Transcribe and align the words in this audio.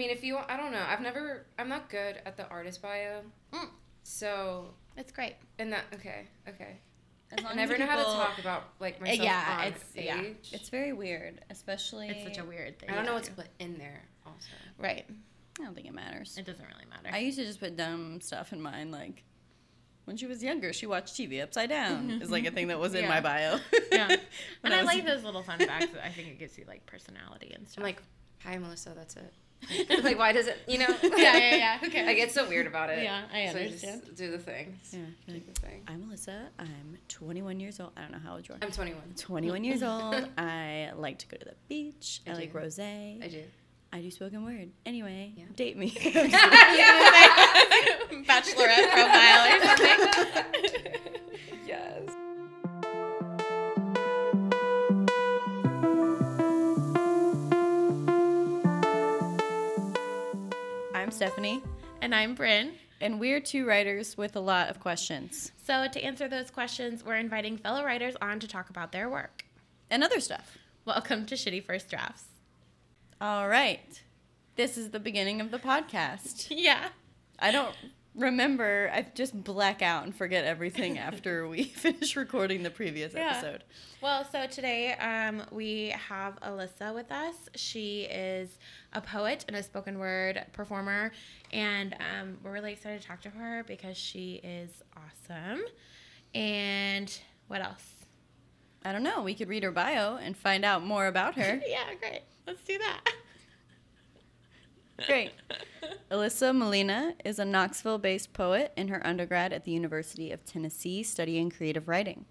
mean, 0.00 0.10
if 0.10 0.24
you, 0.24 0.38
I 0.48 0.56
don't 0.56 0.72
know. 0.72 0.82
I've 0.88 1.00
never, 1.02 1.46
I'm 1.58 1.68
not 1.68 1.90
good 1.90 2.20
at 2.24 2.36
the 2.36 2.46
artist 2.48 2.80
bio. 2.82 3.20
Mm. 3.52 3.68
So, 4.02 4.74
It's 4.96 5.12
great. 5.12 5.34
and 5.58 5.72
that, 5.72 5.84
okay, 5.94 6.26
okay. 6.48 6.78
As 7.32 7.44
long 7.44 7.52
I 7.52 7.56
never 7.56 7.74
as 7.74 7.78
know 7.78 7.86
how 7.86 7.96
to 7.98 8.02
talk 8.02 8.38
about 8.40 8.62
like 8.80 9.00
myself 9.00 9.20
yeah, 9.20 9.58
on 9.60 9.66
it's- 9.68 9.84
stage. 9.90 10.04
yeah. 10.06 10.22
It's 10.58 10.68
very 10.68 10.92
weird, 10.92 11.44
especially. 11.50 12.08
It's 12.08 12.24
such 12.24 12.38
a 12.38 12.44
weird 12.48 12.78
thing. 12.80 12.90
I 12.90 12.94
don't 12.94 13.04
know 13.04 13.10
to 13.10 13.16
what 13.16 13.24
to 13.24 13.32
put 13.32 13.46
in 13.60 13.78
there. 13.78 14.02
Also, 14.26 14.48
Right. 14.78 15.04
I 15.60 15.64
don't 15.64 15.74
think 15.74 15.86
it 15.86 15.94
matters. 15.94 16.36
It 16.38 16.46
doesn't 16.46 16.64
really 16.64 16.86
matter. 16.88 17.14
I 17.14 17.18
used 17.18 17.38
to 17.38 17.44
just 17.44 17.60
put 17.60 17.76
dumb 17.76 18.20
stuff 18.20 18.52
in 18.52 18.60
mine, 18.62 18.90
like 18.90 19.22
when 20.06 20.16
she 20.16 20.26
was 20.26 20.42
younger, 20.42 20.72
she 20.72 20.86
watched 20.86 21.14
TV 21.14 21.40
upside 21.42 21.68
down. 21.68 22.10
is 22.22 22.30
like 22.30 22.46
a 22.46 22.50
thing 22.50 22.68
that 22.68 22.80
was 22.80 22.94
in 22.94 23.02
Yeah. 23.04 23.08
my 23.10 23.20
bio. 23.20 23.58
yeah. 23.92 24.16
And 24.64 24.74
I, 24.74 24.78
was- 24.78 24.86
like 24.86 25.04
those 25.04 25.22
little 25.22 25.42
fun 25.42 25.58
facts. 25.60 25.88
I 26.02 26.08
think 26.08 26.28
it 26.28 26.38
gives 26.38 26.56
you 26.58 26.64
like 26.66 26.84
personality 26.86 27.52
and 27.54 27.68
stuff. 27.68 27.84
I'm 27.84 27.92
stuff. 27.92 28.02
like, 28.44 28.52
hi, 28.54 28.58
Melissa. 28.58 28.92
That's 28.96 29.14
it. 29.16 29.32
like, 30.02 30.18
why 30.18 30.32
does 30.32 30.46
it? 30.46 30.58
You 30.66 30.78
know? 30.78 30.88
yeah, 31.02 31.36
yeah, 31.36 31.54
yeah. 31.56 31.78
Okay. 31.84 32.06
I 32.06 32.14
get 32.14 32.32
so 32.32 32.48
weird 32.48 32.66
about 32.66 32.90
it. 32.90 33.02
Yeah, 33.02 33.22
I 33.32 33.46
So 33.52 33.58
understand. 33.58 34.02
just 34.04 34.16
do 34.16 34.30
the 34.30 34.38
thing. 34.38 34.78
Yeah, 34.90 35.00
Do 35.26 35.32
like, 35.34 35.54
the 35.54 35.60
thing. 35.60 35.82
I'm 35.86 36.02
Alyssa. 36.04 36.46
I'm 36.58 36.96
21 37.08 37.60
years 37.60 37.78
old. 37.80 37.90
I 37.96 38.00
don't 38.02 38.12
know 38.12 38.18
how 38.24 38.34
old 38.34 38.48
you 38.48 38.54
are. 38.54 38.58
I'm 38.62 38.70
21. 38.72 39.00
21 39.16 39.64
years 39.64 39.82
old. 39.82 40.14
I 40.38 40.90
like 40.96 41.18
to 41.18 41.26
go 41.28 41.36
to 41.36 41.44
the 41.44 41.54
beach. 41.68 42.20
I, 42.26 42.30
I 42.30 42.34
like 42.34 42.52
rosé. 42.52 43.22
I 43.22 43.28
do. 43.28 43.42
I 43.92 44.00
do 44.00 44.10
spoken 44.10 44.44
word. 44.44 44.70
Anyway, 44.86 45.32
Yeah. 45.36 45.44
date 45.56 45.76
me. 45.76 45.90
Bachelorette 48.26 48.90
profile 48.92 49.46
or 49.46 49.60
something. 49.66 50.92
Stephanie, 61.24 61.62
and 62.00 62.14
I'm 62.14 62.34
Bryn. 62.34 62.72
and 63.02 63.20
we're 63.20 63.40
two 63.40 63.66
writers 63.66 64.16
with 64.16 64.36
a 64.36 64.40
lot 64.40 64.70
of 64.70 64.80
questions 64.80 65.52
So 65.62 65.86
to 65.86 66.02
answer 66.02 66.28
those 66.28 66.50
questions, 66.50 67.04
we're 67.04 67.16
inviting 67.16 67.58
fellow 67.58 67.84
writers 67.84 68.14
on 68.22 68.40
to 68.40 68.48
talk 68.48 68.70
about 68.70 68.90
their 68.90 69.10
work. 69.10 69.44
and 69.90 70.02
other 70.02 70.18
stuff. 70.18 70.56
Welcome 70.86 71.26
to 71.26 71.34
Shitty 71.34 71.62
First 71.62 71.90
Drafts. 71.90 72.24
All 73.20 73.48
right. 73.48 74.00
This 74.56 74.78
is 74.78 74.92
the 74.92 74.98
beginning 75.00 75.42
of 75.42 75.50
the 75.50 75.58
podcast. 75.58 76.46
Yeah. 76.50 76.88
I 77.38 77.50
don't 77.50 77.76
remember. 78.14 78.90
I 78.92 79.06
just 79.14 79.44
black 79.44 79.82
out 79.82 80.04
and 80.04 80.14
forget 80.16 80.46
everything 80.46 80.96
after 81.10 81.46
we 81.46 81.64
finish 81.84 82.16
recording 82.16 82.62
the 82.62 82.70
previous 82.70 83.12
Yeah. 83.12 83.32
episode. 83.32 83.64
Well, 84.02 84.24
so 84.32 84.46
today 84.46 84.94
um, 84.94 85.42
we 85.52 85.94
have 86.08 86.40
Alyssa 86.40 86.94
with 86.94 87.12
us. 87.12 87.34
She 87.56 88.04
is 88.04 88.58
a 88.92 89.00
poet 89.00 89.44
and 89.46 89.56
a 89.56 89.62
spoken 89.62 89.98
word 89.98 90.44
performer, 90.52 91.12
and 91.52 91.94
um, 91.94 92.38
we're 92.42 92.52
really 92.52 92.72
excited 92.72 93.00
to 93.00 93.06
talk 93.06 93.20
to 93.22 93.30
her 93.30 93.64
because 93.66 93.96
she 93.96 94.40
is 94.42 94.82
awesome. 94.96 95.62
And 96.34 97.16
what 97.48 97.60
else? 97.62 97.84
I 98.84 98.92
don't 98.92 99.02
know. 99.02 99.22
We 99.22 99.34
could 99.34 99.48
read 99.48 99.62
her 99.62 99.70
bio 99.70 100.16
and 100.16 100.36
find 100.36 100.64
out 100.64 100.84
more 100.84 101.06
about 101.06 101.34
her. 101.34 101.60
yeah, 101.66 101.94
great. 101.98 102.22
Let's 102.46 102.62
do 102.62 102.78
that. 102.78 103.00
Great. 105.06 105.32
Alyssa 106.10 106.54
Molina 106.54 107.14
is 107.24 107.38
a 107.38 107.44
Knoxville 107.44 107.98
based 107.98 108.32
poet 108.32 108.72
in 108.76 108.88
her 108.88 109.04
undergrad 109.06 109.52
at 109.52 109.64
the 109.64 109.70
University 109.70 110.30
of 110.30 110.44
Tennessee 110.44 111.02
studying 111.02 111.50
creative 111.50 111.88
writing. 111.88 112.26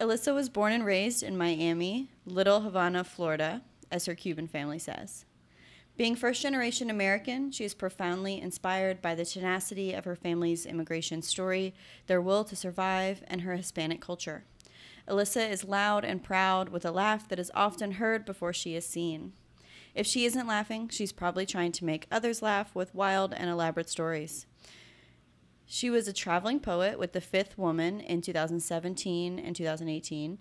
Alyssa 0.00 0.34
was 0.34 0.48
born 0.48 0.72
and 0.72 0.84
raised 0.84 1.22
in 1.22 1.36
Miami, 1.36 2.08
Little 2.26 2.62
Havana, 2.62 3.04
Florida, 3.04 3.62
as 3.90 4.06
her 4.06 4.14
Cuban 4.14 4.48
family 4.48 4.78
says. 4.78 5.26
Being 5.96 6.16
first 6.16 6.40
generation 6.40 6.88
American, 6.88 7.50
she 7.50 7.64
is 7.64 7.74
profoundly 7.74 8.40
inspired 8.40 9.02
by 9.02 9.14
the 9.14 9.26
tenacity 9.26 9.92
of 9.92 10.06
her 10.06 10.16
family's 10.16 10.64
immigration 10.64 11.20
story, 11.20 11.74
their 12.06 12.20
will 12.20 12.44
to 12.44 12.56
survive, 12.56 13.22
and 13.28 13.42
her 13.42 13.56
Hispanic 13.56 14.00
culture. 14.00 14.44
Alyssa 15.06 15.50
is 15.50 15.64
loud 15.64 16.04
and 16.04 16.22
proud 16.22 16.70
with 16.70 16.86
a 16.86 16.90
laugh 16.90 17.28
that 17.28 17.38
is 17.38 17.50
often 17.54 17.92
heard 17.92 18.24
before 18.24 18.54
she 18.54 18.74
is 18.74 18.86
seen. 18.86 19.32
If 19.94 20.06
she 20.06 20.24
isn't 20.24 20.46
laughing, 20.46 20.88
she's 20.88 21.12
probably 21.12 21.44
trying 21.44 21.72
to 21.72 21.84
make 21.84 22.06
others 22.10 22.40
laugh 22.40 22.74
with 22.74 22.94
wild 22.94 23.34
and 23.34 23.50
elaborate 23.50 23.90
stories. 23.90 24.46
She 25.66 25.90
was 25.90 26.08
a 26.08 26.12
traveling 26.12 26.60
poet 26.60 26.98
with 26.98 27.12
The 27.12 27.20
Fifth 27.20 27.58
Woman 27.58 28.00
in 28.00 28.22
2017 28.22 29.38
and 29.38 29.54
2018, 29.54 30.38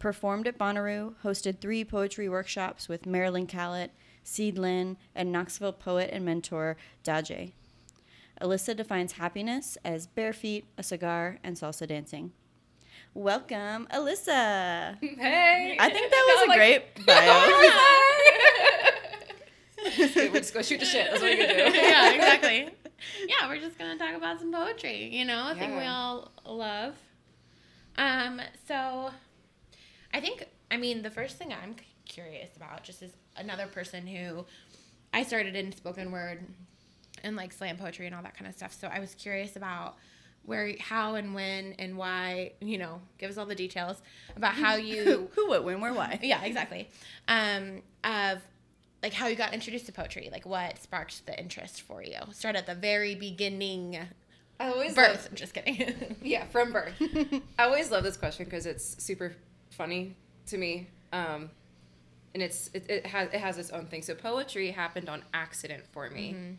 performed 0.00 0.48
at 0.48 0.58
Bonnaroo, 0.58 1.14
hosted 1.22 1.60
three 1.60 1.84
poetry 1.84 2.28
workshops 2.28 2.88
with 2.88 3.06
Marilyn 3.06 3.46
Callett, 3.46 3.92
Seed 4.22 4.58
Lynn, 4.58 4.96
and 5.14 5.32
Knoxville 5.32 5.72
poet 5.72 6.10
and 6.12 6.24
mentor 6.24 6.76
Daje. 7.04 7.52
Alyssa 8.40 8.74
defines 8.76 9.12
happiness 9.12 9.76
as 9.84 10.06
bare 10.06 10.32
feet, 10.32 10.64
a 10.78 10.82
cigar, 10.82 11.38
and 11.44 11.56
salsa 11.56 11.86
dancing. 11.86 12.32
Welcome, 13.12 13.86
Alyssa. 13.92 14.96
Hey. 15.00 15.76
I 15.78 15.90
think 15.90 16.10
that 16.10 16.24
was 16.36 16.44
a 16.44 16.48
like- 16.48 16.58
great 16.58 17.06
bio. 17.06 17.40
Okay, 19.86 20.28
we'll 20.28 20.40
just 20.42 20.52
go 20.54 20.62
shoot 20.62 20.78
the 20.80 20.84
shit. 20.86 21.08
That's 21.10 21.22
what 21.22 21.30
you 21.30 21.38
can 21.38 21.72
do. 21.72 21.78
yeah, 21.78 22.12
exactly. 22.12 22.68
Yeah, 23.26 23.48
we're 23.48 23.58
just 23.60 23.78
gonna 23.78 23.96
talk 23.98 24.14
about 24.14 24.38
some 24.38 24.52
poetry. 24.52 25.08
You 25.14 25.24
know, 25.24 25.50
a 25.50 25.54
thing 25.54 25.74
we 25.76 25.84
all 25.86 26.30
love. 26.46 26.94
Um, 27.96 28.40
so 28.68 29.10
I 30.12 30.20
think 30.20 30.44
I 30.70 30.76
mean 30.76 31.00
the 31.02 31.10
first 31.10 31.38
thing 31.38 31.52
I'm 31.52 31.76
c- 31.78 31.84
curious 32.10 32.54
about 32.56 32.82
just 32.82 33.02
as 33.02 33.10
another 33.36 33.66
person 33.66 34.06
who 34.06 34.44
I 35.14 35.22
started 35.22 35.56
in 35.56 35.72
spoken 35.72 36.12
word 36.12 36.40
and 37.24 37.36
like 37.36 37.52
slam 37.52 37.76
poetry 37.78 38.06
and 38.06 38.14
all 38.14 38.22
that 38.22 38.36
kind 38.36 38.46
of 38.48 38.54
stuff. 38.54 38.76
So 38.78 38.88
I 38.88 39.00
was 39.00 39.14
curious 39.14 39.56
about 39.56 39.96
where, 40.44 40.74
how, 40.80 41.14
and 41.14 41.34
when, 41.34 41.74
and 41.78 41.96
why. 41.96 42.52
You 42.60 42.78
know, 42.78 43.00
give 43.18 43.30
us 43.30 43.38
all 43.38 43.46
the 43.46 43.54
details 43.54 44.02
about 44.36 44.54
how 44.54 44.74
you 44.90 45.30
Who, 45.34 45.48
what, 45.48 45.64
when, 45.64 45.80
where, 45.80 45.94
why? 45.94 46.18
yeah, 46.22 46.42
exactly. 46.44 46.88
Um, 47.28 47.82
of 48.04 48.40
like 49.02 49.12
how 49.14 49.28
you 49.28 49.36
got 49.36 49.54
introduced 49.54 49.86
to 49.86 49.92
poetry, 49.92 50.28
like 50.30 50.44
what 50.44 50.78
sparked 50.82 51.24
the 51.26 51.38
interest 51.38 51.82
for 51.82 52.02
you. 52.02 52.18
Start 52.32 52.56
at 52.56 52.66
the 52.66 52.74
very 52.74 53.14
beginning, 53.14 53.98
I 54.58 54.68
always 54.68 54.94
birth. 54.94 55.08
love- 55.08 55.28
I'm 55.30 55.36
just 55.36 55.54
kidding. 55.54 56.16
yeah, 56.22 56.44
from 56.46 56.72
birth. 56.72 56.92
I 57.58 57.64
always 57.64 57.90
love 57.90 58.02
this 58.04 58.16
question 58.18 58.44
because 58.44 58.66
it's 58.66 59.02
super 59.02 59.34
funny 59.70 60.16
to 60.46 60.58
me. 60.58 60.88
Um, 61.12 61.50
and 62.34 62.42
it's 62.42 62.70
it, 62.72 62.88
it 62.88 63.06
has 63.06 63.28
it 63.32 63.40
has 63.40 63.58
its 63.58 63.70
own 63.70 63.86
thing. 63.86 64.02
So 64.02 64.14
poetry 64.14 64.70
happened 64.70 65.08
on 65.08 65.22
accident 65.34 65.84
for 65.92 66.08
me. 66.10 66.32
Mm-hmm. 66.32 66.54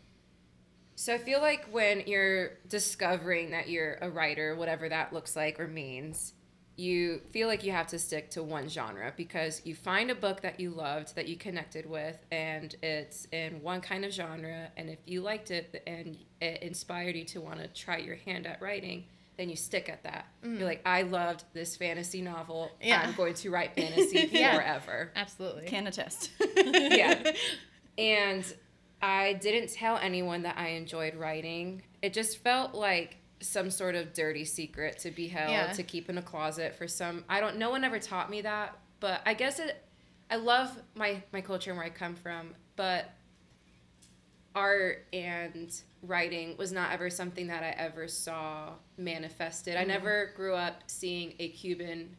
So 0.94 1.14
I 1.14 1.18
feel 1.18 1.40
like 1.40 1.66
when 1.70 2.04
you're 2.06 2.50
discovering 2.68 3.50
that 3.50 3.68
you're 3.68 3.98
a 4.02 4.10
writer, 4.10 4.54
whatever 4.54 4.88
that 4.88 5.12
looks 5.12 5.34
like 5.34 5.58
or 5.58 5.66
means, 5.66 6.34
you 6.76 7.20
feel 7.30 7.48
like 7.48 7.64
you 7.64 7.72
have 7.72 7.86
to 7.88 7.98
stick 7.98 8.30
to 8.30 8.42
one 8.42 8.68
genre 8.68 9.12
because 9.16 9.62
you 9.64 9.74
find 9.74 10.10
a 10.10 10.14
book 10.14 10.40
that 10.40 10.58
you 10.58 10.70
loved 10.70 11.14
that 11.14 11.28
you 11.28 11.36
connected 11.36 11.88
with 11.88 12.16
and 12.30 12.76
it's 12.82 13.26
in 13.32 13.62
one 13.62 13.80
kind 13.80 14.04
of 14.04 14.12
genre 14.12 14.68
and 14.76 14.88
if 14.88 14.98
you 15.06 15.20
liked 15.20 15.50
it 15.50 15.82
and 15.86 16.16
it 16.40 16.62
inspired 16.62 17.14
you 17.14 17.24
to 17.24 17.40
want 17.40 17.58
to 17.58 17.68
try 17.68 17.98
your 17.98 18.16
hand 18.16 18.46
at 18.46 18.60
writing 18.62 19.04
then 19.38 19.48
you 19.48 19.56
stick 19.56 19.88
at 19.88 20.02
that 20.04 20.26
you're 20.42 20.52
mm. 20.52 20.64
like 20.64 20.82
i 20.84 21.02
loved 21.02 21.44
this 21.54 21.76
fantasy 21.76 22.20
novel 22.22 22.70
Yeah. 22.80 23.02
i'm 23.04 23.14
going 23.14 23.34
to 23.34 23.50
write 23.50 23.74
fantasy 23.76 24.28
Yeah. 24.30 24.54
forever 24.54 25.10
Absolutely. 25.16 25.66
Can 25.66 25.86
attest. 25.86 26.30
yeah. 26.56 27.32
And 27.98 28.44
I 29.00 29.34
didn't 29.34 29.72
tell 29.72 29.96
anyone 29.98 30.42
that 30.42 30.56
I 30.56 30.68
enjoyed 30.68 31.14
writing. 31.16 31.82
It 32.02 32.12
just 32.12 32.38
felt 32.38 32.74
like 32.74 33.16
some 33.40 33.70
sort 33.70 33.94
of 33.96 34.12
dirty 34.14 34.44
secret 34.44 34.98
to 35.00 35.10
be 35.10 35.28
held 35.28 35.50
Yeah. 35.50 35.72
to 35.72 35.82
keep 35.82 36.08
in 36.08 36.18
a 36.18 36.22
closet 36.22 36.74
for 36.76 36.86
some 36.86 37.24
I 37.28 37.40
don't 37.40 37.56
no 37.56 37.70
one 37.70 37.84
ever 37.84 37.98
taught 37.98 38.30
me 38.30 38.42
that, 38.42 38.78
but 39.00 39.20
I 39.26 39.34
guess 39.34 39.58
it 39.58 39.84
I 40.30 40.36
love 40.36 40.70
my 40.94 41.22
my 41.32 41.40
culture 41.40 41.70
and 41.70 41.78
where 41.78 41.86
I 41.86 41.90
come 41.90 42.14
from, 42.14 42.54
but 42.76 43.10
art 44.54 45.06
and 45.12 45.72
writing 46.02 46.56
was 46.56 46.72
not 46.72 46.92
ever 46.92 47.08
something 47.08 47.46
that 47.46 47.62
I 47.62 47.70
ever 47.70 48.08
saw 48.08 48.70
manifested. 48.98 49.76
I 49.76 49.80
mm-hmm. 49.80 49.88
never 49.88 50.32
grew 50.36 50.54
up 50.54 50.82
seeing 50.86 51.34
a 51.38 51.48
Cuban 51.48 52.16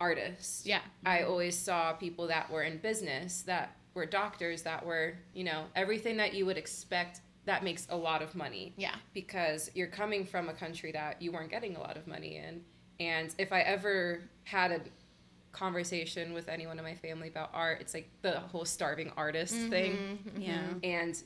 artist. 0.00 0.66
Yeah. 0.66 0.80
I 1.04 1.22
always 1.22 1.56
saw 1.56 1.92
people 1.92 2.26
that 2.28 2.50
were 2.50 2.62
in 2.62 2.78
business, 2.78 3.42
that 3.42 3.76
were 3.92 4.06
doctors, 4.06 4.62
that 4.62 4.84
were, 4.84 5.14
you 5.34 5.44
know, 5.44 5.64
everything 5.76 6.16
that 6.16 6.34
you 6.34 6.46
would 6.46 6.56
expect 6.56 7.20
that 7.44 7.62
makes 7.62 7.86
a 7.90 7.96
lot 7.96 8.22
of 8.22 8.34
money. 8.34 8.72
Yeah. 8.76 8.94
Because 9.12 9.70
you're 9.74 9.86
coming 9.86 10.24
from 10.24 10.48
a 10.48 10.54
country 10.54 10.92
that 10.92 11.20
you 11.20 11.30
weren't 11.30 11.50
getting 11.50 11.76
a 11.76 11.80
lot 11.80 11.96
of 11.96 12.06
money 12.06 12.36
in. 12.36 12.62
And 13.00 13.34
if 13.38 13.52
I 13.52 13.60
ever 13.60 14.22
had 14.44 14.72
a 14.72 14.80
conversation 15.52 16.32
with 16.32 16.48
anyone 16.48 16.78
in 16.78 16.84
my 16.84 16.94
family 16.94 17.28
about 17.28 17.50
art, 17.52 17.80
it's 17.80 17.92
like 17.92 18.08
the 18.22 18.40
whole 18.40 18.64
starving 18.64 19.12
artist 19.16 19.54
thing 19.54 20.18
mm-hmm. 20.26 20.40
yeah. 20.40 20.62
and 20.82 21.22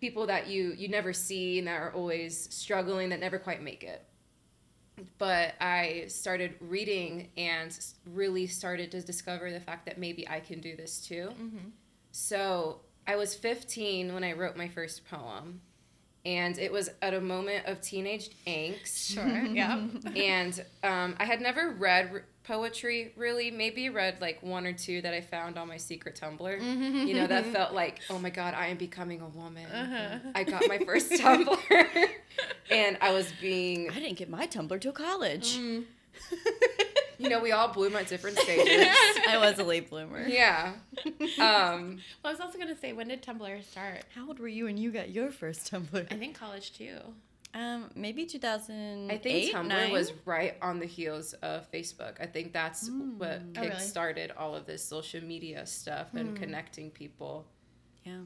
people 0.00 0.26
that 0.26 0.46
you 0.46 0.74
you 0.76 0.88
never 0.88 1.12
see 1.12 1.58
and 1.58 1.68
that 1.68 1.80
are 1.80 1.92
always 1.92 2.52
struggling 2.54 3.08
that 3.08 3.20
never 3.20 3.38
quite 3.38 3.62
make 3.62 3.82
it 3.82 4.04
but 5.18 5.54
i 5.60 6.04
started 6.08 6.54
reading 6.60 7.28
and 7.36 7.78
really 8.06 8.46
started 8.46 8.90
to 8.90 9.00
discover 9.02 9.50
the 9.50 9.60
fact 9.60 9.86
that 9.86 9.98
maybe 9.98 10.28
i 10.28 10.40
can 10.40 10.60
do 10.60 10.76
this 10.76 11.00
too 11.00 11.30
so 12.12 12.80
I 13.06 13.16
was 13.16 13.34
15 13.34 14.12
when 14.14 14.24
I 14.24 14.32
wrote 14.32 14.56
my 14.56 14.68
first 14.68 15.08
poem. 15.08 15.60
And 16.24 16.58
it 16.58 16.72
was 16.72 16.90
at 17.02 17.14
a 17.14 17.20
moment 17.20 17.66
of 17.66 17.80
teenage 17.80 18.30
angst. 18.46 19.14
Sure. 19.14 19.26
yeah. 19.26 19.86
and 20.16 20.64
um, 20.82 21.14
I 21.20 21.24
had 21.24 21.40
never 21.40 21.70
read 21.70 22.24
poetry 22.46 23.12
really. 23.16 23.50
Maybe 23.50 23.88
read 23.90 24.20
like 24.20 24.42
one 24.42 24.66
or 24.66 24.72
two 24.72 25.02
that 25.02 25.12
I 25.12 25.20
found 25.20 25.58
on 25.58 25.68
my 25.68 25.76
secret 25.76 26.18
Tumblr. 26.20 27.06
You 27.06 27.14
know, 27.14 27.26
that 27.26 27.44
mm-hmm. 27.44 27.52
felt 27.52 27.72
like, 27.72 28.00
oh 28.10 28.18
my 28.18 28.30
God, 28.30 28.54
I 28.54 28.68
am 28.68 28.76
becoming 28.76 29.20
a 29.20 29.28
woman. 29.28 29.66
Uh-huh. 29.66 30.18
I 30.34 30.44
got 30.44 30.68
my 30.68 30.78
first 30.78 31.10
Tumblr. 31.12 32.08
and 32.70 32.98
I 33.00 33.12
was 33.12 33.32
being, 33.40 33.90
I 33.90 33.94
didn't 33.94 34.18
get 34.18 34.28
my 34.28 34.46
Tumblr 34.46 34.80
till 34.80 34.92
college. 34.92 35.58
Mm. 35.58 35.84
you 37.18 37.28
know, 37.28 37.40
we 37.40 37.52
all 37.52 37.68
bloom 37.68 37.96
at 37.96 38.08
different 38.08 38.38
stages. 38.40 38.86
I 39.28 39.38
was 39.38 39.58
a 39.58 39.64
late 39.64 39.90
bloomer. 39.90 40.26
yeah. 40.26 40.72
Um, 41.38 41.98
Well, 42.22 42.26
I 42.26 42.30
was 42.30 42.40
also 42.40 42.58
gonna 42.58 42.76
say, 42.76 42.92
when 42.92 43.08
did 43.08 43.22
Tumblr 43.22 43.64
start? 43.64 44.04
How 44.14 44.26
old 44.26 44.38
were 44.38 44.48
you 44.48 44.64
when 44.64 44.76
you 44.76 44.90
got 44.90 45.10
your 45.10 45.30
first 45.30 45.70
Tumblr? 45.70 46.06
I 46.10 46.16
think 46.16 46.38
college 46.38 46.72
too. 46.76 46.98
Um, 47.56 47.90
maybe 47.94 48.26
2008. 48.26 49.14
I 49.14 49.18
think 49.18 49.54
Tumblr 49.54 49.66
nine? 49.68 49.90
was 49.92 50.12
right 50.26 50.56
on 50.60 50.78
the 50.78 50.84
heels 50.86 51.32
of 51.42 51.70
Facebook. 51.72 52.20
I 52.20 52.26
think 52.26 52.52
that's 52.52 52.88
what 52.90 53.40
Oh, 53.40 53.60
really? 53.62 53.70
kick-started 53.70 54.32
all 54.36 54.54
of 54.54 54.66
this 54.66 54.84
social 54.84 55.22
media 55.22 55.64
stuff 55.64 56.12
and 56.14 56.36
connecting 56.36 56.90
people. 56.90 57.46
Yeah. 58.04 58.20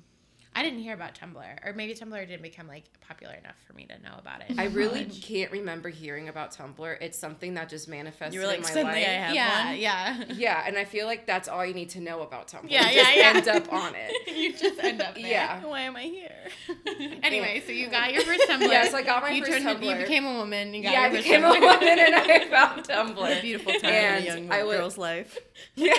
I 0.52 0.64
didn't 0.64 0.80
hear 0.80 0.94
about 0.94 1.14
Tumblr, 1.14 1.64
or 1.64 1.72
maybe 1.74 1.94
Tumblr 1.94 2.26
didn't 2.26 2.42
become 2.42 2.66
like 2.66 2.82
popular 3.06 3.34
enough 3.34 3.54
for 3.68 3.72
me 3.72 3.86
to 3.86 3.96
know 4.02 4.14
about 4.18 4.40
it. 4.42 4.58
I 4.58 4.64
in 4.64 4.74
really 4.74 5.04
college. 5.04 5.22
can't 5.24 5.52
remember 5.52 5.88
hearing 5.90 6.28
about 6.28 6.50
Tumblr. 6.52 6.96
It's 7.00 7.16
something 7.16 7.54
that 7.54 7.68
just 7.68 7.86
manifested 7.86 8.34
You 8.34 8.40
were 8.40 8.46
like, 8.48 8.56
in 8.56 8.62
my 8.62 8.68
suddenly 8.68 9.00
life. 9.00 9.08
I 9.08 9.12
have 9.12 9.34
yeah, 9.34 9.66
one. 9.68 9.78
yeah. 9.78 10.24
Yeah, 10.34 10.64
and 10.66 10.76
I 10.76 10.84
feel 10.84 11.06
like 11.06 11.24
that's 11.24 11.48
all 11.48 11.64
you 11.64 11.72
need 11.72 11.90
to 11.90 12.00
know 12.00 12.22
about 12.22 12.48
Tumblr. 12.48 12.68
Yeah, 12.68 12.82
just 12.82 12.94
yeah, 12.96 13.14
yeah. 13.14 13.32
End 13.38 13.48
up 13.48 13.72
on 13.72 13.94
it. 13.94 14.12
you 14.36 14.52
just 14.52 14.82
end 14.82 15.00
up 15.00 15.14
there. 15.14 15.24
Yeah. 15.26 15.64
Why 15.64 15.82
am 15.82 15.94
I 15.96 16.02
here? 16.02 16.32
Anyway, 17.22 17.62
so 17.64 17.70
you 17.72 17.88
got 17.88 18.12
your 18.12 18.22
first 18.22 18.42
Tumblr. 18.48 18.62
Yes, 18.62 18.92
I 18.92 19.02
got 19.02 19.22
my 19.22 19.30
you 19.30 19.44
first 19.44 19.62
turned, 19.62 19.84
You 19.84 19.94
became 19.94 20.24
a 20.26 20.34
woman. 20.34 20.74
You 20.74 20.82
got 20.82 20.92
Yeah, 20.92 21.00
I 21.02 21.06
your 21.06 21.12
first 21.16 21.24
became 21.26 21.44
a 21.44 21.50
woman 21.50 21.98
and 21.98 22.14
I 22.14 22.44
found 22.50 22.84
Tumblr. 22.88 23.16
What 23.16 23.38
a 23.38 23.40
beautiful 23.40 23.72
time 23.74 23.84
And 23.84 24.24
in 24.24 24.32
a 24.32 24.36
young 24.40 24.52
I 24.52 24.64
would- 24.64 24.78
girl's 24.78 24.98
life. 24.98 25.38
Yeah. 25.76 25.92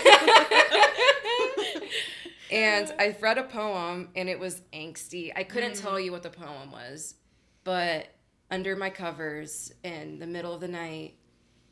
And 2.51 2.93
I 2.99 3.15
read 3.19 3.37
a 3.37 3.43
poem 3.43 4.09
and 4.15 4.29
it 4.29 4.39
was 4.39 4.61
angsty. 4.73 5.31
I 5.35 5.43
couldn't 5.43 5.75
tell 5.75 5.93
mm-hmm. 5.93 6.05
you 6.05 6.11
what 6.11 6.23
the 6.23 6.29
poem 6.29 6.71
was, 6.71 7.15
but 7.63 8.07
under 8.49 8.75
my 8.75 8.89
covers 8.89 9.71
in 9.83 10.19
the 10.19 10.27
middle 10.27 10.53
of 10.53 10.61
the 10.61 10.67
night, 10.67 11.15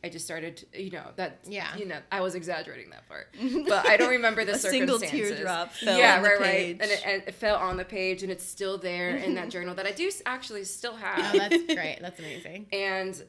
I 0.02 0.08
just 0.08 0.24
started, 0.24 0.66
you 0.74 0.92
know, 0.92 1.12
that, 1.18 1.40
Yeah. 1.46 1.76
you 1.76 1.86
know, 1.86 2.00
I 2.10 2.22
was 2.22 2.34
exaggerating 2.34 2.90
that 2.92 3.08
part, 3.10 3.36
but 3.68 3.86
I 3.86 3.98
don't 3.98 4.12
remember 4.12 4.46
the 4.46 4.54
A 4.54 4.58
single 4.58 4.98
teardrop 4.98 5.74
fell 5.74 6.00
yeah, 6.00 6.16
on 6.16 6.24
the 6.24 6.30
right, 6.30 6.40
right. 6.40 6.78
And 6.80 6.90
it, 6.90 7.06
and 7.06 7.24
it 7.28 7.36
fell 7.36 7.58
on 7.58 7.76
the 7.76 7.84
page 7.84 8.24
and 8.24 8.32
it's 8.32 8.46
still 8.46 8.78
there 8.78 9.18
in 9.18 9.36
that 9.36 9.50
journal 9.52 9.76
that 9.76 9.86
I 9.86 9.92
do 9.92 10.10
actually 10.26 10.64
still 10.64 10.96
have. 10.96 11.36
Oh, 11.36 11.38
that's 11.38 11.64
great. 11.74 11.98
That's 12.02 12.20
amazing. 12.20 12.68
and 12.72 13.22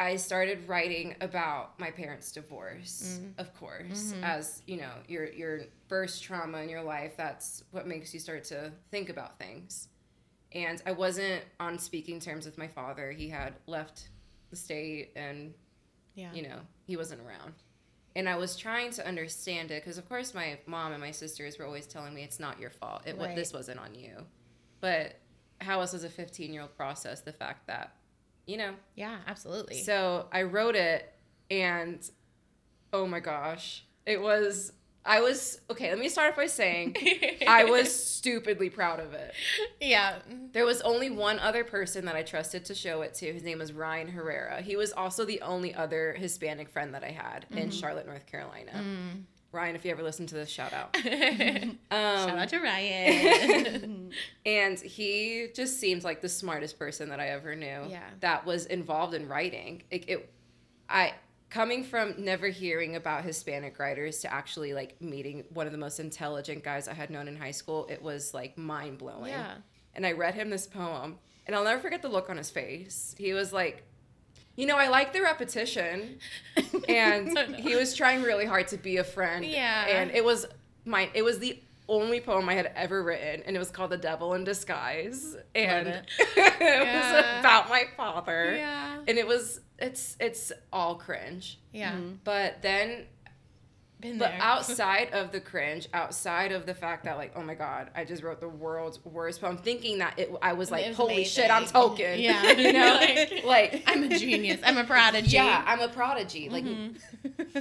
I 0.00 0.16
started 0.16 0.66
writing 0.66 1.14
about 1.20 1.78
my 1.78 1.90
parents' 1.90 2.32
divorce, 2.32 3.20
mm. 3.20 3.38
of 3.38 3.54
course, 3.54 4.14
mm-hmm. 4.14 4.24
as 4.24 4.62
you 4.66 4.78
know, 4.78 4.92
your 5.06 5.30
your 5.30 5.60
first 5.88 6.22
trauma 6.24 6.58
in 6.58 6.70
your 6.70 6.82
life. 6.82 7.18
That's 7.18 7.64
what 7.70 7.86
makes 7.86 8.14
you 8.14 8.18
start 8.18 8.44
to 8.44 8.72
think 8.90 9.10
about 9.10 9.38
things. 9.38 9.88
And 10.52 10.82
I 10.86 10.92
wasn't 10.92 11.44
on 11.60 11.78
speaking 11.78 12.18
terms 12.18 12.46
with 12.46 12.56
my 12.56 12.66
father. 12.66 13.12
He 13.12 13.28
had 13.28 13.52
left 13.66 14.08
the 14.48 14.56
state, 14.56 15.12
and 15.16 15.52
Yeah. 16.14 16.32
you 16.32 16.42
know, 16.42 16.60
he 16.86 16.96
wasn't 16.96 17.20
around. 17.20 17.52
And 18.16 18.26
I 18.26 18.36
was 18.36 18.56
trying 18.56 18.90
to 18.92 19.06
understand 19.06 19.70
it 19.70 19.82
because, 19.82 19.98
of 19.98 20.08
course, 20.08 20.32
my 20.34 20.58
mom 20.66 20.92
and 20.92 21.00
my 21.00 21.10
sisters 21.10 21.58
were 21.58 21.66
always 21.66 21.86
telling 21.86 22.14
me 22.14 22.22
it's 22.22 22.40
not 22.40 22.58
your 22.58 22.70
fault. 22.70 23.02
It 23.06 23.18
Right. 23.18 23.36
this 23.36 23.52
wasn't 23.52 23.78
on 23.78 23.94
you. 23.94 24.26
But 24.80 25.16
how 25.60 25.80
else 25.80 25.92
does 25.92 26.04
a 26.04 26.08
15 26.08 26.54
year 26.54 26.62
old 26.62 26.74
process 26.74 27.20
the 27.20 27.32
fact 27.34 27.66
that, 27.66 27.94
you 28.50 28.56
know? 28.56 28.74
Yeah, 28.96 29.18
absolutely. 29.26 29.82
So 29.82 30.26
I 30.32 30.42
wrote 30.42 30.74
it, 30.74 31.12
and 31.50 31.98
oh 32.92 33.06
my 33.06 33.20
gosh, 33.20 33.84
it 34.06 34.20
was. 34.20 34.72
I 35.02 35.22
was 35.22 35.58
okay. 35.70 35.88
Let 35.88 35.98
me 35.98 36.10
start 36.10 36.32
off 36.32 36.36
by 36.36 36.44
saying 36.44 36.94
I 37.48 37.64
was 37.64 37.94
stupidly 37.94 38.68
proud 38.68 39.00
of 39.00 39.14
it. 39.14 39.32
yeah. 39.80 40.16
There 40.52 40.66
was 40.66 40.82
only 40.82 41.08
one 41.08 41.38
other 41.38 41.64
person 41.64 42.04
that 42.04 42.16
I 42.16 42.22
trusted 42.22 42.66
to 42.66 42.74
show 42.74 43.00
it 43.00 43.14
to. 43.14 43.32
His 43.32 43.42
name 43.42 43.60
was 43.60 43.72
Ryan 43.72 44.08
Herrera. 44.08 44.60
He 44.60 44.76
was 44.76 44.92
also 44.92 45.24
the 45.24 45.40
only 45.40 45.74
other 45.74 46.12
Hispanic 46.12 46.68
friend 46.68 46.92
that 46.92 47.02
I 47.02 47.12
had 47.12 47.46
in 47.50 47.56
mm-hmm. 47.56 47.70
Charlotte, 47.70 48.06
North 48.06 48.26
Carolina. 48.26 48.72
Mm. 48.74 49.22
Ryan, 49.52 49.74
if 49.74 49.84
you 49.84 49.90
ever 49.90 50.02
listen 50.02 50.26
to 50.26 50.34
this, 50.36 50.48
shout 50.48 50.72
out. 50.72 50.96
Um, 50.96 51.02
Shout 51.90 52.38
out 52.38 52.48
to 52.50 52.60
Ryan. 52.60 54.12
and 54.46 54.78
he 54.78 55.48
just 55.54 55.80
seemed 55.80 56.04
like 56.04 56.20
the 56.20 56.28
smartest 56.28 56.78
person 56.78 57.08
that 57.08 57.18
I 57.18 57.30
ever 57.30 57.56
knew. 57.56 57.86
Yeah. 57.88 58.04
That 58.20 58.46
was 58.46 58.66
involved 58.66 59.14
in 59.14 59.26
writing. 59.28 59.82
It, 59.90 60.08
it, 60.08 60.32
I 60.88 61.14
coming 61.50 61.82
from 61.82 62.14
never 62.16 62.46
hearing 62.46 62.94
about 62.94 63.24
Hispanic 63.24 63.78
writers 63.80 64.20
to 64.20 64.32
actually 64.32 64.72
like 64.72 65.00
meeting 65.02 65.44
one 65.50 65.66
of 65.66 65.72
the 65.72 65.78
most 65.78 65.98
intelligent 65.98 66.62
guys 66.62 66.86
I 66.86 66.94
had 66.94 67.10
known 67.10 67.26
in 67.26 67.36
high 67.36 67.50
school. 67.50 67.88
It 67.90 68.00
was 68.00 68.32
like 68.32 68.56
mind 68.56 68.98
blowing. 68.98 69.32
Yeah. 69.32 69.54
And 69.94 70.06
I 70.06 70.12
read 70.12 70.34
him 70.34 70.50
this 70.50 70.68
poem, 70.68 71.18
and 71.46 71.56
I'll 71.56 71.64
never 71.64 71.80
forget 71.80 72.02
the 72.02 72.08
look 72.08 72.30
on 72.30 72.36
his 72.36 72.50
face. 72.50 73.14
He 73.18 73.32
was 73.32 73.52
like. 73.52 73.84
You 74.60 74.66
know, 74.66 74.76
I 74.76 74.88
like 74.88 75.14
the 75.14 75.22
repetition, 75.22 76.18
and 76.88 77.32
no. 77.32 77.46
he 77.46 77.76
was 77.76 77.94
trying 77.94 78.20
really 78.22 78.44
hard 78.44 78.68
to 78.68 78.76
be 78.76 78.98
a 78.98 79.04
friend. 79.04 79.42
Yeah. 79.42 79.86
and 79.86 80.10
it 80.10 80.22
was 80.22 80.44
my 80.84 81.08
it 81.14 81.22
was 81.22 81.38
the 81.38 81.58
only 81.88 82.20
poem 82.20 82.46
I 82.46 82.54
had 82.54 82.70
ever 82.76 83.02
written, 83.02 83.42
and 83.46 83.56
it 83.56 83.58
was 83.58 83.70
called 83.70 83.88
"The 83.90 83.96
Devil 83.96 84.34
in 84.34 84.44
Disguise," 84.44 85.34
and 85.54 85.88
it. 85.88 86.04
it, 86.36 86.56
Yeah. 86.60 87.16
was 87.22 87.40
about 87.40 87.70
my 87.70 87.84
father, 87.96 88.54
yeah. 88.54 88.98
and 89.08 89.16
it 89.16 89.26
was 89.26 89.60
it's 89.78 90.16
it's 90.20 90.52
all 90.70 90.96
cringe. 90.96 91.58
Yeah. 91.72 91.92
Mm-hmm. 91.92 92.16
But 92.24 92.60
then, 92.60 93.06
Been 94.00 94.18
but 94.18 94.30
there. 94.30 94.38
outside 94.40 95.10
of 95.12 95.30
the 95.30 95.40
cringe, 95.50 95.88
outside 95.92 96.52
of 96.52 96.64
the 96.66 96.74
fact 96.74 97.04
that 97.04 97.16
like, 97.18 97.32
oh 97.36 97.42
my 97.42 97.54
god, 97.54 97.90
I 97.94 98.04
just 98.04 98.22
wrote 98.22 98.40
the 98.40 98.48
world's 98.48 99.04
worst 99.04 99.40
poem, 99.40 99.58
thinking 99.58 99.98
that 99.98 100.18
it, 100.18 100.30
I 100.40 100.54
was 100.54 100.70
like, 100.70 100.86
was 100.86 100.96
holy 100.96 101.24
shit, 101.24 101.50
I'm 101.50 101.58
amazing. 101.58 101.72
token. 101.74 102.18
Yeah. 102.20 102.50
you 102.58 102.72
know, 102.72 102.94
Like, 103.00 103.44
like, 103.44 103.82
I'm 103.86 104.04
a 104.04 104.18
genius. 104.18 104.60
I'm 104.64 104.78
a 104.78 104.84
prodigy. 104.84 105.30
yeah, 105.36 105.62
I'm 105.66 105.80
a 105.80 105.88
prodigy. 105.88 106.48
Like, 106.48 106.64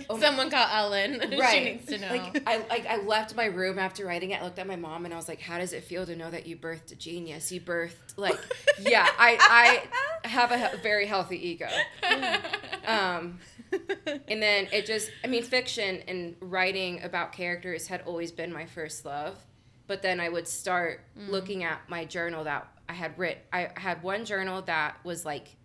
oh 0.10 0.20
Someone 0.20 0.50
call 0.50 0.68
Ellen. 0.72 1.20
right. 1.40 1.52
she 1.52 1.64
needs 1.66 1.86
to 1.88 1.98
know. 1.98 2.08
Like 2.10 2.44
I 2.48 2.58
like 2.70 2.86
I 2.86 2.98
left 2.98 3.36
my 3.36 3.46
room 3.46 3.78
after 3.80 4.06
writing 4.06 4.32
it. 4.32 4.42
I 4.42 4.44
looked 4.46 4.60
at 4.60 4.68
my 4.68 4.76
mom 4.76 5.06
and 5.06 5.14
I 5.14 5.18
was 5.18 5.28
like, 5.28 5.42
"How 5.42 5.58
does 5.58 5.74
it 5.74 5.84
feel 5.84 6.06
to 6.06 6.16
know 6.16 6.30
that 6.32 6.48
you 6.48 6.56
birthed 6.56 6.92
a 6.92 6.96
genius? 6.96 7.52
You 7.52 7.62
birthed 7.62 8.18
like, 8.18 8.38
yeah. 8.80 9.08
I 9.18 9.82
I 10.24 10.28
have 10.28 10.52
a 10.52 10.78
very 10.78 11.06
healthy 11.06 11.50
ego." 11.50 11.68
Um, 12.88 13.40
and 14.28 14.42
then 14.42 14.68
it 14.72 14.86
just, 14.86 15.12
I 15.24 15.28
mean, 15.28 15.44
fiction 15.44 16.04
and 16.08 16.36
writing 16.40 17.04
about 17.04 17.32
characters 17.32 17.88
had 17.88 18.02
always 18.06 18.32
been 18.32 18.52
my 18.52 18.66
first 18.66 19.06
love. 19.06 19.36
But 19.88 20.02
then 20.02 20.20
I 20.20 20.30
would 20.30 20.48
start 20.48 21.02
mm. 21.18 21.30
looking 21.30 21.64
at 21.64 21.82
my 21.90 22.06
journal 22.06 22.44
that 22.44 22.68
I 22.88 22.94
had 22.94 23.18
writ. 23.18 23.46
I 23.52 23.70
had 23.76 24.04
one 24.04 24.24
journal 24.26 24.62
that 24.64 24.98
was 25.04 25.26
like, 25.26 25.56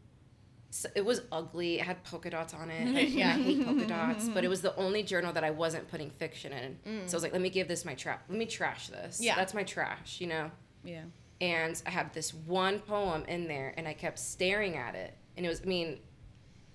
it 0.96 1.04
was 1.04 1.20
ugly. 1.30 1.78
It 1.78 1.82
had 1.82 2.02
polka 2.04 2.30
dots 2.30 2.52
on 2.54 2.70
it. 2.70 3.08
Yeah. 3.08 3.28
I 3.28 3.32
hate 3.32 3.64
polka 3.64 3.86
dots. 3.86 4.28
But 4.28 4.44
it 4.44 4.48
was 4.48 4.60
the 4.60 4.74
only 4.76 5.02
journal 5.02 5.32
that 5.34 5.44
I 5.44 5.50
wasn't 5.50 5.88
putting 5.90 6.10
fiction 6.10 6.52
in. 6.52 6.78
Mm. 6.86 7.08
So 7.08 7.14
I 7.14 7.16
was 7.16 7.22
like, 7.22 7.32
let 7.32 7.42
me 7.42 7.50
give 7.50 7.68
this 7.68 7.84
my 7.84 7.94
trap. 7.94 8.24
Let 8.28 8.38
me 8.38 8.46
trash 8.46 8.88
this. 8.88 9.20
Yeah. 9.22 9.36
That's 9.36 9.54
my 9.54 9.62
trash, 9.62 10.20
you 10.20 10.26
know? 10.26 10.50
Yeah. 10.82 11.02
and 11.40 11.80
I 11.86 11.90
had 11.90 12.12
this 12.12 12.32
one 12.32 12.78
poem 12.78 13.24
in 13.26 13.48
there, 13.48 13.74
and 13.76 13.86
I 13.86 13.92
kept 13.94 14.18
staring 14.18 14.76
at 14.76 14.94
it, 14.94 15.14
and 15.36 15.44
it 15.44 15.48
was, 15.48 15.62
I 15.62 15.66
mean, 15.66 15.98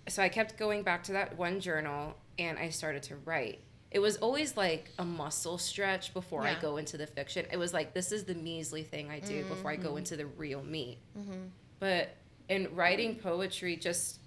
so 0.09 0.21
I 0.21 0.29
kept 0.29 0.57
going 0.57 0.83
back 0.83 1.03
to 1.05 1.13
that 1.13 1.37
one 1.37 1.59
journal, 1.59 2.15
and 2.37 2.57
I 2.57 2.69
started 2.69 3.03
to 3.03 3.15
write. 3.17 3.59
It 3.91 3.99
was 3.99 4.17
always 4.17 4.55
like 4.55 4.91
a 4.99 5.05
muscle 5.05 5.57
stretch 5.57 6.13
before 6.13 6.43
I 6.43 6.55
go 6.59 6.77
into 6.77 6.95
the 6.95 7.07
fiction. 7.07 7.47
It 7.51 7.57
was 7.57 7.73
like 7.73 7.93
this 7.93 8.11
is 8.11 8.23
the 8.23 8.35
measly 8.35 8.83
thing 8.83 9.09
I 9.09 9.19
do 9.19 9.43
before 9.45 9.71
I 9.71 9.77
go 9.77 9.89
mm-hmm. 9.89 9.97
into 9.99 10.15
the 10.15 10.27
real 10.27 10.61
meat. 10.61 10.99
Mm-hmm. 11.17 11.45
But 11.79 12.15
in 12.49 12.67
writing 12.75 13.15
poetry, 13.15 13.77
just 13.77 14.19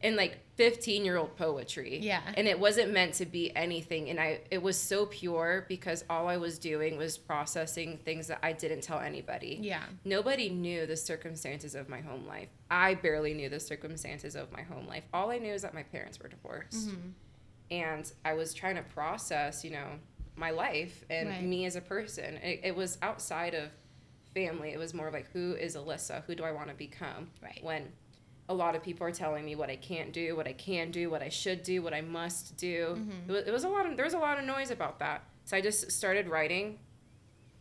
in 0.00 0.14
like 0.14 0.38
15 0.58 1.04
year 1.04 1.16
old 1.16 1.34
poetry 1.36 1.98
Yeah. 2.02 2.20
and 2.34 2.46
it 2.48 2.58
wasn't 2.58 2.92
meant 2.92 3.14
to 3.14 3.24
be 3.26 3.54
anything 3.56 4.10
and 4.10 4.18
i 4.20 4.40
it 4.50 4.60
was 4.60 4.76
so 4.76 5.06
pure 5.06 5.64
because 5.68 6.04
all 6.10 6.26
i 6.28 6.36
was 6.36 6.58
doing 6.58 6.96
was 6.98 7.16
processing 7.16 7.96
things 8.04 8.26
that 8.26 8.40
i 8.42 8.52
didn't 8.52 8.82
tell 8.82 8.98
anybody 8.98 9.58
yeah. 9.62 9.84
nobody 10.04 10.48
knew 10.50 10.84
the 10.84 10.96
circumstances 10.96 11.74
of 11.76 11.88
my 11.88 12.00
home 12.00 12.26
life 12.26 12.48
i 12.70 12.92
barely 12.94 13.32
knew 13.34 13.48
the 13.48 13.60
circumstances 13.60 14.34
of 14.34 14.50
my 14.50 14.62
home 14.62 14.86
life 14.88 15.04
all 15.14 15.30
i 15.30 15.38
knew 15.38 15.52
is 15.54 15.62
that 15.62 15.72
my 15.74 15.84
parents 15.84 16.18
were 16.20 16.28
divorced 16.28 16.88
Mm-hmm. 16.88 17.08
and 17.70 18.12
i 18.24 18.34
was 18.34 18.52
trying 18.52 18.74
to 18.76 18.82
process 18.82 19.64
you 19.64 19.70
know 19.70 19.86
my 20.36 20.50
life 20.50 21.04
and 21.08 21.28
Right. 21.28 21.42
me 21.44 21.66
as 21.66 21.76
a 21.76 21.80
person 21.80 22.34
it, 22.42 22.60
it 22.64 22.76
was 22.76 22.98
outside 23.00 23.54
of 23.54 23.70
family 24.34 24.70
it 24.72 24.78
was 24.78 24.92
more 24.92 25.10
like 25.12 25.30
who 25.32 25.54
is 25.54 25.76
alyssa 25.76 26.24
who 26.24 26.34
do 26.34 26.42
i 26.44 26.50
want 26.50 26.68
to 26.68 26.74
become 26.74 27.30
Right. 27.42 27.60
when 27.62 27.84
a 28.48 28.54
lot 28.54 28.74
of 28.74 28.82
people 28.82 29.06
are 29.06 29.12
telling 29.12 29.44
me 29.44 29.54
what 29.54 29.68
I 29.70 29.76
can't 29.76 30.12
do, 30.12 30.34
what 30.36 30.46
I 30.46 30.52
can 30.52 30.90
do, 30.90 31.10
what 31.10 31.22
I 31.22 31.28
should 31.28 31.62
do, 31.62 31.82
what 31.82 31.92
I 31.92 32.00
must 32.00 32.56
do. 32.56 32.96
Mm-hmm. 32.98 33.30
It, 33.30 33.32
was, 33.32 33.42
it 33.46 33.50
was 33.52 33.64
a 33.64 33.68
lot 33.68 33.86
of 33.86 33.96
there 33.96 34.04
was 34.04 34.14
a 34.14 34.18
lot 34.18 34.38
of 34.38 34.44
noise 34.44 34.70
about 34.70 34.98
that. 35.00 35.22
So 35.44 35.56
I 35.56 35.60
just 35.60 35.90
started 35.92 36.28
writing, 36.28 36.78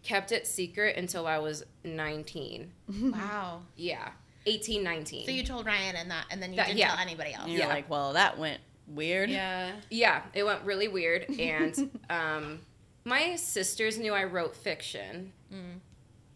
kept 0.03 0.31
it 0.31 0.47
secret 0.47 0.95
until 0.97 1.27
I 1.27 1.37
was 1.39 1.63
19. 1.83 2.71
Wow. 3.01 3.63
Yeah. 3.75 4.09
18, 4.45 4.81
19. 4.81 5.25
So 5.25 5.31
you 5.31 5.43
told 5.43 5.65
Ryan 5.65 5.97
and 5.97 6.09
that, 6.11 6.25
and 6.31 6.41
then 6.41 6.51
you 6.51 6.55
That- 6.57 6.67
didn't 6.67 6.79
yeah. 6.79 6.89
tell 6.91 6.99
anybody 6.99 7.33
else. 7.33 7.47
You're 7.49 7.59
Yeah. 7.59 7.67
like, 7.67 7.89
well, 7.89 8.13
that 8.13 8.37
went 8.37 8.61
weird. 8.87 9.29
Yeah. 9.29 9.73
yeah, 9.89 10.21
it 10.33 10.43
went 10.43 10.63
really 10.63 10.87
weird. 10.87 11.25
And 11.39 11.99
um, 12.09 12.59
my 13.03 13.35
sisters 13.35 13.97
knew 13.97 14.13
I 14.13 14.23
wrote 14.23 14.55
fiction. 14.55 15.33
Mm. 15.53 15.79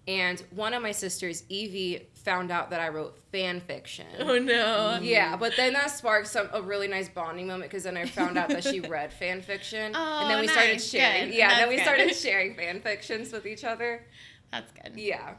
And 0.08 0.44
one 0.52 0.74
of 0.74 0.82
my 0.82 0.92
sisters, 0.92 1.44
Evie, 1.48 2.10
found 2.24 2.52
out 2.52 2.70
that 2.70 2.80
I 2.80 2.90
wrote 2.90 3.18
fan 3.32 3.60
fiction. 3.62 4.06
Oh 4.20 4.38
no. 4.40 5.00
Yeah, 5.02 5.36
but 5.36 5.54
then 5.58 5.74
that 5.74 5.92
sparked 5.92 6.28
some 6.28 6.50
a 6.54 6.62
really 6.62 6.88
nice 6.88 7.10
bonding 7.10 7.48
moment 7.48 7.70
because 7.72 7.84
then 7.84 7.98
I 7.98 8.06
found 8.06 8.38
out 8.38 8.50
that 8.50 8.64
she 8.64 8.80
read 8.96 9.12
fan 9.14 9.42
fiction, 9.42 9.94
Oh, 9.96 10.20
and 10.22 10.30
then 10.30 10.40
we 10.42 10.48
started 10.48 10.82
sharing. 10.82 11.30
Good. 11.30 11.36
Yeah, 11.36 11.58
then 11.60 11.70
we 11.70 11.76
good. 11.78 11.84
started 11.84 12.16
sharing 12.16 12.56
fan 12.56 12.82
fictions 12.82 13.32
with 13.32 13.46
each 13.46 13.64
other. 13.64 14.06
That's 14.52 14.72
good. 14.72 14.94
Yeah, 14.98 15.34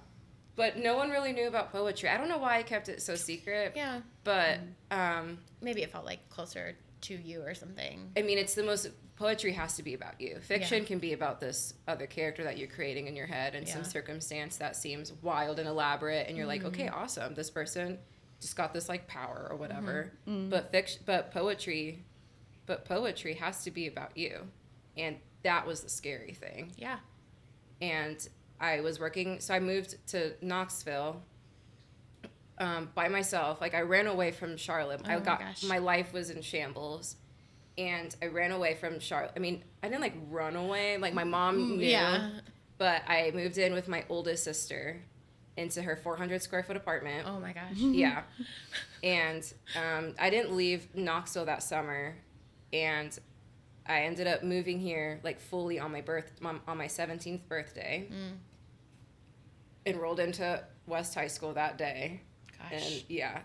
but 0.56 0.76
no 0.78 0.96
one 0.96 1.10
really 1.10 1.32
knew 1.32 1.48
about 1.48 1.72
poetry. 1.72 2.08
I 2.08 2.16
don't 2.18 2.28
know 2.28 2.38
why 2.38 2.58
I 2.58 2.62
kept 2.62 2.88
it 2.88 3.00
so 3.02 3.14
secret, 3.14 3.72
Yeah. 3.76 4.00
but 4.24 4.58
um, 4.90 5.38
Maybe 5.60 5.82
it 5.82 5.90
felt 5.92 6.04
like 6.04 6.28
closer 6.28 6.76
to 7.02 7.14
you 7.14 7.42
or 7.42 7.54
something. 7.54 8.10
I 8.16 8.22
mean, 8.22 8.38
it's 8.38 8.54
the 8.54 8.62
most 8.62 8.88
poetry 9.22 9.52
has 9.52 9.76
to 9.76 9.82
be 9.84 9.94
about 9.94 10.20
you. 10.20 10.38
Fiction 10.40 10.82
Yeah. 10.82 10.88
can 10.88 10.98
be 10.98 11.12
about 11.12 11.38
this 11.40 11.74
other 11.86 12.06
character 12.06 12.42
that 12.44 12.58
you're 12.58 12.68
creating 12.68 13.06
in 13.06 13.14
your 13.14 13.26
head 13.26 13.54
and 13.54 13.68
some 13.68 13.84
circumstance 13.84 14.56
that 14.56 14.74
seems 14.76 15.12
wild 15.22 15.58
and 15.60 15.68
elaborate, 15.68 16.26
and 16.28 16.36
you're 16.36 16.46
like, 16.46 16.64
okay, 16.64 16.86
Mm-hmm. 16.86 17.02
awesome, 17.02 17.34
this 17.34 17.48
person 17.50 17.98
just 18.40 18.56
got 18.56 18.74
this 18.74 18.88
like 18.88 19.06
power 19.06 19.46
or 19.48 19.56
whatever. 19.56 20.12
Mm-hmm. 20.28 20.50
But 20.50 20.72
fiction, 20.72 21.02
but 21.06 21.30
poetry, 21.30 22.04
but 22.66 22.84
poetry 22.84 23.34
has 23.34 23.62
to 23.64 23.70
be 23.70 23.86
about 23.86 24.16
you, 24.16 24.48
and 24.96 25.16
that 25.44 25.66
was 25.66 25.82
the 25.82 25.88
scary 25.88 26.34
thing. 26.34 26.72
Yeah. 26.76 26.98
And 27.80 28.28
I 28.60 28.80
was 28.80 28.98
working, 28.98 29.38
so 29.40 29.54
I 29.54 29.60
moved 29.60 29.96
to 30.08 30.32
Knoxville. 30.42 31.22
Um, 32.58 32.90
by 32.94 33.08
myself, 33.08 33.60
like 33.60 33.74
I 33.74 33.80
ran 33.80 34.06
away 34.06 34.30
from 34.30 34.56
Charlotte. 34.56 35.00
Oh 35.04 35.08
I 35.10 35.14
my 35.18 35.20
got 35.24 35.40
gosh. 35.40 35.64
my 35.64 35.78
life 35.78 36.12
was 36.12 36.30
in 36.30 36.42
shambles, 36.42 37.16
and 37.78 38.14
I 38.22 38.26
ran 38.26 38.52
away 38.52 38.74
from 38.74 39.00
Charlotte. 39.00 39.32
I 39.36 39.38
mean, 39.38 39.64
I 39.82 39.88
didn't 39.88 40.02
like 40.02 40.14
run 40.30 40.56
away. 40.56 40.96
Like 40.98 41.14
my 41.14 41.24
mom 41.24 41.56
knew, 41.78 41.86
Mm, 41.86 41.90
Yeah. 41.90 42.30
but 42.78 43.02
I 43.08 43.30
moved 43.34 43.58
in 43.58 43.72
with 43.72 43.88
my 43.88 44.04
oldest 44.08 44.44
sister 44.44 45.00
into 45.56 45.82
her 45.82 45.96
400 45.96 46.42
square 46.42 46.62
foot 46.62 46.76
apartment. 46.76 47.26
Oh 47.28 47.38
my 47.40 47.52
gosh. 47.52 47.76
Yeah, 47.76 48.22
and 49.02 49.42
um, 49.76 50.14
I 50.18 50.30
didn't 50.30 50.56
leave 50.56 50.88
Knoxville 50.94 51.44
that 51.46 51.62
summer, 51.62 52.16
and 52.72 53.18
I 53.86 54.02
ended 54.02 54.26
up 54.26 54.42
moving 54.42 54.78
here 54.78 55.20
like 55.24 55.40
fully 55.40 55.78
on 55.78 55.92
my 55.92 56.00
birth 56.00 56.30
on 56.44 56.60
on 56.68 56.78
my 56.78 56.86
17th 56.86 57.46
birthday. 57.48 58.08
Mm. 58.10 58.36
Enrolled 59.84 60.20
into 60.20 60.62
West 60.86 61.14
High 61.14 61.26
School 61.26 61.54
that 61.54 61.76
day, 61.76 62.20
Gosh. 62.56 62.72
and 62.72 63.04
yeah, 63.08 63.40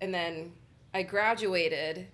and 0.00 0.14
then 0.14 0.52
I 0.94 1.02
graduated, 1.02 2.06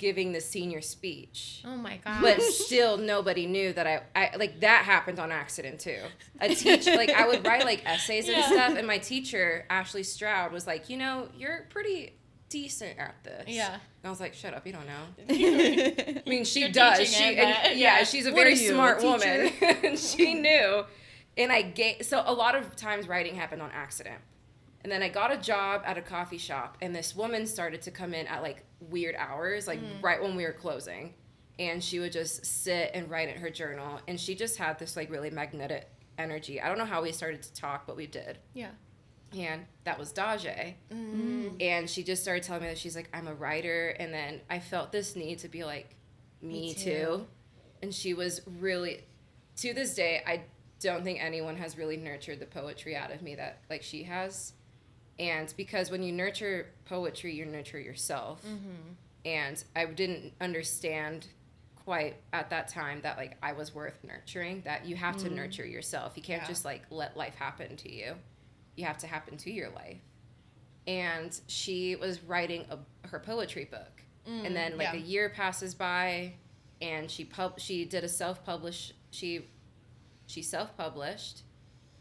giving 0.00 0.32
the 0.32 0.40
senior 0.40 0.80
speech. 0.80 1.62
oh 1.64 1.76
my 1.76 1.98
gosh. 2.04 2.20
But 2.22 2.42
still, 2.42 2.96
nobody 2.96 3.46
knew 3.46 3.72
that 3.74 3.86
I, 3.86 4.00
I 4.16 4.36
like 4.36 4.58
that 4.60 4.84
happened 4.84 5.20
on 5.20 5.30
accident 5.30 5.78
too. 5.78 5.98
A 6.40 6.52
teacher, 6.54 6.96
like 6.96 7.10
I 7.10 7.28
would 7.28 7.46
write 7.46 7.64
like 7.64 7.84
essays 7.86 8.26
and 8.26 8.36
Yeah. 8.38 8.46
stuff, 8.48 8.76
and 8.78 8.86
my 8.86 8.98
teacher 8.98 9.66
Ashley 9.70 10.02
Stroud 10.02 10.52
was 10.52 10.66
like, 10.66 10.88
you 10.88 10.96
know, 10.96 11.28
you're 11.36 11.66
pretty 11.70 12.14
decent 12.48 12.98
at 12.98 13.14
this. 13.22 13.44
Yeah. 13.46 13.74
And 13.74 13.80
I 14.06 14.08
was 14.10 14.18
like, 14.18 14.34
shut 14.34 14.54
up, 14.54 14.66
you 14.66 14.72
don't 14.72 14.86
know. 14.86 15.04
I 15.28 16.22
mean, 16.26 16.44
she 16.44 16.60
You're 16.60 16.70
does. 16.70 17.06
She 17.14 17.22
and, 17.22 17.36
yeah, 17.36 17.70
yeah. 17.72 18.04
she's 18.04 18.26
a 18.26 18.30
What 18.32 18.38
very 18.44 18.54
you, 18.58 18.70
a 18.70 18.74
smart 18.74 18.98
teacher? 19.00 19.10
woman, 19.10 19.52
and 19.84 19.98
she 19.98 20.34
knew. 20.34 20.84
And 21.36 21.52
I 21.52 21.62
gave 21.62 22.04
so 22.06 22.22
a 22.26 22.32
lot 22.32 22.54
of 22.56 22.74
times 22.74 23.06
writing 23.06 23.36
happened 23.36 23.62
on 23.62 23.70
accident. 23.72 24.18
And 24.82 24.90
then 24.90 25.02
I 25.02 25.08
got 25.08 25.30
a 25.32 25.36
job 25.36 25.82
at 25.84 25.98
a 25.98 26.02
coffee 26.02 26.38
shop, 26.38 26.78
and 26.80 26.94
this 26.94 27.14
woman 27.14 27.46
started 27.46 27.82
to 27.82 27.90
come 27.90 28.14
in 28.14 28.26
at 28.26 28.42
like 28.42 28.64
weird 28.80 29.14
hours, 29.16 29.66
like 29.66 29.80
right 30.00 30.22
when 30.22 30.36
we 30.36 30.44
were 30.44 30.52
closing. 30.52 31.14
And 31.58 31.84
she 31.84 31.98
would 31.98 32.12
just 32.12 32.46
sit 32.46 32.90
and 32.94 33.10
write 33.10 33.28
in 33.28 33.36
her 33.36 33.50
journal. 33.50 34.00
And 34.08 34.18
she 34.18 34.34
just 34.34 34.56
had 34.56 34.78
this 34.78 34.96
like 34.96 35.10
really 35.10 35.28
magnetic 35.28 35.90
energy. 36.16 36.60
I 36.60 36.68
don't 36.68 36.78
know 36.78 36.86
how 36.86 37.02
we 37.02 37.12
started 37.12 37.42
to 37.42 37.52
talk, 37.52 37.86
but 37.86 37.96
we 37.96 38.06
did. 38.06 38.38
yeah. 38.54 38.70
And 39.36 39.66
that 39.84 39.96
was 39.96 40.12
Daje. 40.12 40.74
Mm. 40.92 41.62
And 41.62 41.88
she 41.88 42.02
just 42.02 42.20
started 42.20 42.42
telling 42.42 42.62
me 42.62 42.68
that 42.68 42.78
she's 42.78 42.96
like, 42.96 43.08
I'm 43.14 43.28
a 43.28 43.34
writer. 43.34 43.90
And 43.90 44.12
then 44.12 44.40
I 44.50 44.58
felt 44.58 44.90
this 44.90 45.14
need 45.14 45.38
to 45.40 45.48
be 45.48 45.62
like, 45.62 45.94
me, 46.42 46.48
Me 46.68 46.74
too. 46.74 46.80
too. 46.82 47.26
And 47.80 47.94
she 47.94 48.12
was 48.12 48.40
really, 48.58 49.04
to 49.58 49.72
this 49.72 49.94
day, 49.94 50.20
I 50.26 50.42
don't 50.80 51.04
think 51.04 51.22
anyone 51.22 51.56
has 51.58 51.78
really 51.78 51.96
nurtured 51.96 52.40
the 52.40 52.46
poetry 52.46 52.96
out 52.96 53.12
of 53.12 53.22
me 53.22 53.36
that 53.36 53.60
like 53.70 53.82
she 53.84 54.02
has. 54.02 54.54
And 55.20 55.52
because 55.56 55.90
when 55.90 56.02
you 56.02 56.12
nurture 56.12 56.70
poetry, 56.86 57.34
you 57.34 57.44
nurture 57.44 57.78
yourself. 57.78 58.42
Mm-hmm. 58.44 58.94
And 59.26 59.62
I 59.76 59.84
didn't 59.84 60.32
understand 60.40 61.26
quite 61.84 62.16
at 62.32 62.48
that 62.50 62.68
time 62.68 63.02
that 63.02 63.18
like 63.18 63.36
I 63.42 63.52
was 63.52 63.74
worth 63.74 63.98
nurturing, 64.02 64.62
that 64.64 64.86
you 64.86 64.96
have 64.96 65.18
to 65.18 65.28
nurture 65.28 65.66
yourself. 65.66 66.14
You 66.16 66.22
can't 66.22 66.42
Yeah. 66.42 66.48
just 66.48 66.64
like 66.64 66.82
let 66.90 67.16
life 67.18 67.34
happen 67.34 67.76
to 67.76 67.92
you. 67.94 68.14
You 68.76 68.86
have 68.86 68.96
to 68.98 69.06
happen 69.06 69.36
to 69.36 69.52
your 69.52 69.68
life. 69.70 70.00
And 70.86 71.38
she 71.46 71.96
was 71.96 72.22
writing 72.22 72.64
a, 72.70 72.78
her 73.08 73.18
poetry 73.20 73.66
book. 73.66 74.02
and 74.26 74.54
then 74.56 74.78
like 74.78 74.92
yeah. 74.94 75.00
a 75.00 75.02
year 75.02 75.28
passes 75.30 75.74
by 75.74 76.34
and 76.80 77.10
she 77.10 77.24
pub 77.24 77.58
she 77.58 77.84
did 77.84 78.04
a 78.04 78.08
self-publish 78.08 78.92
she 79.10 79.46
she 80.26 80.42
self-published 80.42 81.42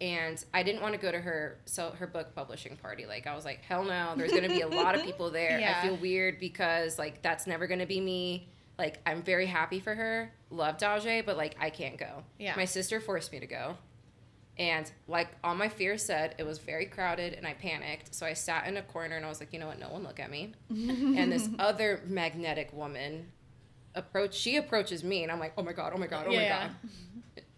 and 0.02 0.44
I 0.54 0.64
didn't 0.64 0.82
want 0.82 0.94
to 0.94 1.00
go 1.00 1.12
to 1.12 1.20
her 1.20 1.58
so 1.66 1.92
her 1.92 2.08
book 2.08 2.34
publishing 2.36 2.78
party. 2.78 3.06
Like 3.06 3.28
I 3.28 3.36
was 3.36 3.44
like, 3.46 3.62
hell 3.64 3.84
no, 3.84 4.14
there's 4.16 4.32
gonna 4.32 4.48
be 4.48 4.62
a 4.62 4.68
lot 4.68 4.96
of 4.96 5.04
people 5.04 5.30
there. 5.32 5.60
Yeah. 5.60 5.80
I 5.82 5.88
feel 5.88 5.98
weird 5.98 6.40
because 6.40 6.98
like 6.98 7.22
that's 7.22 7.46
never 7.48 7.68
gonna 7.68 7.86
be 7.86 8.00
me. 8.00 8.48
Like 8.78 9.00
I'm 9.06 9.22
very 9.24 9.46
happy 9.46 9.80
for 9.82 9.94
her, 9.94 10.32
love 10.50 10.78
Daje, 10.78 11.26
but 11.26 11.36
like 11.36 11.56
I 11.60 11.70
can't 11.70 11.98
go. 11.98 12.24
Yeah. 12.38 12.56
My 12.56 12.66
sister 12.66 13.02
forced 13.02 13.32
me 13.32 13.40
to 13.42 13.48
go. 13.48 13.76
And 14.58 14.90
like 15.08 15.30
all 15.44 15.56
my 15.56 15.70
fears 15.70 16.04
said, 16.04 16.36
it 16.38 16.44
was 16.46 16.60
very 16.60 16.86
crowded 16.86 17.34
and 17.34 17.46
I 17.48 17.54
panicked. 17.54 18.14
So 18.14 18.26
I 18.26 18.34
sat 18.34 18.68
in 18.68 18.76
a 18.78 18.82
corner 18.82 19.16
and 19.16 19.26
I 19.26 19.30
was 19.30 19.40
like, 19.40 19.54
you 19.54 19.60
know 19.60 19.68
what, 19.68 19.80
no 19.80 19.90
one 19.90 20.04
look 20.04 20.20
at 20.20 20.30
me. 20.30 20.54
and 20.70 21.32
this 21.32 21.48
other 21.60 22.02
magnetic 22.08 22.72
woman 22.74 23.32
approach 23.96 24.36
she 24.36 24.56
approaches 24.58 25.04
me 25.04 25.24
and 25.24 25.32
I'm 25.32 25.40
like, 25.40 25.54
oh 25.58 25.64
my 25.64 25.74
god, 25.74 25.94
oh 25.96 25.98
my 25.98 26.08
god, 26.08 26.26
oh 26.28 26.32
Yeah. 26.32 26.42
my 26.42 26.68
god 26.68 26.76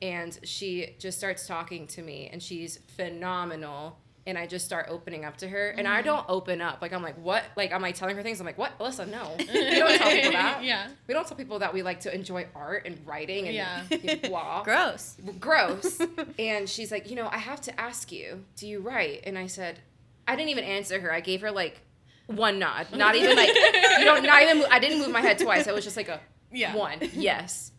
and 0.02 0.38
she 0.44 0.96
just 1.00 1.18
starts 1.18 1.46
talking 1.48 1.88
to 1.88 2.02
me 2.02 2.30
and 2.32 2.42
she's 2.42 2.80
phenomenal 2.98 3.98
and 4.28 4.38
I 4.38 4.46
just 4.46 4.66
start 4.66 4.86
opening 4.90 5.26
up 5.26 5.38
to 5.38 5.48
her 5.48 5.70
and 5.72 5.88
Mm-hmm. 5.88 5.98
I 5.98 6.02
don't 6.04 6.26
open 6.30 6.62
up. 6.62 6.80
Like 6.82 6.94
I'm 6.94 7.02
like 7.02 7.18
what? 7.18 7.44
Like 7.58 7.72
am 7.72 7.84
I 7.84 7.92
telling 7.92 8.16
her 8.16 8.22
things? 8.24 8.40
I'm 8.40 8.46
like 8.46 8.58
what 8.58 8.78
Alyssa? 8.80 9.08
No. 9.10 9.36
We 9.40 9.46
don't 9.80 9.98
tell 9.98 10.12
people 10.12 10.32
that. 10.34 10.64
Yeah. 10.64 10.88
we 11.08 11.14
don't 11.14 11.28
tell 11.28 11.38
people 11.38 11.60
that 11.60 11.74
we 11.74 11.82
like 11.84 12.02
to 12.02 12.14
enjoy 12.14 12.46
art 12.56 12.86
and 12.86 13.00
writing 13.06 13.48
and 13.48 13.56
Yeah. 13.56 14.16
blah. 14.30 14.64
Gross. 14.64 15.18
gross. 15.40 16.00
And 16.38 16.70
she's 16.70 16.92
like 16.92 17.10
you 17.10 17.16
know 17.16 17.28
I 17.32 17.38
have 17.40 17.62
to 17.62 17.80
ask 17.80 18.12
you 18.12 18.46
do 18.56 18.68
you 18.68 18.80
write? 18.80 19.22
And 19.26 19.38
I 19.38 19.48
said 19.48 19.80
I 20.28 20.36
didn't 20.36 20.50
even 20.50 20.64
answer 20.66 21.00
her. 21.02 21.12
I 21.12 21.20
gave 21.22 21.42
her 21.42 21.52
like 21.52 21.82
one 22.28 22.60
nod. 22.60 22.88
Not 22.96 23.16
even 23.16 23.36
like 23.36 23.50
you 23.54 24.06
don't 24.06 24.24
not 24.24 24.42
even 24.44 24.64
I 24.70 24.80
didn't 24.80 25.00
move 25.00 25.10
my 25.12 25.22
head 25.22 25.40
twice. 25.40 25.68
I 25.68 25.72
was 25.74 25.84
just 25.84 25.98
like 25.98 26.10
a 26.10 26.20
Yeah. 26.52 26.76
one. 26.76 27.00
Yes 27.14 27.72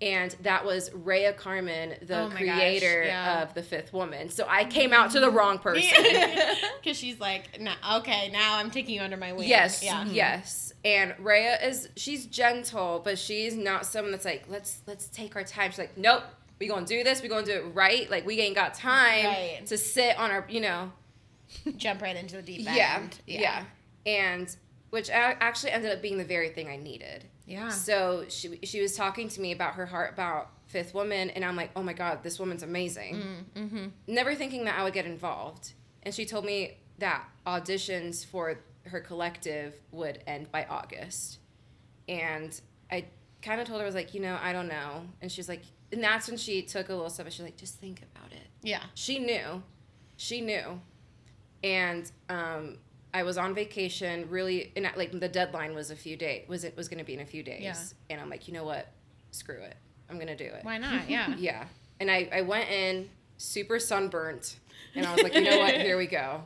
and 0.00 0.30
that 0.42 0.64
was 0.64 0.92
Rhea 0.92 1.32
Carmen, 1.32 1.94
the 2.02 2.18
Oh 2.20 2.28
my 2.28 2.44
gosh, 2.44 2.56
creator 2.56 3.02
yeah. 3.04 3.42
of 3.42 3.54
The 3.54 3.62
Fifth 3.62 3.92
Woman. 3.92 4.28
So 4.30 4.46
I 4.48 4.64
came 4.64 4.92
out 4.92 5.10
to 5.12 5.20
the 5.20 5.30
wrong 5.30 5.58
person. 5.60 5.82
Because 6.80 6.96
she's 6.96 7.18
like, 7.20 7.60
nah, 7.60 7.74
okay, 7.98 8.30
now 8.30 8.56
I'm 8.56 8.70
taking 8.70 8.94
you 8.94 9.00
under 9.02 9.16
my 9.16 9.32
wing. 9.32 9.48
Yes, 9.48 9.82
Yeah. 9.82 10.04
Mm-hmm. 10.04 10.14
yes. 10.14 10.72
And 10.84 11.14
Rhea 11.18 11.58
is 11.66 11.88
she's 11.96 12.26
gentle, 12.26 13.00
but 13.04 13.18
she's 13.18 13.56
not 13.56 13.84
someone 13.84 14.12
that's 14.12 14.24
like, 14.24 14.44
let's 14.48 14.80
let's 14.86 15.08
take 15.08 15.34
our 15.36 15.42
time. 15.44 15.70
She's 15.72 15.78
like, 15.80 15.98
nope, 15.98 16.22
we 16.60 16.68
gonna 16.68 16.86
do 16.86 17.02
this. 17.02 17.20
We 17.20 17.28
gonna 17.28 17.44
do 17.44 17.52
it 17.52 17.74
right. 17.74 18.08
Like 18.10 18.24
we 18.24 18.38
ain't 18.40 18.54
got 18.54 18.74
time 18.74 19.24
Right. 19.26 19.66
to 19.66 19.76
sit 19.76 20.16
on 20.18 20.30
our, 20.30 20.46
you 20.48 20.60
know, 20.60 20.92
Jump 21.76 22.00
right 22.02 22.14
into 22.16 22.36
the 22.36 22.42
deep 22.42 22.68
end. 22.68 23.18
yeah, 23.26 23.40
yeah, 23.40 23.64
and 24.06 24.54
which 24.90 25.10
actually 25.10 25.72
ended 25.72 25.90
up 25.92 26.00
being 26.00 26.16
the 26.18 26.24
very 26.24 26.50
thing 26.50 26.68
I 26.68 26.76
needed. 26.76 27.24
Yeah. 27.48 27.70
So 27.70 28.24
she 28.28 28.58
she 28.62 28.80
was 28.80 28.94
talking 28.94 29.28
to 29.30 29.40
me 29.40 29.52
about 29.52 29.74
her 29.74 29.86
heart 29.86 30.12
about 30.12 30.50
Fifth 30.66 30.92
Woman, 30.94 31.30
and 31.30 31.44
I'm 31.44 31.56
like, 31.56 31.70
oh 31.74 31.82
my 31.82 31.94
god, 31.94 32.22
this 32.22 32.38
woman's 32.38 32.62
amazing. 32.62 33.46
Mm-hmm. 33.56 33.86
Never 34.06 34.34
thinking 34.34 34.64
that 34.66 34.78
I 34.78 34.84
would 34.84 34.92
get 34.92 35.06
involved, 35.06 35.72
and 36.02 36.14
she 36.14 36.26
told 36.26 36.44
me 36.44 36.76
that 36.98 37.24
auditions 37.46 38.24
for 38.24 38.60
her 38.84 39.00
collective 39.00 39.74
would 39.92 40.22
end 40.26 40.52
by 40.52 40.66
August, 40.68 41.38
and 42.08 42.60
I 42.92 43.06
kind 43.42 43.60
of 43.60 43.66
told 43.66 43.80
her 43.80 43.84
I 43.84 43.86
was 43.86 43.94
like, 43.94 44.12
you 44.14 44.20
know, 44.20 44.38
I 44.42 44.52
don't 44.52 44.68
know, 44.68 45.02
and 45.22 45.32
she's 45.32 45.48
like, 45.48 45.62
and 45.92 46.02
that's 46.04 46.28
when 46.28 46.36
she 46.36 46.62
took 46.62 46.88
a 46.90 46.94
little 46.94 47.08
step, 47.10 47.24
and 47.26 47.32
she's 47.34 47.44
like, 47.44 47.56
just 47.56 47.78
think 47.78 48.02
about 48.14 48.30
it 48.32 48.46
Yeah. 48.62 48.82
she 48.94 49.18
knew 49.20 49.62
she 50.16 50.40
knew 50.42 50.80
and 51.62 52.10
um 52.28 52.78
i 53.18 53.22
was 53.22 53.36
on 53.44 53.50
vacation 53.54 54.14
really 54.30 54.72
and 54.76 54.88
like 54.96 55.10
the 55.26 55.28
deadline 55.40 55.74
was 55.74 55.90
a 55.90 55.96
few 55.96 56.16
days 56.16 56.48
was 56.48 56.64
it 56.64 56.74
was 56.76 56.86
going 56.88 56.98
to 56.98 57.04
be 57.04 57.14
in 57.14 57.20
a 57.20 57.30
few 57.34 57.42
days 57.42 57.62
Yeah. 57.62 57.76
and 58.10 58.20
i'm 58.20 58.30
like 58.30 58.48
you 58.48 58.54
know 58.54 58.64
what 58.64 58.84
screw 59.30 59.60
it 59.70 59.76
i'm 60.08 60.16
going 60.16 60.34
to 60.36 60.36
do 60.36 60.50
it 60.56 60.62
Why 60.64 60.78
not? 60.78 61.08
Yeah. 61.08 61.34
yeah 61.48 61.64
and 62.00 62.10
I, 62.10 62.28
I 62.32 62.42
went 62.42 62.68
in 62.70 63.08
super 63.38 63.78
sunburnt, 63.80 64.56
and 64.94 65.04
I 65.04 65.12
was 65.14 65.22
like, 65.24 65.34
you 65.34 65.40
know 65.42 65.58
what? 65.58 65.74
Here 65.74 65.96
we 65.98 66.06
go. 66.06 66.44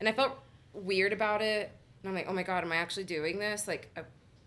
And 0.00 0.08
I 0.08 0.12
felt 0.12 0.32
weird 0.72 1.12
about 1.12 1.40
it. 1.40 1.70
And 2.02 2.08
I'm 2.08 2.14
like, 2.16 2.26
oh 2.28 2.32
my 2.32 2.42
god, 2.42 2.64
am 2.64 2.72
I 2.72 2.76
actually 2.76 3.04
doing 3.04 3.38
this? 3.38 3.68
Like, 3.68 3.90
I 3.96 4.00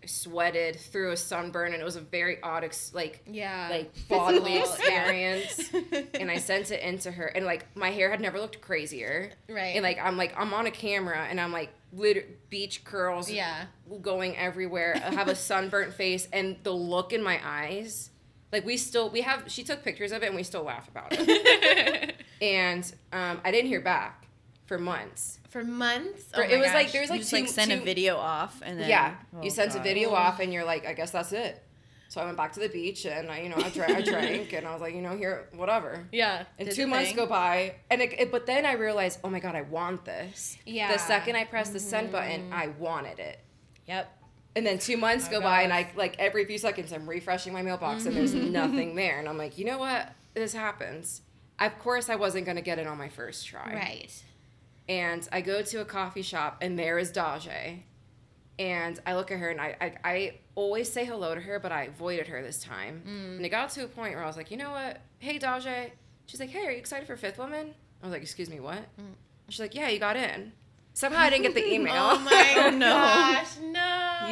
sweated 0.06 0.76
through 0.76 1.12
a 1.12 1.16
sunburn, 1.16 1.72
and 1.72 1.80
it 1.80 1.84
was 1.84 1.96
a 1.96 2.00
very 2.00 2.42
odd, 2.42 2.64
ex- 2.64 2.92
like, 2.94 3.22
Yeah. 3.26 3.68
like 3.70 3.92
bodily 4.08 4.58
experience. 4.58 5.70
and 6.14 6.30
I 6.30 6.38
sent 6.38 6.70
it 6.70 6.80
into 6.82 7.10
her, 7.10 7.26
and 7.26 7.44
like 7.44 7.66
my 7.76 7.90
hair 7.90 8.10
had 8.10 8.20
never 8.20 8.38
looked 8.38 8.60
crazier. 8.60 9.30
Right. 9.48 9.74
And 9.76 9.82
like 9.82 9.98
I'm 10.02 10.16
like 10.16 10.34
I'm 10.36 10.52
on 10.54 10.66
a 10.66 10.70
camera, 10.70 11.26
and 11.28 11.40
I'm 11.40 11.52
like 11.52 11.70
lit- 11.92 12.48
beach 12.50 12.84
curls, 12.84 13.30
Yeah. 13.30 13.66
going 14.00 14.36
everywhere. 14.36 14.94
I 14.96 15.12
have 15.14 15.28
a 15.28 15.34
sunburnt 15.50 15.94
face, 15.94 16.28
and 16.32 16.56
the 16.62 16.72
look 16.72 17.12
in 17.12 17.22
my 17.22 17.40
eyes. 17.44 18.10
Like 18.52 18.66
we 18.66 18.76
still 18.76 19.08
we 19.08 19.22
have 19.22 19.44
she 19.46 19.62
took 19.64 19.82
pictures 19.82 20.12
of 20.12 20.22
it 20.22 20.26
and 20.26 20.36
we 20.36 20.42
still 20.42 20.62
laugh 20.62 20.86
about 20.88 21.08
it. 21.12 22.16
and 22.42 22.84
um, 23.12 23.40
I 23.44 23.50
didn't 23.50 23.68
hear 23.68 23.80
back 23.80 24.21
for 24.72 24.78
months. 24.78 25.38
For 25.50 25.62
months. 25.64 26.24
For- 26.32 26.42
oh 26.42 26.46
it 26.46 26.50
my 26.52 26.56
was 26.62 26.72
like 26.72 26.86
gosh. 26.86 26.92
there's 26.92 27.08
You 27.08 27.12
like 27.12 27.20
just 27.20 27.30
two, 27.30 27.36
like 27.36 27.48
send 27.48 27.72
a 27.72 27.80
video 27.80 28.16
off 28.16 28.62
and 28.64 28.80
then 28.80 28.88
yeah, 28.88 29.14
oh, 29.36 29.42
you 29.42 29.50
sent 29.50 29.72
God. 29.72 29.80
a 29.80 29.82
video 29.82 30.10
off 30.14 30.40
and 30.40 30.50
you're 30.52 30.64
like, 30.64 30.86
I 30.86 30.94
guess 30.94 31.10
that's 31.10 31.32
it. 31.32 31.62
So 32.08 32.20
I 32.20 32.24
went 32.24 32.36
back 32.38 32.52
to 32.54 32.60
the 32.60 32.68
beach 32.68 33.04
and 33.06 33.30
I, 33.30 33.40
you 33.40 33.48
know, 33.50 33.56
I 33.56 33.68
drank, 33.70 33.92
I 33.96 34.00
drank 34.10 34.52
and 34.54 34.66
I 34.66 34.72
was 34.72 34.80
like, 34.80 34.94
you 34.94 35.02
know, 35.02 35.14
here, 35.16 35.48
whatever. 35.54 36.06
Yeah. 36.12 36.44
And 36.58 36.70
two 36.70 36.86
months 36.86 37.08
thing. 37.08 37.16
go 37.16 37.26
by, 37.26 37.74
and 37.90 38.00
it, 38.00 38.12
it- 38.18 38.30
but 38.32 38.46
then 38.46 38.64
I 38.64 38.72
realized, 38.72 39.18
oh 39.24 39.28
my 39.30 39.40
god, 39.40 39.54
I 39.54 39.62
want 39.62 40.04
this. 40.06 40.56
Yeah. 40.64 40.84
Mm-hmm. 40.84 40.92
The 40.94 40.98
second 41.00 41.36
I 41.36 41.44
pressed 41.44 41.72
the 41.74 41.80
send 41.80 42.10
button, 42.12 42.50
I 42.52 42.68
wanted 42.78 43.18
it. 43.18 43.38
Yep. 43.86 44.10
And 44.56 44.66
then 44.66 44.78
two 44.78 44.96
months 44.98 45.26
Oh, 45.28 45.32
go 45.32 45.40
by, 45.42 45.62
and. 45.62 45.72
I 45.72 45.90
like 45.96 46.16
every 46.18 46.44
few 46.46 46.58
seconds 46.58 46.92
I'm 46.92 47.08
refreshing 47.08 47.52
my 47.54 47.62
mailbox, 47.62 48.04
and 48.06 48.14
Mm-hmm. 48.14 48.18
there's 48.32 48.34
nothing 48.34 48.94
there. 49.02 49.18
And 49.18 49.26
I'm 49.28 49.38
like, 49.38 49.56
you 49.58 49.64
know 49.64 49.78
what? 49.78 50.12
This 50.34 50.52
happens. 50.54 51.22
Of 51.58 51.78
course, 51.78 52.08
I 52.10 52.16
wasn't 52.16 52.44
gonna 52.46 52.60
get 52.62 52.78
it 52.78 52.86
on 52.86 52.98
my 52.98 53.08
first 53.08 53.46
try. 53.46 53.72
Right. 53.74 54.22
And 54.88 55.26
I 55.32 55.40
go 55.40 55.62
to 55.62 55.80
a 55.80 55.84
coffee 55.84 56.22
shop, 56.22 56.58
and 56.60 56.78
there 56.78 56.98
is 56.98 57.12
Daje. 57.12 57.80
And 58.58 59.00
I 59.06 59.14
look 59.14 59.30
at 59.30 59.38
her, 59.38 59.48
and 59.50 59.60
I, 59.60 59.76
I, 59.80 59.94
I 60.04 60.34
always 60.54 60.90
say 60.92 61.04
hello 61.04 61.34
to 61.34 61.40
her, 61.40 61.58
but 61.58 61.72
I 61.72 61.84
avoided 61.84 62.26
her 62.28 62.42
this 62.42 62.58
time. 62.62 63.02
Mm. 63.06 63.36
And 63.36 63.46
it 63.46 63.48
got 63.48 63.70
to 63.70 63.84
a 63.84 63.88
point 63.88 64.14
where 64.14 64.22
I 64.22 64.26
was 64.26 64.36
like, 64.36 64.50
you 64.50 64.56
know 64.56 64.70
what? 64.70 65.00
Hey, 65.18 65.38
Daje. 65.38 65.90
She's 66.26 66.40
like, 66.40 66.50
hey, 66.50 66.66
are 66.66 66.70
you 66.70 66.78
excited 66.78 67.06
for 67.06 67.16
Fifth 67.16 67.38
Woman? 67.38 67.74
I 68.02 68.06
was 68.06 68.12
like, 68.12 68.22
excuse 68.22 68.48
me, 68.50 68.60
what? 68.60 68.78
She's 69.48 69.60
like, 69.60 69.74
yeah, 69.74 69.88
you 69.88 69.98
got 69.98 70.16
in. 70.16 70.52
Somehow 70.94 71.20
I 71.20 71.30
didn't 71.30 71.42
get 71.44 71.54
the 71.54 71.66
email. 71.74 71.92
Mm. 71.94 72.12
Oh 72.14 72.18
my 72.18 72.54
Oh, 72.66 72.70
no. 72.76 72.88
gosh, 72.90 73.56
no. 73.58 73.70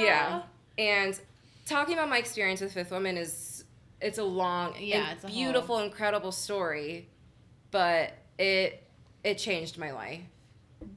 Yeah. 0.02 0.42
And 0.78 1.18
talking 1.66 1.94
about 1.94 2.08
my 2.08 2.18
experience 2.18 2.60
with 2.60 2.72
Fifth 2.72 2.90
Woman 2.90 3.16
is 3.16 3.64
it's 4.00 4.18
a 4.18 4.24
long 4.24 4.74
Yeah, 4.78 5.12
it's 5.12 5.24
a 5.24 5.26
beautiful, 5.28 5.78
incredible 5.80 6.32
story, 6.32 7.08
but 7.70 8.12
it 8.38 8.82
it 9.24 9.36
changed 9.38 9.76
my 9.78 9.90
life. 9.92 10.22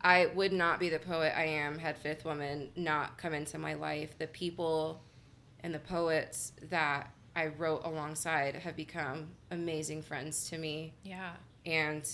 I 0.02 0.28
would 0.28 0.54
not 0.54 0.80
be 0.80 0.90
the 0.90 1.00
poet 1.00 1.34
I 1.38 1.46
am 1.46 1.78
had 1.80 1.98
Fifth 1.98 2.25
Woman 2.25 2.70
not 2.75 3.18
come 3.18 3.34
into 3.34 3.58
my 3.58 3.74
life. 3.74 4.18
The 4.18 4.28
people 4.28 5.02
and 5.62 5.74
the 5.74 5.80
poets 5.80 6.54
that 6.70 7.10
I 7.36 7.48
wrote 7.48 7.82
alongside 7.86 8.56
have 8.56 8.75
become 8.75 9.30
amazing 9.52 10.04
friends 10.04 10.50
to 10.50 10.58
me 10.58 10.94
Yeah. 11.04 11.32
and 11.66 12.06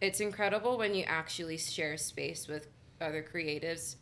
it's 0.00 0.20
incredible 0.20 0.76
when 0.76 0.94
you 0.94 1.04
actually 1.04 1.56
share 1.56 1.96
space 1.96 2.46
with 2.48 2.68
other 3.00 3.22
creatives 3.22 3.96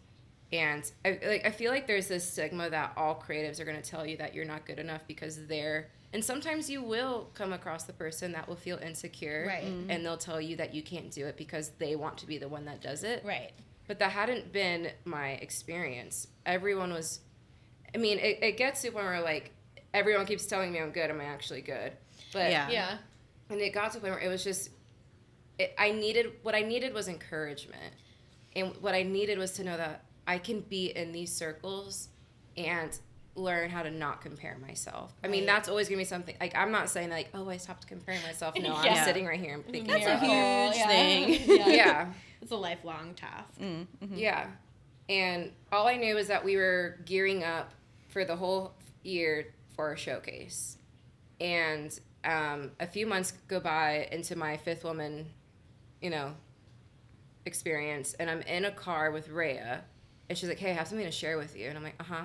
and 0.53 0.91
I, 1.05 1.19
like, 1.27 1.47
I 1.47 1.51
feel 1.51 1.71
like 1.73 1.87
there's 1.87 2.09
this 2.09 2.29
stigma 2.31 2.71
that 2.71 2.93
all 2.97 3.21
creatives 3.25 3.59
are 3.61 3.65
going 3.65 3.81
to 3.81 3.89
tell 3.89 4.07
you 4.07 4.17
that 4.19 4.35
you're 4.35 4.45
not 4.45 4.67
good 4.67 4.79
enough 4.79 5.03
because 5.07 5.47
they're 5.47 5.89
and 6.15 6.25
sometimes 6.25 6.71
you 6.71 6.83
will 6.83 7.29
come 7.35 7.53
across 7.53 7.85
the 7.85 7.93
person 7.93 8.33
that 8.33 8.49
will 8.49 8.57
feel 8.57 8.79
insecure 8.79 9.45
Right. 9.47 9.65
Mm-hmm. 9.65 9.91
and 9.91 10.07
they'll 10.07 10.17
tell 10.17 10.41
you 10.41 10.57
that 10.57 10.73
you 10.75 10.83
can't 10.83 11.11
do 11.11 11.27
it 11.27 11.37
because 11.37 11.71
they 11.79 11.97
want 11.97 12.17
to 12.19 12.27
be 12.27 12.39
the 12.39 12.49
one 12.49 12.65
that 12.67 12.81
does 12.81 13.05
it 13.05 13.23
Right. 13.25 13.51
but 13.87 13.99
that 13.99 14.13
hadn't 14.13 14.53
been 14.53 14.91
my 15.05 15.31
experience. 15.33 16.29
Everyone 16.47 16.93
was, 16.93 17.21
I 17.95 17.99
mean, 17.99 18.19
it, 18.19 18.39
it 18.43 18.57
gets 18.57 18.81
to 18.83 18.89
a 18.89 18.93
point 18.93 19.05
where 19.05 19.21
like 19.21 19.51
everyone 19.93 20.25
keeps 20.25 20.47
telling 20.47 20.73
me 20.73 20.81
I'm 20.81 20.91
good. 20.93 21.11
Am 21.11 21.21
I 21.21 21.25
actually 21.25 21.61
good? 21.61 21.93
But 22.33 22.51
Yeah. 22.51 22.71
Yeah. 22.71 22.97
and 23.51 23.61
it 23.61 23.75
got 23.75 23.93
to 23.93 23.99
a 23.99 24.01
point 24.01 24.15
where 24.15 24.23
it 24.23 24.29
was 24.29 24.43
just, 24.45 24.71
it, 25.59 25.75
I 25.79 25.91
needed 25.93 26.33
what 26.43 26.55
I 26.55 26.63
needed 26.63 26.95
was 26.95 27.07
encouragement, 27.09 27.93
and 28.57 28.73
what 28.81 28.95
I 28.95 29.03
needed 29.05 29.39
was 29.39 29.53
to 29.53 29.65
know 29.65 29.77
that 29.77 30.05
I 30.27 30.39
can 30.39 30.61
be 30.63 30.87
in 30.97 31.13
these 31.13 31.31
circles 31.33 32.09
and 32.57 32.91
learn 33.37 33.69
how 33.71 33.83
to 33.83 33.91
not 33.91 34.21
compare 34.21 34.57
myself. 34.59 35.13
I 35.25 35.29
mean, 35.29 35.41
Right. 35.43 35.47
that's 35.55 35.69
always 35.69 35.89
gonna 35.89 35.99
be 35.99 36.05
something. 36.05 36.37
Like 36.41 36.55
I'm 36.57 36.71
not 36.71 36.89
saying 36.89 37.11
like, 37.11 37.29
oh, 37.35 37.49
I 37.49 37.57
stopped 37.57 37.87
comparing 37.87 38.23
myself. 38.23 38.55
No, 38.57 38.63
Yeah. 38.85 38.93
I'm 38.95 39.05
sitting 39.05 39.27
right 39.27 39.41
here 39.41 39.55
and 39.55 39.65
thinking. 39.65 39.87
That's 39.87 40.07
a 40.07 40.13
about 40.13 40.23
it. 40.25 40.27
huge 40.29 40.77
yeah. 40.77 40.87
thing. 40.89 41.59
yeah. 41.59 41.69
Yeah. 41.69 42.13
It's 42.43 42.53
a 42.53 42.57
lifelong 42.57 43.15
task. 43.15 43.49
Mm, 43.61 43.87
mhm. 44.05 44.19
Yeah. 44.19 44.47
And 45.09 45.51
all 45.73 45.87
I 45.89 45.97
knew 45.97 46.15
was 46.15 46.29
that 46.29 46.45
we 46.45 46.57
were 46.57 46.99
gearing 47.05 47.43
up 47.43 47.73
for 48.09 48.25
the 48.25 48.37
whole 48.37 48.73
year 49.03 49.53
for 49.75 49.93
a 49.93 49.97
showcase. 49.99 50.77
And 51.41 51.99
um, 52.25 52.71
a 52.81 52.87
few 52.87 53.07
months 53.07 53.33
go 53.49 53.61
by 53.61 54.09
into 54.13 54.37
my 54.37 54.57
fifth 54.57 54.85
woman, 54.85 55.27
you 56.01 56.11
know, 56.11 56.35
experience. 57.47 58.15
And 58.15 58.31
I'm 58.31 58.43
in 58.43 58.65
a 58.65 58.71
car 58.71 59.11
with 59.11 59.29
Rhea. 59.29 59.83
And 60.29 60.39
she's 60.39 60.49
like, 60.49 60.59
hey, 60.59 60.71
I 60.71 60.75
have 60.75 60.89
something 60.89 61.05
to 61.07 61.13
share 61.13 61.37
with 61.37 61.57
you. 61.57 61.69
And 61.69 61.77
I'm 61.77 61.85
like, 61.85 61.97
uh 62.01 62.05
huh. 62.05 62.25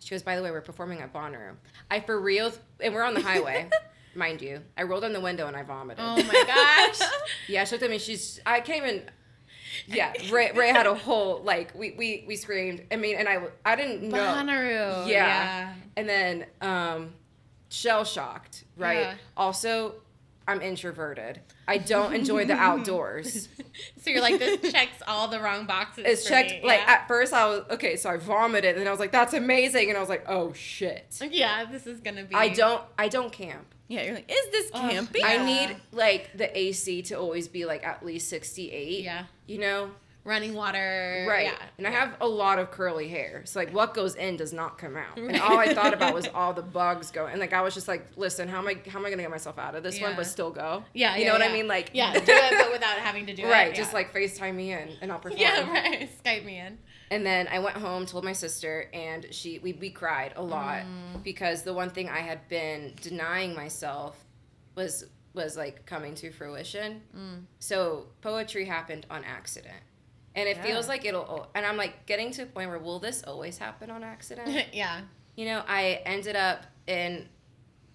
She 0.00 0.10
goes, 0.10 0.22
by 0.22 0.36
the 0.36 0.42
way, 0.42 0.50
we're 0.50 0.60
performing 0.60 1.00
at 1.00 1.12
Bonnaroo. 1.12 1.54
I 1.90 2.00
for 2.00 2.20
real, 2.20 2.52
and 2.80 2.94
we're 2.94 3.02
on 3.02 3.14
the 3.14 3.20
highway, 3.22 3.68
mind 4.14 4.40
you. 4.42 4.60
I 4.76 4.82
rolled 4.84 5.02
down 5.02 5.12
the 5.12 5.20
window 5.20 5.46
and 5.46 5.56
I 5.56 5.62
vomited. 5.62 6.04
Oh 6.06 6.16
my 6.22 6.44
gosh. 6.46 7.08
Yeah, 7.48 7.64
she 7.64 7.72
looked 7.72 7.84
at 7.84 7.90
me. 7.90 7.98
She's. 7.98 8.40
I 8.44 8.60
came 8.60 8.82
in. 8.84 9.02
Yeah, 9.86 10.12
Ray, 10.30 10.50
Ray 10.52 10.68
had 10.70 10.86
a 10.86 10.94
whole 11.06 11.42
like 11.42 11.74
we 11.74 11.92
we 11.92 12.24
we 12.26 12.34
screamed. 12.36 12.82
I 12.90 12.96
mean, 12.96 13.16
and 13.16 13.28
I 13.28 13.40
I 13.64 13.76
didn't 13.76 14.02
know. 14.02 14.18
Bonnaroo. 14.18 15.06
Yeah. 15.08 15.72
And 15.96 16.08
then 16.08 16.46
um, 16.60 17.12
shell 17.68 18.04
shocked. 18.04 18.64
Right. 18.76 19.00
Yeah. 19.00 19.14
Also, 19.36 19.94
I'm 20.48 20.62
introverted. 20.62 21.40
I 21.66 21.78
don't 21.78 22.14
enjoy 22.14 22.44
the 22.44 22.54
outdoors. 22.54 23.48
So 24.00 24.10
you're 24.10 24.22
like, 24.22 24.38
this 24.38 24.72
checks 24.72 25.02
all 25.06 25.28
the 25.28 25.38
wrong 25.40 25.66
boxes. 25.66 26.04
It's 26.06 26.22
for 26.22 26.30
checked. 26.30 26.50
me. 26.50 26.60
Like 26.64 26.80
yeah. 26.80 26.92
at 26.92 27.08
first, 27.08 27.34
I 27.34 27.46
was 27.46 27.64
okay. 27.72 27.96
So 27.96 28.08
I 28.08 28.16
vomited, 28.16 28.78
and 28.78 28.88
I 28.88 28.90
was 28.90 29.00
like, 29.00 29.12
"That's 29.12 29.34
amazing," 29.34 29.88
and 29.88 29.98
I 29.98 30.00
was 30.00 30.08
like, 30.08 30.24
"Oh 30.28 30.52
shit." 30.54 31.06
yeah, 31.30 31.64
this 31.64 31.86
is 31.86 32.00
gonna 32.00 32.24
be. 32.24 32.34
I 32.34 32.48
don't. 32.50 32.82
I 32.96 33.08
don't 33.08 33.32
camp. 33.32 33.74
Yeah, 33.88 34.02
you're 34.02 34.14
like, 34.14 34.30
is 34.30 34.50
this 34.50 34.70
Ugh. 34.72 34.90
campy? 34.90 35.22
I 35.22 35.44
need 35.44 35.76
like 35.92 36.36
the 36.36 36.56
AC 36.56 37.02
to 37.02 37.14
always 37.14 37.48
be 37.48 37.66
like 37.66 37.84
at 37.84 38.04
least 38.04 38.28
68. 38.28 39.04
Yeah. 39.04 39.24
You 39.46 39.58
know. 39.58 39.90
Running 40.26 40.54
water. 40.54 41.24
Right. 41.28 41.46
Yeah. 41.46 41.58
And 41.78 41.86
I 41.86 41.90
have 41.90 42.16
a 42.20 42.26
lot 42.26 42.58
of 42.58 42.72
curly 42.72 43.08
hair. 43.08 43.42
So 43.44 43.60
like 43.60 43.72
what 43.72 43.94
goes 43.94 44.16
in 44.16 44.36
does 44.36 44.52
not 44.52 44.76
come 44.76 44.96
out. 44.96 45.16
And 45.16 45.40
all 45.40 45.56
I 45.56 45.72
thought 45.72 45.94
about 45.94 46.12
was 46.12 46.26
all 46.34 46.52
the 46.52 46.62
bugs 46.62 47.12
going. 47.12 47.30
And 47.30 47.40
like 47.40 47.52
I 47.52 47.62
was 47.62 47.74
just 47.74 47.86
like, 47.86 48.08
listen, 48.16 48.48
how 48.48 48.58
am 48.58 48.66
I 48.66 48.76
how 48.88 48.98
am 48.98 49.06
I 49.06 49.10
gonna 49.10 49.22
get 49.22 49.30
myself 49.30 49.56
out 49.58 49.76
of 49.76 49.84
this 49.84 50.00
one 50.00 50.16
but 50.16 50.26
still 50.26 50.50
go? 50.50 50.82
Yeah. 50.92 51.14
You 51.14 51.22
yeah, 51.22 51.28
know 51.28 51.38
what 51.38 51.48
I 51.48 51.52
mean? 51.52 51.68
Like 51.68 51.90
Yeah, 51.92 52.12
do 52.18 52.20
it, 52.26 52.54
but 52.58 52.72
without 52.72 52.98
having 52.98 53.26
to 53.26 53.34
do 53.34 53.44
it. 53.44 53.50
Right, 53.50 53.68
yeah. 53.70 53.76
just 53.76 53.94
like 53.94 54.12
FaceTime 54.12 54.56
me 54.56 54.72
in 54.72 54.88
and 55.00 55.12
I'll 55.12 55.18
perform. 55.20 55.40
Yeah, 55.40 55.70
right. 55.70 56.10
Skype 56.24 56.44
me 56.44 56.58
in. 56.58 56.78
And 57.12 57.24
then 57.24 57.46
I 57.46 57.60
went 57.60 57.76
home, 57.76 58.04
told 58.04 58.24
my 58.24 58.32
sister, 58.32 58.90
and 58.92 59.26
she 59.30 59.60
we, 59.60 59.74
we 59.74 59.90
cried 59.90 60.32
a 60.34 60.42
lot 60.42 60.82
Mm. 60.82 61.22
because 61.22 61.62
the 61.62 61.72
one 61.72 61.90
thing 61.90 62.08
I 62.08 62.18
had 62.18 62.48
been 62.48 62.94
denying 63.00 63.54
myself 63.54 64.24
was 64.74 65.04
was 65.34 65.56
like 65.56 65.84
coming 65.86 66.14
to 66.16 66.32
fruition. 66.32 67.02
Mm. 67.16 67.42
So 67.60 68.06
poetry 68.22 68.64
happened 68.64 69.06
on 69.10 69.22
accident. 69.22 69.76
And 70.36 70.48
it 70.48 70.58
Yeah. 70.58 70.62
feels 70.62 70.86
like 70.86 71.04
it'll 71.04 71.48
and 71.54 71.66
I'm 71.66 71.76
like 71.76 72.06
getting 72.06 72.30
to 72.32 72.42
a 72.42 72.46
point 72.46 72.68
where 72.70 72.78
will 72.78 73.00
this 73.00 73.24
always 73.24 73.58
happen 73.58 73.90
on 73.90 74.04
accident? 74.04 74.66
yeah. 74.72 75.00
you 75.34 75.46
know, 75.46 75.64
I 75.66 76.02
ended 76.06 76.36
up 76.36 76.64
in 76.86 77.28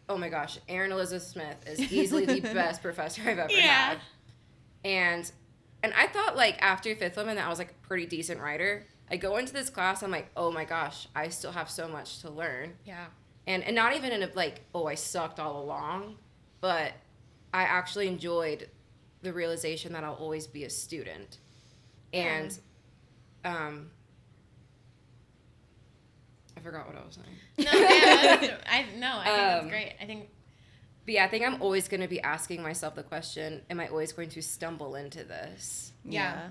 oh 0.10 0.18
my 0.18 0.28
gosh, 0.28 0.60
Erin 0.68 0.92
Elizabeth 0.92 1.24
Smith 1.24 1.56
is 1.68 1.80
easily 1.94 2.26
the 2.26 2.42
best 2.54 2.82
professor 2.82 3.22
I've 3.22 3.40
ever 3.40 3.52
Yeah. 3.54 3.62
had. 3.62 4.00
And 4.84 5.32
and 5.84 5.94
I 5.94 6.08
thought 6.08 6.36
like 6.36 6.62
after 6.62 6.94
Fifth 6.96 7.16
Woman 7.18 7.36
that 7.36 7.46
I 7.46 7.50
was 7.50 7.60
like 7.60 7.72
a 7.72 7.88
pretty 7.88 8.06
decent 8.06 8.42
writer. 8.42 8.86
I 9.10 9.18
go 9.18 9.36
into 9.38 9.52
this 9.52 9.70
class, 9.70 10.04
I'm 10.04 10.12
like, 10.12 10.30
oh 10.38 10.52
my 10.52 10.64
gosh, 10.64 11.08
I 11.14 11.28
still 11.30 11.52
have 11.52 11.70
so 11.70 11.88
much 11.88 12.20
to 12.20 12.30
learn. 12.30 12.74
Yeah. 12.86 13.06
And 13.48 13.64
and 13.64 13.76
not 13.76 13.96
even 13.96 14.12
in 14.12 14.24
a 14.24 14.30
like, 14.34 14.62
oh 14.74 14.88
I 14.88 14.96
sucked 14.96 15.40
all 15.40 15.62
along, 15.62 16.16
but 16.60 16.94
I 17.54 17.64
actually 17.64 18.08
enjoyed 18.08 18.70
the 19.22 19.34
realization 19.34 19.94
that 19.94 20.04
I'll 20.04 20.14
always 20.16 20.48
be 20.48 20.64
a 20.64 20.70
student. 20.70 21.38
And 22.14 22.58
um 23.46 23.90
I 26.58 26.60
forgot 26.60 26.88
what 26.88 26.96
I 26.98 27.06
was 27.06 27.16
saying. 27.16 27.28
No, 27.58 27.72
yeah, 27.80 28.58
I 28.70 28.86
no, 28.98 29.18
I 29.20 29.24
think 29.24 29.38
that's 29.38 29.64
Um, 29.64 29.70
great. 29.70 29.94
I 30.02 30.06
think 30.06 30.30
But 31.06 31.14
yeah, 31.16 31.26
I 31.26 31.28
think 31.28 31.46
I'm 31.46 31.62
always 31.62 31.88
going 31.88 32.02
to 32.02 32.08
be 32.08 32.22
asking 32.22 32.62
myself 32.62 32.96
the 32.96 33.04
question: 33.04 33.62
Am 33.70 33.80
I 33.80 33.88
always 33.88 34.12
going 34.12 34.30
to 34.30 34.42
stumble 34.42 34.96
into 34.96 35.24
this? 35.24 35.94
Yeah. 36.06 36.50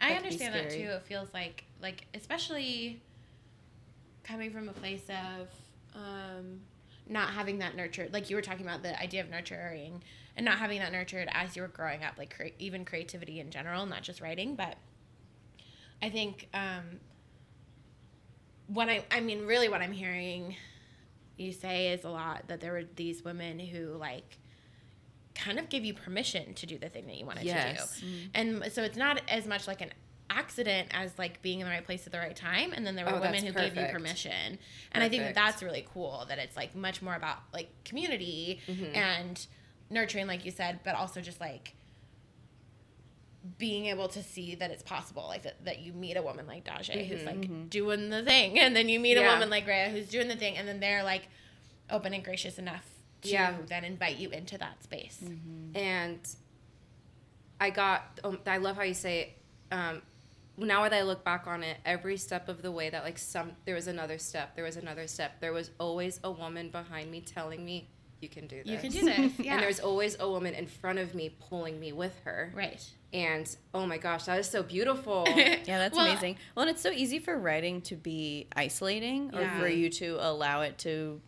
I 0.00 0.08
That 0.08 0.22
could 0.22 0.22
be 0.22 0.44
understand 0.44 0.54
that 0.54 0.70
too. 0.70 0.88
It 0.90 1.02
feels 1.02 1.32
like 1.34 1.64
like 1.80 2.06
especially 2.14 3.02
coming 4.24 4.50
from 4.52 4.68
a 4.68 4.72
place 4.72 5.04
of 5.10 5.48
um 5.94 6.60
not 7.08 7.30
having 7.30 7.58
that 7.58 7.76
nurtured, 7.76 8.12
like 8.12 8.30
you 8.30 8.36
were 8.36 8.42
talking 8.42 8.64
about 8.64 8.82
the 8.82 8.98
idea 9.00 9.20
of 9.20 9.28
nurturing 9.28 10.02
and 10.36 10.46
not 10.46 10.58
having 10.58 10.78
that 10.78 10.92
nurtured 10.92 11.28
as 11.32 11.56
you 11.56 11.62
were 11.62 11.68
growing 11.68 12.04
up, 12.04 12.16
like 12.16 12.34
cre- 12.34 12.54
even 12.58 12.84
creativity 12.84 13.40
in 13.40 13.50
general, 13.50 13.84
not 13.86 14.02
just 14.02 14.20
writing, 14.20 14.54
but 14.54 14.76
I 16.02 16.10
think 16.10 16.48
um, 16.52 16.98
what 18.66 18.88
I, 18.88 19.04
I 19.10 19.20
mean, 19.20 19.46
really 19.46 19.68
what 19.68 19.80
I'm 19.80 19.92
hearing 19.92 20.56
you 21.36 21.52
say 21.52 21.92
is 21.92 22.04
a 22.04 22.10
lot 22.10 22.48
that 22.48 22.60
there 22.60 22.72
were 22.72 22.84
these 22.96 23.24
women 23.24 23.58
who 23.58 23.94
like 23.96 24.38
kind 25.34 25.58
of 25.58 25.68
give 25.68 25.84
you 25.84 25.94
permission 25.94 26.54
to 26.54 26.66
do 26.66 26.78
the 26.78 26.88
thing 26.88 27.06
that 27.06 27.16
you 27.16 27.24
wanted 27.26 27.44
Yes. 27.44 27.96
to 27.96 28.00
do. 28.02 28.06
And 28.34 28.72
so 28.72 28.82
it's 28.82 28.96
not 28.98 29.20
as 29.28 29.46
much 29.46 29.66
like 29.66 29.80
an 29.80 29.90
accident 30.30 30.88
as 30.92 31.18
like 31.18 31.40
being 31.42 31.60
in 31.60 31.66
the 31.66 31.70
right 31.72 31.84
place 31.84 32.06
at 32.06 32.12
the 32.12 32.18
right 32.18 32.34
time 32.36 32.72
and 32.72 32.86
then 32.86 32.96
there 32.96 33.04
were 33.04 33.12
Oh, 33.12 33.20
women 33.20 33.44
who 33.44 33.52
gave 33.52 33.76
you 33.76 33.84
permission 33.92 34.58
and 34.92 35.04
i 35.04 35.08
think 35.10 35.24
that 35.24 35.34
that's 35.34 35.62
really 35.62 35.86
cool 35.92 36.24
that 36.30 36.38
it's 36.38 36.56
like 36.56 36.74
much 36.74 37.02
more 37.02 37.14
about 37.14 37.36
like 37.52 37.68
community 37.84 38.58
Mm-hmm. 38.66 38.94
and 38.96 39.46
nurturing 39.90 40.26
like 40.26 40.46
you 40.46 40.50
said 40.50 40.80
but 40.84 40.94
also 40.94 41.20
just 41.20 41.38
like 41.38 41.74
being 43.58 43.86
able 43.86 44.08
to 44.08 44.22
see 44.22 44.54
that 44.54 44.70
it's 44.70 44.82
possible 44.82 45.24
like 45.28 45.42
that, 45.42 45.64
that 45.64 45.80
you 45.80 45.92
meet 45.92 46.16
a 46.16 46.22
woman 46.22 46.46
like 46.46 46.64
Daje 46.64 47.06
who's 47.08 47.24
like 47.24 47.68
doing 47.70 48.08
the 48.10 48.22
thing 48.22 48.58
and 48.58 48.74
then 48.76 48.88
you 48.88 49.00
meet 49.00 49.16
a 49.16 49.20
Mm-hmm. 49.20 49.30
Woman 49.32 49.50
like 49.50 49.66
Rhea 49.66 49.88
who's 49.90 50.08
doing 50.08 50.28
the 50.28 50.36
thing 50.36 50.56
and 50.56 50.68
then 50.68 50.78
they're 50.80 51.02
like 51.02 51.28
open 51.90 52.14
and 52.14 52.24
gracious 52.24 52.58
enough 52.58 52.86
to 53.22 53.28
Yeah. 53.30 53.54
then 53.66 53.84
invite 53.84 54.16
you 54.18 54.30
into 54.30 54.58
that 54.58 54.82
space 54.84 55.20
and 55.74 56.18
I 57.60 57.70
got. 57.70 58.18
Um, 58.24 58.38
I 58.46 58.56
love 58.58 58.76
how 58.76 58.82
you 58.82 58.94
say. 58.94 59.34
Um, 59.70 60.02
now 60.56 60.82
that 60.82 60.92
I 60.92 61.02
look 61.02 61.24
back 61.24 61.46
on 61.46 61.62
it, 61.62 61.78
every 61.84 62.16
step 62.16 62.48
of 62.48 62.60
the 62.60 62.70
way 62.72 62.90
that 62.90 63.04
like 63.04 63.18
some 63.18 63.52
there 63.64 63.74
was 63.76 63.86
another 63.86 64.18
step, 64.18 64.56
there 64.56 64.64
was 64.64 64.76
another 64.76 65.06
step. 65.06 65.40
There 65.40 65.52
was 65.52 65.70
always 65.78 66.18
a 66.24 66.30
woman 66.30 66.70
behind 66.70 67.10
me 67.10 67.20
telling 67.20 67.64
me, 67.64 67.88
"You 68.22 68.28
can 68.28 68.46
do 68.46 68.62
this." 68.64 68.72
you 68.72 68.78
can 68.78 68.90
do 68.90 69.04
this 69.04 69.38
yeah 69.44 69.54
And 69.54 69.62
there's 69.62 69.80
always 69.80 70.16
a 70.20 70.28
woman 70.28 70.54
in 70.54 70.66
front 70.66 70.98
of 70.98 71.14
me 71.14 71.36
pulling 71.48 71.78
me 71.78 71.92
with 71.92 72.18
her. 72.24 72.52
right 72.54 72.84
And 73.12 73.54
oh 73.74 73.86
my 73.86 73.98
gosh, 73.98 74.24
that 74.24 74.38
is 74.38 74.48
so 74.48 74.62
beautiful. 74.62 75.26
Yeah, 75.36 75.78
that's 75.78 75.96
Well, 75.96 76.06
amazing. 76.06 76.36
Well, 76.54 76.66
and 76.66 76.70
it's 76.70 76.82
so 76.82 76.90
easy 76.90 77.18
for 77.18 77.38
writing 77.38 77.82
to 77.82 77.96
be 77.96 78.46
isolating 78.56 79.34
or 79.34 79.42
Yeah. 79.42 79.60
for 79.60 79.68
you 79.68 79.90
to 79.90 80.16
allow 80.20 80.62
it 80.62 80.78
to 80.78 81.20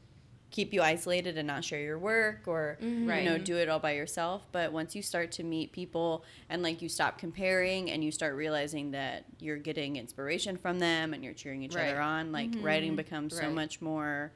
keep 0.54 0.72
you 0.72 0.82
isolated 0.82 1.36
and 1.36 1.48
not 1.48 1.64
share 1.64 1.80
your 1.80 1.98
work 1.98 2.46
or 2.46 2.78
mm-hmm. 2.80 3.10
you 3.10 3.24
know 3.24 3.36
do 3.36 3.56
it 3.56 3.68
all 3.68 3.80
by 3.80 3.90
yourself 3.90 4.46
but 4.52 4.72
once 4.72 4.94
you 4.94 5.02
start 5.02 5.32
to 5.32 5.42
meet 5.42 5.72
people 5.72 6.24
and 6.48 6.62
like 6.62 6.80
you 6.80 6.88
stop 6.88 7.18
comparing 7.18 7.90
and 7.90 8.04
you 8.04 8.12
start 8.12 8.36
realizing 8.36 8.92
that 8.92 9.24
you're 9.40 9.56
getting 9.56 9.96
inspiration 9.96 10.56
from 10.56 10.78
them 10.78 11.12
and 11.12 11.24
you're 11.24 11.34
cheering 11.34 11.64
each 11.64 11.74
other 11.74 12.00
on 12.00 12.30
like 12.30 12.50
writing 12.60 12.90
mm-hmm. 12.90 12.98
becomes 12.98 13.36
so 13.36 13.50
much 13.50 13.80
more 13.80 14.30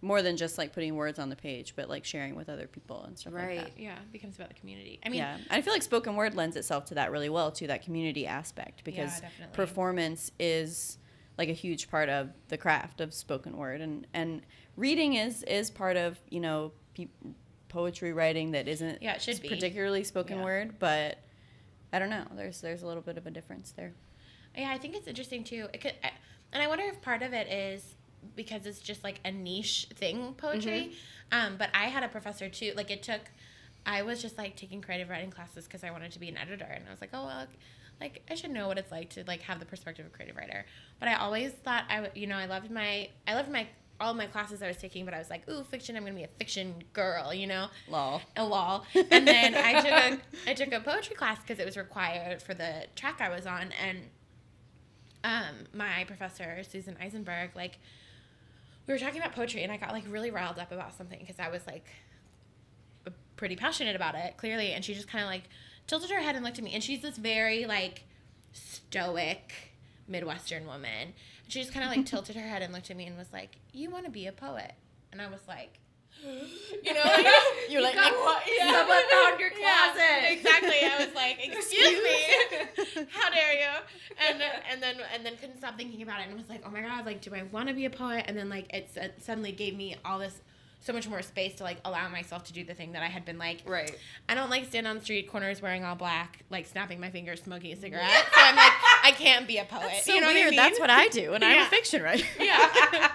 more 0.00 0.22
than 0.22 0.36
just 0.36 0.58
like 0.58 0.72
putting 0.72 0.94
words 0.94 1.18
on 1.18 1.28
the 1.28 1.36
page 1.36 1.74
but 1.76 1.88
like 1.88 2.04
sharing 2.04 2.34
with 2.36 2.48
other 2.48 2.66
people 2.68 3.02
and 3.04 3.18
stuff 3.18 3.32
like 3.32 3.42
that. 3.56 3.62
Right. 3.64 3.72
yeah 3.76 3.94
it 3.94 4.12
becomes 4.12 4.36
about 4.36 4.48
the 4.48 4.54
community 4.54 5.00
i 5.04 5.08
mean 5.08 5.18
yeah 5.18 5.38
i 5.50 5.60
feel 5.60 5.72
like 5.72 5.82
spoken 5.82 6.14
word 6.14 6.34
lends 6.34 6.56
itself 6.56 6.84
to 6.86 6.94
that 6.94 7.10
really 7.10 7.28
well 7.28 7.50
to 7.52 7.66
that 7.66 7.82
community 7.82 8.26
aspect 8.26 8.84
because 8.84 9.20
definitely. 9.20 9.54
performance 9.54 10.30
is 10.38 10.98
like 11.36 11.48
a 11.48 11.52
huge 11.52 11.90
part 11.90 12.08
of 12.08 12.30
the 12.48 12.56
craft 12.56 13.00
of 13.00 13.12
spoken 13.12 13.56
word 13.56 13.80
and 13.80 14.06
and 14.14 14.42
reading 14.76 15.14
is 15.14 15.42
is 15.44 15.70
part 15.70 15.96
of 15.96 16.18
you 16.30 16.38
know 16.40 16.70
pe- 16.94 17.08
poetry 17.68 18.12
writing 18.12 18.52
that 18.52 18.68
isn't 18.68 19.02
Yeah, 19.02 19.14
it 19.14 19.22
should 19.22 19.42
be. 19.42 19.48
particularly 19.48 20.04
spoken 20.04 20.38
Yeah. 20.38 20.44
word 20.44 20.74
but 20.78 21.18
i 21.92 21.98
don't 21.98 22.10
know 22.10 22.24
there's 22.36 22.60
there's 22.60 22.82
a 22.82 22.86
little 22.86 23.02
bit 23.02 23.18
of 23.18 23.26
a 23.26 23.30
difference 23.30 23.72
there 23.76 23.92
Yeah, 24.56 24.70
I 24.72 24.78
think 24.78 24.94
it's 24.96 25.06
interesting 25.06 25.44
too. 25.44 25.68
It 25.74 25.80
could, 25.80 25.94
I- 26.02 26.12
and 26.52 26.62
I 26.62 26.66
wonder 26.66 26.84
if 26.84 27.00
part 27.02 27.22
of 27.22 27.32
it 27.34 27.46
is 27.48 27.94
because 28.36 28.66
it's 28.66 28.80
just 28.80 29.02
like 29.04 29.20
a 29.24 29.30
niche 29.32 29.88
thing, 29.94 30.34
poetry. 30.34 30.92
Um, 31.32 31.56
but 31.58 31.68
I 31.74 31.84
had 31.86 32.02
a 32.02 32.08
professor 32.08 32.48
too. 32.48 32.72
Like 32.76 32.90
it 32.90 33.02
took, 33.02 33.20
I 33.86 34.02
was 34.02 34.20
just 34.22 34.38
like 34.38 34.56
taking 34.56 34.80
creative 34.80 35.08
writing 35.08 35.30
classes 35.30 35.64
because 35.64 35.84
I 35.84 35.90
wanted 35.90 36.12
to 36.12 36.18
be 36.18 36.28
an 36.28 36.36
editor, 36.38 36.64
and 36.64 36.84
I 36.86 36.90
was 36.90 37.00
like, 37.00 37.10
oh 37.12 37.26
well, 37.26 37.46
like 38.00 38.22
I 38.30 38.34
should 38.34 38.50
know 38.50 38.68
what 38.68 38.78
it's 38.78 38.90
like 38.92 39.10
to 39.10 39.24
like 39.26 39.42
have 39.42 39.60
the 39.60 39.66
perspective 39.66 40.06
of 40.06 40.12
a 40.12 40.14
creative 40.14 40.36
writer. 40.36 40.64
But 41.00 41.08
I 41.08 41.14
always 41.14 41.52
thought 41.52 41.84
I, 41.90 42.00
would- 42.02 42.12
you 42.14 42.26
know, 42.26 42.36
I 42.36 42.46
loved 42.46 42.70
my, 42.70 43.08
I 43.26 43.34
loved 43.34 43.50
my 43.50 43.66
all 44.00 44.14
my 44.14 44.26
classes 44.26 44.62
I 44.62 44.68
was 44.68 44.76
taking, 44.76 45.04
but 45.04 45.12
I 45.12 45.18
was 45.18 45.28
like, 45.28 45.48
ooh, 45.50 45.64
fiction. 45.64 45.96
I'm 45.96 46.04
gonna 46.04 46.14
be 46.14 46.22
a 46.22 46.28
fiction 46.38 46.74
girl, 46.92 47.34
you 47.34 47.48
know 47.48 47.66
lol 47.90 48.20
a 48.36 48.44
lol. 48.44 48.84
And 48.94 49.26
then 49.26 49.54
I 49.56 49.80
took 49.82 49.90
a 50.46 50.50
I 50.50 50.54
took 50.54 50.72
a 50.72 50.78
poetry 50.80 51.16
class 51.16 51.38
because 51.40 51.58
it 51.58 51.66
was 51.66 51.76
required 51.76 52.40
for 52.40 52.54
the 52.54 52.86
track 52.94 53.20
I 53.20 53.28
was 53.28 53.44
on, 53.46 53.72
and 53.84 53.98
um, 55.24 55.66
my 55.74 56.04
professor 56.04 56.62
Susan 56.62 56.96
Eisenberg, 57.00 57.50
like, 57.56 57.78
we 58.88 58.94
were 58.94 58.98
talking 58.98 59.20
about 59.20 59.34
poetry, 59.34 59.62
and 59.62 59.70
I 59.70 59.76
got 59.76 59.92
like 59.92 60.04
really 60.08 60.30
riled 60.30 60.58
up 60.58 60.72
about 60.72 60.94
something 60.94 61.18
because 61.20 61.38
I 61.38 61.50
was 61.50 61.64
like 61.66 61.86
uh, 63.06 63.10
pretty 63.36 63.54
passionate 63.54 63.94
about 63.94 64.14
it, 64.14 64.38
clearly, 64.38 64.72
and 64.72 64.82
she 64.82 64.94
just 64.94 65.08
kind 65.08 65.22
of 65.22 65.30
like 65.30 65.44
tilted 65.86 66.10
her 66.10 66.20
head 66.20 66.34
and 66.34 66.44
looked 66.44 66.58
at 66.58 66.64
me, 66.64 66.72
and 66.72 66.82
she's 66.82 67.02
this 67.02 67.18
very 67.18 67.66
like 67.66 68.04
stoic 68.52 69.52
Midwestern 70.08 70.66
woman. 70.66 71.12
And 71.44 71.52
she 71.52 71.60
just 71.60 71.74
kind 71.74 71.84
of 71.84 71.94
like 71.94 72.06
tilted 72.10 72.34
her 72.34 72.48
head 72.48 72.62
and 72.62 72.72
looked 72.72 72.90
at 72.90 72.96
me 72.96 73.06
and 73.06 73.16
was 73.16 73.30
like, 73.30 73.58
"You 73.72 73.90
want 73.90 74.06
to 74.06 74.10
be 74.10 74.26
a 74.26 74.32
poet?" 74.32 74.72
And 75.12 75.20
I 75.20 75.28
was 75.28 75.40
like, 75.46 75.80
you 76.84 76.94
know, 76.94 77.00
like, 77.04 77.26
You're 77.70 77.82
like, 77.82 77.94
got- 77.94 78.12
"What? 78.12 78.42
yeah. 78.58 78.72
Someone 78.72 79.02
found 79.10 79.40
your 79.40 79.50
Yeah, 79.60 79.92
closet." 79.92 80.32
exactly. 80.32 80.76
I 80.82 81.04
was 81.04 81.14
like, 81.14 81.38
"Excuse 81.44 82.02
me, 82.02 83.06
how 83.10 83.30
dare 83.30 83.54
you?" 83.54 84.26
And 84.28 84.42
and 84.70 84.82
then 84.82 84.96
and 85.14 85.24
then 85.24 85.36
couldn't 85.36 85.58
stop 85.58 85.76
thinking 85.76 86.02
about 86.02 86.20
it 86.20 86.28
and 86.28 86.36
was 86.36 86.48
like, 86.48 86.62
"Oh 86.66 86.70
my 86.70 86.80
god, 86.82 87.06
like, 87.06 87.20
do 87.20 87.34
I 87.34 87.42
want 87.44 87.68
to 87.68 87.74
be 87.74 87.84
a 87.84 87.90
poet?" 87.90 88.24
And 88.26 88.36
then 88.36 88.48
like 88.48 88.72
it 88.74 88.88
suddenly 89.22 89.52
gave 89.52 89.76
me 89.76 89.96
all 90.04 90.18
this 90.18 90.40
so 90.80 90.92
much 90.92 91.08
more 91.08 91.20
space 91.22 91.56
to 91.56 91.64
like 91.64 91.78
allow 91.84 92.08
myself 92.08 92.44
to 92.44 92.52
do 92.52 92.62
the 92.62 92.72
thing 92.72 92.92
that 92.92 93.02
I 93.02 93.06
had 93.06 93.24
been 93.24 93.36
like 93.36 93.62
right. 93.66 93.92
I 94.28 94.34
don't 94.36 94.48
like 94.48 94.64
stand 94.66 94.86
on 94.86 95.00
street 95.00 95.28
corners 95.28 95.60
wearing 95.60 95.84
all 95.84 95.96
black, 95.96 96.44
like 96.50 96.66
snapping 96.66 97.00
my 97.00 97.10
fingers, 97.10 97.42
smoking 97.42 97.72
a 97.72 97.76
cigarette. 97.76 98.08
So 98.32 98.40
I'm 98.40 98.54
like, 98.54 98.72
I 99.02 99.10
can't 99.10 99.46
be 99.48 99.58
a 99.58 99.64
poet. 99.64 99.90
so 100.04 100.14
you 100.14 100.20
know 100.20 100.28
weird 100.28 100.36
what 100.36 100.46
I 100.46 100.50
mean? 100.50 100.56
that's 100.56 100.78
what 100.80 100.90
i 100.90 101.08
do 101.08 101.32
and 101.32 101.44
i'm 101.44 101.62
a 101.62 101.64
fiction 101.66 102.02
writer 102.02 102.24
yeah. 102.38 103.10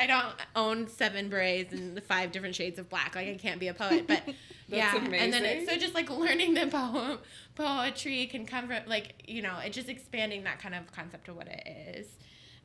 Like 0.00 0.10
I 0.10 0.20
don't 0.20 0.34
own 0.56 0.88
seven 0.88 1.28
braids 1.28 1.72
and 1.72 1.96
the 1.96 2.00
five 2.00 2.32
different 2.32 2.54
shades 2.54 2.78
of 2.78 2.88
black. 2.88 3.14
Like 3.14 3.28
I 3.28 3.34
can't 3.36 3.60
be 3.60 3.68
a 3.68 3.74
poet. 3.74 4.06
But 4.06 4.22
yeah. 4.68 4.96
And 4.96 5.32
then 5.32 5.44
it, 5.44 5.68
so 5.68 5.76
just 5.76 5.94
like 5.94 6.10
learning 6.10 6.54
the 6.54 6.66
poem 6.66 7.18
poetry 7.54 8.26
can 8.26 8.46
come 8.46 8.68
from 8.68 8.78
like, 8.86 9.24
you 9.28 9.42
know, 9.42 9.58
it 9.58 9.72
just 9.72 9.88
expanding 9.88 10.44
that 10.44 10.58
kind 10.60 10.74
of 10.74 10.90
concept 10.92 11.28
of 11.28 11.36
what 11.36 11.46
it 11.48 11.66
is. 11.96 12.06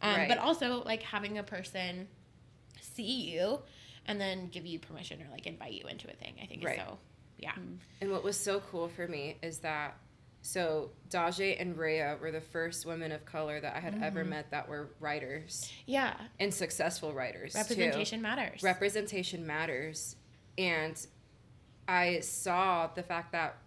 Um, 0.02 0.16
Right. 0.16 0.30
but 0.30 0.38
also 0.38 0.84
like 0.84 1.02
having 1.04 1.38
a 1.38 1.44
person 1.44 2.08
see 2.82 3.32
you 3.32 3.60
and 4.06 4.20
then 4.20 4.48
give 4.48 4.66
you 4.66 4.80
permission 4.80 5.22
or 5.22 5.32
like 5.32 5.48
invite 5.48 5.74
you 5.74 5.86
into 5.88 6.10
a 6.10 6.14
thing, 6.14 6.36
I 6.42 6.46
think 6.46 6.64
Right. 6.64 6.78
is 6.78 6.84
so 6.86 6.98
yeah. 7.38 7.52
And 8.02 8.12
what 8.12 8.24
was 8.24 8.40
so 8.40 8.62
cool 8.72 8.88
for 8.88 9.08
me 9.08 9.38
is 9.42 9.60
that 9.60 9.98
so 10.46 10.92
Daje 11.10 11.60
and 11.60 11.76
Rhea 11.76 12.18
were 12.22 12.30
the 12.32 12.40
first 12.40 12.86
women 12.86 13.12
of 13.12 13.26
color 13.26 13.60
that 13.60 13.76
I 13.76 13.80
had 13.80 14.00
ever 14.04 14.20
Mm-hmm. 14.22 14.30
met 14.30 14.52
that 14.52 14.70
were 14.70 14.90
writers 15.00 15.72
Yeah. 15.88 16.14
and 16.40 16.54
successful 16.54 17.14
writers. 17.14 17.54
too. 17.54 17.58
Representation 17.60 18.22
matters. 18.22 18.62
Representation 18.62 19.48
matters. 19.48 20.18
And 20.58 21.04
I 21.88 22.20
saw 22.20 22.88
the 22.94 23.02
fact 23.02 23.32
that 23.32 23.58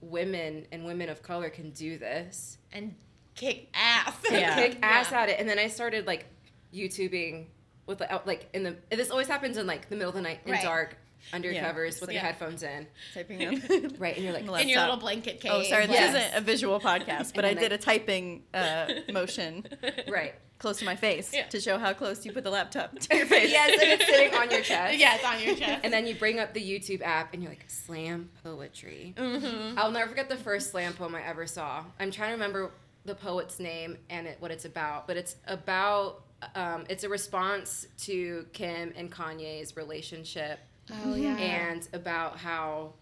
women 0.00 0.66
and 0.70 0.84
women 0.86 1.08
of 1.08 1.22
color 1.24 1.50
can 1.50 1.70
do 1.72 1.98
this. 1.98 2.58
and 2.72 2.94
kick 3.34 3.68
ass. 3.74 4.14
Yeah. 4.30 4.54
Kick 4.54 4.78
ass 4.82 5.10
Yeah. 5.10 5.22
at 5.22 5.28
it. 5.30 5.40
And 5.40 5.48
then 5.48 5.58
I 5.58 5.66
started 5.66 6.06
like 6.06 6.26
YouTubing 6.72 7.46
with 7.86 8.00
like 8.26 8.48
in 8.54 8.62
the 8.62 8.76
this 8.90 9.10
always 9.10 9.26
happens 9.26 9.56
in 9.56 9.66
like 9.66 9.88
the 9.88 9.96
middle 9.96 10.10
of 10.10 10.14
the 10.14 10.20
night 10.22 10.40
in 10.44 10.52
Right. 10.52 10.62
dark 10.62 10.96
under 11.32 11.50
Yeah, 11.50 11.66
covers 11.66 12.00
with 12.00 12.08
like- 12.08 12.14
your 12.14 12.22
headphones 12.22 12.62
in. 12.62 12.86
typing 13.14 13.40
in 13.40 13.96
Right. 13.98 14.14
And 14.16 14.24
you're 14.24 14.32
like, 14.32 14.62
in 14.62 14.68
your 14.68 14.80
little 14.80 14.96
blanket 14.96 15.40
cave. 15.40 15.52
Oh, 15.54 15.62
sorry, 15.62 15.86
this 15.86 15.96
Yes. 15.96 16.14
isn't 16.14 16.38
a 16.38 16.40
visual 16.40 16.80
podcast, 16.80 17.32
but 17.36 17.44
I 17.44 17.54
did 17.54 17.72
a 17.72 17.78
typing 17.78 18.42
uh, 18.54 18.86
motion 19.12 19.64
right. 20.08 20.34
close 20.58 20.78
to 20.78 20.84
my 20.84 20.96
face 20.96 21.32
Yeah. 21.32 21.46
to 21.48 21.60
show 21.60 21.78
how 21.78 21.92
close 21.92 22.24
you 22.24 22.32
put 22.32 22.44
the 22.44 22.50
laptop 22.50 22.98
to 22.98 23.16
your 23.16 23.26
face. 23.26 23.50
yes, 23.50 23.70
and 23.80 23.92
it's 23.92 24.06
sitting 24.06 24.34
on 24.34 24.50
your 24.50 24.62
chest. 24.62 24.98
yeah, 24.98 25.14
it's 25.16 25.24
on 25.24 25.42
your 25.42 25.54
chest. 25.54 25.80
And 25.84 25.92
then 25.92 26.06
you 26.06 26.14
bring 26.14 26.38
up 26.40 26.54
the 26.54 26.60
YouTube 26.62 27.02
app 27.02 27.32
and 27.34 27.42
you're 27.42 27.50
like, 27.52 27.64
slam 27.68 28.30
poetry. 28.42 29.14
mm-hmm. 29.16 29.78
I'll 29.78 29.90
never 29.90 30.08
forget 30.10 30.28
the 30.28 30.36
first 30.36 30.70
slam 30.70 30.92
poem 30.94 31.14
I 31.14 31.22
ever 31.22 31.46
saw. 31.46 31.84
I'm 32.00 32.10
trying 32.10 32.28
to 32.30 32.34
remember 32.34 32.70
the 33.04 33.14
poet's 33.14 33.58
name 33.60 33.96
and 34.10 34.26
it, 34.26 34.36
what 34.40 34.50
it's 34.50 34.64
about, 34.64 35.06
but 35.06 35.16
it's 35.16 35.36
about, 35.46 36.22
um, 36.54 36.84
it's 36.88 37.04
a 37.04 37.08
response 37.08 37.86
to 38.04 38.46
Kim 38.52 38.92
and 38.96 39.10
Kanye's 39.10 39.76
relationship 39.76 40.58
Oh 41.04 41.14
yeah. 41.14 41.36
and 41.36 41.88
about 41.92 42.38
how, 42.38 42.94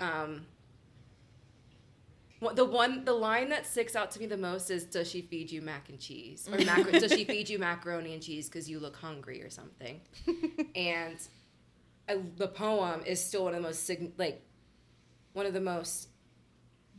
um, 0.00 0.46
what- 2.40 2.56
the 2.56 2.64
one, 2.64 3.04
the 3.04 3.12
line 3.12 3.48
that 3.50 3.66
sticks 3.66 3.96
out 3.96 4.10
to 4.12 4.20
me 4.20 4.26
the 4.26 4.36
most 4.36 4.70
is, 4.70 4.84
"Does 4.84 5.10
she 5.10 5.22
feed 5.22 5.50
you 5.50 5.62
mac 5.62 5.88
and 5.88 5.98
cheese, 5.98 6.48
or 6.48 6.58
mac- 6.64 6.90
does 6.90 7.12
she 7.12 7.24
feed 7.24 7.48
you 7.48 7.58
macaroni 7.58 8.12
and 8.12 8.22
cheese 8.22 8.48
because 8.48 8.68
you 8.68 8.78
look 8.80 8.96
hungry 8.96 9.42
or 9.42 9.50
something?" 9.50 10.00
and 10.74 11.16
I, 12.08 12.16
the 12.36 12.48
poem 12.48 13.02
is 13.06 13.22
still 13.24 13.44
one 13.44 13.54
of 13.54 13.62
the 13.62 13.68
most 13.68 13.86
sign- 13.86 14.12
like 14.18 14.42
one 15.32 15.46
of 15.46 15.54
the 15.54 15.60
most 15.60 16.08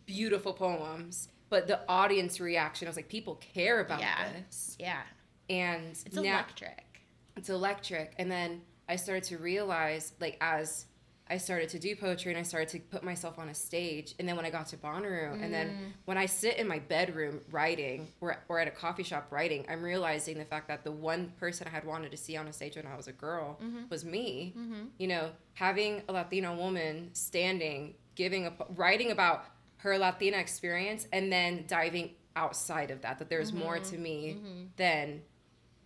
beautiful 0.06 0.54
poems 0.54 1.30
but 1.50 1.68
the 1.68 1.80
audience 1.88 2.40
reaction 2.40 2.88
I 2.88 2.90
was 2.90 2.96
like 2.96 3.08
people 3.10 3.36
care 3.36 3.80
about 3.80 4.00
Yeah. 4.02 4.32
this 4.34 4.76
yeah. 4.80 5.02
and 5.50 5.92
It's 6.06 6.16
now 6.16 6.22
electric. 6.24 7.02
it's 7.38 7.50
electric 7.50 8.14
and 8.20 8.30
then 8.32 8.62
I 8.88 8.96
started 8.98 9.24
to 9.26 9.38
realize, 9.38 10.14
like, 10.20 10.38
as 10.42 10.86
I 11.28 11.38
started 11.38 11.70
to 11.70 11.80
do 11.80 11.96
poetry 11.96 12.32
and 12.32 12.40
I 12.40 12.44
started 12.44 12.70
to 12.70 12.80
put 12.80 13.04
myself 13.04 13.40
on 13.40 13.50
a 13.50 13.54
stage. 13.54 14.14
And 14.20 14.30
then 14.30 14.36
when 14.36 14.46
I 14.46 14.52
got 14.52 14.68
to 14.68 14.78
Bonnaroo, 14.78 15.42
and 15.44 15.52
then 15.52 15.70
mm. 15.70 15.92
when 16.06 16.20
I 16.20 16.28
sit 16.28 16.58
in 16.58 16.68
my 16.68 16.78
bedroom 16.78 17.42
writing 17.50 18.10
or, 18.22 18.38
or 18.48 18.60
at 18.60 18.68
a 18.68 18.72
coffee 18.72 19.02
shop 19.02 19.28
writing, 19.32 19.66
I'm 19.68 19.82
realizing 19.82 20.38
the 20.38 20.46
fact 20.46 20.68
that 20.68 20.84
the 20.84 20.92
one 20.92 21.34
person 21.40 21.68
I 21.68 21.72
had 21.72 21.84
wanted 21.84 22.12
to 22.12 22.18
see 22.18 22.38
on 22.38 22.48
a 22.48 22.54
stage 22.54 22.76
when 22.76 22.86
I 22.86 22.96
was 22.96 23.08
a 23.08 23.12
girl 23.12 23.60
mm-hmm. 23.62 23.86
was 23.90 24.06
me. 24.06 24.54
Mm-hmm. 24.56 24.84
You 25.00 25.08
know, 25.08 25.32
having 25.54 26.04
a 26.08 26.14
Latino 26.14 26.56
woman 26.56 27.10
standing, 27.14 27.96
giving 28.14 28.46
a, 28.46 28.54
writing 28.76 29.10
about 29.10 29.46
her 29.78 29.98
Latina 29.98 30.38
experience, 30.38 31.08
and 31.12 31.32
then 31.32 31.66
diving 31.68 32.12
outside 32.36 32.92
of 32.92 33.02
that, 33.02 33.18
that 33.18 33.30
there's 33.30 33.52
more 33.52 33.78
mm-hmm. 33.78 33.96
to 33.96 33.98
me 33.98 34.38
than 34.78 35.22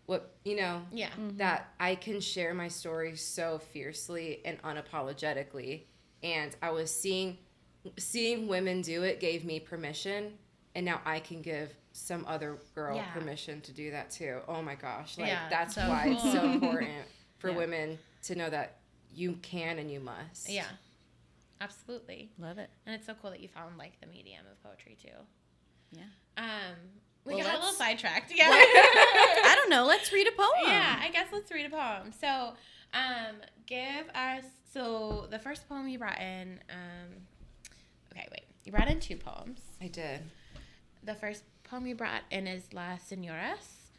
what, 0.10 0.34
you 0.44 0.56
know, 0.56 0.82
Yeah. 0.92 1.12
that 1.38 1.72
I 1.80 1.94
can 1.94 2.20
share 2.20 2.56
my 2.56 2.68
story 2.68 3.16
so 3.16 3.60
fiercely 3.60 4.42
and 4.44 4.60
unapologetically. 4.64 5.84
And 6.24 6.56
I 6.64 6.72
was 6.72 6.90
seeing 6.94 7.38
seeing 7.98 8.48
women 8.48 8.82
do 8.82 9.04
it 9.04 9.20
gave 9.22 9.46
me 9.46 9.58
permission 9.60 10.38
and 10.76 10.84
now 10.86 11.00
I 11.06 11.20
can 11.22 11.42
give 11.42 11.74
some 11.94 12.26
other 12.28 12.58
girl 12.76 12.96
Yeah. 12.98 13.10
permission 13.14 13.62
to 13.62 13.72
do 13.72 13.92
that 13.92 14.10
too. 14.10 14.42
Oh 14.48 14.62
my 14.64 14.76
gosh. 14.76 15.18
Like 15.18 15.28
Yeah, 15.28 15.48
that's 15.48 15.76
so 15.76 15.88
why 15.88 16.08
it's 16.10 16.24
so 16.24 16.44
important 16.54 17.06
for 17.38 17.52
Yeah. 17.52 17.58
women 17.58 18.00
to 18.24 18.36
know 18.36 18.50
that 18.50 18.80
you 19.14 19.34
can 19.44 19.78
and 19.80 19.90
you 19.92 20.00
must. 20.00 20.50
Yeah. 20.50 20.68
Absolutely. 21.62 22.32
Love 22.40 22.58
it. 22.58 22.70
And 22.86 22.96
it's 22.96 23.06
so 23.06 23.14
cool 23.22 23.30
that 23.30 23.40
you 23.42 23.48
found 23.48 23.78
like 23.78 24.00
the 24.02 24.08
medium 24.08 24.44
of 24.52 24.62
poetry 24.64 24.98
too. 25.02 25.18
Yeah. 25.92 26.04
Um, 26.38 26.76
we 27.26 27.36
Well, 27.36 27.44
got 27.44 27.50
a 27.52 27.54
little 27.58 27.66
let's- 27.68 27.78
sidetracked. 27.78 28.32
Yeah. 28.36 28.46
I 28.50 29.54
don't 29.56 29.70
know. 29.70 29.86
Let's 29.86 30.12
read 30.12 30.28
a 30.28 30.32
poem. 30.32 30.50
yeah, 30.66 31.00
I 31.02 31.10
guess 31.10 31.28
let's 31.32 31.52
read 31.52 31.66
a 31.66 31.70
poem. 31.70 32.12
So, 32.20 32.54
um, 32.94 33.36
give 33.66 34.08
us 34.16 34.44
so 34.74 35.28
the 35.30 35.40
first 35.40 35.68
poem 35.68 35.88
you 35.88 35.98
brought 36.00 36.20
in. 36.20 36.60
Um, 36.70 37.10
okay, 38.14 38.28
wait. 38.32 38.44
You 38.64 38.72
brought 38.72 38.88
in 38.90 39.00
two 39.00 39.16
poems. 39.18 39.60
I 39.82 39.88
did. 39.88 40.22
The 41.04 41.16
first 41.16 41.44
poem 41.64 41.86
you 41.88 41.96
brought 41.96 42.22
in 42.32 42.48
is 42.48 42.64
La 42.74 42.98
Senoras, 42.98 43.90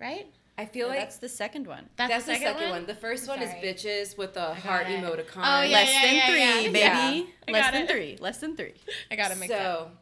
right? 0.00 0.26
I 0.58 0.66
feel 0.66 0.88
No, 0.88 0.94
like 0.94 1.00
that's 1.04 1.16
the 1.18 1.28
second 1.28 1.66
one. 1.66 1.88
that's, 1.96 2.26
the 2.26 2.34
second, 2.36 2.68
one? 2.70 2.84
The 2.86 2.94
first 2.94 3.26
one 3.26 3.40
is 3.40 3.48
bitches 3.64 4.18
with 4.18 4.36
a 4.36 4.52
heart 4.54 4.88
it. 4.88 5.00
emoticon. 5.02 5.36
Oh, 5.38 5.62
yeah, 5.62 5.68
Less 5.72 5.92
yeah, 5.94 6.02
than 6.02 6.14
yeah, 6.14 6.26
three, 6.26 6.38
yeah. 6.38 6.62
baby. 7.12 7.28
Yeah. 7.48 7.52
Less 7.54 7.72
than 7.72 7.82
it. 7.84 7.90
three. 7.90 8.16
Less 8.20 8.38
than 8.38 8.56
three. 8.56 8.74
I 9.10 9.16
gotta 9.16 9.36
mix 9.36 9.52
up. 9.54 9.92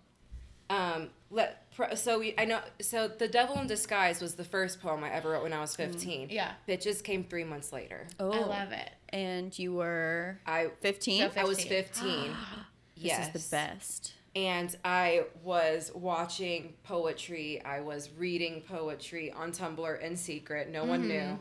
so, 0.71 0.75
um, 0.75 1.11
let 1.31 1.68
pro- 1.79 1.95
so 1.95 2.19
we 2.19 2.35
I 2.37 2.45
know 2.45 2.61
so 2.81 3.09
the 3.09 3.29
devil 3.29 3.59
in 3.59 3.67
disguise 3.67 4.21
was 4.21 4.35
the 4.35 4.45
first 4.45 4.83
poem 4.83 5.05
I 5.05 5.13
ever 5.13 5.31
wrote 5.31 5.45
when 5.45 5.53
I 5.53 5.61
was 5.61 5.73
mm, 5.73 5.77
fifteen. 5.77 6.29
Yeah. 6.31 6.53
bitches 6.69 7.03
came 7.03 7.25
three 7.25 7.45
months 7.45 7.73
later. 7.73 8.07
Oh, 8.19 8.33
I 8.33 8.41
love 8.41 8.73
it. 8.73 8.91
And 9.11 9.57
you 9.59 9.73
were 9.73 10.39
I 10.45 10.69
15? 10.81 11.31
So 11.31 11.41
I 11.41 11.45
was 11.45 11.65
15. 11.65 11.69
fifteen. 11.69 12.37
this 13.03 13.19
is 13.19 13.51
the 13.51 13.57
best. 13.57 14.15
And 14.37 14.77
I 14.85 15.25
was 15.43 15.91
watching 15.95 16.75
poetry. 16.83 17.63
I 17.65 17.81
was 17.81 18.11
reading 18.17 18.63
poetry 18.69 19.33
on 19.33 19.53
Tumblr 19.53 20.01
in 20.03 20.17
secret. 20.17 20.71
No 20.71 20.85
one 20.85 21.01
mm-hmm. 21.01 21.09
knew. 21.09 21.39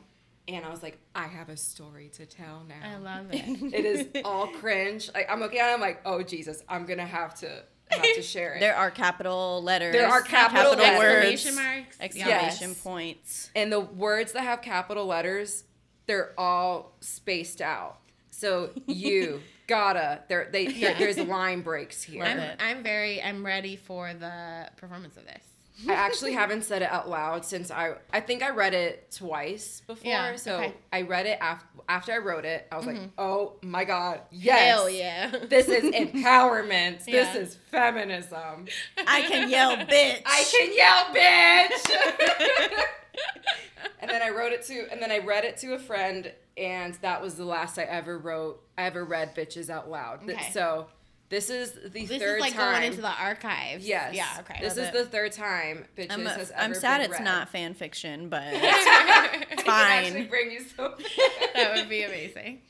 And 0.47 0.65
I 0.65 0.69
was 0.69 0.81
like, 0.81 0.97
I 1.13 1.27
have 1.27 1.49
a 1.49 1.57
story 1.57 2.09
to 2.13 2.25
tell 2.25 2.63
now. 2.67 2.75
I 2.81 2.95
love 2.97 3.25
it. 3.31 3.73
it 3.73 3.85
is 3.85 4.07
all 4.23 4.47
cringe. 4.47 5.09
Like 5.13 5.29
I'm 5.29 5.39
looking 5.39 5.59
at 5.59 5.71
it, 5.71 5.73
I'm 5.73 5.81
like, 5.81 6.01
oh 6.05 6.23
Jesus, 6.23 6.63
I'm 6.69 6.85
gonna 6.85 7.05
have 7.05 7.35
to 7.39 7.63
have 7.95 8.15
to 8.15 8.21
share 8.21 8.55
it. 8.55 8.59
There 8.59 8.75
are 8.75 8.91
capital 8.91 9.61
letters. 9.63 9.93
There 9.93 10.07
are 10.07 10.21
capital 10.21 10.73
letters. 10.75 10.97
words. 10.99 11.25
Exclamation 11.45 11.55
marks. 11.55 11.97
Exclamation 11.99 12.69
Yes. 12.69 12.83
points. 12.83 13.49
and 13.55 13.71
the 13.71 13.79
words 13.79 14.31
that 14.33 14.41
have 14.43 14.61
capital 14.61 15.05
letters, 15.05 15.63
they're 16.05 16.33
all 16.37 16.93
spaced 17.01 17.61
out. 17.61 17.97
So 18.31 18.71
you 18.87 19.41
gotta 19.67 20.21
there 20.29 20.47
they 20.51 20.67
there, 20.67 20.95
there's 20.97 21.17
line 21.17 21.61
breaks 21.61 22.01
here. 22.03 22.23
I'm. 22.23 22.57
I'm 22.59 22.83
very 22.83 23.21
I'm 23.21 23.45
ready 23.45 23.75
for 23.75 24.13
the 24.13 24.69
performance 24.77 25.17
of 25.17 25.25
this. 25.25 25.43
I 25.87 25.93
actually 25.93 26.33
haven't 26.33 26.63
said 26.63 26.81
it 26.81 26.91
out 26.91 27.09
loud 27.09 27.45
since 27.45 27.69
I 27.69 27.95
I 28.11 28.19
think 28.19 28.41
I 28.41 28.49
read 28.49 28.73
it 28.73 29.11
twice 29.11 29.81
before. 29.85 30.09
Yeah, 30.09 30.35
so 30.35 30.55
okay. 30.55 30.73
I 30.91 31.03
read 31.03 31.27
it 31.27 31.37
after 31.39 31.67
after 31.87 32.13
I 32.13 32.17
wrote 32.17 32.45
it. 32.45 32.67
I 32.71 32.77
was 32.77 32.85
like, 32.85 32.95
mm-hmm. 32.95 33.07
oh 33.17 33.53
my 33.61 33.85
god, 33.85 34.21
yes, 34.31 34.59
Hell 34.59 34.89
yeah. 34.89 35.31
this 35.49 35.67
is 35.67 35.83
empowerment. 35.93 36.77
Yeah. 37.07 37.33
This 37.33 37.49
is 37.49 37.55
feminism. 37.71 38.65
I 39.05 39.21
can 39.21 39.49
yell 39.49 39.77
bitch. 39.77 40.21
I 40.25 40.43
can 40.51 40.75
yell, 40.75 41.05
bitch. 41.15 42.81
and 44.01 44.11
then 44.11 44.21
I 44.21 44.29
wrote 44.29 44.51
it 44.51 44.63
to, 44.65 44.91
and 44.91 45.01
then 45.01 45.11
I 45.11 45.19
read 45.19 45.45
it 45.45 45.57
to 45.57 45.73
a 45.73 45.79
friend, 45.79 46.31
and 46.57 46.95
that 46.95 47.21
was 47.21 47.35
the 47.35 47.45
last 47.45 47.77
I 47.77 47.83
ever 47.83 48.17
wrote. 48.17 48.61
I 48.77 48.83
ever 48.83 49.05
read 49.05 49.35
bitches 49.35 49.69
out 49.69 49.89
loud. 49.89 50.29
Okay. 50.29 50.49
So 50.51 50.87
this 51.29 51.49
is 51.49 51.71
the 51.73 52.05
This 52.05 52.21
third 52.21 52.35
is 52.37 52.41
like 52.41 52.53
time. 52.53 52.73
going 52.73 52.83
into 52.91 53.01
the 53.01 53.11
archives. 53.11 53.85
yes. 53.87 54.15
Yeah. 54.15 54.27
Okay. 54.39 54.59
This 54.61 54.73
is 54.73 54.87
it. 54.87 54.93
the 54.93 55.05
third 55.05 55.31
time 55.33 55.85
bitches 55.97 56.11
I'm, 56.11 56.25
has 56.25 56.51
I'm 56.57 56.73
sad 56.73 56.99
been 57.01 57.09
it's 57.11 57.19
read. 57.19 57.25
not 57.25 57.49
fan 57.49 57.73
fiction, 57.73 58.29
but 58.29 58.41
I 58.43 59.45
can 59.49 59.57
fine. 59.65 60.03
actually 60.05 60.23
bring 60.25 60.51
you 60.51 60.61
some. 60.61 60.93
that 61.55 61.73
would 61.75 61.89
be 61.89 62.03
amazing. 62.03 62.61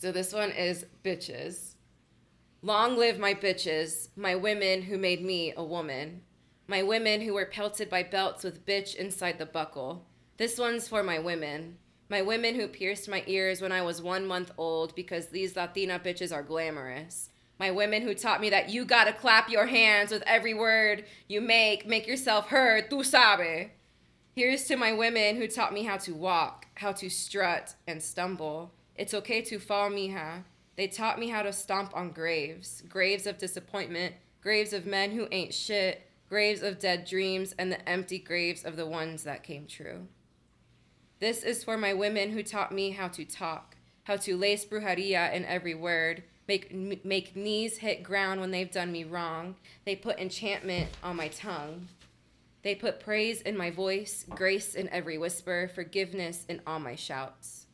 So 0.00 0.12
this 0.12 0.32
one 0.32 0.50
is 0.50 0.84
bitches. 1.04 1.74
Long 2.62 2.96
live 2.96 3.18
my 3.18 3.34
bitches, 3.34 4.08
my 4.16 4.34
women 4.34 4.82
who 4.82 4.98
made 4.98 5.24
me 5.24 5.52
a 5.56 5.64
woman. 5.64 6.22
My 6.66 6.82
women 6.82 7.20
who 7.22 7.32
were 7.34 7.46
pelted 7.46 7.88
by 7.88 8.02
belts 8.02 8.44
with 8.44 8.66
bitch 8.66 8.94
inside 8.96 9.38
the 9.38 9.46
buckle. 9.46 10.04
This 10.36 10.58
one's 10.58 10.86
for 10.86 11.02
my 11.02 11.18
women. 11.18 11.78
My 12.10 12.20
women 12.22 12.54
who 12.54 12.68
pierced 12.68 13.08
my 13.08 13.22
ears 13.26 13.60
when 13.62 13.72
I 13.72 13.82
was 13.82 14.02
one 14.02 14.26
month 14.26 14.50
old 14.58 14.94
because 14.94 15.28
these 15.28 15.56
Latina 15.56 15.98
bitches 15.98 16.32
are 16.34 16.42
glamorous. 16.42 17.30
My 17.58 17.70
women 17.72 18.02
who 18.02 18.14
taught 18.14 18.40
me 18.40 18.50
that 18.50 18.70
you 18.70 18.84
gotta 18.84 19.12
clap 19.12 19.50
your 19.50 19.66
hands 19.66 20.12
with 20.12 20.22
every 20.26 20.54
word 20.54 21.04
you 21.28 21.40
make, 21.40 21.86
make 21.86 22.06
yourself 22.06 22.48
heard, 22.48 22.88
tu 22.88 23.02
sabe. 23.02 23.70
Here's 24.34 24.64
to 24.68 24.76
my 24.76 24.92
women 24.92 25.36
who 25.36 25.48
taught 25.48 25.74
me 25.74 25.82
how 25.82 25.96
to 25.98 26.14
walk, 26.14 26.66
how 26.76 26.92
to 26.92 27.08
strut 27.08 27.74
and 27.88 28.00
stumble. 28.00 28.72
It's 28.94 29.14
okay 29.14 29.42
to 29.42 29.58
fall, 29.58 29.90
mija. 29.90 30.44
They 30.76 30.86
taught 30.86 31.18
me 31.18 31.28
how 31.28 31.42
to 31.42 31.52
stomp 31.52 31.96
on 31.96 32.12
graves, 32.12 32.84
graves 32.88 33.26
of 33.26 33.38
disappointment, 33.38 34.14
graves 34.40 34.72
of 34.72 34.86
men 34.86 35.10
who 35.10 35.26
ain't 35.32 35.52
shit, 35.52 36.08
graves 36.28 36.62
of 36.62 36.78
dead 36.78 37.04
dreams, 37.04 37.52
and 37.58 37.72
the 37.72 37.88
empty 37.88 38.20
graves 38.20 38.64
of 38.64 38.76
the 38.76 38.86
ones 38.86 39.24
that 39.24 39.42
came 39.42 39.66
true. 39.66 40.06
This 41.18 41.42
is 41.42 41.64
for 41.64 41.76
my 41.76 41.92
women 41.92 42.30
who 42.30 42.44
taught 42.44 42.70
me 42.70 42.90
how 42.90 43.08
to 43.08 43.24
talk, 43.24 43.74
how 44.04 44.16
to 44.18 44.36
lace 44.36 44.64
brujeria 44.64 45.32
in 45.32 45.44
every 45.44 45.74
word, 45.74 46.22
make 46.48 47.04
make 47.04 47.36
knees 47.36 47.78
hit 47.78 48.02
ground 48.02 48.40
when 48.40 48.50
they've 48.50 48.70
done 48.70 48.90
me 48.90 49.04
wrong. 49.04 49.54
They 49.84 49.94
put 49.94 50.18
enchantment 50.18 50.88
on 51.02 51.16
my 51.16 51.28
tongue. 51.28 51.88
They 52.62 52.74
put 52.74 52.98
praise 52.98 53.40
in 53.42 53.56
my 53.56 53.70
voice, 53.70 54.24
grace 54.28 54.74
in 54.74 54.88
every 54.88 55.16
whisper, 55.16 55.70
forgiveness 55.72 56.44
in 56.48 56.60
all 56.66 56.80
my 56.80 56.96
shouts. 56.96 57.66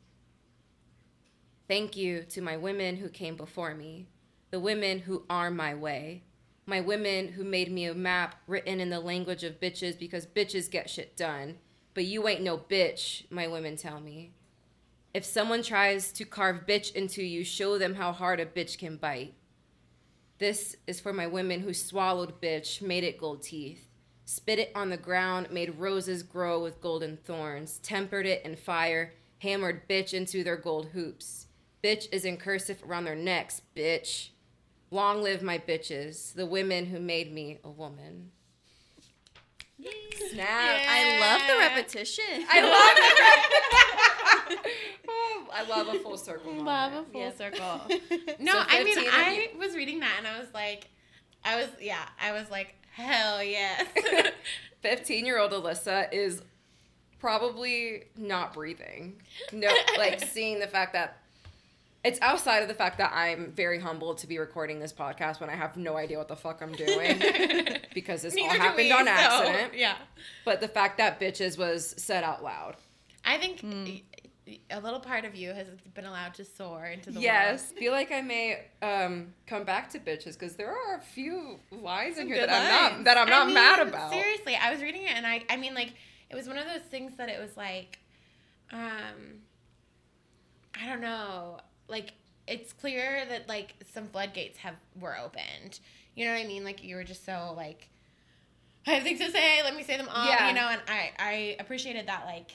Thank 1.66 1.96
you 1.96 2.24
to 2.24 2.42
my 2.42 2.58
women 2.58 2.96
who 2.96 3.08
came 3.08 3.37
before 3.37 3.74
me, 3.74 4.06
the 4.50 4.60
women 4.60 4.98
who 4.98 5.24
are 5.30 5.50
my 5.50 5.74
way, 5.74 6.22
my 6.66 6.80
women 6.82 7.28
who 7.28 7.44
made 7.44 7.72
me 7.72 7.87
a 7.87 7.94
map 7.94 8.37
written 8.46 8.80
in 8.80 8.90
the 8.90 9.00
language 9.00 9.44
of 9.44 9.60
bitches 9.60 9.98
because 9.98 10.26
bitches 10.26 10.70
get 10.70 10.90
shit 10.90 11.16
done. 11.16 11.56
But 11.94 12.04
you 12.04 12.28
ain't 12.28 12.42
no 12.42 12.58
bitch, 12.58 13.30
my 13.30 13.46
women 13.46 13.76
tell 13.76 14.00
me. 14.00 14.32
If 15.14 15.24
someone 15.24 15.62
tries 15.62 16.11
to 16.14 16.24
carve 16.24 16.66
bitch 16.66 16.92
into 16.92 17.22
you, 17.22 17.44
show 17.44 17.79
them 17.79 17.94
how 17.94 18.11
hard 18.11 18.40
a 18.40 18.46
bitch 18.46 18.77
can 18.77 18.96
bite. 18.96 19.35
This 20.38 20.74
is 20.88 20.98
for 20.98 21.12
my 21.12 21.29
women 21.29 21.61
who 21.61 21.72
swallowed 21.72 22.40
bitch, 22.40 22.83
made 22.83 23.05
it 23.05 23.16
gold 23.16 23.44
teeth, 23.44 23.87
spit 24.24 24.59
it 24.59 24.72
on 24.74 24.90
the 24.90 24.96
ground, 24.96 25.53
made 25.53 25.79
roses 25.79 26.24
grow 26.24 26.61
with 26.61 26.81
golden 26.81 27.16
thorns, 27.16 27.79
tempered 27.79 28.27
it 28.27 28.44
in 28.44 28.57
fire, 28.57 29.12
hammered 29.38 29.88
bitch 29.88 30.12
into 30.12 30.42
their 30.42 30.57
gold 30.57 30.87
hoops. 30.87 31.46
Bitch 31.81 32.09
is 32.11 32.24
in 32.24 32.37
cursive 32.37 32.83
around 32.85 33.05
their 33.05 33.14
necks, 33.14 33.62
bitch. 33.77 34.31
Long 34.90 35.22
live 35.22 35.42
my 35.42 35.59
bitches, 35.59 36.35
the 36.35 36.44
women 36.44 36.87
who 36.87 36.98
made 36.98 37.33
me 37.33 37.61
a 37.62 37.70
woman. 37.70 38.33
Snap. 40.30 40.80
I 40.88 41.18
love 41.20 41.42
the 41.48 41.56
repetition. 41.58 42.24
I 42.50 42.60
love 42.62 44.56
it. 44.64 44.72
oh, 45.08 45.46
I 45.52 45.62
love 45.68 45.88
a 45.94 45.98
full 45.98 46.16
circle. 46.16 46.52
moment. 46.52 46.66
Love 46.66 46.92
a 46.92 47.04
full 47.10 47.20
Yes. 47.20 47.36
circle. 47.38 47.80
No, 48.40 48.52
So 48.52 48.58
I 48.68 48.84
mean 48.84 48.94
15 48.94 49.06
of 49.08 49.14
I 49.14 49.50
was 49.58 49.74
reading 49.76 50.00
that 50.00 50.14
and 50.18 50.26
I 50.26 50.38
was 50.38 50.48
like, 50.54 50.88
I 51.44 51.56
was 51.56 51.68
yeah, 51.80 52.04
I 52.20 52.32
was 52.32 52.50
like, 52.50 52.74
hell 52.92 53.42
yes. 53.42 53.84
15 54.82 55.24
year 55.26 55.38
old 55.38 55.52
Alyssa 55.52 56.08
is 56.12 56.42
probably 57.18 58.04
not 58.16 58.52
breathing. 58.54 59.20
No, 59.52 59.68
like 59.98 60.20
seeing 60.20 60.58
the 60.60 60.66
fact 60.66 60.92
that 60.94 61.18
it's 62.04 62.18
outside 62.20 62.60
of 62.62 62.68
the 62.68 62.74
fact 62.74 62.98
that 62.98 63.12
I'm 63.14 63.50
very 63.52 63.80
humbled 63.80 64.18
to 64.18 64.26
be 64.26 64.38
recording 64.38 64.78
this 64.78 64.92
podcast 64.92 65.40
when 65.40 65.48
I 65.50 65.54
have 65.54 65.76
no 65.76 65.96
idea 65.96 66.18
what 66.18 66.28
the 66.28 66.36
fuck 66.36 66.60
I'm 66.62 66.72
doing 66.72 67.18
because 67.94 68.22
this 68.22 68.36
all 68.36 68.42
Neither 68.46 68.58
do 68.58 68.62
happened 68.62 68.84
we, 68.86 68.92
on 68.92 69.06
so, 69.06 69.10
accident. 69.12 69.74
yeah. 69.74 69.94
But 70.44 70.60
the 70.60 70.68
fact 70.68 70.98
that 70.98 71.18
bitches 71.18 71.56
was 71.58 71.94
said 71.96 72.22
out 72.24 72.42
loud. 72.44 72.76
I 73.24 73.38
think 73.38 73.60
Hmm. 73.60 73.86
a 74.70 74.78
little 74.80 75.00
part 75.00 75.24
of 75.24 75.34
you 75.34 75.54
has 75.54 75.66
been 75.94 76.04
allowed 76.04 76.34
to 76.34 76.44
soar 76.44 76.84
into 76.84 77.10
the 77.10 77.20
yes, 77.20 77.72
feel 77.72 77.92
like 77.92 78.12
I 78.12 78.20
may 78.20 78.66
um, 78.82 79.32
come 79.46 79.64
back 79.64 79.88
to 79.90 79.98
bitches 79.98 80.34
because 80.38 80.56
there 80.56 80.70
are 80.70 80.96
a 80.96 81.00
few 81.00 81.58
lines 81.70 82.18
in 82.18 82.26
here 82.26 82.36
good 82.40 82.50
that 82.50 82.92
I'm 82.92 82.96
not 82.98 83.04
that 83.04 83.16
I'm 83.16 83.28
I 83.28 83.30
not 83.30 83.46
mean, 83.46 83.54
mad 83.54 83.88
about. 83.88 84.12
Seriously, 84.12 84.54
I 84.56 84.70
was 84.70 84.82
reading 84.82 85.04
it 85.04 85.12
and 85.16 85.26
I 85.26 85.42
I 85.48 85.56
mean 85.56 85.72
like 85.74 85.94
it 86.28 86.34
was 86.36 86.46
one 86.46 86.58
of 86.58 86.66
those 86.66 86.82
things 86.82 87.16
that 87.16 87.30
it 87.30 87.40
was 87.40 87.56
like 87.56 87.98
um 88.70 89.40
I 90.78 90.86
don't 90.86 91.00
know, 91.00 91.58
like 91.88 92.12
it's 92.46 92.72
clear 92.72 93.24
that 93.28 93.48
like 93.48 93.74
some 93.92 94.08
floodgates 94.08 94.58
have 94.58 94.74
were 95.00 95.16
opened. 95.18 95.80
You 96.14 96.26
know 96.26 96.32
what 96.32 96.40
I 96.42 96.46
mean? 96.46 96.64
Like 96.64 96.84
you 96.84 96.96
were 96.96 97.04
just 97.04 97.24
so 97.24 97.54
like 97.56 97.88
I 98.86 98.90
have 98.92 99.02
things 99.02 99.18
to 99.20 99.30
say, 99.30 99.62
let 99.62 99.74
me 99.74 99.82
say 99.82 99.96
them 99.96 100.08
all, 100.10 100.26
Yeah. 100.26 100.48
you 100.48 100.54
know, 100.54 100.68
and 100.68 100.80
I 100.88 101.10
I 101.18 101.56
appreciated 101.58 102.06
that 102.08 102.26
like 102.26 102.50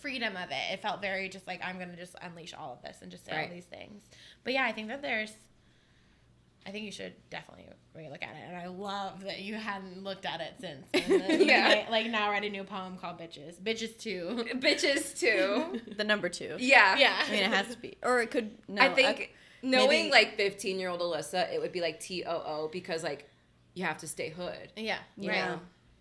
freedom 0.00 0.36
of 0.36 0.50
it. 0.50 0.72
It 0.72 0.80
felt 0.82 1.00
very 1.00 1.28
just 1.28 1.46
like 1.46 1.60
I'm 1.64 1.76
going 1.76 1.90
to 1.90 1.96
just 1.96 2.14
unleash 2.22 2.54
all 2.54 2.72
of 2.72 2.82
this 2.82 2.98
and 3.02 3.10
just 3.10 3.26
say 3.26 3.32
Right. 3.32 3.48
all 3.48 3.54
these 3.54 3.64
things. 3.64 4.02
But 4.44 4.52
yeah, 4.52 4.64
I 4.64 4.72
think 4.72 4.88
that 4.88 5.02
there's 5.02 5.32
I 6.66 6.70
think 6.70 6.84
you 6.84 6.92
should 6.92 7.14
definitely 7.30 7.66
relook 7.96 8.22
at 8.22 8.36
it, 8.36 8.42
and 8.46 8.56
I 8.56 8.66
love 8.66 9.24
that 9.24 9.40
you 9.40 9.54
hadn't 9.54 10.04
looked 10.04 10.26
at 10.26 10.40
it 10.40 10.54
since. 10.60 10.86
Then, 11.08 11.42
Yeah. 11.42 11.86
like 11.90 12.06
now 12.10 12.30
write 12.30 12.44
a 12.44 12.50
new 12.50 12.64
poem 12.64 12.96
called 12.98 13.18
"Bitches." 13.18 13.54
Bitches 13.60 13.98
too. 13.98 14.44
bitches 14.56 15.18
too. 15.18 15.80
The 15.96 16.04
number 16.04 16.28
two. 16.28 16.56
yeah. 16.58 16.96
Yeah. 16.98 17.14
I 17.26 17.30
mean, 17.30 17.42
it 17.42 17.50
has 17.50 17.68
to 17.74 17.78
be, 17.80 17.96
or 18.02 18.20
it 18.20 18.30
could. 18.30 18.50
No, 18.68 18.82
I 18.82 18.90
think 18.94 19.34
knowing 19.62 19.88
maybe- 19.88 20.10
like 20.12 20.36
15 20.36 20.78
year 20.78 20.90
old 20.90 21.00
Alyssa, 21.00 21.52
it 21.52 21.60
would 21.60 21.72
be 21.72 21.80
like 21.80 21.98
T 22.00 22.24
O 22.24 22.32
O 22.32 22.68
because 22.72 23.02
like 23.02 23.28
you 23.74 23.84
have 23.84 23.98
to 23.98 24.06
stay 24.08 24.28
hood. 24.28 24.72
Yeah. 24.76 24.98
you 25.16 25.30
Yeah. 25.30 25.46
know? 25.46 25.60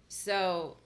So 0.10 0.78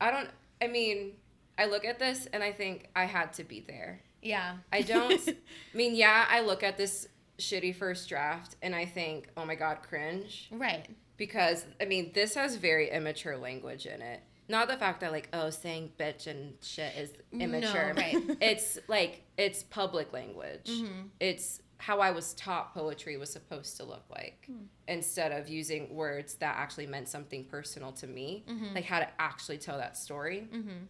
I 0.00 0.10
don't, 0.10 0.28
I 0.60 0.66
mean, 0.66 1.12
I 1.58 1.66
look 1.66 1.84
at 1.84 1.98
this 1.98 2.26
and 2.32 2.42
I 2.42 2.52
think 2.52 2.88
I 2.96 3.04
had 3.04 3.32
to 3.34 3.44
be 3.44 3.60
there. 3.60 4.00
Yeah. 4.22 4.56
I 4.72 4.82
don't, 4.82 5.20
I 5.28 5.76
mean, 5.76 5.94
yeah, 5.94 6.26
I 6.28 6.40
look 6.40 6.62
at 6.62 6.76
this 6.78 7.06
shitty 7.42 7.74
first 7.74 8.08
draft 8.08 8.56
and 8.62 8.74
I 8.74 8.84
think, 8.84 9.28
oh 9.36 9.44
my 9.44 9.54
God, 9.54 9.78
cringe. 9.82 10.48
Right. 10.52 10.86
Because, 11.16 11.64
I 11.80 11.84
mean, 11.84 12.12
this 12.14 12.34
has 12.34 12.56
very 12.56 12.90
immature 12.90 13.36
language 13.36 13.86
in 13.86 14.00
it. 14.02 14.20
Not 14.48 14.68
the 14.68 14.76
fact 14.76 15.00
that, 15.00 15.12
like, 15.12 15.28
oh, 15.32 15.50
saying 15.50 15.92
bitch 15.98 16.26
and 16.26 16.54
shit 16.62 16.94
is 16.96 17.10
immature. 17.32 17.92
No, 17.94 18.00
right. 18.02 18.16
It's 18.40 18.78
like, 18.88 19.22
it's 19.38 19.62
public 19.62 20.12
language. 20.12 20.68
Mhm. 20.68 21.08
It's 21.20 21.60
how 21.78 22.00
I 22.00 22.10
was 22.12 22.34
taught 22.34 22.74
poetry 22.74 23.16
was 23.16 23.30
supposed 23.30 23.76
to 23.78 23.84
look 23.84 24.04
like 24.10 24.48
instead 24.88 25.32
of 25.32 25.48
using 25.48 25.94
words 25.94 26.34
that 26.36 26.56
actually 26.56 26.86
meant 26.86 27.08
something 27.08 27.44
personal 27.44 27.92
to 27.92 28.06
me, 28.06 28.44
Mhm. 28.48 28.74
like 28.74 28.84
how 28.84 28.98
to 29.00 29.08
actually 29.20 29.58
tell 29.58 29.78
that 29.78 29.96
story, 29.96 30.48
Mm-hmm. 30.52 30.84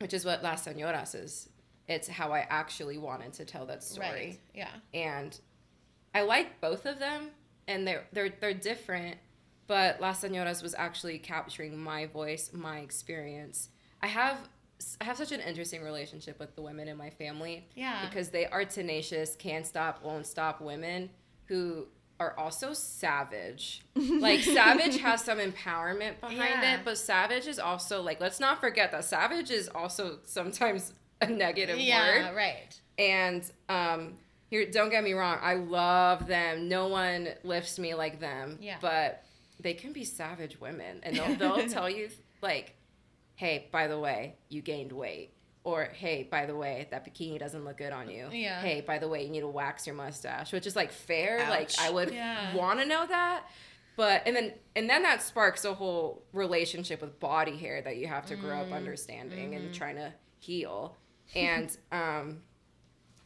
which 0.00 0.14
is 0.14 0.24
what 0.24 0.42
Las 0.42 0.66
Señoras 0.66 1.14
is. 1.14 1.48
It's 1.86 2.08
how 2.08 2.32
I 2.32 2.40
actually 2.50 2.98
wanted 2.98 3.32
to 3.34 3.44
tell 3.46 3.64
that 3.66 3.82
story 3.82 4.08
Right. 4.08 4.40
Yeah. 4.54 4.70
and 4.94 5.38
I 6.14 6.22
like 6.22 6.60
both 6.60 6.86
of 6.86 6.98
them, 6.98 7.30
and 7.66 7.86
they're 7.86 8.04
they're 8.12 8.30
they're 8.40 8.54
different. 8.54 9.16
But 9.66 10.00
Las 10.00 10.22
Señoras 10.22 10.62
was 10.62 10.74
actually 10.78 11.18
capturing 11.18 11.76
my 11.78 12.06
voice, 12.06 12.50
my 12.54 12.78
experience. 12.78 13.68
I 14.02 14.06
have 14.06 14.38
I 15.00 15.04
have 15.04 15.16
such 15.16 15.32
an 15.32 15.40
interesting 15.40 15.82
relationship 15.82 16.38
with 16.38 16.54
the 16.54 16.62
women 16.62 16.88
in 16.88 16.96
my 16.96 17.10
family 17.10 17.66
Yeah. 17.74 18.06
because 18.08 18.30
they 18.30 18.46
are 18.46 18.64
tenacious, 18.64 19.34
can't 19.36 19.66
stop, 19.66 20.04
won't 20.04 20.26
stop 20.26 20.60
women 20.60 21.10
who 21.46 21.86
are 22.20 22.38
also 22.38 22.72
savage. 22.72 23.82
Like 23.96 24.40
savage 24.40 24.98
has 25.00 25.22
some 25.24 25.38
empowerment 25.38 26.20
behind 26.20 26.38
Yeah. 26.62 26.74
it, 26.76 26.80
but 26.84 26.96
savage 26.96 27.46
is 27.46 27.58
also 27.58 28.02
like 28.02 28.20
let's 28.20 28.40
not 28.40 28.60
forget 28.60 28.92
that 28.92 29.04
savage 29.04 29.50
is 29.50 29.68
also 29.68 30.18
sometimes 30.24 30.92
a 31.20 31.26
negative 31.26 31.78
yeah. 31.78 32.28
word. 32.28 32.36
Right. 32.36 32.80
And 32.98 33.44
um, 33.68 34.14
here, 34.48 34.70
don't 34.70 34.90
get 34.90 35.04
me 35.04 35.12
wrong, 35.12 35.38
I 35.40 35.54
love 35.54 36.26
them. 36.26 36.68
No 36.68 36.88
one 36.88 37.28
lifts 37.44 37.78
me 37.78 37.94
like 37.94 38.18
them. 38.20 38.58
Yeah. 38.60 38.76
But 38.80 39.24
they 39.60 39.74
can 39.74 39.92
be 39.92 40.04
savage 40.04 40.60
women, 40.60 41.00
and 41.02 41.16
they'll 41.16 41.34
they'll 41.56 41.68
tell 41.68 41.88
you 41.90 42.08
like, 42.42 42.74
"Hey, 43.34 43.68
by 43.72 43.86
the 43.88 43.98
way, 43.98 44.36
you 44.48 44.62
gained 44.62 44.92
weight." 44.92 45.34
Or 45.64 45.84
hey, 45.92 46.26
by 46.30 46.46
the 46.46 46.54
way, 46.56 46.86
that 46.92 47.04
bikini 47.04 47.38
doesn't 47.38 47.64
look 47.64 47.76
good 47.76 47.92
on 47.92 48.08
you. 48.08 48.28
Yeah. 48.32 48.60
Hey, 48.62 48.80
by 48.80 48.98
the 48.98 49.08
way, 49.08 49.24
you 49.24 49.28
need 49.30 49.40
to 49.40 49.48
wax 49.48 49.86
your 49.86 49.96
mustache, 49.96 50.50
which 50.52 50.66
is 50.66 50.74
like 50.76 50.92
fair. 50.92 51.46
Like 51.50 51.70
I 51.78 51.90
would 51.90 52.10
Yeah. 52.14 52.54
want 52.56 52.78
to 52.80 52.86
know 52.86 53.06
that, 53.06 53.44
but 53.96 54.22
and 54.24 54.34
then 54.34 54.54
and 54.76 54.88
then 54.88 55.02
that 55.02 55.20
sparks 55.20 55.66
a 55.66 55.74
whole 55.74 56.22
relationship 56.32 57.02
with 57.02 57.20
body 57.20 57.56
hair 57.58 57.82
that 57.82 57.96
you 57.98 58.06
have 58.06 58.24
to 58.26 58.36
grow 58.36 58.56
Mm-hmm. 58.58 58.72
up 58.72 58.78
understanding 58.78 59.54
and 59.56 59.74
trying 59.74 59.96
to 59.96 60.14
heal. 60.38 60.96
And 61.34 61.76
um, 61.92 62.38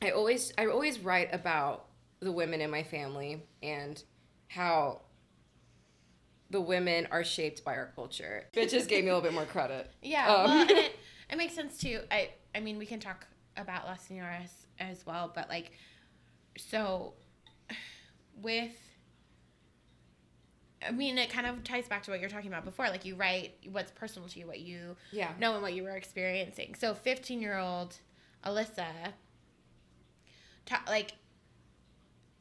I 0.03 0.11
always 0.11 0.53
I 0.59 0.67
always 0.67 0.99
write 0.99 1.33
about 1.33 1.87
the 2.21 2.33
women 2.33 2.61
in 2.61 2.71
my 2.71 2.83
family 2.83 3.43
and 3.63 4.03
how 4.49 5.03
the 6.51 6.61
women 6.61 7.09
are 7.11 7.25
shaped 7.25 7.65
by 7.65 7.75
our 7.77 7.93
culture. 7.95 8.45
Bitches 8.55 8.87
gave 8.87 9.05
me 9.05 9.11
a 9.11 9.15
little 9.15 9.23
bit 9.29 9.33
more 9.35 9.47
credit. 9.47 9.91
Yeah, 10.03 10.27
Um, 10.29 10.45
well, 10.45 10.61
and 10.63 10.71
it, 10.71 10.93
it 11.31 11.37
makes 11.39 11.55
sense 11.55 11.79
too. 11.79 12.01
I 12.11 12.31
I 12.55 12.61
mean, 12.61 12.77
we 12.79 12.85
can 12.87 13.01
talk 13.01 13.27
about 13.57 13.87
Las 13.87 14.07
Señoras 14.09 14.51
as 14.79 15.07
well, 15.07 15.31
but 15.35 15.49
like, 15.49 15.73
so 16.59 17.15
with, 18.43 18.73
I 20.87 20.91
mean, 20.91 21.17
it 21.17 21.31
kind 21.31 21.47
of 21.47 21.63
ties 21.65 21.89
back 21.89 22.03
to 22.05 22.11
what 22.11 22.21
you're 22.21 22.29
talking 22.29 22.49
about 22.49 22.65
before. 22.65 22.89
Like, 22.89 23.05
you 23.05 23.15
write 23.15 23.55
what's 23.71 23.91
personal 23.93 24.29
to 24.31 24.39
you, 24.39 24.47
what 24.47 24.61
you 24.61 24.97
Yeah. 25.13 25.31
know, 25.39 25.55
and 25.55 25.63
what 25.63 25.73
you 25.75 25.85
were 25.85 25.97
experiencing. 25.97 26.75
So, 26.79 26.93
15 26.95 27.41
year 27.41 27.57
old 27.59 27.97
Alyssa, 28.45 29.13
ta- 30.67 30.83
like. 30.89 31.13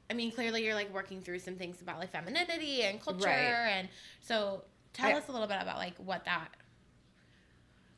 I 0.09 0.13
mean, 0.13 0.31
clearly 0.31 0.65
you're 0.65 0.75
like 0.75 0.93
working 0.93 1.21
through 1.21 1.39
some 1.39 1.55
things 1.55 1.81
about 1.81 1.97
like 1.99 2.11
femininity 2.11 2.83
and 2.83 2.99
culture, 3.01 3.27
Right. 3.27 3.37
and 3.77 3.87
so 4.19 4.65
tell 4.93 5.09
I- 5.09 5.13
us 5.13 5.29
a 5.29 5.31
little 5.31 5.47
bit 5.47 5.57
about 5.61 5.77
like 5.77 5.95
what 5.97 6.25
that 6.25 6.49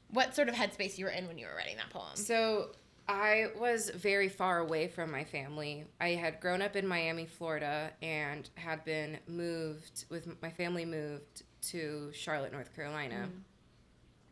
what 0.09 0.35
sort 0.35 0.47
of 0.47 0.53
headspace 0.53 0.97
you 0.99 1.05
were 1.05 1.11
in 1.11 1.27
when 1.27 1.39
you 1.39 1.47
were 1.47 1.55
writing 1.55 1.75
that 1.77 1.89
poem. 1.89 2.15
So 2.15 2.69
I 3.07 3.47
was 3.57 3.89
very 3.89 4.29
far 4.29 4.59
away 4.59 4.87
from 4.87 5.11
my 5.11 5.23
family. 5.23 5.85
I 5.99 6.09
had 6.09 6.39
grown 6.39 6.61
up 6.61 6.75
in 6.75 6.85
Miami, 6.87 7.25
Florida, 7.25 7.91
and 8.03 8.47
had 8.55 8.85
been 8.85 9.17
moved 9.27 10.05
with 10.09 10.39
my 10.41 10.51
family 10.51 10.85
moved 10.85 11.41
to 11.69 12.11
Charlotte, 12.13 12.51
North 12.51 12.75
Carolina. 12.75 13.27
Mm. 13.27 13.41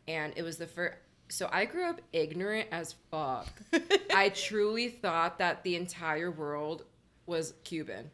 And 0.08 0.32
it 0.36 0.42
was 0.42 0.56
the 0.56 0.66
first. 0.68 0.98
So 1.32 1.48
I 1.50 1.64
grew 1.64 1.84
up 1.88 2.02
ignorant 2.12 2.68
as 2.72 2.94
fuck. 3.10 3.48
I 4.14 4.28
truly 4.34 4.88
thought 4.90 5.38
that 5.38 5.62
the 5.64 5.76
entire 5.76 6.30
world 6.30 6.84
was 7.24 7.54
Cuban. 7.64 8.10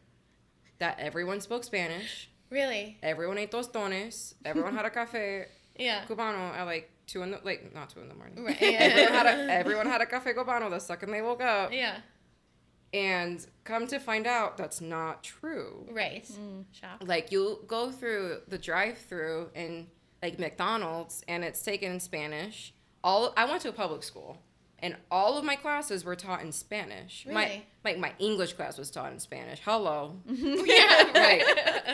That 0.77 0.99
everyone 1.01 1.41
spoke 1.41 1.65
Spanish. 1.65 2.29
Really? 2.49 2.97
Everyone 3.03 3.37
ate 3.37 3.51
tostones. 3.51 4.35
Everyone 4.45 4.73
had 4.73 4.85
a 4.85 4.89
cafe 5.01 5.47
Yeah. 5.77 6.05
cubano 6.07 6.53
at 6.55 6.63
like 6.63 6.89
two 7.07 7.21
in 7.23 7.31
the 7.31 7.41
like 7.43 7.73
not 7.75 7.89
two 7.89 7.99
in 7.99 8.07
the 8.07 8.15
morning. 8.15 8.41
Right. 8.41 8.61
Everyone 8.61 9.13
had 9.13 9.25
a 9.27 9.51
everyone 9.61 9.85
had 9.87 9.99
a 9.99 10.05
cafe 10.05 10.31
cubano 10.33 10.69
the 10.69 10.79
second 10.79 11.11
they 11.11 11.21
woke 11.21 11.41
up. 11.41 11.73
yeah. 11.73 11.97
And 12.93 13.45
come 13.65 13.85
to 13.87 13.99
find 13.99 14.27
out 14.27 14.55
that's 14.55 14.79
not 14.79 15.23
true. 15.25 15.85
Right. 15.91 16.23
Mm. 16.23 16.63
Shock. 16.71 17.03
Like 17.05 17.33
you 17.33 17.59
go 17.67 17.91
through 17.91 18.43
the 18.47 18.57
drive-through 18.57 19.49
in 19.55 19.87
like 20.23 20.39
McDonald's 20.39 21.21
and 21.27 21.43
it's 21.43 21.61
taken 21.61 21.91
in 21.91 21.99
Spanish. 21.99 22.73
All 23.03 23.33
I 23.37 23.45
went 23.45 23.61
to 23.61 23.69
a 23.69 23.73
public 23.73 24.03
school 24.03 24.37
and 24.81 24.95
all 25.11 25.37
of 25.37 25.43
my 25.43 25.55
classes 25.55 26.05
were 26.05 26.15
taught 26.15 26.41
in 26.41 26.51
Spanish. 26.51 27.25
My 27.29 27.43
Really? 27.45 27.65
like 27.83 27.97
my 27.97 28.13
English 28.19 28.53
class 28.53 28.77
was 28.77 28.89
taught 28.89 29.11
in 29.11 29.19
Spanish. 29.19 29.59
Hello. 29.63 30.15
yeah. 30.27 31.11
Right. 31.13 31.43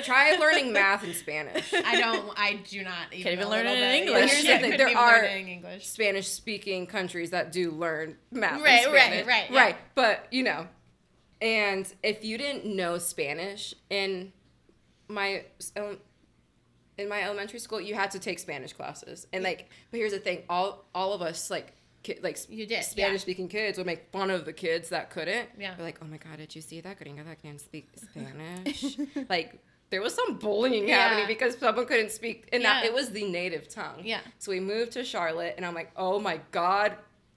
Try 0.03 0.35
learning 0.39 0.71
math 0.73 1.03
in 1.03 1.13
Spanish. 1.13 1.73
I 1.73 1.99
don't. 1.99 2.31
I 2.37 2.59
do 2.69 2.83
not 2.83 3.11
even, 3.11 3.33
even 3.33 3.39
know 3.39 3.49
a 3.49 3.51
learn 3.51 3.65
it 3.67 3.71
in 3.71 3.79
bit. 3.79 4.07
English. 4.07 4.31
Here's 4.31 4.43
the 4.61 4.67
thing, 4.69 4.77
there 4.77 4.97
are- 4.97 5.15
learn 5.21 5.25
it 5.25 5.41
in 5.41 5.47
English. 5.47 5.87
Spanish 5.87 6.27
speaking 6.27 6.85
countries 6.87 7.31
that 7.31 7.51
do 7.51 7.71
learn 7.71 8.17
math. 8.31 8.61
Right, 8.61 8.85
in 8.85 8.93
right, 8.93 9.25
right, 9.25 9.51
yeah. 9.51 9.59
Right. 9.59 9.77
But, 9.95 10.27
you 10.31 10.43
know, 10.43 10.67
and 11.41 11.91
if 12.03 12.23
you 12.23 12.37
didn't 12.37 12.65
know 12.65 12.97
Spanish 12.97 13.73
in 13.89 14.31
my 15.07 15.43
um, 15.75 15.97
in 16.97 17.09
my 17.09 17.21
elementary 17.23 17.59
school, 17.59 17.81
you 17.81 17.93
had 17.95 18.11
to 18.11 18.19
take 18.19 18.39
Spanish 18.39 18.73
classes. 18.73 19.27
And 19.33 19.43
like, 19.43 19.69
but 19.91 19.97
here's 19.97 20.11
the 20.13 20.19
thing, 20.19 20.43
all 20.49 20.85
all 20.95 21.13
of 21.13 21.21
us 21.21 21.49
like 21.49 21.73
ki- 22.03 22.19
like 22.23 22.37
You 22.49 22.65
did. 22.65 22.83
Spanish 22.83 23.21
speaking 23.21 23.47
kids 23.47 23.77
would 23.77 23.87
make 23.87 24.11
fun 24.11 24.29
of 24.29 24.45
the 24.45 24.53
kids 24.53 24.89
that 24.89 25.09
couldn't. 25.09 25.49
Yeah. 25.59 25.75
They're 25.75 25.85
like, 25.85 25.99
"Oh 26.01 26.05
my 26.05 26.17
god, 26.17 26.37
did 26.37 26.55
you 26.55 26.61
see 26.61 26.81
that 26.81 26.99
gringa 26.99 27.25
that 27.25 27.41
can't 27.41 27.59
speak 27.59 27.87
Spanish?" 27.95 28.97
like 29.29 29.59
there 29.91 30.01
was 30.01 30.13
some 30.15 30.37
bullying 30.37 30.87
Yeah. 30.87 30.97
happening 31.09 31.27
because 31.27 31.57
someone 31.57 31.85
couldn't 31.85 32.11
speak 32.11 32.49
and 32.51 32.63
that 32.65 32.85
it 32.85 32.93
was 32.93 33.09
the 33.09 33.23
native 33.29 33.69
tongue. 33.69 34.01
Yeah. 34.03 34.19
So 34.39 34.51
we 34.51 34.59
moved 34.59 34.93
to 34.93 35.03
Charlotte, 35.03 35.53
and 35.57 35.65
I'm 35.65 35.75
like, 35.75 35.91
oh 35.95 36.19
my 36.19 36.39
God, 36.51 36.95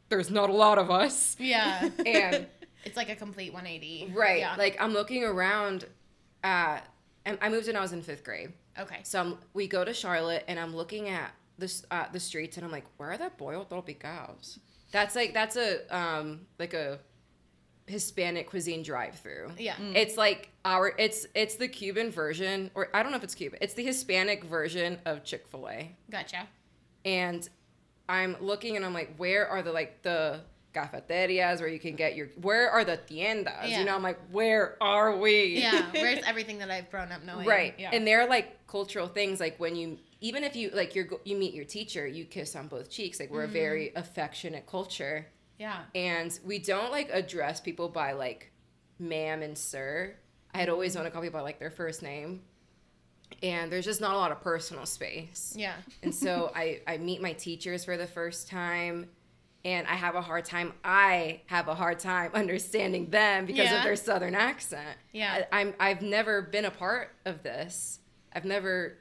there's 0.09 0.31
not 0.31 0.49
a 0.49 0.53
lot 0.55 0.79
of 0.79 0.91
us. 0.91 1.37
Yeah. 1.39 1.91
And 2.07 2.47
it's 2.85 2.97
like 2.97 3.11
a 3.11 3.17
complete 3.17 3.53
180. 3.53 4.13
right, 4.17 4.39
Yeah. 4.41 4.55
like 4.57 4.77
I'm 4.81 4.93
looking 4.95 5.25
around 5.25 5.85
at, 6.43 6.87
and 7.27 7.37
I 7.43 7.49
moved 7.51 7.67
when 7.67 7.77
I 7.77 7.81
was 7.81 7.93
in 7.93 8.03
fifth 8.03 8.25
grade. 8.25 8.53
Okay. 8.79 9.01
So 9.03 9.21
I'm, 9.21 9.39
we 9.55 9.67
go 9.67 9.85
to 9.85 9.93
Charlotte, 9.93 10.45
and 10.49 10.59
I'm 10.59 10.75
looking 10.75 11.09
at 11.09 11.33
this 11.59 11.85
uh, 11.91 12.05
the 12.13 12.21
streets, 12.21 12.57
and 12.57 12.65
I'm 12.65 12.73
like, 12.73 12.87
where 12.97 13.13
are 13.13 13.19
the 13.19 13.31
Pollo 13.31 13.67
Tropicals? 13.69 14.59
That's 14.93 15.15
like 15.15 15.35
that's 15.35 15.57
a 15.57 15.97
um 15.97 16.43
like 16.59 16.75
a 16.75 17.01
Hispanic 17.87 18.49
cuisine 18.49 18.83
drive-through. 18.83 19.53
Yeah. 19.59 19.75
It's 19.81 20.17
like 20.17 20.51
our 20.65 20.95
it's 20.99 21.27
it's 21.35 21.57
the 21.57 21.69
Cuban 21.69 22.11
version 22.11 22.71
or 22.75 22.89
I 22.95 23.03
don't 23.03 23.11
know 23.13 23.19
if 23.19 23.25
it's 23.25 23.35
Cuban. 23.35 23.59
It's 23.63 23.75
the 23.75 23.85
Hispanic 23.85 24.45
version 24.45 24.99
of 25.07 25.25
Chick-fil-A. 25.25 25.97
Gotcha. 26.11 26.47
And 27.05 27.49
I'm 28.09 28.37
looking 28.41 28.77
and 28.77 28.85
I'm 28.85 28.95
like 28.95 29.15
where 29.17 29.49
are 29.49 29.63
the 29.63 29.73
like 29.73 30.03
the 30.03 30.41
cafeterias 30.75 31.61
where 31.61 31.69
you 31.69 31.79
can 31.79 31.97
get 31.97 32.15
your 32.15 32.29
where 32.41 32.71
are 32.71 32.85
the 32.85 32.97
tiendas? 32.99 33.69
Yeah. 33.69 33.81
You 33.81 33.85
know, 33.85 33.95
I'm 33.95 34.03
like 34.03 34.19
where 34.31 34.77
are 34.83 35.17
we? 35.17 35.59
Yeah. 35.61 35.87
Where's 35.93 36.23
everything 36.27 36.59
that 36.59 36.71
I've 36.71 36.91
grown 36.91 37.11
up 37.13 37.23
knowing? 37.25 37.47
Right. 37.47 37.75
Yeah. 37.79 37.91
And 37.93 38.07
they're 38.07 38.27
like 38.29 38.67
cultural 38.67 39.09
things 39.09 39.41
like 39.41 39.59
when 39.59 39.77
you 39.77 39.99
even 40.21 40.45
if 40.45 40.57
you 40.57 40.71
like 40.75 40.95
you're 40.95 41.09
you 41.25 41.37
meet 41.37 41.55
your 41.55 41.65
teacher, 41.65 42.07
you 42.07 42.25
kiss 42.25 42.55
on 42.57 42.69
both 42.69 42.91
cheeks. 42.91 43.19
Like 43.21 43.31
we're 43.31 43.47
Mm-hmm. 43.47 43.51
a 43.57 43.61
very 43.61 43.93
affectionate 43.97 44.67
culture 44.67 45.27
yeah. 45.59 45.79
and 45.95 46.39
we 46.45 46.59
don't 46.59 46.91
like 46.91 47.09
address 47.13 47.61
people 47.61 47.89
by 47.89 48.13
like 48.13 48.51
ma'am 48.99 49.43
and 49.43 49.57
sir. 49.57 50.15
I 50.55 50.59
had 50.59 50.69
always 50.69 50.95
wanted 50.97 51.11
to 51.11 51.13
call 51.13 51.23
people 51.23 51.39
by 51.39 51.45
like 51.45 51.59
their 51.59 51.71
first 51.71 52.03
name. 52.03 52.43
And 53.43 53.71
there's 53.71 53.85
just 53.85 54.01
not 54.01 54.15
a 54.15 54.19
lot 54.19 54.33
of 54.33 54.41
personal 54.41 54.87
space. 54.87 55.53
Yeah. 55.57 55.75
And 56.03 56.15
so 56.15 56.51
I, 56.57 56.81
I 56.87 56.97
meet 56.97 57.21
my 57.21 57.33
teachers 57.35 57.85
for 57.85 57.97
the 57.97 58.07
first 58.07 58.49
time 58.49 59.09
and 59.65 59.87
I 59.87 59.95
have 59.95 60.15
a 60.15 60.23
hard 60.23 60.45
time. 60.45 60.73
I 60.85 61.43
have 61.47 61.69
a 61.69 61.75
hard 61.75 61.99
time 61.99 62.31
understanding 62.35 63.11
them 63.11 63.45
because 63.47 63.67
Yeah. 63.67 63.79
of 63.79 63.85
their 63.85 63.97
southern 63.97 64.35
accent. 64.35 64.97
Yeah. 65.13 65.45
I, 65.53 65.61
I'm 65.61 65.75
I've 65.81 66.03
never 66.03 66.43
been 66.43 66.65
a 66.65 66.71
part 66.71 67.11
of 67.25 67.43
this. 67.43 68.01
I've 68.33 68.45
never 68.45 68.99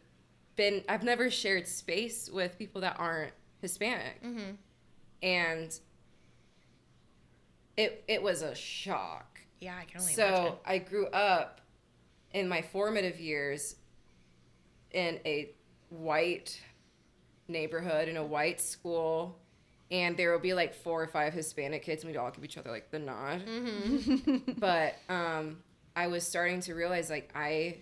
been 0.55 0.83
I've 0.89 1.03
never 1.03 1.29
shared 1.29 1.67
space 1.67 2.29
with 2.29 2.57
people 2.57 2.81
that 2.81 2.95
aren't 2.99 3.33
Hispanic. 3.61 4.23
Mm-hmm. 4.23 4.51
And 5.23 5.79
it 7.75 8.03
it 8.07 8.21
was 8.21 8.41
a 8.41 8.55
shock. 8.55 9.39
Yeah. 9.59 9.75
I 9.79 9.85
can 9.85 10.01
only 10.01 10.13
So 10.13 10.25
imagine. 10.27 10.53
I 10.65 10.77
grew 10.79 11.07
up 11.07 11.61
in 12.33 12.47
my 12.47 12.61
formative 12.61 13.19
years 13.19 13.75
in 14.91 15.19
a 15.25 15.51
white 15.89 16.59
neighborhood 17.47 18.09
in 18.09 18.17
a 18.17 18.23
white 18.25 18.59
school, 18.59 19.37
and 19.91 20.17
there 20.17 20.31
will 20.31 20.39
be 20.39 20.53
like 20.53 20.73
four 20.73 21.01
or 21.01 21.07
five 21.07 21.33
Hispanic 21.33 21.83
kids, 21.83 22.03
and 22.03 22.11
we'd 22.11 22.17
all 22.17 22.31
give 22.31 22.43
each 22.43 22.57
other 22.57 22.71
like 22.71 22.91
the 22.91 22.99
nod. 22.99 23.41
Mm-hmm. 23.45 24.51
but 24.59 24.95
um, 25.09 25.57
I 25.95 26.07
was 26.07 26.25
starting 26.25 26.59
to 26.61 26.73
realize 26.73 27.09
like 27.09 27.31
I, 27.35 27.77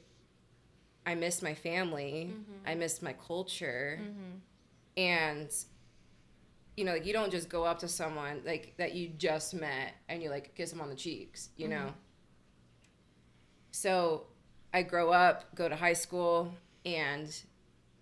I 1.06 1.16
missed 1.16 1.41
my 1.43 1.53
family, 1.53 2.32
Mm-hmm. 2.32 2.68
I 2.68 2.76
missed 2.76 3.01
my 3.03 3.14
culture, 3.14 3.99
and 4.97 5.49
you 6.78 6.84
know, 6.84 6.93
like 6.93 7.06
you 7.06 7.14
don't 7.14 7.32
just 7.32 7.47
go 7.49 7.64
up 7.64 7.80
to 7.80 7.88
someone 7.88 8.41
like 8.45 8.76
that 8.78 8.93
you 8.93 9.10
just 9.10 9.53
met 9.53 9.93
and 10.10 10.22
you 10.22 10.30
like 10.30 10.53
kiss 10.56 10.72
them 10.72 10.82
on 10.82 10.89
the 10.89 10.95
cheeks, 10.95 11.49
you 11.58 11.68
know. 11.68 11.93
So 13.72 14.26
I 14.74 14.84
grow 14.84 15.12
up, 15.12 15.53
go 15.56 15.70
to 15.70 15.76
high 15.76 15.93
school, 15.93 16.53
and 16.86 17.30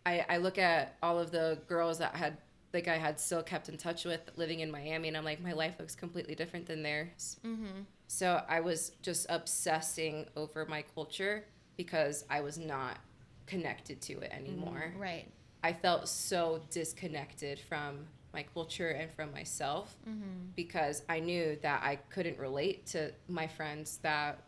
I, 0.05 0.25
I 0.27 0.37
look 0.37 0.57
at 0.57 0.97
all 1.01 1.19
of 1.19 1.31
the 1.31 1.59
girls 1.67 1.99
that 1.99 2.15
had 2.15 2.37
like 2.73 2.87
I 2.87 2.97
had 2.97 3.19
still 3.19 3.43
kept 3.43 3.69
in 3.69 3.77
touch 3.77 4.03
with 4.05 4.21
living 4.35 4.61
in 4.61 4.71
Miami, 4.71 5.07
and 5.07 5.15
I'm 5.15 5.23
like, 5.25 5.41
my 5.41 5.53
life 5.53 5.75
looks 5.79 5.95
completely 5.95 6.35
different 6.35 6.65
than 6.65 6.81
theirs. 6.83 7.37
Mm-hmm. 7.45 7.81
So 8.07 8.43
I 8.47 8.59
was 8.59 8.91
just 9.01 9.25
obsessing 9.29 10.25
over 10.35 10.65
my 10.65 10.83
culture 10.95 11.45
because 11.77 12.25
I 12.29 12.41
was 12.41 12.57
not 12.57 12.97
connected 13.45 14.01
to 14.01 14.19
it 14.19 14.31
anymore. 14.31 14.93
Right. 14.97 15.27
I 15.63 15.73
felt 15.73 16.07
so 16.09 16.61
disconnected 16.71 17.59
from 17.59 18.05
my 18.33 18.43
culture 18.53 18.89
and 18.89 19.11
from 19.11 19.31
myself 19.31 19.95
Mm-hmm. 20.09 20.49
because 20.55 21.03
I 21.07 21.19
knew 21.19 21.57
that 21.61 21.81
I 21.83 21.97
couldn't 22.09 22.39
relate 22.39 22.85
to 22.87 23.11
my 23.27 23.47
friends 23.47 23.99
that 24.01 24.41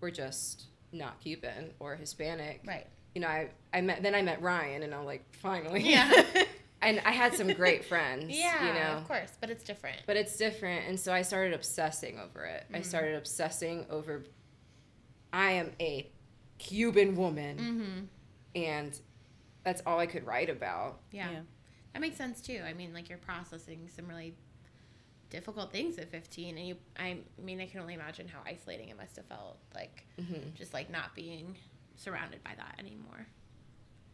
were 0.00 0.10
just 0.10 0.66
not 0.92 1.20
Cuban 1.20 1.72
or 1.80 1.96
Hispanic. 1.96 2.60
Right. 2.64 2.86
You 3.14 3.20
know, 3.22 3.28
I, 3.28 3.48
I 3.72 3.80
met 3.80 4.02
then 4.02 4.14
I 4.14 4.22
met 4.22 4.40
Ryan 4.42 4.82
and 4.84 4.94
I'm 4.94 5.04
like, 5.04 5.24
finally. 5.36 5.82
Yeah. 5.82 6.10
and 6.84 7.00
I 7.04 7.10
had 7.12 7.34
some 7.34 7.48
great 7.54 7.84
friends. 7.90 8.26
yeah. 8.28 8.66
You 8.66 8.74
know. 8.74 8.96
Of 8.98 9.08
course, 9.08 9.32
but 9.40 9.50
it's 9.50 9.64
different. 9.64 9.98
But 10.06 10.16
it's 10.16 10.36
different 10.36 10.86
and 10.88 10.98
so 11.00 11.12
I 11.12 11.22
started 11.22 11.54
obsessing 11.54 12.18
over 12.18 12.44
it. 12.44 12.64
I 12.72 12.82
started 12.82 13.16
obsessing 13.16 13.86
over 13.90 14.24
I 15.32 15.52
am 15.52 15.72
a 15.80 16.10
Cuban 16.58 17.16
woman 17.16 17.58
Mm-hmm. 17.58 18.62
and 18.62 18.98
that's 19.64 19.82
all 19.86 19.98
I 19.98 20.06
could 20.06 20.26
write 20.26 20.50
about. 20.50 21.00
Yeah. 21.10 21.30
Yeah. 21.30 21.40
That 21.92 22.00
makes 22.00 22.16
sense 22.16 22.40
too. 22.40 22.60
I 22.66 22.72
mean, 22.74 22.92
like 22.92 23.08
you're 23.08 23.18
processing 23.18 23.88
some 23.94 24.06
really 24.08 24.34
difficult 25.30 25.72
things 25.72 25.98
at 25.98 26.10
15 26.10 26.56
and 26.58 26.68
you 26.68 26.76
I 26.98 27.18
mean, 27.42 27.60
I 27.60 27.66
can 27.66 27.80
only 27.80 27.94
imagine 27.94 28.28
how 28.28 28.38
isolating 28.46 28.88
it 28.90 28.96
must 28.96 29.16
have 29.16 29.26
felt 29.26 29.58
like 29.74 30.04
Mm-hmm. 30.20 30.54
just 30.54 30.72
like 30.74 30.90
not 30.90 31.14
being 31.14 31.56
surrounded 31.96 32.42
by 32.44 32.52
that 32.56 32.76
anymore. 32.78 33.26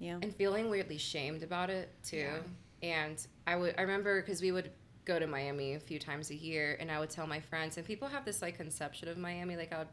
Yeah. 0.01 0.19
and 0.21 0.35
feeling 0.35 0.71
weirdly 0.71 0.99
shamed 0.99 1.43
about 1.43 1.71
it 1.71 1.91
too. 2.03 2.17
Yeah. 2.17 2.39
And 2.83 3.27
I 3.47 3.57
would 3.57 3.75
I 3.79 3.83
remember 3.83 4.21
because 4.21 4.43
we 4.43 4.51
would 4.51 4.71
go 5.05 5.19
to 5.19 5.27
Miami 5.27 5.75
a 5.75 5.81
few 5.81 5.99
times 5.99 6.31
a 6.31 6.35
year, 6.35 6.77
and 6.81 6.91
I 6.91 6.99
would 6.99 7.11
tell 7.11 7.27
my 7.27 7.41
friends, 7.41 7.77
and 7.77 7.87
people 7.87 8.09
have 8.09 8.25
this 8.25 8.43
like 8.43 8.57
conception 8.57 9.09
of 9.09 9.19
Miami, 9.19 9.57
like 9.57 9.73
I 9.73 9.79
would. 9.79 9.89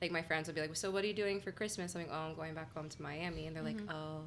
Like 0.00 0.10
my 0.10 0.22
friends 0.22 0.48
would 0.48 0.56
be 0.56 0.60
like, 0.60 0.74
"So 0.74 0.90
what 0.90 1.04
are 1.04 1.06
you 1.06 1.14
doing 1.14 1.40
for 1.40 1.52
Christmas?" 1.52 1.94
I'm 1.94 2.02
like, 2.02 2.10
"Oh, 2.12 2.30
I'm 2.30 2.34
going 2.34 2.54
back 2.54 2.74
home 2.74 2.88
to 2.88 3.02
Miami," 3.02 3.46
and 3.46 3.54
they're 3.54 3.62
like, 3.62 3.76
mm-hmm. 3.76 3.90
"Oh, 3.90 4.22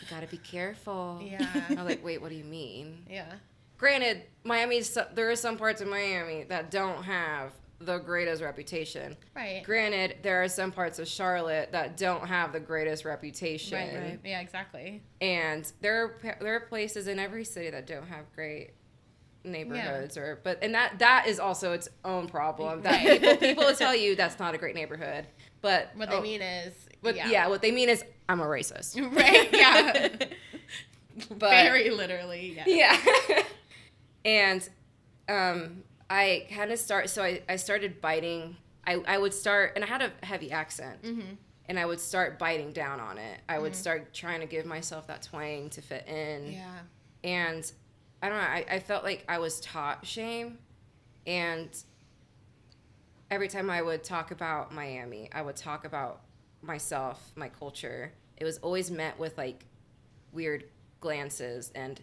you 0.00 0.06
gotta 0.08 0.26
be 0.26 0.38
careful." 0.38 1.20
Yeah. 1.22 1.46
I'm 1.68 1.84
like, 1.84 2.02
"Wait, 2.02 2.22
what 2.22 2.30
do 2.30 2.34
you 2.34 2.44
mean?" 2.44 3.04
Yeah. 3.10 3.30
Granted, 3.76 4.22
Miami's 4.42 4.96
there 5.14 5.30
are 5.30 5.36
some 5.36 5.58
parts 5.58 5.82
of 5.82 5.88
Miami 5.88 6.44
that 6.44 6.70
don't 6.70 7.02
have 7.02 7.52
the 7.84 7.98
greatest 7.98 8.42
reputation. 8.42 9.16
Right. 9.34 9.62
Granted, 9.64 10.16
there 10.22 10.42
are 10.42 10.48
some 10.48 10.72
parts 10.72 10.98
of 10.98 11.06
Charlotte 11.08 11.72
that 11.72 11.96
don't 11.96 12.26
have 12.26 12.52
the 12.52 12.60
greatest 12.60 13.04
reputation 13.04 13.78
Right. 13.78 14.02
Right. 14.02 14.20
Yeah, 14.24 14.40
exactly. 14.40 15.02
and 15.20 15.70
there 15.80 16.02
are 16.04 16.36
there 16.40 16.54
are 16.56 16.60
places 16.60 17.06
in 17.08 17.18
every 17.18 17.44
city 17.44 17.70
that 17.70 17.86
don't 17.86 18.06
have 18.08 18.32
great 18.34 18.70
neighborhoods 19.46 20.16
or 20.16 20.40
but 20.42 20.58
and 20.62 20.74
that 20.74 20.98
that 20.98 21.26
is 21.28 21.38
also 21.38 21.72
its 21.72 21.86
own 22.04 22.26
problem 22.26 22.80
that 22.82 23.04
Right. 23.04 23.20
people, 23.20 23.36
people 23.36 23.64
will 23.64 23.74
tell 23.84 23.94
you 23.94 24.16
that's 24.16 24.38
not 24.38 24.54
a 24.54 24.58
great 24.58 24.74
neighborhood 24.74 25.26
but 25.60 25.90
What 25.96 26.08
they 26.08 26.16
oh, 26.16 26.22
mean 26.22 26.40
is 26.40 26.72
what, 27.02 27.14
yeah. 27.14 27.28
yeah. 27.28 27.48
what 27.48 27.60
they 27.60 27.70
mean 27.70 27.90
is 27.90 28.02
i'm 28.30 28.40
a 28.40 28.44
racist 28.46 28.98
right. 29.16 29.48
Yeah. 29.52 30.08
But- 31.28 31.50
Very 31.50 31.90
literally. 31.90 32.54
Yeah. 32.56 32.64
yeah 32.66 33.42
and 34.24 34.68
um 35.28 35.82
i 36.10 36.46
kind 36.54 36.70
of 36.70 36.78
start 36.78 37.08
so 37.10 37.22
I, 37.22 37.42
I 37.48 37.56
started 37.56 38.00
biting 38.00 38.56
I, 38.86 38.94
I 39.06 39.18
would 39.18 39.32
start 39.34 39.72
and 39.74 39.84
i 39.84 39.86
had 39.86 40.02
a 40.02 40.12
heavy 40.24 40.50
accent 40.52 41.02
Mm-hmm. 41.02 41.34
and 41.66 41.78
i 41.78 41.86
would 41.86 42.00
start 42.00 42.38
biting 42.38 42.72
down 42.72 43.00
on 43.00 43.18
it 43.18 43.40
i 43.48 43.58
would 43.58 43.74
start 43.74 44.12
trying 44.14 44.40
to 44.40 44.46
give 44.46 44.66
myself 44.66 45.06
that 45.06 45.22
twang 45.22 45.70
to 45.70 45.80
fit 45.82 46.06
in 46.08 46.52
Yeah. 46.52 46.78
and 47.24 47.72
I 48.22 48.28
don't 48.30 48.38
know. 48.38 48.44
I, 48.44 48.64
I 48.70 48.78
felt 48.78 49.04
like 49.04 49.22
I 49.28 49.36
was 49.38 49.60
taught 49.60 50.06
shame, 50.06 50.56
and 51.26 51.68
every 53.30 53.48
time 53.48 53.68
I 53.68 53.82
would 53.82 54.02
talk 54.02 54.30
about 54.30 54.72
Miami, 54.72 55.28
I 55.30 55.42
would 55.42 55.56
talk 55.56 55.84
about 55.84 56.22
myself, 56.62 57.32
my 57.36 57.50
culture. 57.50 58.14
It 58.38 58.44
was 58.44 58.56
always 58.58 58.90
met 58.90 59.18
with 59.18 59.36
like 59.36 59.66
weird 60.32 60.64
glances, 61.00 61.70
and 61.74 62.00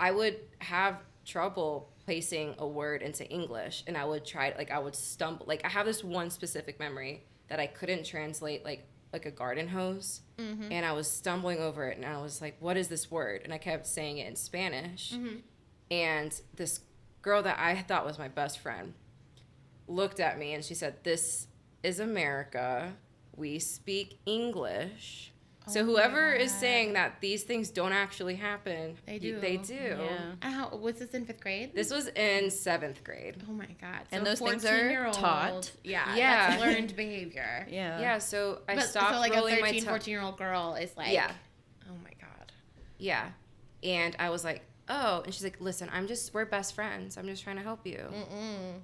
I 0.00 0.10
would 0.10 0.36
have 0.58 0.98
trouble 1.24 1.91
placing 2.04 2.54
a 2.58 2.66
word 2.66 3.02
into 3.02 3.26
English, 3.28 3.84
and 3.86 3.96
I 3.96 4.04
would 4.04 4.24
try 4.24 4.54
like 4.58 4.70
I 4.70 4.78
would 4.78 4.94
stumble. 4.96 5.46
Like 5.46 5.64
I 5.64 5.68
have 5.68 5.86
this 5.86 6.02
one 6.04 6.30
specific 6.30 6.78
memory 6.80 7.24
that 7.48 7.60
I 7.60 7.66
couldn't 7.66 8.04
translate 8.04 8.64
like 8.64 8.86
like 9.12 9.26
a 9.26 9.30
garden 9.30 9.68
hose 9.68 10.22
Mm-hmm. 10.38 10.72
and 10.72 10.84
I 10.86 10.92
was 10.92 11.08
stumbling 11.08 11.58
over 11.60 11.86
it 11.86 11.96
and 11.98 12.04
I 12.06 12.20
was 12.20 12.40
like, 12.40 12.56
what 12.58 12.76
is 12.76 12.88
this 12.88 13.10
word? 13.10 13.42
And 13.44 13.52
I 13.52 13.58
kept 13.58 13.86
saying 13.86 14.18
it 14.18 14.26
in 14.26 14.34
Spanish. 14.34 15.12
Mm-hmm. 15.12 15.36
And 15.90 16.40
this 16.56 16.80
girl 17.20 17.42
that 17.44 17.58
I 17.60 17.80
thought 17.82 18.04
was 18.04 18.18
my 18.18 18.26
best 18.28 18.58
friend 18.58 18.94
looked 19.86 20.18
at 20.18 20.38
me 20.38 20.54
and 20.54 20.64
she 20.64 20.74
said, 20.74 21.04
This 21.04 21.46
is 21.82 22.00
America. 22.00 22.94
We 23.36 23.58
speak 23.60 24.18
English. 24.26 25.32
So 25.68 25.80
Oh 25.80 25.84
my 25.84 25.90
whoever 25.92 26.32
is 26.32 26.52
saying 26.52 26.94
that 26.94 27.20
these 27.20 27.42
things 27.44 27.70
don't 27.70 27.92
actually 27.92 28.34
happen, 28.36 28.96
They 29.06 29.12
y- 29.14 29.18
do. 29.18 29.40
They 29.40 29.56
do. 29.58 29.74
Yeah. 29.74 30.32
How 30.50 30.76
was 30.76 30.96
this 30.96 31.10
in 31.10 31.24
fifth 31.24 31.40
grade? 31.40 31.72
This 31.74 31.92
was 31.92 32.08
in 32.08 32.50
seventh 32.50 33.04
grade. 33.04 33.36
Oh 33.48 33.52
my 33.52 33.68
god! 33.80 34.00
And 34.10 34.26
those 34.26 34.40
things 34.40 34.64
are 34.64 34.68
14-year-old 34.68 35.14
taught. 35.14 35.72
Yeah, 35.84 36.14
Yeah. 36.16 36.50
that's 36.56 36.60
learned 36.62 36.96
behavior. 36.96 37.66
Yeah. 37.70 38.00
yeah, 38.00 38.18
so 38.18 38.60
I 38.68 38.74
but 38.74 38.84
stopped 38.84 39.14
so 39.14 39.18
like 39.20 39.32
a 39.32 39.36
rolling 39.36 39.54
13, 39.56 39.62
my 39.62 39.78
tongue. 39.78 39.88
14 39.88 40.12
year 40.12 40.22
old 40.22 40.36
girl 40.38 40.74
is 40.80 40.96
like, 40.96 41.12
Yeah. 41.12 41.30
oh 41.88 41.94
my 42.04 42.10
god. 42.20 42.52
Yeah. 42.98 43.30
And 43.82 44.14
I 44.18 44.30
was 44.30 44.44
like, 44.44 44.62
oh. 44.88 45.22
And 45.24 45.32
she's 45.34 45.42
like, 45.44 45.60
listen, 45.60 45.88
I'm 45.92 46.06
just, 46.06 46.32
we're 46.34 46.44
best 46.44 46.74
friends. 46.74 47.16
I'm 47.16 47.26
just 47.26 47.42
trying 47.42 47.56
to 47.56 47.62
help 47.62 47.86
you. 47.86 47.98
Mm-mm. 48.12 48.80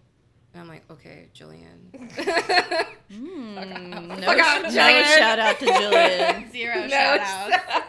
And 0.59 0.69
I'm 0.69 0.75
like, 0.75 0.91
okay, 0.91 1.29
Jillian. 1.35 2.85
Mm, 3.11 4.07
no, 4.21 4.27
Fuck 4.27 4.39
off, 4.39 4.63
no 4.65 4.69
shout 4.69 5.39
out 5.39 5.59
to 5.61 5.65
Jillian. 5.67 6.53
Zero 6.53 6.83
No, 6.83 6.89
shout 6.89 7.53
out. 7.53 7.83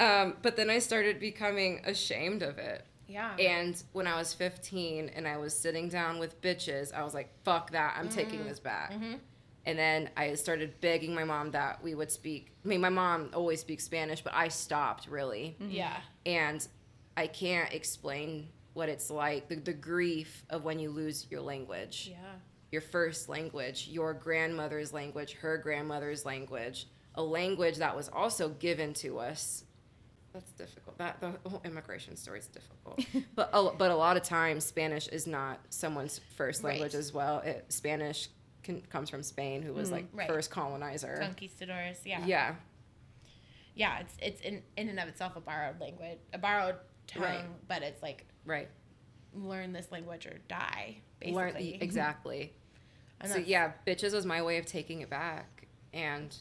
um, 0.00 0.36
but 0.42 0.56
then 0.56 0.70
I 0.70 0.80
started 0.80 1.20
becoming 1.20 1.82
ashamed 1.84 2.42
of 2.42 2.58
it. 2.58 2.84
Yeah. 3.06 3.36
And 3.36 3.80
when 3.92 4.08
I 4.08 4.16
was 4.16 4.34
15 4.34 5.12
and 5.14 5.28
I 5.28 5.36
was 5.36 5.56
sitting 5.56 5.88
down 5.88 6.18
with 6.18 6.42
bitches, 6.42 6.92
I 6.92 7.04
was 7.04 7.14
like, 7.14 7.32
fuck 7.44 7.70
that, 7.70 7.94
I'm 7.96 8.08
taking 8.08 8.44
this 8.44 8.58
back. 8.58 8.92
Mm-hmm. 8.92 9.14
And 9.66 9.78
then 9.78 10.10
I 10.16 10.34
started 10.34 10.80
begging 10.80 11.14
my 11.14 11.22
mom 11.22 11.52
that 11.52 11.80
we 11.80 11.94
would 11.94 12.10
speak. 12.10 12.50
I 12.64 12.68
mean, 12.68 12.80
my 12.80 12.88
mom 12.88 13.30
always 13.34 13.60
speaks 13.60 13.84
Spanish, 13.84 14.20
but 14.20 14.34
I 14.34 14.48
stopped 14.48 15.06
really. 15.06 15.56
Yeah. 15.60 15.94
And 16.26 16.66
I 17.16 17.28
can't 17.28 17.72
explain 17.72 18.48
what 18.74 18.88
it's 18.88 19.08
like 19.10 19.48
the, 19.48 19.56
the 19.56 19.72
grief 19.72 20.44
of 20.50 20.64
when 20.64 20.78
you 20.78 20.90
lose 20.90 21.26
your 21.30 21.40
language, 21.40 22.08
Yeah. 22.10 22.16
your 22.70 22.82
first 22.82 23.28
language, 23.28 23.88
your 23.88 24.12
grandmother's 24.12 24.92
language, 24.92 25.32
her 25.34 25.56
grandmother's 25.58 26.24
language, 26.26 26.86
a 27.14 27.22
language 27.22 27.76
that 27.78 27.96
was 27.96 28.08
also 28.08 28.50
given 28.50 28.92
to 28.94 29.18
us. 29.20 29.64
That's 30.32 30.50
difficult. 30.52 30.98
That 30.98 31.20
the 31.20 31.32
whole 31.48 31.62
immigration 31.64 32.16
story 32.16 32.40
is 32.40 32.48
difficult. 32.48 32.98
but 33.36 33.50
a, 33.52 33.70
but 33.78 33.92
a 33.92 33.96
lot 33.96 34.16
of 34.16 34.24
times 34.24 34.64
Spanish 34.64 35.06
is 35.08 35.28
not 35.28 35.60
someone's 35.70 36.20
first 36.36 36.64
Right. 36.64 36.70
language 36.70 36.94
as 36.94 37.14
well. 37.14 37.38
It, 37.38 37.66
Spanish 37.68 38.28
can, 38.64 38.80
comes 38.82 39.08
from 39.08 39.22
Spain, 39.22 39.62
who 39.62 39.72
was 39.72 39.86
mm-hmm. 39.86 39.94
like 39.94 40.06
Right. 40.12 40.28
first 40.28 40.50
colonizer. 40.50 41.16
Conquistadors. 41.20 41.98
Yeah. 42.04 42.26
Yeah, 42.26 42.54
Yeah. 43.76 44.00
It's 44.00 44.16
it's 44.20 44.40
in 44.40 44.62
in 44.76 44.88
and 44.88 44.98
of 44.98 45.06
itself 45.06 45.36
a 45.36 45.40
borrowed 45.40 45.80
language, 45.80 46.18
a 46.32 46.38
borrowed 46.38 46.76
tongue, 47.06 47.22
Right. 47.22 47.68
but 47.68 47.82
it's 47.84 48.02
like 48.02 48.26
right. 48.44 48.68
learn 49.34 49.72
this 49.72 49.90
language 49.90 50.26
or 50.26 50.38
die. 50.48 50.96
Learn 51.26 51.54
Basically. 51.54 51.78
exactly. 51.82 52.52
And 53.20 53.30
so 53.32 53.38
yeah, 53.38 53.72
bitches 53.86 54.12
was 54.12 54.26
my 54.26 54.42
way 54.42 54.58
of 54.58 54.66
taking 54.66 55.00
it 55.00 55.10
back, 55.10 55.66
and 55.92 56.34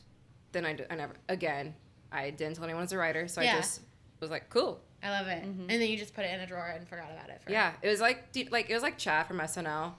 then 0.51 0.66
I, 0.66 0.78
I 0.89 0.95
never 0.95 1.14
again 1.30 1.76
I 2.12 2.30
didn't 2.30 2.56
tell 2.56 2.66
anyone 2.66 2.82
I 2.82 2.84
was 2.84 2.91
a 2.91 2.97
writer, 2.97 3.28
so 3.28 3.41
Yeah. 3.41 3.54
I 3.54 3.58
just 3.58 3.82
was 4.20 4.30
like 4.30 4.49
cool. 4.49 4.82
I 5.01 5.10
love 5.10 5.28
it. 5.28 5.43
And 5.43 5.70
then 5.70 5.82
you 5.82 5.97
just 5.97 6.14
put 6.14 6.24
it 6.24 6.34
in 6.34 6.39
a 6.39 6.47
drawer 6.47 6.68
and 6.76 6.88
forgot 6.88 7.12
about 7.12 7.30
it. 7.30 7.41
For 7.43 7.51
Yeah, 7.51 7.74
it 7.82 7.89
was 7.89 7.99
like 7.99 8.24
like 8.51 8.70
it 8.70 8.74
was 8.74 8.84
like 8.84 8.97
Chad 8.97 9.28
from 9.28 9.39
SNL. 9.39 9.93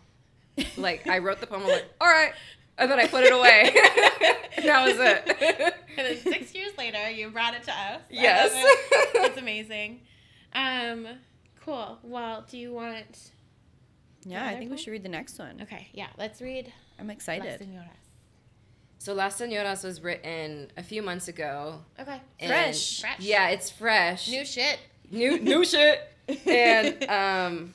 Like 0.77 1.07
I 1.09 1.19
wrote 1.19 1.41
the 1.41 1.47
poem, 1.49 1.63
I 1.63 1.65
was 1.65 1.73
like, 1.75 1.85
all 2.01 2.07
right, 2.09 2.33
and 2.79 2.89
then 2.91 3.01
I 3.01 3.07
put 3.09 3.25
it 3.25 3.33
away. 3.39 3.73
that 4.63 4.85
was 4.87 4.97
it. 4.99 5.75
And 5.97 6.07
then 6.07 6.17
six 6.19 6.55
years 6.55 6.71
later, 6.79 7.11
you 7.11 7.31
brought 7.31 7.55
it 7.55 7.65
to 7.65 7.73
us. 7.73 8.01
Yes. 8.09 8.53
it. 8.55 9.11
It's 9.17 9.37
amazing. 9.39 10.01
Um, 10.55 11.09
cool. 11.65 11.99
Well, 12.03 12.45
do 12.51 12.59
you 12.59 12.73
want? 12.73 13.31
Yeah, 14.27 14.39
I 14.39 14.43
Another 14.49 14.59
think 14.59 14.71
we 14.71 14.77
should 14.79 14.91
read 14.93 15.03
the 15.03 15.09
next 15.09 15.39
one. 15.39 15.61
Okay, 15.63 15.89
yeah. 15.93 16.07
Let's 16.19 16.41
read. 16.41 16.73
I'm 16.99 17.09
Las 17.09 17.17
excited. 17.17 17.61
Señoras. 17.61 17.89
So 18.99 19.13
Las 19.13 19.39
Señoras 19.39 19.85
was 19.85 20.01
written 20.03 20.71
a 20.79 20.83
few 20.83 21.03
months 21.03 21.29
ago. 21.29 21.81
Okay. 22.01 22.21
and- 22.41 22.49
Fresh. 22.51 23.01
Fresh. 23.03 23.21
Yeah, 23.21 23.49
it's 23.51 23.71
fresh. 23.71 24.29
New 24.31 24.45
shit. 24.45 24.79
new 25.11 25.39
new 25.41 25.65
shit. 25.65 26.01
And 26.47 27.05
um, 27.11 27.75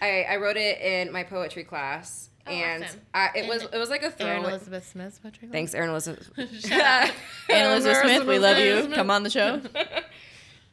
I 0.00 0.22
I 0.22 0.36
wrote 0.36 0.56
it 0.56 0.80
in 0.80 1.12
my 1.12 1.24
poetry 1.24 1.62
class, 1.64 2.30
Oh, 2.46 2.50
and 2.50 2.84
awesome. 2.84 3.00
I, 3.12 3.28
it 3.36 3.46
was 3.48 3.64
it 3.64 3.76
was 3.76 3.90
like 3.90 4.00
a 4.02 4.06
Erin 4.22 4.40
throw. 4.42 4.48
Elizabeth 4.50 4.88
Smith's 4.88 5.18
poetry. 5.18 5.40
Club? 5.40 5.52
Thanks, 5.52 5.74
Erin 5.74 5.90
Elizabeth. 5.90 6.30
Shut 6.66 6.80
up. 6.80 7.10
Elizabeth 7.50 7.98
Smith, 8.00 8.26
we 8.26 8.38
love 8.38 8.56
you. 8.56 8.88
Come 8.94 9.10
on 9.10 9.24
the 9.24 9.28
show. 9.30 9.60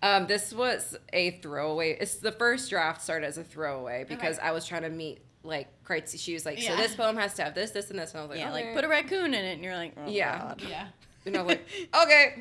Um, 0.01 0.27
this 0.27 0.53
was 0.53 0.97
a 1.11 1.31
throwaway. 1.41 1.97
It's 1.99 2.15
the 2.15 2.31
first 2.31 2.69
draft 2.69 3.01
started 3.01 3.25
as 3.27 3.37
a 3.37 3.43
throwaway 3.43 4.05
because 4.07 4.37
Okay. 4.37 4.47
I 4.47 4.51
was 4.51 4.65
trying 4.65 4.83
to 4.83 4.89
meet 4.89 5.19
like 5.43 5.67
criteria. 5.83 6.17
She 6.17 6.33
was 6.33 6.45
like, 6.45 6.59
so 6.61 6.75
this 6.75 6.95
poem 6.95 7.17
has 7.17 7.33
to 7.35 7.43
have 7.43 7.55
this, 7.55 7.71
this, 7.71 7.89
and 7.89 7.99
this, 7.99 8.11
and 8.11 8.19
I 8.19 8.23
was 8.23 8.29
like, 8.29 8.39
Yeah, 8.39 8.51
okay. 8.53 8.65
like 8.67 8.75
put 8.75 8.83
a 8.85 8.87
raccoon 8.87 9.33
in 9.33 9.45
it, 9.45 9.53
and 9.53 9.63
you're 9.63 9.75
like, 9.75 9.93
oh, 9.97 10.07
Yeah. 10.09 10.37
God. 10.39 10.61
Yeah. 10.67 10.87
and 11.25 11.35
I 11.37 11.41
was 11.41 11.49
like, 11.57 11.67
okay. 12.01 12.35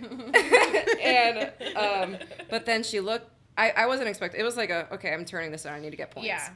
and 1.02 1.76
um, 1.76 2.16
but 2.50 2.64
then 2.66 2.82
she 2.82 3.00
looked. 3.00 3.30
I, 3.56 3.70
I 3.70 3.86
wasn't 3.86 4.08
expecting. 4.08 4.40
It 4.40 4.44
was 4.44 4.56
like 4.56 4.70
a 4.70 4.86
okay. 4.94 5.12
I'm 5.12 5.24
turning 5.24 5.50
this 5.50 5.66
on. 5.66 5.72
I 5.74 5.80
need 5.80 5.90
to 5.90 5.96
get 5.96 6.10
points. 6.12 6.28
Yeah. 6.28 6.48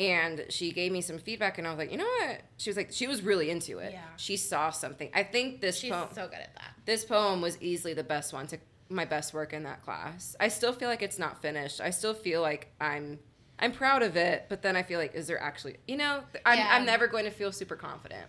And 0.00 0.46
she 0.48 0.72
gave 0.72 0.90
me 0.90 1.00
some 1.00 1.18
feedback, 1.18 1.58
and 1.58 1.66
I 1.68 1.70
was 1.70 1.78
like, 1.78 1.92
you 1.92 1.98
know 1.98 2.04
what? 2.22 2.40
She 2.56 2.68
was 2.68 2.76
like, 2.76 2.88
she 2.92 3.06
was 3.06 3.22
really 3.22 3.50
into 3.50 3.78
it. 3.78 3.92
Yeah. 3.92 4.00
She 4.16 4.36
saw 4.36 4.70
something. 4.70 5.08
I 5.14 5.22
think 5.22 5.60
this 5.60 5.78
She's 5.78 5.92
poem. 5.92 6.08
so 6.12 6.26
good 6.26 6.40
at 6.40 6.52
that. 6.56 6.74
this 6.84 7.04
poem 7.04 7.40
was 7.40 7.56
easily 7.62 7.94
the 7.94 8.02
best 8.02 8.32
one 8.32 8.48
to 8.48 8.58
my 8.88 9.04
best 9.04 9.32
work 9.34 9.52
in 9.52 9.62
that 9.64 9.82
class. 9.82 10.36
I 10.38 10.48
still 10.48 10.72
feel 10.72 10.88
like 10.88 11.02
it's 11.02 11.18
not 11.18 11.40
finished. 11.42 11.80
I 11.80 11.90
still 11.90 12.14
feel 12.14 12.42
like 12.42 12.72
I'm 12.80 13.18
I'm 13.58 13.72
proud 13.72 14.02
of 14.02 14.16
it, 14.16 14.46
but 14.48 14.62
then 14.62 14.76
I 14.76 14.82
feel 14.82 14.98
like 14.98 15.14
is 15.14 15.26
there 15.26 15.40
actually 15.40 15.76
you 15.88 15.96
know 15.96 16.22
I'm 16.44 16.58
Yeah. 16.58 16.68
I'm 16.70 16.84
never 16.84 17.06
going 17.06 17.24
to 17.24 17.30
feel 17.30 17.52
super 17.52 17.76
confident. 17.76 18.26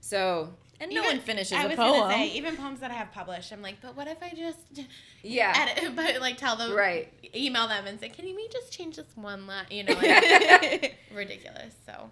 So 0.00 0.54
And 0.80 0.90
no 0.92 1.02
Even- 1.02 1.16
one 1.18 1.20
finishes 1.20 1.52
I 1.52 1.64
a 1.64 1.68
was 1.68 1.76
poem. 1.76 2.00
Gonna 2.00 2.14
say, 2.14 2.28
even 2.32 2.56
poems 2.56 2.80
that 2.80 2.90
I 2.90 2.94
have 2.94 3.12
published, 3.12 3.52
I'm 3.52 3.60
like, 3.62 3.82
but 3.82 3.94
what 3.96 4.08
if 4.08 4.16
I 4.22 4.30
just 4.34 4.58
yeah, 5.22 5.52
edit, 5.76 5.94
but 5.96 6.20
like 6.20 6.36
tell 6.38 6.56
them, 6.56 6.72
Right. 6.74 7.12
Email 7.34 7.68
them 7.68 7.86
and 7.86 8.00
say, 8.00 8.08
can 8.08 8.26
you 8.26 8.34
me 8.34 8.48
just 8.50 8.72
change 8.72 8.96
this 8.96 9.14
one 9.14 9.46
line? 9.46 9.66
You 9.70 9.84
know, 9.84 9.94
like, 10.02 10.96
ridiculous. 11.14 11.74
So 11.86 12.10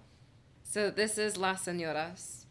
So 0.64 0.90
this 0.90 1.16
is 1.18 1.36
Las 1.38 1.64
Señoras. 1.64 2.44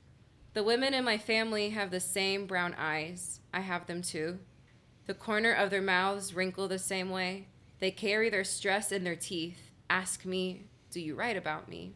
The 0.53 0.63
women 0.63 0.95
in 0.95 1.03
my 1.05 1.19
family 1.19 1.69
have 1.69 1.91
the 1.91 1.99
same 1.99 2.47
brown 2.47 2.73
eyes. 2.79 3.39
I 3.53 3.59
have 3.59 3.85
them 3.85 4.01
too. 4.01 4.39
The 5.07 5.13
corner 5.13 5.53
of 5.53 5.69
their 5.69 5.81
mouths 5.81 6.33
wrinkle 6.33 6.67
the 6.67 6.77
same 6.77 7.09
way. 7.09 7.47
They 7.79 7.91
carry 7.91 8.29
their 8.29 8.43
stress 8.43 8.91
in 8.91 9.05
their 9.05 9.15
teeth. 9.15 9.71
Ask 9.89 10.25
me, 10.25 10.65
do 10.91 10.99
you 10.99 11.15
write 11.15 11.37
about 11.37 11.69
me? 11.69 11.95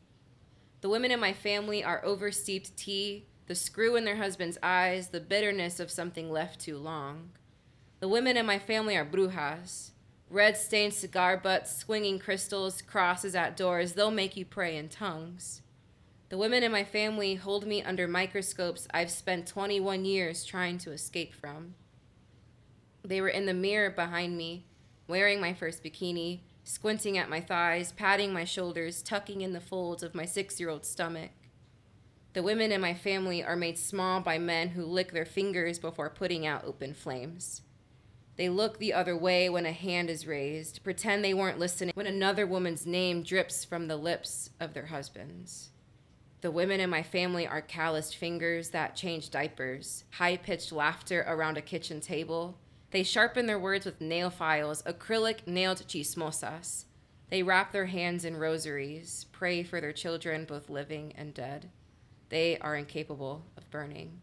The 0.79 0.87
women 0.87 1.11
in 1.11 1.19
my 1.19 1.33
family 1.33 1.83
are 1.83 2.03
oversteeped 2.05 2.77
tea, 2.77 3.25
the 3.47 3.55
screw 3.55 3.97
in 3.97 4.05
their 4.05 4.15
husband's 4.15 4.57
eyes, 4.63 5.09
the 5.09 5.19
bitterness 5.19 5.81
of 5.81 5.91
something 5.91 6.31
left 6.31 6.61
too 6.61 6.77
long. 6.77 7.31
The 7.99 8.07
women 8.07 8.37
in 8.37 8.45
my 8.45 8.57
family 8.57 8.95
are 8.95 9.05
brujas. 9.05 9.89
Red 10.29 10.55
stained 10.55 10.93
cigar 10.93 11.35
butts, 11.35 11.75
swinging 11.75 12.17
crystals, 12.17 12.81
crosses 12.81 13.35
at 13.35 13.57
doors, 13.57 13.93
they'll 13.93 14.09
make 14.09 14.37
you 14.37 14.45
pray 14.45 14.77
in 14.77 14.87
tongues. 14.87 15.61
The 16.29 16.37
women 16.37 16.63
in 16.63 16.71
my 16.71 16.85
family 16.85 17.35
hold 17.35 17.67
me 17.67 17.83
under 17.83 18.07
microscopes 18.07 18.87
I've 18.93 19.11
spent 19.11 19.47
21 19.47 20.05
years 20.05 20.45
trying 20.45 20.77
to 20.77 20.93
escape 20.93 21.33
from. 21.35 21.75
They 23.03 23.21
were 23.21 23.29
in 23.29 23.45
the 23.45 23.53
mirror 23.53 23.89
behind 23.89 24.37
me, 24.37 24.65
wearing 25.07 25.41
my 25.41 25.53
first 25.53 25.83
bikini, 25.83 26.41
squinting 26.63 27.17
at 27.17 27.29
my 27.29 27.41
thighs, 27.41 27.91
patting 27.91 28.31
my 28.31 28.43
shoulders, 28.43 29.01
tucking 29.01 29.41
in 29.41 29.53
the 29.53 29.59
folds 29.59 30.03
of 30.03 30.15
my 30.15 30.25
six 30.25 30.59
year 30.59 30.69
old 30.69 30.85
stomach. 30.85 31.31
The 32.33 32.43
women 32.43 32.71
in 32.71 32.79
my 32.79 32.93
family 32.93 33.43
are 33.43 33.57
made 33.57 33.77
small 33.77 34.21
by 34.21 34.37
men 34.37 34.69
who 34.69 34.85
lick 34.85 35.11
their 35.11 35.25
fingers 35.25 35.79
before 35.79 36.09
putting 36.09 36.45
out 36.45 36.63
open 36.63 36.93
flames. 36.93 37.61
They 38.37 38.47
look 38.47 38.79
the 38.79 38.93
other 38.93 39.17
way 39.17 39.49
when 39.49 39.65
a 39.65 39.73
hand 39.73 40.09
is 40.09 40.25
raised, 40.25 40.83
pretend 40.83 41.23
they 41.23 41.33
weren't 41.33 41.59
listening 41.59 41.93
when 41.93 42.07
another 42.07 42.47
woman's 42.47 42.85
name 42.85 43.23
drips 43.23 43.65
from 43.65 43.87
the 43.87 43.97
lips 43.97 44.51
of 44.59 44.73
their 44.73 44.85
husbands. 44.85 45.71
The 46.39 46.51
women 46.51 46.79
in 46.79 46.89
my 46.89 47.03
family 47.03 47.45
are 47.45 47.61
calloused 47.61 48.15
fingers 48.15 48.69
that 48.69 48.95
change 48.95 49.29
diapers, 49.29 50.05
high 50.11 50.37
pitched 50.37 50.71
laughter 50.71 51.23
around 51.27 51.57
a 51.57 51.61
kitchen 51.61 51.99
table. 51.99 52.57
They 52.91 53.03
sharpen 53.03 53.45
their 53.45 53.59
words 53.59 53.85
with 53.85 54.01
nail 54.01 54.29
files, 54.29 54.81
acrylic 54.83 55.47
nailed 55.47 55.87
chismosas. 55.87 56.85
They 57.29 57.41
wrap 57.43 57.71
their 57.71 57.85
hands 57.85 58.25
in 58.25 58.35
rosaries, 58.35 59.25
pray 59.31 59.63
for 59.63 59.79
their 59.79 59.93
children, 59.93 60.43
both 60.45 60.69
living 60.69 61.13
and 61.17 61.33
dead. 61.33 61.69
They 62.29 62.57
are 62.59 62.75
incapable 62.75 63.45
of 63.57 63.69
burning. 63.71 64.21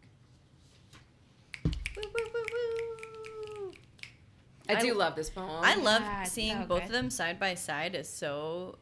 I 4.67 4.75
I- 4.75 4.81
do 4.81 4.93
love 4.93 5.15
this 5.15 5.29
poem. 5.31 5.49
I 5.63 5.75
love 5.75 6.01
Yeah, 6.01 6.23
seeing 6.23 6.59
so 6.61 6.65
both 6.67 6.83
of 6.85 6.91
them 6.91 7.09
side 7.09 7.39
by 7.39 7.55
side 7.55 7.95
is 7.95 8.07
so 8.07 8.77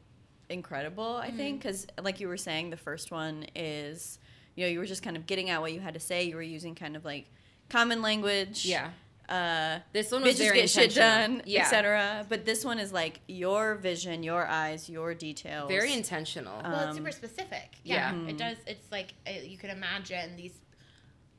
incredible, 0.49 1.15
I 1.17 1.27
Mm-hmm. 1.29 1.38
think, 1.38 1.61
because 1.61 1.88
like 2.01 2.19
you 2.19 2.27
were 2.27 2.38
saying, 2.38 2.69
the 2.71 2.77
first 2.77 3.09
one 3.11 3.45
is, 3.55 4.19
you 4.55 4.65
know, 4.65 4.69
you 4.69 4.79
were 4.79 4.85
just 4.85 5.03
kind 5.03 5.15
of 5.15 5.25
getting 5.25 5.49
at 5.49 5.61
what 5.61 5.71
you 5.71 5.79
had 5.79 5.93
to 5.93 5.99
say. 6.01 6.23
You 6.23 6.35
were 6.35 6.41
using 6.41 6.75
kind 6.75 6.97
of 6.97 7.05
like 7.05 7.27
common 7.69 8.01
language. 8.01 8.65
yeah. 8.65 8.89
Uh, 9.30 9.80
This 9.93 10.11
one 10.11 10.21
was 10.23 10.36
bitches 10.36 10.38
very 10.39 10.61
get 10.61 10.69
shit 10.69 10.84
intentional. 10.97 11.38
done, 11.39 11.43
Yeah. 11.45 11.61
etc. 11.63 12.25
But 12.30 12.45
this 12.45 12.63
one 12.63 12.80
is 12.80 12.91
like 12.93 13.19
your 13.28 13.75
vision, 13.75 14.23
your 14.23 14.45
eyes, 14.47 14.89
your 14.89 15.13
details. 15.13 15.67
Very 15.69 15.93
intentional. 15.93 16.61
well, 16.63 16.80
it's 16.82 16.91
Um, 16.91 16.97
super 16.97 17.11
specific. 17.11 17.69
Yeah, 17.84 18.13
yeah. 18.13 18.30
it 18.30 18.38
does. 18.38 18.57
It's 18.65 18.89
like 18.91 19.13
uh, 19.28 19.32
you 19.43 19.57
can 19.57 19.69
imagine 19.69 20.36
these. 20.38 20.53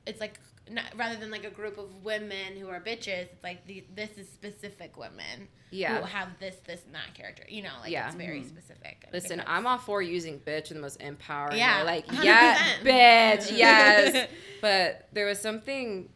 It's 0.07 0.21
like 0.21 0.39
not, 0.71 0.85
rather 0.97 1.17
than 1.17 1.31
like 1.31 1.45
a 1.45 1.51
group 1.51 1.79
of 1.79 2.05
women 2.05 2.57
who 2.61 2.69
are 2.69 2.79
bitches, 2.81 3.23
it's 3.33 3.43
like 3.43 3.67
the, 3.67 3.85
this 3.95 4.11
is 4.19 4.29
specific 4.29 4.99
women 4.99 5.49
Yeah. 5.71 5.99
who 5.99 6.05
have 6.05 6.39
this, 6.41 6.57
this, 6.67 6.85
and 6.85 6.95
that 6.95 7.15
character. 7.15 7.45
You 7.49 7.63
know, 7.63 7.73
like 7.81 7.91
Yeah. 7.91 8.07
it's 8.07 8.15
very 8.17 8.45
specific. 8.45 8.99
I 9.01 9.11
think 9.11 9.13
Listen, 9.15 9.43
I'm 9.47 9.67
all 9.67 9.79
for 9.79 10.03
using 10.03 10.41
bitch 10.41 10.71
in 10.71 10.77
the 10.77 10.83
most 10.83 11.01
empowering 11.01 11.57
Yeah, 11.57 11.79
way. 11.81 11.85
Like, 11.87 12.07
100%. 12.09 12.23
yeah, 12.25 12.59
bitch, 12.83 13.51
yes. 13.57 14.29
but 14.61 15.09
there 15.15 15.25
was 15.25 15.41
something, 15.41 16.11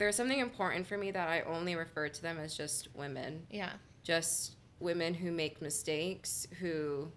there 0.00 0.06
was 0.08 0.16
something 0.16 0.38
important 0.40 0.86
for 0.86 0.96
me 0.96 1.10
that 1.10 1.28
I 1.28 1.42
only 1.42 1.76
refer 1.76 2.08
to 2.08 2.22
them 2.22 2.38
as 2.38 2.56
just 2.56 2.88
women. 2.94 3.46
Yeah. 3.50 3.70
Just 4.02 4.56
women 4.80 5.12
who 5.12 5.30
make 5.30 5.60
mistakes, 5.60 6.46
who 6.58 7.12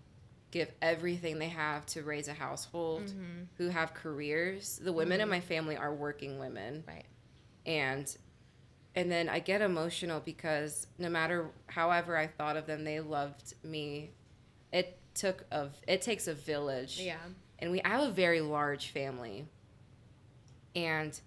give 0.52 0.70
everything 0.82 1.40
they 1.40 1.48
have 1.48 1.86
to 1.88 2.04
raise 2.04 2.28
a 2.28 2.34
household, 2.34 3.04
Mm-hmm. 3.04 3.44
who 3.58 3.70
have 3.70 3.94
careers. 3.94 4.80
The 4.84 4.92
women 4.92 5.22
in 5.22 5.30
my 5.30 5.40
family 5.40 5.78
are 5.78 5.94
working 5.94 6.38
women. 6.40 6.84
Right. 6.88 7.06
and 7.66 8.16
and 8.96 9.10
then 9.12 9.28
I 9.30 9.40
get 9.40 9.62
emotional 9.62 10.20
because 10.20 10.86
no 11.00 11.10
matter 11.10 11.50
however 11.68 12.16
I 12.18 12.28
thought 12.28 12.58
of 12.58 12.68
them, 12.68 12.84
they 12.84 13.00
loved 13.00 13.56
me. 13.64 14.12
It 14.74 15.00
took 15.16 15.46
a 15.52 15.70
it 15.88 16.02
takes 16.02 16.28
a 16.28 16.34
village. 16.34 17.00
Yeah. 17.02 17.16
And 17.60 17.72
we 17.72 17.82
I 17.82 17.88
have 17.90 18.04
a 18.10 18.12
very 18.12 18.42
large 18.42 18.90
family. 18.92 19.48
And 20.76 21.20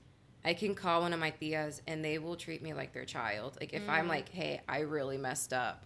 I 0.46 0.54
can 0.54 0.76
call 0.76 1.00
one 1.00 1.12
of 1.12 1.18
my 1.18 1.32
tias 1.32 1.80
and 1.88 2.04
they 2.04 2.18
will 2.18 2.36
treat 2.36 2.62
me 2.62 2.72
like 2.72 2.92
their 2.92 3.04
child. 3.04 3.56
Like 3.60 3.72
if 3.72 3.88
I'm 3.88 4.06
mm. 4.06 4.10
like, 4.10 4.28
"Hey, 4.28 4.60
I 4.68 4.80
really 4.80 5.18
messed 5.18 5.52
up." 5.52 5.84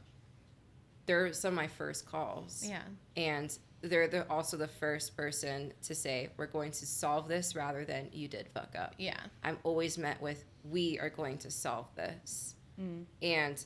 They're 1.06 1.32
some 1.32 1.54
of 1.54 1.56
my 1.56 1.66
first 1.66 2.06
calls. 2.06 2.62
Yeah. 2.64 2.82
And 3.16 3.58
they're 3.80 4.06
the, 4.06 4.30
also 4.30 4.58
the 4.58 4.68
first 4.68 5.16
person 5.16 5.72
to 5.84 5.94
say, 5.94 6.28
"We're 6.36 6.46
going 6.46 6.72
to 6.72 6.86
solve 6.86 7.26
this," 7.26 7.56
rather 7.56 7.86
than 7.86 8.10
"You 8.12 8.28
did 8.28 8.48
fuck 8.48 8.74
up." 8.78 8.94
Yeah. 8.98 9.18
I'm 9.42 9.56
always 9.62 9.96
met 9.96 10.20
with, 10.20 10.44
we 10.70 10.98
are 10.98 11.08
going 11.08 11.38
to 11.38 11.50
solve 11.50 11.86
this. 11.96 12.54
Mm. 12.78 13.04
And 13.22 13.64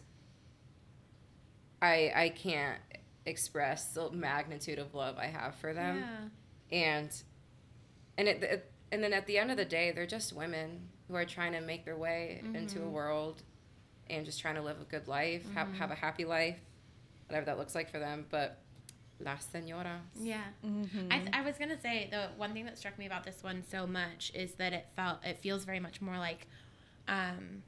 I 1.82 2.12
I 2.14 2.28
can't 2.28 2.78
express 3.26 3.86
the 3.94 4.10
magnitude 4.12 4.78
of 4.78 4.94
love 4.94 5.18
I 5.18 5.26
have 5.26 5.56
for 5.56 5.74
them. 5.74 6.04
Yeah. 6.70 6.78
And 6.78 7.22
and 8.16 8.28
it, 8.28 8.42
it 8.44 8.70
and 8.94 9.02
then 9.02 9.12
at 9.12 9.26
the 9.26 9.38
end 9.38 9.50
of 9.50 9.56
the 9.56 9.64
day, 9.64 9.90
they're 9.90 10.06
just 10.06 10.32
women 10.32 10.82
who 11.08 11.16
are 11.16 11.24
trying 11.24 11.50
to 11.50 11.60
make 11.60 11.84
their 11.84 11.96
way 11.96 12.40
into 12.54 12.78
a 12.78 12.82
mm-hmm. 12.82 12.92
world 12.92 13.42
and 14.08 14.24
just 14.24 14.40
trying 14.40 14.54
to 14.54 14.62
live 14.62 14.80
a 14.80 14.84
good 14.84 15.08
life, 15.08 15.42
have 15.52 15.66
have 15.74 15.90
a 15.90 15.94
mm-hmm. 15.94 16.00
happy 16.00 16.24
life, 16.24 16.60
whatever 17.26 17.46
that 17.46 17.58
looks 17.58 17.74
like 17.74 17.90
for 17.90 17.98
them. 17.98 18.24
But 18.30 18.60
las 19.18 19.48
señoras. 19.52 19.98
Yeah. 20.14 20.44
Mm-hmm. 20.64 21.08
I, 21.10 21.18
th- 21.18 21.30
I 21.32 21.42
was 21.42 21.58
gonna 21.58 21.80
say 21.80 22.06
the 22.08 22.28
one 22.36 22.52
thing 22.52 22.66
that 22.66 22.78
struck 22.78 22.96
me 22.96 23.06
about 23.06 23.24
this 23.24 23.42
one 23.42 23.64
so 23.68 23.84
much 23.84 24.30
is 24.32 24.52
that 24.54 24.72
it 24.72 24.86
felt 24.94 25.18
it 25.24 25.38
feels 25.38 25.64
very 25.64 25.80
much 25.80 26.00
more 26.00 26.16
like, 26.16 26.46
um, 27.08 27.64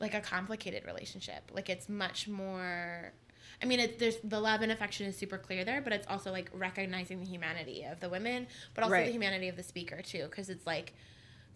like 0.00 0.12
a 0.12 0.20
complicated 0.20 0.84
relationship. 0.84 1.50
Like 1.50 1.70
it's 1.70 1.88
much 1.88 2.28
more. 2.28 3.14
I 3.62 3.66
mean, 3.66 3.80
it, 3.80 3.98
there's 3.98 4.16
the 4.24 4.40
love 4.40 4.62
and 4.62 4.72
affection 4.72 5.06
is 5.06 5.16
super 5.16 5.36
clear 5.36 5.64
there, 5.64 5.82
but 5.82 5.92
it's 5.92 6.06
also 6.06 6.32
like 6.32 6.50
recognizing 6.52 7.20
the 7.20 7.26
humanity 7.26 7.84
of 7.84 8.00
the 8.00 8.08
women, 8.08 8.46
but 8.74 8.84
also 8.84 8.94
Right. 8.94 9.06
the 9.06 9.12
humanity 9.12 9.48
of 9.48 9.56
the 9.56 9.62
speaker 9.62 10.00
too, 10.02 10.24
because 10.24 10.48
it's 10.48 10.66
like 10.66 10.94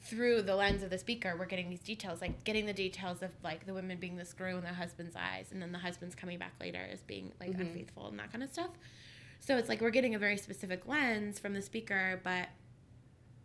through 0.03 0.43
the 0.43 0.55
lens 0.55 0.83
of 0.83 0.91
the 0.91 0.99
speaker, 0.99 1.35
we're 1.39 1.47
getting 1.47 1.71
these 1.71 1.81
details, 1.81 2.21
like 2.21 2.45
getting 2.45 2.67
the 2.67 2.75
details 2.75 3.23
of 3.23 3.31
like 3.43 3.65
the 3.65 3.73
women 3.73 3.99
being 3.99 4.17
the 4.17 4.25
screw 4.25 4.57
in 4.57 4.63
their 4.63 4.75
husband's 4.75 5.17
eyes, 5.17 5.47
and 5.51 5.63
then 5.63 5.73
the 5.73 5.79
husband's 5.79 6.15
coming 6.15 6.39
back 6.39 6.53
later 6.61 6.87
as 6.93 7.01
being 7.01 7.33
like 7.41 7.51
mm-hmm. 7.51 7.63
unfaithful 7.63 8.09
and 8.09 8.19
that 8.19 8.31
kind 8.31 8.45
of 8.45 8.51
stuff. 8.51 8.71
So 9.41 9.57
it's 9.57 9.69
like 9.69 9.81
we're 9.81 9.91
getting 9.91 10.15
a 10.15 10.19
very 10.19 10.37
specific 10.37 10.87
lens 10.87 11.39
from 11.39 11.55
the 11.55 11.63
speaker, 11.63 12.21
but 12.23 12.49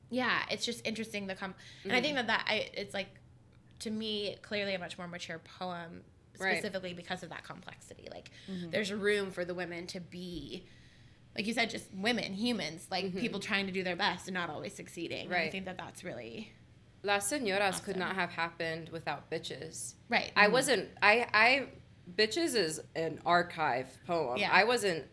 yeah, 0.10 0.42
it's 0.52 0.66
just 0.66 0.86
interesting 0.86 1.28
the 1.28 1.36
com. 1.36 1.54
And 1.84 1.94
I 1.94 1.96
mm-hmm. 1.96 2.04
think 2.04 2.16
that 2.16 2.28
that 2.28 2.46
I, 2.50 2.70
it's 2.74 2.94
like 2.94 3.20
to 3.80 3.90
me 3.90 4.36
clearly 4.42 4.74
a 4.74 4.80
much 4.80 4.98
more 4.98 5.08
mature 5.08 5.40
poem 5.40 6.02
Right. 6.40 6.58
specifically 6.58 6.94
because 6.94 7.24
of 7.24 7.30
that 7.30 7.44
complexity. 7.44 8.08
Like 8.12 8.32
mm-hmm. 8.50 8.70
there's 8.72 8.92
room 8.92 9.32
for 9.32 9.46
the 9.46 9.54
women 9.54 9.88
to 9.88 10.00
be. 10.00 10.66
Like 11.36 11.46
you 11.46 11.54
said, 11.54 11.70
just 11.70 11.86
women, 11.94 12.34
humans, 12.34 12.88
like 12.90 13.06
mm-hmm. 13.06 13.20
people 13.20 13.40
trying 13.40 13.68
to 13.68 13.72
do 13.72 13.84
their 13.84 13.96
best 13.96 14.28
and 14.28 14.34
not 14.34 14.50
always 14.50 14.74
succeeding. 14.74 15.28
And 15.28 15.36
I 15.36 15.50
think 15.50 15.66
that 15.66 15.78
that's 15.78 16.04
really 16.04 16.52
Las 17.04 17.32
señoras 17.32 17.82
could 17.84 17.96
not 17.96 18.16
have 18.16 18.30
happened 18.30 18.90
without 18.90 19.30
bitches. 19.30 19.94
right. 20.10 20.32
I 20.36 20.46
mm-hmm. 20.46 20.54
wasn't. 20.54 20.90
I. 21.02 21.28
I. 21.34 21.68
Bitches 22.16 22.56
is 22.56 22.82
an 22.96 23.20
archive 23.26 23.88
poem. 24.06 24.38
Yeah. 24.38 24.50
I 24.52 24.64
wasn't. 24.64 25.06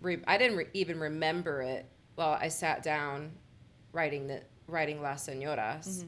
Re, 0.00 0.18
I 0.26 0.38
didn't 0.38 0.56
re, 0.56 0.66
even 0.72 1.00
remember 1.00 1.60
it 1.60 1.86
while 2.14 2.38
I 2.40 2.48
sat 2.48 2.82
down, 2.82 3.32
writing 3.92 4.28
the 4.28 4.42
writing 4.68 5.02
Las 5.02 5.28
Señoras. 5.28 6.04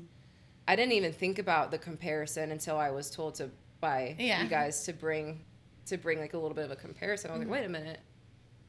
I 0.69 0.77
didn't 0.77 0.93
even 0.93 1.13
think 1.13 1.39
about 1.39 1.71
the 1.71 1.79
comparison 1.79 2.53
until 2.53 2.77
I 2.79 2.91
was 2.91 3.11
told 3.11 3.35
to 3.37 3.51
by 3.81 4.17
Yeah. 4.19 4.43
you 4.43 4.49
guys 4.49 4.85
to 4.85 4.93
bring, 4.93 5.45
to 5.87 5.97
bring 5.97 6.19
like 6.21 6.35
a 6.35 6.39
little 6.39 6.55
bit 6.55 6.65
of 6.65 6.71
a 6.71 6.77
comparison. 6.77 7.31
I 7.31 7.35
was 7.35 7.39
like, 7.41 7.47
mm-hmm. 7.47 7.53
wait 7.53 7.65
a 7.65 7.69
minute, 7.69 8.01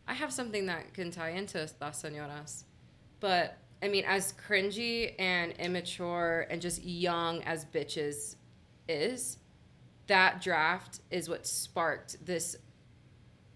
I 0.08 0.14
have 0.14 0.32
something 0.34 0.66
that 0.68 0.94
can 0.94 1.12
tie 1.12 1.32
into 1.32 1.70
Las 1.80 2.02
Señoras, 2.02 2.64
but 3.20 3.58
I 3.84 3.88
mean, 3.88 4.04
as 4.06 4.34
cringy 4.34 5.14
and 5.20 5.54
immature 5.54 6.46
and 6.50 6.62
just 6.62 6.84
young 6.84 7.42
as 7.44 7.66
bitches 7.66 8.36
is, 8.88 9.38
that 10.08 10.42
draft 10.42 11.00
is 11.10 11.30
what 11.30 11.48
sparked 11.48 12.24
this 12.26 12.56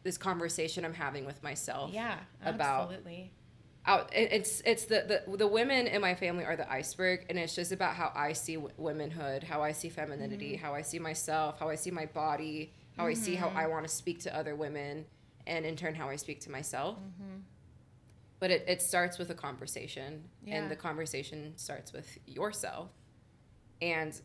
this 0.03 0.17
conversation 0.19 0.85
I'm 0.85 0.93
having 0.93 1.25
with 1.25 1.41
myself. 1.41 1.91
yeah, 1.91 2.19
about- 2.43 2.83
absolutely. 2.91 3.31
Out, 3.87 4.09
it's 4.13 4.61
it's 4.65 4.85
the, 4.85 5.23
the 5.27 5.37
the 5.37 5.47
women 5.47 5.85
in 5.85 6.01
my 6.01 6.15
family 6.15 6.43
are 6.43 6.55
the 6.55 6.69
iceberg, 6.71 7.27
and 7.29 7.37
it's 7.37 7.53
just 7.53 7.71
about 7.71 7.95
how 7.95 8.11
I 8.15 8.33
see 8.33 8.55
w- 8.55 8.73
womanhood, 8.77 9.43
how 9.43 9.61
I 9.61 9.73
see 9.73 9.89
femininity, 9.89 10.53
mm-hmm. 10.53 10.65
how 10.65 10.73
I 10.73 10.81
see 10.81 10.97
myself, 10.97 11.59
how 11.59 11.69
I 11.69 11.75
see 11.75 11.91
my 11.91 12.07
body, 12.07 12.73
how 12.97 13.05
I 13.05 13.13
see 13.13 13.35
how 13.35 13.47
mm-hmm. 13.47 13.57
I 13.57 13.67
want 13.67 13.87
to 13.87 13.93
speak 13.93 14.21
to 14.21 14.35
other 14.35 14.55
women, 14.55 15.05
and 15.45 15.67
in 15.67 15.75
turn 15.75 15.93
how 15.93 16.09
I 16.09 16.15
speak 16.15 16.39
to 16.41 16.51
myself. 16.51 16.97
Mm-hmm. 16.97 17.41
But 18.39 18.49
it, 18.49 18.65
it 18.67 18.81
starts 18.81 19.19
with 19.19 19.29
a 19.29 19.35
conversation, 19.35 20.23
Yeah. 20.43 20.55
and 20.55 20.71
the 20.71 20.75
conversation 20.75 21.53
starts 21.55 21.93
with 21.93 22.17
yourself, 22.25 22.89
and 23.83 24.19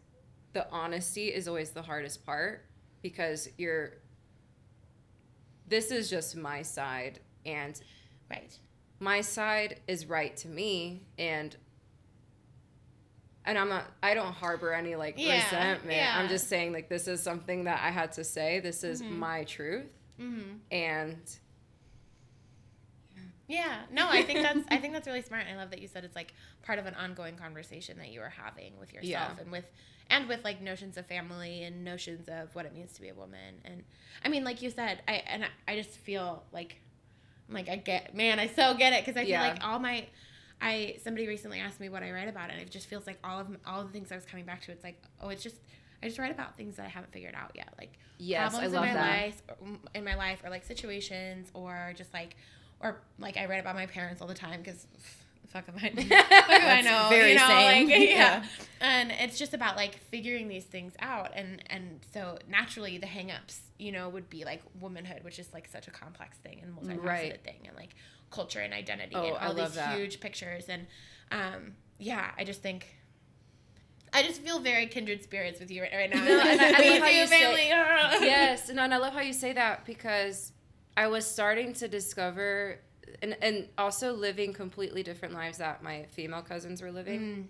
the 0.54 0.70
honesty 0.70 1.28
is 1.28 1.46
always 1.48 1.70
the 1.70 1.82
hardest 1.82 2.24
part 2.24 2.64
because 3.02 3.48
you're. 3.58 3.98
This 5.68 5.90
is 5.90 6.08
just 6.08 6.34
my 6.34 6.62
side, 6.62 7.20
and 7.44 7.78
Right. 8.30 8.58
My 9.00 9.20
side 9.22 9.80
is 9.88 10.06
right 10.06 10.36
to 10.36 10.48
me 10.48 11.02
and 11.18 11.56
and 13.46 13.58
I'm 13.58 13.68
not 13.70 13.86
I 14.02 14.12
don't 14.14 14.32
harbor 14.32 14.72
any 14.74 14.94
like 14.96 15.14
Yeah, 15.16 15.42
resentment. 15.44 15.96
yeah. 15.96 16.14
I'm 16.18 16.28
just 16.28 16.48
saying 16.48 16.72
like 16.72 16.88
this 16.88 17.08
is 17.08 17.22
something 17.22 17.64
that 17.64 17.80
I 17.82 17.90
had 17.90 18.12
to 18.12 18.24
say. 18.24 18.60
This 18.60 18.84
is 18.84 19.02
my 19.02 19.44
truth. 19.44 19.86
Mm-hmm. 20.20 20.56
And 20.70 21.18
Yeah, 23.48 23.78
no, 23.90 24.06
I 24.08 24.22
think 24.22 24.42
that's 24.42 24.60
I 24.70 24.76
think 24.76 24.92
that's 24.92 25.06
really 25.08 25.22
smart. 25.22 25.44
I 25.50 25.56
love 25.56 25.70
that 25.70 25.80
you 25.80 25.88
said 25.88 26.04
it's 26.04 26.14
like 26.14 26.34
part 26.62 26.78
of 26.78 26.86
an 26.86 26.94
ongoing 26.94 27.36
conversation 27.36 27.98
that 27.98 28.10
you 28.10 28.20
are 28.20 28.28
having 28.30 28.78
with 28.78 28.92
yourself 28.92 29.32
Yeah. 29.36 29.40
and 29.42 29.50
with 29.50 29.64
and 30.08 30.28
with 30.28 30.44
like 30.44 30.60
notions 30.60 30.96
of 30.96 31.06
family 31.06 31.62
and 31.64 31.84
notions 31.84 32.28
of 32.28 32.54
what 32.54 32.66
it 32.66 32.74
means 32.74 32.92
to 32.94 33.00
be 33.00 33.08
a 33.08 33.14
woman. 33.14 33.54
And 33.64 33.82
I 34.24 34.28
mean, 34.28 34.44
like 34.44 34.60
you 34.62 34.70
said, 34.70 35.02
I 35.08 35.22
and 35.26 35.44
I, 35.44 35.48
I 35.72 35.76
just 35.76 35.90
feel 35.90 36.44
like 36.52 36.80
like 37.50 37.68
I 37.68 37.76
get 37.76 38.14
man, 38.14 38.38
I 38.38 38.46
so 38.46 38.74
get 38.74 38.92
it 38.92 39.04
because 39.04 39.16
I 39.18 39.22
feel 39.24 39.30
Yeah. 39.30 39.42
like 39.42 39.64
all 39.64 39.78
my 39.78 40.06
I 40.62 40.96
somebody 41.02 41.26
recently 41.26 41.58
asked 41.58 41.80
me 41.80 41.88
what 41.88 42.02
I 42.02 42.10
write 42.12 42.28
about, 42.28 42.50
and 42.50 42.60
it 42.60 42.70
just 42.70 42.86
feels 42.86 43.06
like 43.06 43.18
all 43.24 43.40
of 43.40 43.48
all 43.66 43.82
the 43.84 43.90
things 43.90 44.12
I 44.12 44.16
was 44.16 44.24
coming 44.26 44.44
back 44.44 44.62
to. 44.62 44.72
It's 44.72 44.84
like 44.84 45.02
oh, 45.20 45.28
it's 45.30 45.42
just 45.42 45.56
I 46.02 46.06
just 46.06 46.18
write 46.18 46.30
about 46.32 46.56
things 46.56 46.76
that 46.76 46.86
I 46.86 46.88
haven't 46.88 47.12
figured 47.12 47.34
out 47.34 47.52
yet, 47.54 47.72
like 47.78 47.98
yes, 48.18 48.50
problems 48.52 48.72
in 48.74 48.80
my 48.80 48.94
that. 48.94 49.22
life 49.22 49.42
in 49.94 50.04
my 50.04 50.14
life 50.16 50.40
or 50.44 50.50
like 50.50 50.64
situations 50.64 51.50
or 51.54 51.92
just 51.96 52.12
like 52.14 52.36
or 52.80 53.00
like 53.18 53.36
I 53.36 53.46
write 53.46 53.60
about 53.60 53.74
my 53.74 53.86
parents 53.86 54.20
all 54.22 54.28
the 54.28 54.34
time 54.34 54.60
because 54.62 54.86
fuck 55.50 55.64
if 55.68 55.74
I, 55.76 55.88
fuck 55.90 55.96
if 56.60 56.64
I 56.64 56.80
know 56.80 57.06
very 57.10 57.32
you 57.32 57.38
know 57.38 57.46
same. 57.48 57.88
like 57.88 57.98
yeah. 58.00 58.06
Yeah. 58.08 58.44
and 58.80 59.10
it's 59.12 59.38
just 59.38 59.52
about 59.54 59.76
like 59.76 59.96
figuring 59.98 60.48
these 60.48 60.64
things 60.64 60.92
out 61.00 61.32
and 61.34 61.62
and 61.68 62.00
so 62.14 62.38
naturally 62.48 62.98
the 62.98 63.06
hangups 63.06 63.58
you 63.78 63.92
know 63.92 64.08
would 64.08 64.30
be 64.30 64.44
like 64.44 64.62
womanhood 64.80 65.22
which 65.24 65.38
is 65.38 65.52
like 65.52 65.68
such 65.68 65.88
a 65.88 65.90
complex 65.90 66.36
thing 66.38 66.60
and 66.62 66.74
multifaceted 66.76 67.04
Right. 67.04 67.44
thing 67.44 67.60
and 67.66 67.76
like 67.76 67.90
culture 68.30 68.60
and 68.60 68.72
identity 68.72 69.16
Oh, 69.16 69.34
and 69.34 69.36
all 69.38 69.54
these 69.54 69.74
that. 69.74 69.96
huge 69.98 70.20
pictures 70.20 70.66
and 70.68 70.86
um 71.32 71.72
yeah 71.98 72.30
I 72.38 72.44
just 72.44 72.62
think 72.62 72.86
I 74.12 74.22
just 74.24 74.40
feel 74.42 74.58
very 74.58 74.86
kindred 74.86 75.22
spirits 75.22 75.60
with 75.60 75.70
you 75.70 75.82
right, 75.82 75.92
right 75.94 76.10
now. 76.12 76.24
No, 76.24 76.40
and 76.40 76.60
I- 76.60 76.66
I 76.66 76.88
love 76.90 76.98
how 77.02 77.08
you, 77.08 77.20
you 77.20 77.26
say- 77.28 77.40
family. 77.42 77.68
yes, 78.26 78.68
no, 78.68 78.82
and 78.82 78.92
I 78.92 78.96
love 78.96 79.12
how 79.12 79.20
you 79.20 79.32
say 79.32 79.52
that 79.52 79.84
because 79.86 80.50
I 80.96 81.06
was 81.06 81.24
starting 81.24 81.74
to 81.74 81.86
discover 81.86 82.80
and 83.22 83.36
and 83.42 83.68
also 83.78 84.12
living 84.12 84.52
completely 84.52 85.02
different 85.02 85.34
lives 85.34 85.58
that 85.58 85.82
my 85.82 86.04
female 86.10 86.42
cousins 86.42 86.82
were 86.82 86.92
living. 86.92 87.20
Mm. 87.20 87.46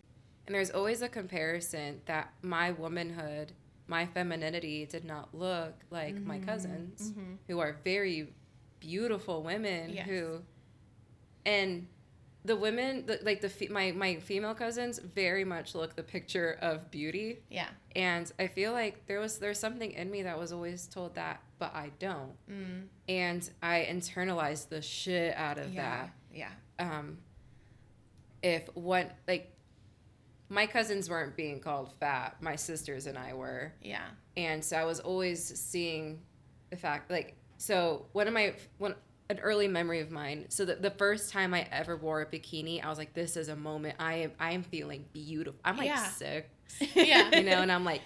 And 0.47 0.55
there's 0.55 0.71
always 0.71 1.03
a 1.03 1.09
comparison 1.09 2.01
that 2.07 2.33
my 2.43 2.73
womanhood, 2.73 3.53
my 3.87 4.07
femininity 4.07 4.87
did 4.87 5.05
not 5.05 5.35
look 5.35 5.75
like 5.91 6.17
my 6.23 6.39
cousins 6.39 7.13
mhm. 7.13 7.37
who 7.47 7.61
are 7.61 7.77
very 7.85 8.33
beautiful 8.81 9.43
women 9.43 9.91
Yes. 9.91 10.07
who 10.09 10.41
and 11.45 11.87
the 12.45 12.57
women 12.57 13.05
the, 13.07 13.19
like 13.23 13.41
the 13.43 13.69
my 13.69 13.93
my 13.93 14.17
female 14.17 14.55
cousins 14.55 14.99
very 14.99 15.45
much 15.45 15.75
look 15.75 15.95
the 15.95 16.03
picture 16.03 16.57
of 16.63 16.91
beauty 16.91 17.41
Yeah. 17.51 17.69
and 17.95 18.31
I 18.39 18.47
feel 18.47 18.73
like 18.73 19.07
there 19.07 19.21
was 19.21 19.39
there's 19.39 19.59
something 19.59 19.93
in 19.93 20.11
me 20.11 20.23
that 20.23 20.39
was 20.39 20.53
always 20.53 20.87
told 20.87 21.15
that, 21.17 21.43
but 21.61 21.73
I 21.75 21.93
don't. 22.01 22.33
Mm. 22.51 22.87
And 23.09 23.49
I 23.63 23.87
internalized 23.89 24.69
the 24.71 24.83
shit 24.83 25.37
out 25.37 25.59
of 25.59 25.73
Yeah. 25.73 26.09
Yeah. 26.35 26.49
Um 26.81 27.19
if 28.43 28.69
what 28.75 29.13
like 29.29 29.53
my 30.49 30.67
cousins 30.67 31.09
weren't 31.09 31.37
being 31.37 31.61
called 31.61 31.93
fat, 32.01 32.37
my 32.41 32.57
sisters 32.57 33.07
and 33.07 33.17
I 33.17 33.35
were. 33.35 33.73
Yeah. 33.83 34.03
And 34.37 34.65
so 34.65 34.77
I 34.77 34.85
was 34.85 34.99
always 34.99 35.45
seeing 35.61 36.21
the 36.71 36.77
fact 36.77 37.11
like 37.11 37.37
so 37.59 38.07
one 38.13 38.27
of 38.27 38.35
my 38.35 38.55
one 38.79 38.95
an 39.29 39.39
early 39.41 39.69
memory 39.69 40.01
of 40.01 40.11
mine. 40.11 40.47
So 40.49 40.65
the, 40.65 40.75
the 40.75 40.91
first 40.91 41.31
time 41.33 41.55
I 41.55 41.65
ever 41.71 41.97
wore 41.97 42.21
a 42.21 42.27
bikini, 42.27 42.85
I 42.85 42.89
was 42.89 42.99
like, 42.99 43.15
this 43.15 43.37
is 43.37 43.47
a 43.49 43.55
moment 43.55 43.95
I 44.01 44.15
am 44.15 44.33
I 44.41 44.53
am 44.53 44.65
feeling 44.65 45.05
beautiful. 45.13 45.61
I'm 45.65 45.77
like 45.77 45.87
Yeah. 45.87 46.05
sick 46.09 46.51
Yeah. 46.97 47.37
you 47.37 47.45
know, 47.45 47.61
and 47.63 47.71
I'm 47.71 47.85
like, 47.85 48.01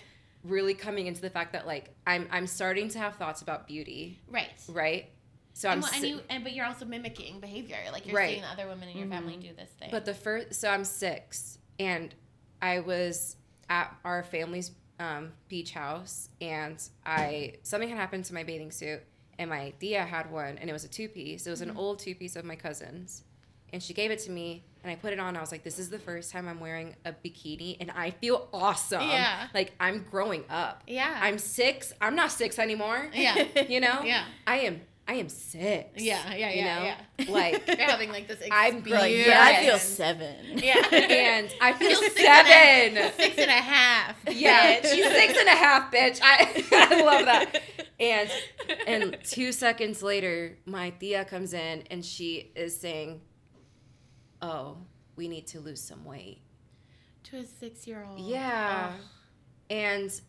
really 0.45 0.75
coming 0.75 1.07
into 1.07 1.21
the 1.21 1.31
fact 1.31 1.53
that 1.55 1.67
like 1.67 1.91
I'm 2.07 2.29
I'm 2.31 2.47
starting 2.47 2.89
to 2.91 2.99
have 2.99 3.17
thoughts 3.17 3.43
about 3.43 3.67
beauty, 3.67 4.19
Right. 4.29 4.51
right? 4.69 5.11
So 5.55 5.69
I'm 5.69 5.75
And, 5.75 5.83
well, 5.83 5.93
and 5.95 6.05
you, 6.05 6.21
and 6.29 6.45
but 6.45 6.53
you're 6.53 6.67
also 6.67 6.85
mimicking 6.85 7.41
behavior. 7.41 7.77
Like 7.93 8.07
you're 8.07 8.17
Right. 8.17 8.31
seeing 8.31 8.43
the 8.43 8.49
other 8.49 8.67
women 8.69 8.89
in 8.89 8.99
your 8.99 9.07
family 9.09 9.37
do 9.37 9.53
this 9.57 9.71
thing. 9.79 9.89
But 9.91 10.05
the 10.05 10.15
first, 10.15 10.55
so 10.55 10.69
I'm 10.69 10.85
six, 10.85 11.59
and 11.79 12.15
I 12.61 12.81
was 12.81 13.37
at 13.71 13.95
our 14.05 14.23
family's 14.25 14.73
um, 15.01 15.33
beach 15.49 15.73
house, 15.73 16.29
and 16.41 16.83
I 17.07 17.55
something 17.63 17.89
had 17.89 17.99
happened 17.99 18.25
to 18.27 18.35
my 18.35 18.43
bathing 18.45 18.71
suit, 18.71 19.01
and 19.39 19.49
my 19.51 19.73
tia 19.81 20.05
had 20.05 20.31
one, 20.31 20.59
and 20.59 20.69
it 20.69 20.73
was 20.73 20.85
a 20.85 20.89
two 20.89 21.09
piece. 21.09 21.47
It 21.47 21.51
was 21.51 21.61
Mm-hmm. 21.61 21.71
an 21.71 21.77
old 21.77 21.99
two 22.01 22.15
piece 22.15 22.37
of 22.37 22.45
my 22.45 22.57
cousin's, 22.57 23.23
and 23.73 23.83
she 23.83 23.95
gave 23.95 24.11
it 24.11 24.19
to 24.21 24.31
me, 24.31 24.65
and 24.85 24.93
I 24.93 24.97
put 24.97 25.13
it 25.13 25.19
on. 25.19 25.37
I 25.37 25.41
was 25.41 25.51
like, 25.51 25.65
"This 25.65 25.79
is 25.81 25.89
the 25.91 25.99
first 25.99 26.31
time 26.31 26.47
I'm 26.47 26.61
wearing 26.61 26.95
a 27.05 27.13
bikini, 27.13 27.79
and 27.81 27.91
I 27.91 28.11
feel 28.11 28.49
awesome. 28.53 29.01
Yeah. 29.03 29.49
like 29.53 29.73
I'm 29.81 30.05
growing 30.11 30.45
up. 30.49 30.83
yeah. 30.87 31.19
I'm 31.21 31.39
six. 31.39 31.93
I'm 32.01 32.15
not 32.15 32.31
six 32.31 32.59
anymore. 32.61 33.09
Yeah. 33.13 33.45
you 33.69 33.81
know. 33.81 34.03
Yeah. 34.05 34.25
I 34.47 34.59
am. 34.61 34.83
I 35.07 35.15
am 35.17 35.29
six. 35.29 36.03
Yeah, 36.03 36.33
yeah, 36.35 36.49
you 36.51 36.57
yeah, 36.63 36.79
know? 36.79 36.85
yeah. 37.27 37.31
Like 37.31 37.67
You're 37.79 37.87
having 37.91 38.11
like 38.11 38.27
this 38.27 38.41
Experience. 38.41 38.73
I'm 38.73 38.79
experience. 38.79 39.19
like, 39.19 39.27
yeah, 39.27 39.43
I 39.59 39.63
feel 39.67 39.79
seven. 39.79 40.37
Yeah. 40.59 40.89
and 40.95 41.55
I 41.61 41.73
feel 41.75 41.91
Feel 42.01 42.01
six 42.11 42.21
and 42.27 42.97
a- 42.97 43.01
seven. 43.03 43.13
Six 43.19 43.39
and 43.39 43.51
a 43.51 43.53
half. 43.53 44.17
Yeah, 44.31 44.81
bitch. 44.81 44.95
she's 44.95 45.05
six 45.05 45.39
and 45.39 45.49
a 45.49 45.51
half, 45.53 45.93
bitch. 45.93 46.21
I, 46.23 46.65
I 46.73 47.03
love 47.03 47.25
that. 47.27 47.63
And 48.01 48.31
and 48.87 49.19
two 49.25 49.53
seconds 49.53 50.03
later, 50.03 50.57
my 50.65 50.89
tia 50.91 51.27
comes 51.27 51.53
in 51.53 51.83
and 51.91 52.03
she 52.05 52.51
is 52.57 52.75
saying, 52.81 53.21
"Oh, 54.45 54.79
we 55.17 55.29
need 55.29 55.47
to 55.49 55.61
lose 55.61 55.81
some 55.81 56.05
weight." 56.05 56.41
to 57.25 57.39
a 57.39 57.45
six 57.45 57.87
year 57.87 58.05
old. 58.09 58.21
Yeah, 58.21 58.93
and 59.69 60.21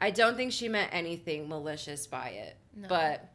I 0.00 0.10
don't 0.10 0.36
think 0.36 0.52
she 0.52 0.68
meant 0.68 0.90
anything 0.92 1.48
malicious 1.48 2.06
by 2.06 2.28
it, 2.30 2.56
No. 2.74 2.88
but 2.88 3.30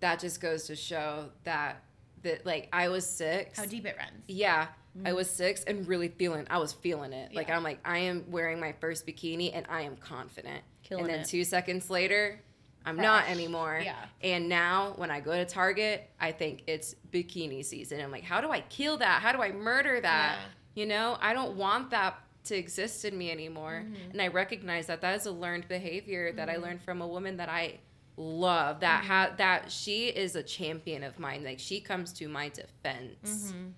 that 0.00 0.20
just 0.20 0.40
goes 0.40 0.66
to 0.66 0.76
show 0.76 1.30
that 1.44 1.82
that 2.22 2.46
like 2.46 2.68
I 2.72 2.88
was 2.88 3.06
six. 3.08 3.58
How 3.58 3.66
deep 3.66 3.86
it 3.86 3.96
runs. 3.98 4.24
Yeah. 4.28 4.68
I 4.96 5.08
mm-hmm. 5.08 5.16
was 5.16 5.28
six 5.28 5.64
and 5.64 5.88
really 5.88 6.06
feeling 6.06 6.46
I 6.48 6.58
was 6.58 6.72
feeling 6.72 7.12
it. 7.12 7.32
Yeah. 7.32 7.36
Like 7.36 7.50
I'm 7.50 7.64
like, 7.64 7.80
I 7.84 7.98
am 7.98 8.30
wearing 8.30 8.60
my 8.60 8.72
first 8.80 9.04
bikini 9.04 9.50
and 9.52 9.66
I 9.68 9.82
am 9.82 9.96
confident. 9.96 10.62
Killing 10.84 11.04
and 11.04 11.12
then 11.12 11.20
it. 11.20 11.26
two 11.26 11.42
seconds 11.42 11.90
later, 11.90 12.40
I'm 12.86 12.96
not 12.96 13.28
anymore. 13.28 13.80
Yeah. 13.82 13.94
And 14.22 14.48
now 14.48 14.92
when 14.96 15.10
I 15.10 15.20
go 15.20 15.32
to 15.32 15.44
Target, 15.44 16.08
I 16.20 16.32
think 16.32 16.64
it's 16.66 16.94
bikini 17.12 17.64
season. 17.64 18.00
I'm 18.00 18.10
like, 18.10 18.24
how 18.24 18.40
do 18.40 18.50
I 18.50 18.60
kill 18.60 18.98
that? 18.98 19.22
How 19.22 19.32
do 19.32 19.40
I 19.42 19.52
murder 19.52 20.00
that? 20.00 20.38
Yeah. 20.38 20.82
You 20.82 20.86
know, 20.86 21.16
I 21.20 21.32
don't 21.32 21.56
want 21.56 21.90
that 21.90 22.18
to 22.44 22.56
exist 22.56 23.04
in 23.06 23.16
me 23.16 23.30
anymore. 23.30 23.84
Mm-hmm. 23.84 24.10
And 24.10 24.20
I 24.20 24.28
recognize 24.28 24.86
that 24.88 25.00
that 25.00 25.14
is 25.16 25.24
a 25.26 25.30
learned 25.30 25.66
behavior 25.68 26.32
that 26.32 26.50
I 26.50 26.56
learned 26.56 26.82
from 26.82 27.00
a 27.00 27.06
woman 27.06 27.38
that 27.38 27.48
I 27.48 27.78
love. 28.18 28.76
Mm-hmm. 28.76 28.80
That 28.80 29.04
ha- 29.04 29.34
that 29.38 29.72
she 29.72 30.08
is 30.08 30.36
a 30.36 30.42
champion 30.42 31.04
of 31.04 31.18
mine. 31.18 31.42
Like 31.42 31.58
she 31.58 31.80
comes 31.80 32.12
to 32.14 32.28
my 32.28 32.48
defense 32.50 33.52
Mm-hmm. 33.52 33.68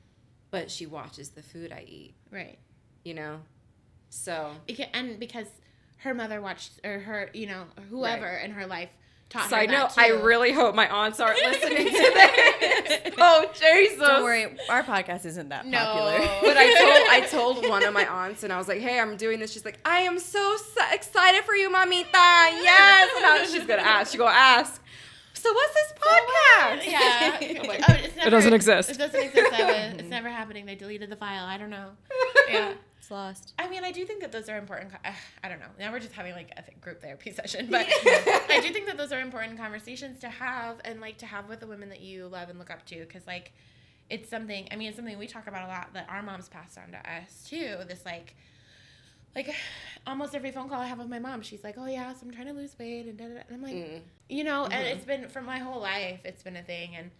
but 0.50 0.68
she 0.70 0.86
watches 0.86 1.28
the 1.30 1.42
food 1.42 1.70
I 1.70 1.84
eat, 1.86 2.14
Right. 2.32 2.58
you 3.04 3.14
know? 3.14 3.40
So, 4.10 4.52
Beca- 4.66 4.88
and 4.94 5.18
because 5.20 5.46
her 5.98 6.14
mother 6.14 6.40
watched, 6.40 6.72
or 6.84 7.00
her, 7.00 7.30
you 7.34 7.46
know, 7.46 7.64
whoever 7.90 8.28
in 8.28 8.50
her 8.52 8.66
life 8.66 8.90
taught 9.28 9.44
her 9.44 9.48
side 9.48 9.70
that 9.70 9.72
note, 9.72 9.90
too. 9.90 10.00
I 10.00 10.08
really 10.22 10.52
hope 10.52 10.74
my 10.74 10.88
aunts 10.88 11.18
aren't 11.20 11.38
listening 11.42 11.86
to 11.86 11.92
this. 11.92 13.14
oh, 13.18 13.50
Jesus. 13.54 13.98
Don't 13.98 14.22
worry, 14.22 14.56
our 14.68 14.82
podcast 14.82 15.24
isn't 15.26 15.48
that 15.48 15.66
No. 15.66 15.78
popular. 15.78 16.18
But 16.42 16.56
I 16.56 16.74
told 16.74 17.08
I 17.10 17.20
told 17.62 17.68
one 17.68 17.82
of 17.84 17.92
my 17.92 18.06
aunts 18.06 18.44
and 18.44 18.52
I 18.52 18.58
was 18.58 18.68
like, 18.68 18.80
"Hey, 18.80 19.00
I'm 19.00 19.16
doing 19.16 19.40
this." 19.40 19.52
She's 19.52 19.64
like, 19.64 19.78
"I 19.84 20.00
am 20.00 20.18
so 20.18 20.54
s- 20.54 20.76
excited 20.92 21.44
for 21.44 21.54
you, 21.54 21.70
mamita." 21.70 22.04
Yes. 22.12 23.10
And 23.16 23.26
I, 23.26 23.46
she's 23.50 23.66
gonna 23.66 23.82
ask. 23.82 24.12
She 24.12 24.18
gonna 24.18 24.30
ask. 24.30 24.82
So 25.34 25.52
what's 25.52 25.74
this 25.74 25.92
podcast? 26.00 26.90
Yeah. 26.90 27.60
I'm 27.62 27.68
like, 27.68 27.82
Oh, 27.88 27.92
it's 27.94 28.16
never, 28.16 28.30
doesn't 28.30 28.52
exist. 28.54 28.90
It 28.90 28.98
doesn't 28.98 29.20
exist. 29.22 29.52
I 29.52 29.64
was, 29.90 30.00
it's 30.00 30.08
never 30.08 30.28
happening. 30.28 30.66
They 30.66 30.74
deleted 30.74 31.08
the 31.10 31.16
file. 31.16 31.44
I 31.44 31.56
don't 31.58 31.70
know. 31.70 31.90
Yeah. 32.48 32.72
It's 33.06 33.10
lost. 33.12 33.54
I 33.58 33.68
mean, 33.68 33.84
I 33.84 33.92
do 33.92 34.04
think 34.04 34.20
that 34.20 34.32
those 34.32 34.48
are 34.48 34.58
important. 34.58 34.90
co- 34.90 34.98
uh, 35.04 35.12
I 35.44 35.48
don't 35.48 35.60
know. 35.60 35.66
Now 35.78 35.92
we're 35.92 36.00
just 36.00 36.12
having 36.12 36.34
like 36.34 36.50
a 36.56 36.62
th- 36.62 36.80
group 36.80 37.00
therapy 37.00 37.30
session, 37.40 37.68
but 37.70 37.86
I 37.90 38.60
do 38.62 38.72
think 38.72 38.86
that 38.86 38.98
those 38.98 39.12
are 39.12 39.20
important 39.20 39.58
conversations 39.58 40.18
to 40.20 40.28
have 40.28 40.78
and 40.84 41.00
like 41.00 41.18
to 41.18 41.26
have 41.26 41.48
with 41.48 41.60
the 41.60 41.66
women 41.68 41.88
that 41.90 42.00
you 42.00 42.26
love 42.26 42.48
and 42.48 42.58
look 42.58 42.70
up 42.70 42.84
to, 42.86 42.96
because 43.00 43.24
like 43.26 43.52
it's 44.10 44.28
something. 44.28 44.66
I 44.72 44.76
mean, 44.76 44.88
it's 44.88 44.96
something 44.96 45.16
we 45.18 45.28
talk 45.28 45.46
about 45.46 45.64
a 45.64 45.68
lot 45.68 45.90
that 45.94 46.06
our 46.10 46.22
moms 46.22 46.48
passed 46.48 46.78
on 46.78 46.90
to 46.92 46.98
us 47.10 47.44
too. 47.48 47.76
This 47.88 48.04
like. 48.04 48.34
Like 49.34 49.54
almost 50.06 50.34
every 50.34 50.50
phone 50.50 50.66
call 50.70 50.80
I 50.80 50.86
have 50.86 50.96
with 50.98 51.10
my 51.10 51.18
mom, 51.18 51.42
she's 51.42 51.62
like, 51.62 51.74
"Oh 51.76 51.84
yeah, 51.86 52.10
so 52.14 52.20
I'm 52.24 52.32
trying 52.32 52.46
to 52.46 52.54
lose 52.54 52.74
weight," 52.78 53.04
and, 53.04 53.18
da, 53.18 53.24
da, 53.28 53.34
da. 53.34 53.40
and 53.46 53.56
I'm 53.56 53.62
like, 53.62 53.74
Mm. 53.74 54.00
you 54.30 54.44
know, 54.44 54.64
and 54.64 54.86
it's 54.86 55.04
been 55.04 55.28
for 55.28 55.42
my 55.42 55.58
whole 55.58 55.78
life. 55.78 56.20
It's 56.24 56.42
been 56.42 56.56
a 56.56 56.62
thing, 56.62 56.96
and 56.96 57.10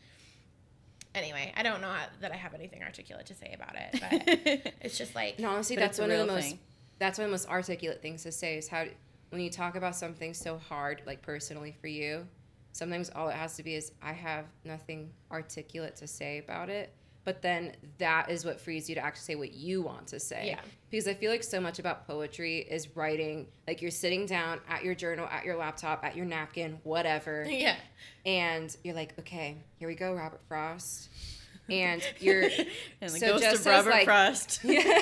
anyway, 1.16 1.52
I 1.56 1.62
don't 1.62 1.80
know 1.80 1.88
how, 1.88 2.06
that 2.20 2.32
I 2.32 2.36
have 2.36 2.54
anything 2.54 2.82
articulate 2.82 3.26
to 3.26 3.34
say 3.34 3.52
about 3.54 3.74
it, 3.76 3.92
but 3.92 4.74
it's 4.80 4.98
just 4.98 5.14
like, 5.14 5.38
No, 5.38 5.50
honestly, 5.50 5.76
that's 5.76 5.98
one 5.98 6.10
of 6.10 6.18
the 6.18 6.24
real 6.24 6.34
most 6.34 6.48
thing. 6.50 6.58
that's 6.98 7.18
one 7.18 7.24
of 7.24 7.30
the 7.30 7.34
most 7.34 7.48
articulate 7.48 8.02
things 8.02 8.22
to 8.24 8.32
say 8.32 8.56
is 8.58 8.68
how 8.68 8.84
when 9.30 9.40
you 9.40 9.50
talk 9.50 9.74
about 9.76 9.96
something 9.96 10.32
so 10.34 10.56
hard, 10.58 11.02
like 11.06 11.22
personally 11.22 11.74
for 11.80 11.88
you, 11.88 12.26
sometimes 12.72 13.10
all 13.14 13.28
it 13.28 13.34
has 13.34 13.56
to 13.56 13.62
be 13.62 13.74
is 13.74 13.92
I 14.02 14.12
have 14.12 14.44
nothing 14.64 15.10
articulate 15.32 15.96
to 15.96 16.06
say 16.06 16.38
about 16.38 16.68
it. 16.68 16.92
But 17.26 17.42
then 17.42 17.72
that 17.98 18.30
is 18.30 18.44
what 18.44 18.60
frees 18.60 18.88
you 18.88 18.94
to 18.94 19.04
actually 19.04 19.22
say 19.22 19.34
what 19.34 19.52
you 19.52 19.82
want 19.82 20.06
to 20.06 20.20
say. 20.20 20.46
Yeah. 20.46 20.60
Because 20.88 21.08
I 21.08 21.14
feel 21.14 21.32
like 21.32 21.42
so 21.42 21.60
much 21.60 21.80
about 21.80 22.06
poetry 22.06 22.58
is 22.58 22.94
writing, 22.96 23.48
like 23.66 23.82
you're 23.82 23.90
sitting 23.90 24.26
down 24.26 24.60
at 24.68 24.84
your 24.84 24.94
journal, 24.94 25.26
at 25.28 25.44
your 25.44 25.56
laptop, 25.56 26.04
at 26.04 26.16
your 26.16 26.24
napkin, 26.24 26.78
whatever. 26.84 27.44
Yeah, 27.56 27.76
and 28.24 28.74
you're 28.84 28.94
like, 28.94 29.18
okay, 29.18 29.56
here 29.78 29.88
we 29.88 29.96
go, 29.96 30.14
Robert 30.14 30.40
Frost, 30.46 31.08
and 31.68 32.00
you're 32.20 32.42
And 32.42 33.10
the 33.10 33.18
so 33.18 33.32
ghost 33.32 33.42
just 33.42 33.60
of 33.60 33.66
Robert 33.66 33.90
like- 33.90 34.04
Frost. 34.04 34.60
Yeah, 34.64 35.00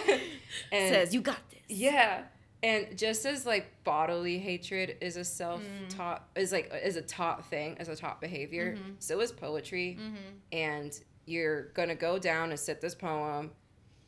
and 0.72 0.94
says, 0.94 1.12
"You 1.12 1.20
got 1.20 1.38
this." 1.50 1.60
yeah, 1.68 2.22
and 2.62 2.96
just 2.96 3.26
as 3.26 3.44
like 3.44 3.66
bodily 3.84 4.38
hatred 4.38 4.96
is 5.02 5.16
a 5.18 5.24
self 5.24 5.60
taught 5.90 6.34
mm. 6.34 6.40
is 6.40 6.52
like 6.52 6.72
is 6.82 6.96
a 6.96 7.02
taught 7.02 7.44
thing 7.50 7.76
as 7.78 7.88
a 7.88 7.96
taught 7.96 8.22
behavior, 8.22 8.76
mm-hmm. 8.76 8.92
so 8.98 9.20
is 9.20 9.30
poetry, 9.30 9.98
mm-hmm. 10.00 10.16
and 10.52 10.98
you're 11.26 11.68
gonna 11.74 11.94
go 11.94 12.18
down 12.18 12.50
and 12.50 12.58
sit 12.58 12.80
this 12.80 12.94
poem. 12.94 13.50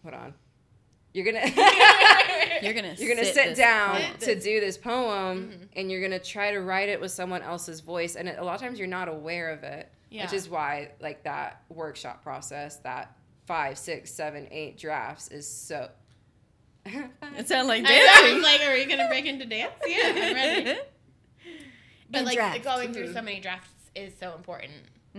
Hold 0.02 0.14
on, 0.14 0.34
you're 1.12 1.24
gonna. 1.24 1.46
You're 2.62 2.72
gonna 2.72 2.94
You're 2.96 3.14
gonna 3.14 3.26
sit 3.26 3.34
sit, 3.34 3.56
down 3.56 4.00
poem. 4.00 4.18
to 4.20 4.40
do 4.40 4.60
this 4.60 4.78
poem, 4.78 5.50
mm-hmm. 5.50 5.64
and 5.74 5.90
you're 5.90 6.00
gonna 6.00 6.18
try 6.18 6.52
to 6.52 6.60
write 6.60 6.88
it 6.88 6.98
with 6.98 7.10
someone 7.10 7.42
else's 7.42 7.80
voice, 7.80 8.16
and 8.16 8.28
it, 8.28 8.38
a 8.38 8.42
lot 8.44 8.54
of 8.54 8.62
times 8.62 8.78
you're 8.78 8.88
not 8.88 9.08
aware 9.08 9.50
of 9.50 9.62
it, 9.62 9.90
Yeah. 10.08 10.22
which 10.22 10.32
is 10.32 10.48
why 10.48 10.92
like 10.98 11.22
that 11.24 11.62
workshop 11.68 12.22
process, 12.22 12.76
that 12.78 13.14
five, 13.46 13.76
six, 13.76 14.10
seven, 14.10 14.48
eight 14.50 14.78
drafts 14.78 15.28
is 15.28 15.46
so. 15.46 15.90
It 16.86 17.46
sounds 17.48 17.68
like 17.68 17.84
I 17.84 17.88
dancing. 17.88 18.42
like, 18.42 18.60
are 18.62 18.76
you 18.76 18.86
gonna 18.88 19.08
break 19.08 19.26
into 19.26 19.44
dance? 19.44 19.72
Yeah, 19.86 20.12
I'm 20.14 20.34
ready. 20.34 20.78
But 22.08 22.18
And 22.18 22.26
like 22.26 22.36
draft. 22.36 22.62
going 22.64 22.92
through 22.94 23.06
mm-hmm. 23.06 23.14
so 23.14 23.22
many 23.22 23.40
drafts 23.40 23.70
is 23.94 24.12
so 24.18 24.34
important. 24.34 24.72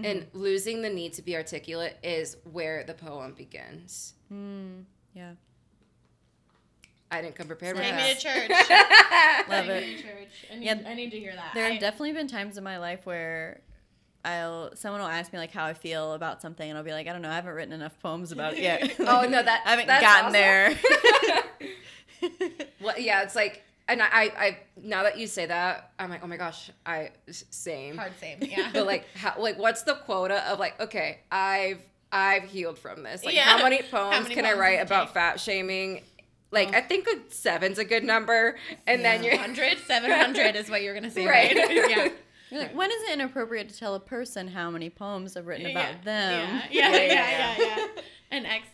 And 0.04 0.26
losing 0.34 0.82
the 0.82 0.90
need 0.90 1.14
to 1.14 1.22
be 1.22 1.36
articulate 1.36 1.98
is 2.04 2.38
where 2.52 2.84
the 2.84 2.94
poem 2.94 3.34
begins. 3.34 4.14
Mm, 4.32 4.84
yeah, 5.14 5.32
I 7.10 7.22
didn't 7.22 7.36
come 7.36 7.48
prepared 7.48 7.78
Take 7.78 7.96
me 7.96 8.14
to 8.14 8.20
church. 8.20 8.50
love 9.50 9.66
Take 9.66 9.70
it. 9.70 9.88
me 9.88 9.96
to 9.96 10.02
church. 10.04 10.28
I 10.52 10.56
need, 10.58 10.66
Yeah. 10.66 10.76
I 10.86 10.94
need 10.94 11.12
to 11.12 11.20
hear 11.20 11.34
that. 11.36 11.52
There 11.54 11.66
I- 11.66 11.72
have 11.72 11.80
definitely 11.80 12.14
been 12.14 12.28
times 12.28 12.58
in 12.58 12.64
my 12.64 12.78
life 12.80 13.06
where 13.06 13.62
I'll 14.26 14.76
someone 14.76 15.00
will 15.02 15.08
ask 15.08 15.32
me 15.32 15.40
like 15.40 15.52
how 15.52 15.64
I 15.66 15.74
feel 15.74 16.12
about 16.14 16.42
something, 16.42 16.68
and 16.70 16.78
I'll 16.78 16.84
be 16.84 16.92
like, 16.92 17.08
I 17.08 17.14
don't 17.14 17.22
know, 17.22 17.30
I 17.30 17.36
haven't 17.36 17.54
written 17.54 17.74
enough 17.74 17.98
poems 18.02 18.32
about 18.34 18.54
it 18.54 18.60
yet. 18.60 18.96
Oh, 19.00 19.22
no, 19.22 19.42
that- 19.44 19.64
I 19.66 19.70
haven't 19.72 19.88
that's 19.88 20.02
gotten 20.04 20.26
awesome. 20.26 20.34
there. 20.34 20.78
Well, 22.82 23.00
yeah, 23.00 23.22
it's 23.24 23.36
like, 23.36 23.64
and 23.90 24.02
I, 24.02 24.08
I, 24.08 24.22
I, 24.38 24.58
now 24.82 25.04
that 25.04 25.18
you 25.18 25.28
say 25.28 25.46
that, 25.46 25.92
I'm 25.98 26.10
like, 26.10 26.22
oh 26.24 26.28
my 26.28 26.38
gosh, 26.38 26.70
I 26.86 27.12
same. 27.30 27.98
hard 27.98 28.14
same. 28.20 28.40
Yeah. 28.42 28.70
but 28.74 28.86
like 28.86 29.06
how 29.16 29.34
like 29.40 29.58
what's 29.58 29.84
the 29.84 29.96
quota 29.96 30.46
of 30.52 30.60
like 30.60 30.80
okay 30.80 31.20
i've 31.32 31.80
i've 32.12 32.44
healed 32.44 32.78
from 32.80 33.04
this 33.04 33.24
like 33.24 33.36
Yeah. 33.36 33.44
how 33.44 33.64
many 33.64 33.82
poems 33.92 34.16
How 34.16 34.22
many 34.24 34.36
can 34.36 34.46
i 34.46 34.54
write 34.54 34.82
about 34.82 35.14
fat 35.14 35.40
shaming 35.40 36.02
like 36.52 36.74
i 36.74 36.80
think 36.82 37.06
like 37.08 37.26
seven's 37.30 37.78
a 37.78 37.84
good 37.86 38.04
number 38.06 38.58
and 38.86 39.04
then 39.04 39.24
you're 39.24 39.36
100, 39.36 39.80
700 39.86 40.56
is 40.56 40.70
what 40.70 40.82
you're 40.82 40.94
gonna 40.94 41.12
say, 41.12 41.26
Right. 41.26 41.54
right? 41.56 41.70
yeah. 41.90 42.08
You're 42.50 42.62
like, 42.62 42.74
when 42.76 42.90
is 42.90 43.04
it 43.10 43.14
inappropriate 43.14 43.68
to 43.70 43.78
tell 43.78 43.94
a 43.96 44.00
person 44.00 44.48
how 44.48 44.72
many 44.72 44.90
poems 44.90 45.36
I've 45.36 45.46
written 45.48 45.66
about 45.70 46.04
them? 46.06 46.62
Yeah, 46.72 46.92
yeah, 46.92 46.92
Yeah, 46.92 46.98
yeah, 46.98 47.04
yeah, 47.04 47.56
yeah, 47.58 47.66
yeah. 47.96 48.02
An 48.32 48.46
ex 48.46 48.66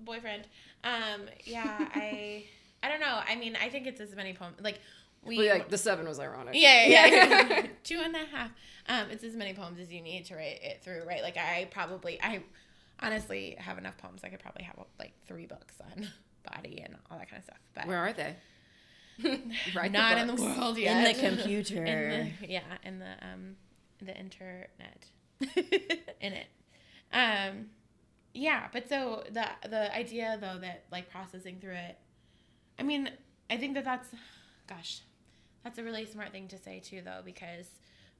boyfriend. 0.00 0.48
Um, 0.82 1.28
yeah, 1.44 1.88
I 1.94 2.46
I 2.82 2.88
don't 2.88 3.00
know. 3.00 3.20
I 3.26 3.36
mean, 3.36 3.56
I 3.60 3.68
think 3.68 3.86
it's 3.86 4.00
as 4.00 4.14
many 4.16 4.32
poems 4.32 4.56
like 4.60 4.80
we 5.24 5.38
Well, 5.38 5.48
like 5.48 5.68
the 5.68 5.78
seven 5.78 6.08
was 6.08 6.18
ironic 6.18 6.54
yeah, 6.56 6.86
yeah, 6.86 7.06
yeah. 7.06 7.66
two 7.84 8.00
and 8.02 8.14
a 8.14 8.26
half. 8.26 8.50
Um, 8.88 9.06
it's 9.10 9.22
as 9.22 9.36
many 9.36 9.54
poems 9.54 9.78
as 9.78 9.92
you 9.92 10.00
need 10.00 10.24
to 10.26 10.34
write 10.34 10.60
it 10.62 10.82
through, 10.82 11.04
right? 11.06 11.22
Like 11.22 11.36
I 11.36 11.68
probably 11.70 12.20
I 12.20 12.42
honestly 13.00 13.56
have 13.58 13.78
enough 13.78 13.96
poems. 13.98 14.22
I 14.24 14.28
could 14.28 14.40
probably 14.40 14.64
have 14.64 14.76
like 14.98 15.12
three 15.26 15.46
books 15.46 15.74
on 15.80 16.08
body 16.54 16.82
and 16.84 16.96
all 17.10 17.18
that 17.18 17.30
kind 17.30 17.38
of 17.38 17.44
stuff. 17.44 17.58
But 17.74 17.86
where 17.86 17.98
are 17.98 18.12
they 18.12 18.34
Write 19.74 19.92
the 19.92 19.98
not 19.98 20.18
in 20.18 20.26
the 20.26 20.42
world 20.42 20.78
yet. 20.78 20.96
In 20.96 21.16
the 21.16 21.28
computer. 21.28 21.84
In 21.84 22.32
the, 22.40 22.48
yeah, 22.48 22.60
in 22.82 22.98
the 22.98 23.12
um, 23.22 23.56
the 24.00 24.18
internet. 24.18 25.06
in 26.20 26.32
it. 26.32 26.46
Um, 27.12 27.66
yeah, 28.34 28.68
but 28.72 28.88
so 28.88 29.22
the 29.30 29.46
the 29.68 29.94
idea 29.94 30.38
though 30.40 30.58
that 30.60 30.84
like 30.90 31.10
processing 31.10 31.58
through 31.60 31.74
it, 31.74 31.98
I 32.78 32.82
mean, 32.82 33.10
I 33.50 33.56
think 33.56 33.74
that 33.74 33.84
that's, 33.84 34.08
gosh, 34.66 35.00
that's 35.64 35.78
a 35.78 35.82
really 35.84 36.04
smart 36.06 36.32
thing 36.32 36.48
to 36.48 36.58
say 36.58 36.80
too 36.80 37.02
though 37.04 37.20
because 37.24 37.68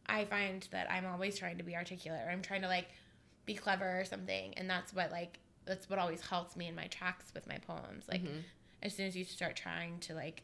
I 0.07 0.25
find 0.25 0.67
that 0.71 0.91
I'm 0.91 1.07
always 1.07 1.39
trying 1.39 1.59
to 1.59 1.65
be 1.65 1.75
articulate 1.77 2.21
or 2.27 2.31
I'm 2.31 2.43
trying 2.43 2.63
to 2.63 2.69
like 2.69 2.89
be 3.47 3.55
clever 3.55 4.01
or 4.01 4.05
something, 4.05 4.55
and 4.57 4.69
that's 4.71 4.93
what 4.95 5.11
like 5.11 5.39
that's 5.65 5.89
what 5.89 5.99
always 5.99 6.21
halts 6.21 6.57
me 6.57 6.67
in 6.69 6.75
my 6.75 6.87
tracks 6.89 7.33
with 7.35 7.47
my 7.49 7.59
poems. 7.59 8.05
Like 8.11 8.23
as 8.83 8.95
soon 8.95 9.07
as 9.07 9.17
you 9.17 9.25
start 9.25 9.57
trying 9.57 9.99
to 10.01 10.15
like 10.15 10.43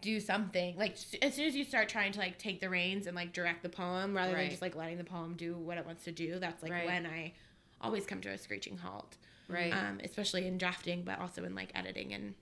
do 0.00 0.18
something 0.18 0.76
like 0.76 0.96
as 1.22 1.34
soon 1.34 1.46
as 1.46 1.54
you 1.54 1.62
start 1.64 1.88
trying 1.88 2.10
to 2.10 2.18
like 2.18 2.36
take 2.36 2.60
the 2.60 2.68
reins 2.68 3.06
and 3.06 3.14
like 3.14 3.32
direct 3.32 3.62
the 3.62 3.68
poem 3.68 4.16
rather 4.16 4.32
than 4.32 4.50
just 4.50 4.60
like 4.62 4.74
letting 4.74 4.98
the 4.98 5.04
poem 5.04 5.34
do 5.36 5.54
what 5.54 5.78
it 5.78 5.86
wants 5.86 6.02
to 6.02 6.10
do 6.10 6.40
that's 6.40 6.60
like 6.60 6.72
Right. 6.72 6.86
when 6.86 7.06
i 7.06 7.32
always 7.80 8.04
come 8.04 8.20
to 8.22 8.28
a 8.30 8.36
screeching 8.36 8.76
halt 8.78 9.16
Right. 9.48 9.72
um, 9.72 10.00
especially 10.02 10.48
in 10.48 10.58
drafting 10.58 11.02
but 11.04 11.20
also 11.20 11.44
in 11.44 11.54
like 11.54 11.70
editing 11.76 12.12
and 12.14 12.34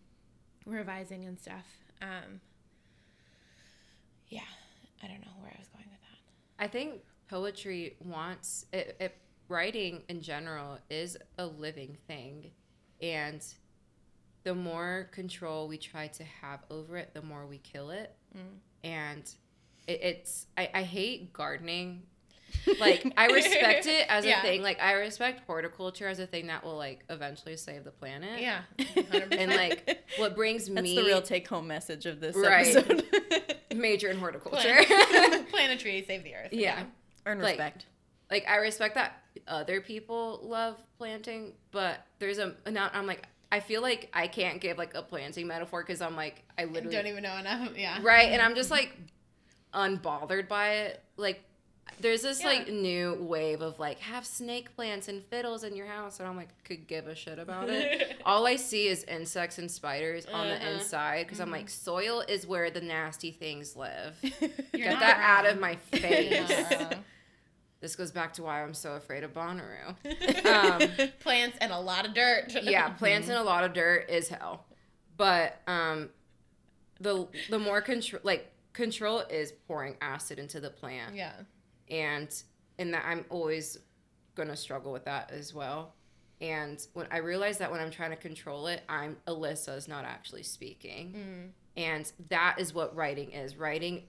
revising 0.67 1.25
and 1.25 1.39
stuff. 1.39 1.67
Um, 2.03 2.41
yeah 4.29 4.41
i 5.03 5.07
don't 5.07 5.21
know 5.21 5.33
where 5.41 5.53
i 5.55 5.59
was 5.59 5.69
going 5.69 5.85
with 5.91 6.01
that. 6.01 6.65
I 6.65 6.69
think 6.69 7.03
poetry 7.29 7.97
wants 8.01 8.67
it, 8.73 8.97
it 9.01 9.17
writing 9.49 10.03
in 10.09 10.21
general 10.23 10.79
is 10.89 11.17
a 11.39 11.47
living 11.47 11.97
thing 12.07 12.51
and 13.03 13.45
the 14.45 14.55
more 14.55 15.09
control 15.13 15.69
we 15.69 15.77
try 15.77 16.07
to 16.07 16.25
have 16.25 16.61
over 16.71 16.97
it 16.97 17.13
the 17.13 17.23
more 17.23 17.47
we 17.47 17.59
kill 17.59 17.91
it. 17.91 18.15
And 18.85 19.23
it, 19.87 20.01
it's 20.03 20.47
I, 20.57 20.71
I 20.73 20.83
hate 20.83 21.33
gardening 21.33 22.03
like 22.79 23.13
i 23.17 23.27
respect 23.27 23.87
it 23.87 24.07
as 24.09 24.25
Yeah. 24.31 24.41
a 24.41 24.43
thing 24.43 24.63
like 24.63 24.81
i 24.81 24.93
respect 24.93 25.43
horticulture 25.47 26.07
as 26.09 26.19
a 26.19 26.27
thing 26.27 26.47
that 26.49 26.65
will 26.65 26.77
like 26.77 27.05
eventually 27.11 27.57
save 27.57 27.85
the 27.85 27.91
planet 27.91 28.41
yeah 28.41 28.63
100%. 28.79 29.29
and 29.39 29.51
like 29.51 30.05
what 30.17 30.35
brings 30.37 30.67
That's 30.69 30.83
me 30.83 30.97
the 30.97 31.05
real 31.05 31.23
take 31.23 31.47
home 31.49 31.67
message 31.67 32.07
of 32.07 32.21
this 32.21 32.37
Right. 32.37 32.77
episode. 32.77 33.05
major 33.75 34.09
in 34.11 34.19
horticulture 34.19 34.75
plant, 34.85 35.49
plant 35.51 35.73
a 35.73 35.77
tree 35.77 36.05
save 36.07 36.25
the 36.25 36.35
earth 36.35 36.53
yeah 36.53 36.85
Earn 37.27 37.39
Like, 37.41 37.59
respect. 37.59 37.87
like 38.31 38.49
I 38.49 38.57
respect 38.57 38.95
that 38.95 39.23
other 39.47 39.81
people 39.81 40.41
love 40.43 40.77
planting, 40.99 41.53
but 41.71 42.05
there's 42.19 42.39
a 42.39 42.55
now 42.71 42.91
I'm 42.93 43.07
like 43.07 43.27
I 43.53 43.61
feel 43.61 43.83
like 43.83 44.09
I 44.13 44.27
can't 44.27 44.61
give 44.61 44.79
like 44.79 44.95
a 44.95 45.03
planting 45.03 45.47
metaphor 45.47 45.83
because 45.83 46.01
I'm 46.01 46.17
like 46.17 46.43
I 46.59 46.65
literally 46.65 46.95
don't 46.97 47.07
even 47.07 47.23
know 47.23 47.37
enough 47.37 47.77
yeah 47.77 47.99
right, 48.03 48.31
and 48.31 48.41
I'm 48.43 48.55
just 48.55 48.71
like 48.71 48.97
unbothered 49.75 50.49
by 50.49 50.71
it. 50.71 51.03
Like 51.17 51.43
there's 51.99 52.23
this 52.23 52.41
Yeah. 52.41 52.47
like 52.47 52.69
new 52.69 53.15
wave 53.21 53.61
of 53.63 53.79
like 53.79 53.99
have 54.01 54.25
snake 54.25 54.75
plants 54.77 55.09
and 55.09 55.23
fiddles 55.25 55.65
in 55.65 55.75
your 55.77 55.87
house, 55.87 56.19
and 56.21 56.29
I'm 56.29 56.37
like 56.37 56.49
could 56.65 56.87
give 56.87 57.07
a 57.07 57.15
shit 57.15 57.39
about 57.39 57.69
it. 57.69 58.17
All 58.25 58.47
I 58.47 58.57
see 58.57 58.87
is 58.89 59.05
insects 59.05 59.59
and 59.59 59.71
spiders 59.71 60.27
on 60.27 60.49
the 60.49 60.55
Uh-huh. 60.55 60.69
inside 60.71 61.27
because 61.27 61.41
I'm 61.41 61.51
like 61.51 61.69
soil 61.69 62.23
is 62.27 62.47
where 62.47 62.71
the 62.71 62.81
nasty 62.81 63.31
things 63.31 63.77
live. 63.77 64.17
You're 64.23 64.39
Get 64.73 64.91
not 64.93 65.01
that 65.01 65.19
out 65.21 65.47
of 65.47 65.59
my 65.61 65.77
face. 65.93 66.51
This 67.81 67.97
goes 67.97 68.11
back 68.13 68.35
to 68.35 68.43
why 68.43 68.63
I'm 68.63 68.75
so 68.75 68.93
afraid 68.93 69.25
of 69.25 69.33
Bonnaroo. 69.33 69.95
Um, 70.45 71.09
plants 71.21 71.57
and 71.63 71.73
a 71.73 71.79
lot 71.81 72.07
of 72.07 72.13
dirt. 72.15 72.53
yeah, 72.63 72.91
plants 72.91 73.27
Mm-hmm. 73.29 73.37
in 73.37 73.41
a 73.41 73.45
lot 73.45 73.65
of 73.65 73.73
dirt 73.73 74.11
is 74.11 74.29
hell. 74.29 74.67
But 75.17 75.61
um, 75.67 76.11
the 77.01 77.27
the 77.49 77.59
more 77.59 77.81
control, 77.81 78.21
like 78.23 78.53
control, 78.75 79.21
is 79.21 79.53
pouring 79.67 79.97
acid 80.03 80.39
into 80.39 80.61
the 80.61 80.69
plant, 80.71 81.15
Yeah. 81.15 81.33
And 81.91 82.43
and 82.79 82.95
that 82.95 83.05
I'm 83.07 83.25
always 83.29 83.77
gonna 84.35 84.57
struggle 84.57 84.93
with 84.93 85.05
that 85.05 85.31
as 85.31 85.53
well. 85.53 85.95
And 86.41 86.85
when 86.95 87.07
I 87.11 87.19
realize 87.19 87.59
that 87.59 87.71
when 87.71 87.81
I'm 87.81 87.91
trying 87.91 88.11
to 88.11 88.17
control 88.17 88.67
it, 88.69 88.83
I'm 88.89 89.19
Alyssa's 89.27 89.87
not 89.89 90.05
actually 90.07 90.43
speaking, 90.45 91.13
Mm. 91.13 91.51
and 91.83 92.13
that 92.31 92.57
is 92.59 92.73
what 92.73 92.97
writing 92.97 93.33
is. 93.33 93.57
Writing 93.57 94.05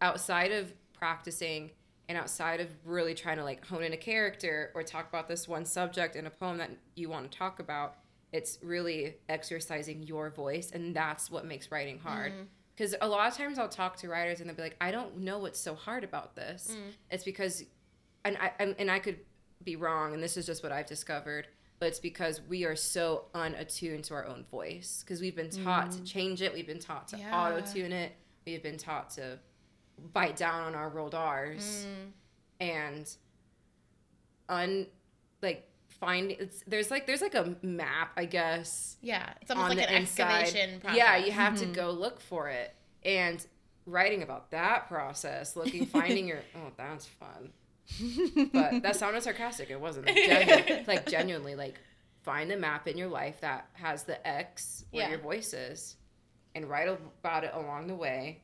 outside 0.00 0.52
of 0.52 0.72
practicing 0.92 1.70
and 2.08 2.16
outside 2.18 2.60
of 2.60 2.68
really 2.84 3.14
trying 3.14 3.36
to 3.38 3.44
like 3.44 3.64
hone 3.66 3.82
in 3.82 3.92
a 3.92 3.96
character 3.96 4.70
or 4.74 4.82
talk 4.82 5.08
about 5.08 5.28
this 5.28 5.46
one 5.48 5.64
subject 5.64 6.16
in 6.16 6.26
a 6.26 6.30
poem 6.30 6.58
that 6.58 6.70
you 6.94 7.08
want 7.08 7.30
to 7.30 7.38
talk 7.38 7.60
about 7.60 7.96
it's 8.32 8.58
really 8.62 9.16
exercising 9.28 10.02
your 10.02 10.28
voice 10.30 10.70
and 10.72 10.94
that's 10.94 11.30
what 11.30 11.44
makes 11.46 11.70
writing 11.70 11.98
hard 11.98 12.32
because 12.78 12.94
a 13.00 13.08
lot 13.08 13.28
of 13.28 13.36
times 13.36 13.58
i'll 13.58 13.68
talk 13.68 13.96
to 13.96 14.08
writers 14.08 14.40
and 14.40 14.48
they'll 14.48 14.56
be 14.56 14.62
like 14.62 14.76
i 14.80 14.90
don't 14.90 15.18
know 15.18 15.38
what's 15.38 15.58
so 15.58 15.74
hard 15.74 16.04
about 16.04 16.36
this. 16.36 16.70
Mm. 16.72 16.92
It's 17.10 17.24
because 17.24 17.64
and 18.24 18.36
i 18.38 18.52
and, 18.58 18.76
and 18.78 18.90
i 18.90 18.98
could 18.98 19.18
be 19.64 19.74
wrong 19.76 20.14
and 20.14 20.22
this 20.22 20.36
is 20.36 20.46
just 20.46 20.62
what 20.62 20.70
i've 20.70 20.86
discovered 20.86 21.48
but 21.80 21.86
it's 21.86 21.98
because 21.98 22.40
we 22.48 22.64
are 22.64 22.76
so 22.76 23.24
unattuned 23.34 24.04
to 24.04 24.14
our 24.14 24.26
own 24.26 24.44
voice 24.50 25.02
because 25.04 25.20
we've 25.20 25.36
been 25.36 25.50
taught 25.50 25.90
to 25.92 25.98
mm. 25.98 26.06
change 26.06 26.42
it 26.42 26.54
we've 26.54 26.66
been 26.66 26.78
taught 26.78 27.08
to 27.08 27.18
Yeah. 27.18 27.36
auto 27.36 27.60
tune 27.60 27.92
it 27.92 28.12
we've 28.46 28.62
been 28.62 28.78
taught 28.78 29.10
to 29.10 29.38
bite 30.12 30.36
down 30.36 30.62
on 30.62 30.74
our 30.74 30.88
rolled 30.88 31.14
r's. 31.14 31.86
Mm. 31.86 32.10
And 32.60 33.16
un 34.48 34.86
like 35.42 35.67
find 36.00 36.30
it's 36.30 36.62
there's 36.66 36.90
like 36.90 37.06
there's 37.06 37.20
like 37.22 37.34
a 37.34 37.56
map 37.62 38.12
i 38.16 38.24
guess 38.24 38.96
Yeah. 39.02 39.32
It's 39.40 39.50
almost 39.50 39.70
on 39.72 39.76
like 39.76 39.88
an 39.88 39.94
inside. 39.96 40.42
excavation 40.42 40.80
process. 40.80 40.96
yeah 40.96 41.16
you 41.16 41.32
have 41.32 41.56
to 41.58 41.64
mm-hmm. 41.64 41.72
go 41.72 41.90
look 41.90 42.20
for 42.20 42.48
it 42.48 42.74
and 43.04 43.44
writing 43.86 44.22
about 44.22 44.50
that 44.52 44.88
process 44.88 45.56
looking 45.56 45.86
finding 45.98 46.26
your 46.28 46.40
oh 46.56 46.70
that's 46.76 47.06
fun 47.06 47.50
but 48.52 48.82
that 48.82 48.96
sounded 49.02 49.22
sarcastic 49.22 49.70
it 49.70 49.80
wasn't 49.80 50.06
like, 50.06 50.14
genu- 50.66 50.84
like 50.86 51.06
genuinely 51.08 51.54
like 51.54 51.80
find 52.22 52.50
the 52.50 52.56
map 52.56 52.86
in 52.86 52.96
your 52.98 53.08
life 53.08 53.40
that 53.40 53.68
has 53.72 54.04
the 54.04 54.26
x 54.26 54.84
where 54.90 55.04
Yeah. 55.04 55.10
your 55.10 55.18
voice 55.18 55.52
is 55.54 55.96
and 56.54 56.68
write 56.68 56.88
about 56.88 57.44
it 57.44 57.50
along 57.54 57.86
the 57.86 57.94
way 57.94 58.42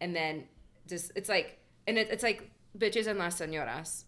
and 0.00 0.14
then 0.14 0.44
just 0.88 1.12
it's 1.16 1.28
like 1.28 1.58
and 1.86 1.98
it, 1.98 2.08
it's 2.10 2.22
like 2.22 2.50
bitches 2.78 3.06
and 3.06 3.18
las 3.18 3.38
señoras 3.40 4.04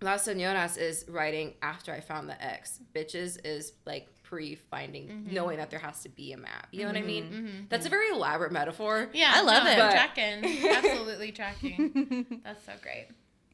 las 0.00 0.26
señoras 0.26 0.76
is 0.78 1.04
writing 1.08 1.54
after 1.62 1.92
i 1.92 2.00
found 2.00 2.28
the 2.28 2.42
x 2.44 2.80
bitches 2.94 3.38
is 3.44 3.72
like 3.86 4.08
pre 4.22 4.54
finding 4.54 5.08
Mm-hmm. 5.08 5.34
knowing 5.34 5.56
that 5.56 5.70
there 5.70 5.78
has 5.80 6.02
to 6.02 6.08
be 6.08 6.32
a 6.32 6.36
map 6.36 6.68
you 6.70 6.80
know 6.82 6.86
what 6.88 6.96
i 6.96 7.00
mm-hmm, 7.00 7.06
mean 7.06 7.24
mm-hmm, 7.24 7.48
that's 7.68 7.86
a 7.86 7.88
mm-hmm. 7.88 7.96
very 7.96 8.10
elaborate 8.10 8.52
metaphor 8.52 9.08
Yeah. 9.12 9.32
I 9.34 9.40
love 9.42 9.64
no, 9.64 9.70
it. 9.70 9.76
But- 9.78 9.90
tracking. 9.92 10.68
Absolutely 10.76 11.32
tracking. 11.32 12.40
That's 12.44 12.64
so 12.64 12.72
great. 12.82 13.08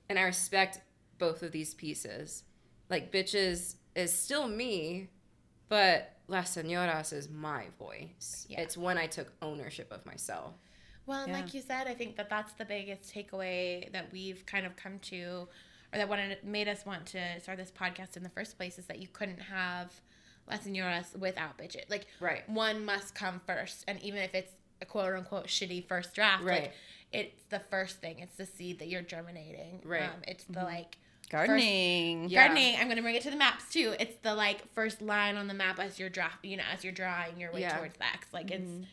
and 0.08 0.18
I 0.18 0.22
respect 0.22 0.80
both 1.18 1.42
of 1.42 1.52
these 1.52 1.74
pieces. 1.74 2.42
Like 2.90 3.12
bitches 3.12 3.76
is 3.94 4.12
still 4.12 4.46
me, 4.48 5.08
but 5.68 6.10
Las 6.28 6.56
Señoras 6.56 7.12
is 7.12 7.28
my 7.30 7.66
voice. 7.78 8.46
Yeah. 8.48 8.60
It's 8.62 8.76
when 8.76 8.98
I 8.98 9.06
took 9.06 9.32
ownership 9.42 9.92
of 9.92 10.04
myself. 10.04 10.54
Well, 11.06 11.20
and 11.22 11.32
Yeah. 11.32 11.40
like 11.40 11.54
you 11.54 11.60
said, 11.60 11.86
I 11.86 11.94
think 11.94 12.16
that 12.16 12.28
that's 12.28 12.52
the 12.54 12.64
biggest 12.64 13.14
takeaway 13.14 13.90
that 13.92 14.10
we've 14.12 14.44
kind 14.46 14.66
of 14.66 14.74
come 14.76 14.98
to, 15.10 15.48
or 15.94 15.98
that 15.98 16.08
wanted 16.08 16.42
made 16.44 16.68
us 16.68 16.84
want 16.84 17.06
to 17.06 17.40
start 17.40 17.56
this 17.58 17.70
podcast 17.70 18.16
in 18.16 18.22
the 18.22 18.28
first 18.30 18.56
place 18.58 18.78
is 18.78 18.86
that 18.86 18.98
you 19.00 19.08
couldn't 19.12 19.40
have 19.40 19.92
La 20.50 20.56
Señoras 20.58 21.16
without 21.18 21.56
bitches. 21.56 21.88
Like, 21.88 22.06
Right. 22.20 22.46
one 22.50 22.84
must 22.84 23.14
come 23.14 23.40
first, 23.46 23.84
and 23.88 23.98
even 24.02 24.20
if 24.20 24.34
it's 24.34 24.52
a 24.82 24.84
quote 24.84 25.14
unquote 25.14 25.46
shitty 25.46 25.86
first 25.88 26.14
draft, 26.14 26.42
Right. 26.44 26.62
like 26.64 26.72
it's 27.12 27.44
the 27.48 27.60
first 27.70 28.00
thing. 28.00 28.18
It's 28.18 28.34
the 28.34 28.44
seed 28.44 28.80
that 28.80 28.88
you're 28.88 29.00
germinating. 29.02 29.80
Right. 29.84 30.02
Um, 30.02 30.22
it's 30.26 30.44
the 30.44 30.64
like 30.64 30.98
Gardening. 31.30 32.28
Yeah. 32.28 32.46
gardening. 32.48 32.76
I'm 32.78 32.88
gonna 32.88 33.02
bring 33.02 33.14
it 33.14 33.22
to 33.22 33.30
the 33.30 33.36
maps 33.36 33.72
too. 33.72 33.94
It's 33.98 34.16
the 34.22 34.34
like 34.34 34.72
first 34.74 35.00
line 35.00 35.36
on 35.36 35.46
the 35.48 35.54
map 35.54 35.78
as 35.78 35.98
you're 35.98 36.08
draft, 36.10 36.44
you 36.44 36.56
know, 36.56 36.62
as 36.72 36.84
you're 36.84 36.92
drawing 36.92 37.38
your 37.40 37.52
way 37.52 37.60
Yeah. 37.62 37.76
towards 37.76 37.96
the 37.96 38.04
X. 38.06 38.26
Like 38.32 38.48
Mm-hmm. 38.48 38.82
it's 38.82 38.88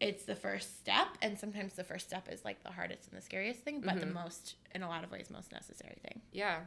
it's 0.00 0.24
the 0.24 0.36
first 0.36 0.78
step, 0.78 1.08
and 1.22 1.38
sometimes 1.38 1.74
the 1.74 1.84
first 1.84 2.06
step 2.06 2.28
is 2.30 2.44
like 2.44 2.62
the 2.62 2.70
hardest 2.70 3.08
and 3.08 3.16
the 3.18 3.24
scariest 3.24 3.60
thing, 3.60 3.80
but 3.80 3.90
Mm-hmm. 3.96 4.00
the 4.00 4.06
most, 4.14 4.56
in 4.74 4.82
a 4.82 4.88
lot 4.88 5.04
of 5.04 5.10
ways, 5.10 5.30
most 5.30 5.52
necessary 5.52 5.96
thing. 6.02 6.20
Yeah. 6.32 6.58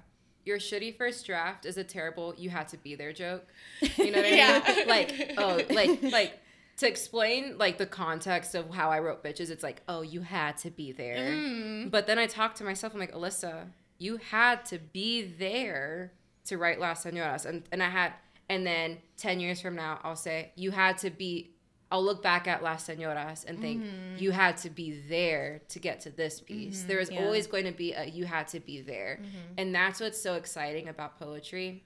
Your 0.46 0.58
shitty 0.58 0.98
first 0.98 1.26
draft 1.26 1.66
is 1.66 1.78
a 1.78 1.84
terrible 1.84 2.34
you 2.38 2.50
had 2.50 2.68
to 2.70 2.78
be 2.78 2.96
there 2.96 3.14
joke. 3.14 3.46
You 3.98 4.12
know 4.12 4.18
what 4.18 4.26
I 4.26 4.30
mean? 4.30 4.38
Yeah. 4.38 4.84
Like, 4.88 5.34
oh, 5.38 5.62
like 5.70 6.02
like 6.02 6.40
to 6.78 6.88
explain 6.88 7.58
like 7.58 7.78
the 7.78 7.86
context 7.86 8.56
of 8.56 8.74
how 8.74 8.90
I 8.90 9.00
wrote 9.00 9.22
bitches, 9.24 9.50
it's 9.52 9.64
like, 9.64 9.82
oh, 9.88 10.02
you 10.02 10.22
had 10.22 10.58
to 10.60 10.72
be 10.72 10.92
there. 10.94 11.18
Mm. 11.34 11.92
But 11.92 12.08
then 12.08 12.18
I 12.18 12.26
talk 12.26 12.56
to 12.56 12.64
myself, 12.64 12.94
I'm 12.94 13.00
like, 13.00 13.14
Alyssa, 13.14 13.66
you 13.98 14.18
had 14.18 14.64
to 14.68 14.80
be 14.80 15.24
there 15.24 16.14
to 16.46 16.58
write 16.58 16.80
Las 16.80 17.04
Señoras. 17.04 17.46
And 17.46 17.64
and 17.72 17.84
I 17.84 17.90
had 17.90 18.14
and 18.50 18.66
then 18.66 18.98
ten 19.18 19.40
years 19.40 19.62
from 19.62 19.76
now 19.76 20.00
I'll 20.04 20.16
say, 20.16 20.52
you 20.56 20.72
had 20.72 20.98
to 21.00 21.10
be 21.12 21.52
I'll 21.92 22.04
look 22.04 22.22
back 22.22 22.48
at 22.48 22.62
Las 22.62 22.88
Señoras 22.88 23.46
and 23.46 23.60
think 23.60 23.84
mm-hmm. 23.84 24.18
you 24.18 24.32
had 24.32 24.58
to 24.58 24.70
be 24.70 24.92
there 25.10 25.62
to 25.70 25.80
get 25.80 26.02
to 26.02 26.12
this 26.12 26.40
piece. 26.40 26.80
Mm-hmm. 26.80 26.88
There 26.88 27.00
is 27.00 27.10
Yeah. 27.10 27.24
always 27.26 27.48
going 27.48 27.66
to 27.66 27.72
be 27.72 27.94
a 27.94 28.06
you 28.06 28.26
had 28.26 28.48
to 28.50 28.60
be 28.60 28.82
there. 28.82 29.20
Mm-hmm. 29.22 29.54
And 29.58 29.74
that's 29.74 30.00
what's 30.00 30.22
so 30.22 30.36
exciting 30.36 30.88
about 30.88 31.20
poetry 31.20 31.84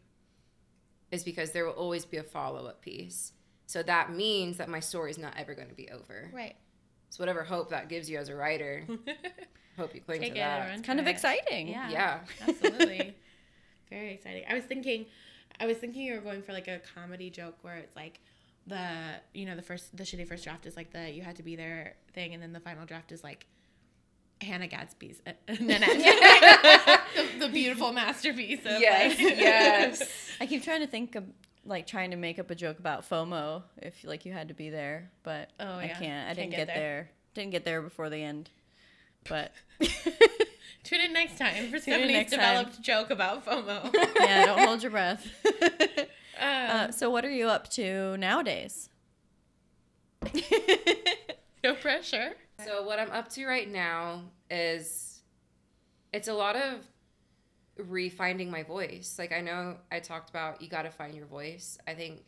is 1.12 1.24
because 1.24 1.52
there 1.52 1.66
will 1.66 1.74
always 1.74 2.06
be 2.06 2.18
a 2.18 2.24
follow-up 2.24 2.82
piece. 2.82 3.32
So 3.66 3.82
that 3.84 4.12
means 4.12 4.58
that 4.58 4.68
my 4.68 4.82
story 4.82 5.10
is 5.12 5.18
not 5.18 5.34
ever 5.38 5.54
going 5.56 5.70
to 5.70 5.74
be 5.76 5.90
over. 5.90 6.30
Right. 6.34 6.56
So 7.10 7.22
whatever 7.22 7.44
hope 7.44 7.70
that 7.70 7.88
gives 7.88 8.10
you 8.10 8.18
as 8.18 8.28
a 8.28 8.36
writer, 8.36 8.86
hope 9.78 9.96
you 9.96 10.02
cling 10.02 10.20
Take 10.20 10.34
to 10.34 10.40
it 10.40 10.42
that. 10.42 10.60
and 10.60 10.70
run 10.70 10.80
It's 10.80 10.86
kind 10.86 11.00
of 11.00 11.08
it. 11.08 11.12
exciting. 11.12 11.68
Yeah. 11.70 11.90
Yeah. 11.90 12.20
Absolutely. 12.46 13.16
Very 13.90 14.14
exciting. 14.16 14.44
I 14.50 14.54
was 14.56 14.64
thinking 14.66 15.06
I 15.60 15.66
was 15.68 15.78
thinking 15.78 16.02
you 16.02 16.16
were 16.16 16.22
going 16.22 16.42
for 16.42 16.52
like 16.52 16.68
a 16.68 16.82
comedy 16.96 17.30
joke 17.30 17.56
where 17.62 17.76
it's 17.76 17.96
like 17.96 18.20
the 18.68 18.88
you 19.34 19.46
know, 19.46 19.56
the 19.56 19.62
first 19.62 19.96
the 19.96 20.04
shitty 20.04 20.28
first 20.28 20.44
draft 20.44 20.66
is 20.66 20.76
like 20.76 20.92
the 20.92 21.10
you 21.12 21.22
had 21.22 21.36
to 21.38 21.44
be 21.44 21.56
there 21.56 21.96
thing 22.14 22.34
and 22.34 22.42
then 22.42 22.54
the 22.54 22.60
final 22.60 22.86
draft 22.86 23.12
is 23.12 23.24
like 23.24 23.46
Hannah 24.42 24.68
Gadsby's 24.68 25.22
uh, 25.28 25.32
the, 25.48 27.00
the 27.40 27.50
beautiful 27.50 27.92
masterpiece 27.94 28.60
of 28.66 28.80
Yes, 28.82 29.18
like 29.22 29.38
yes. 29.38 30.32
I 30.42 30.46
keep 30.48 30.64
trying 30.64 30.82
to 30.82 30.88
think 30.88 31.16
of 31.16 31.24
like 31.66 31.88
trying 31.88 32.12
to 32.12 32.18
make 32.18 32.40
up 32.40 32.50
a 32.52 32.56
joke 32.56 32.80
about 32.80 33.10
FOMO 33.10 33.64
if 33.82 34.04
like 34.04 34.26
you 34.26 34.34
had 34.34 34.50
to 34.50 34.54
be 34.54 34.70
there, 34.70 35.12
but 35.24 35.50
Oh, 35.60 35.66
I 35.78 35.86
yeah. 35.86 36.00
can't. 36.00 36.24
I 36.30 36.34
Can't 36.34 36.38
didn't 36.38 36.50
get 36.52 36.58
get, 36.58 36.68
there. 36.68 36.76
there. 36.78 37.10
Didn't 37.36 37.52
get 37.52 37.64
there 37.66 37.82
before 37.82 38.10
the 38.10 38.18
end. 38.18 38.50
But 39.30 39.54
Tune 40.84 41.00
in 41.00 41.14
next 41.14 41.38
time 41.38 41.54
for 41.54 41.62
Tune 41.62 41.76
in 41.78 41.82
Stephanie's 41.82 42.12
next 42.12 42.32
time. 42.32 42.40
developed 42.42 42.82
joke 42.82 43.10
about 43.12 43.46
FOMO. 43.46 43.94
yeah, 44.20 44.46
don't 44.46 44.60
hold 44.68 44.82
your 44.84 44.92
breath. 44.92 45.26
Um, 46.40 46.48
uh, 46.48 46.92
so 46.92 47.10
what 47.10 47.26
are 47.26 47.32
you 47.32 47.48
up 47.48 47.70
to 47.72 48.18
nowadays? 48.18 48.90
no 51.64 51.74
pressure. 51.76 52.34
So 52.66 52.84
what 52.84 53.00
I'm 53.00 53.12
up 53.12 53.30
to 53.30 53.46
right 53.46 53.70
now 53.70 54.22
is 54.50 55.22
it's 56.14 56.28
a 56.28 56.34
lot 56.34 56.56
of 56.56 56.80
refinding 57.80 58.50
my 58.50 58.64
voice. 58.64 59.16
Like 59.18 59.32
I 59.32 59.42
know 59.42 59.78
I 59.92 60.00
talked 60.00 60.30
about 60.30 60.62
you 60.62 60.70
got 60.70 60.84
to 60.84 60.90
find 60.92 61.14
your 61.16 61.26
voice. 61.26 61.78
I 61.88 61.94
think 61.94 62.22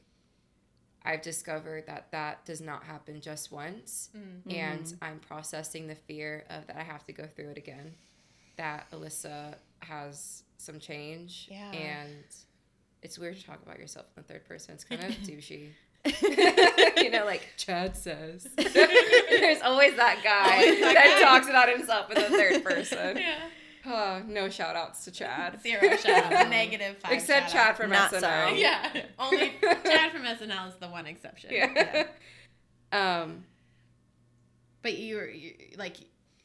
I've 1.03 1.21
discovered 1.21 1.85
that 1.87 2.07
that 2.11 2.45
does 2.45 2.61
not 2.61 2.83
happen 2.83 3.21
just 3.21 3.51
once 3.51 4.09
and 4.49 4.93
I'm 5.03 5.19
processing 5.19 5.85
the 5.87 5.93
fear 5.95 6.45
of 6.49 6.65
that 6.67 6.77
I 6.77 6.83
have 6.83 7.05
to 7.05 7.13
go 7.13 7.27
through 7.27 7.49
it 7.51 7.57
again. 7.57 7.93
That 8.57 8.89
Alyssa 8.91 9.55
has 9.79 10.43
some 10.57 10.79
change 10.79 11.47
Yeah. 11.51 11.71
and 11.71 12.25
it's 13.05 13.17
weird 13.19 13.37
to 13.37 13.45
talk 13.45 13.61
about 13.63 13.79
yourself 13.79 14.07
in 14.17 14.23
the 14.23 14.33
third 14.33 14.45
person. 14.47 14.73
It's 14.73 14.83
kind 14.83 15.03
of 15.03 15.11
douchey. 15.23 15.69
you 17.03 17.09
know, 17.11 17.25
like 17.25 17.47
Chad 17.57 17.95
says. 17.95 18.47
There's 18.57 19.61
always 19.61 19.95
that 19.95 20.19
guy 20.23 20.55
Always 20.55 20.79
that 20.81 20.93
that 20.93 21.19
guy. 21.19 21.25
talks 21.25 21.47
about 21.47 21.69
himself 21.69 22.11
in 22.11 22.15
the 22.21 22.29
third 22.29 22.63
person. 22.63 23.17
Yeah. 23.17 23.35
Oh, 23.87 24.21
no 24.27 24.49
shout 24.49 24.75
outs 24.75 25.05
to 25.05 25.11
Chad. 25.11 25.61
Zero 25.61 25.95
shout 25.97 26.33
out. 26.33 26.49
Negative 26.49 26.97
five. 26.97 27.11
Except 27.13 27.51
shout 27.51 27.59
out. 27.59 27.65
Chad 27.67 27.77
from 27.77 27.89
Not 27.91 28.11
SNL. 28.11 28.19
sorry. 28.19 28.61
Yeah. 28.61 29.01
Only 29.19 29.53
Chad 29.61 30.11
from 30.11 30.23
SNL 30.23 30.69
is 30.69 30.75
the 30.79 30.87
one 30.87 31.05
exception. 31.05 31.51
Yeah. 31.53 32.07
um, 32.91 33.43
But 34.81 34.97
you're, 34.97 35.29
you 35.29 35.53
like, 35.77 35.97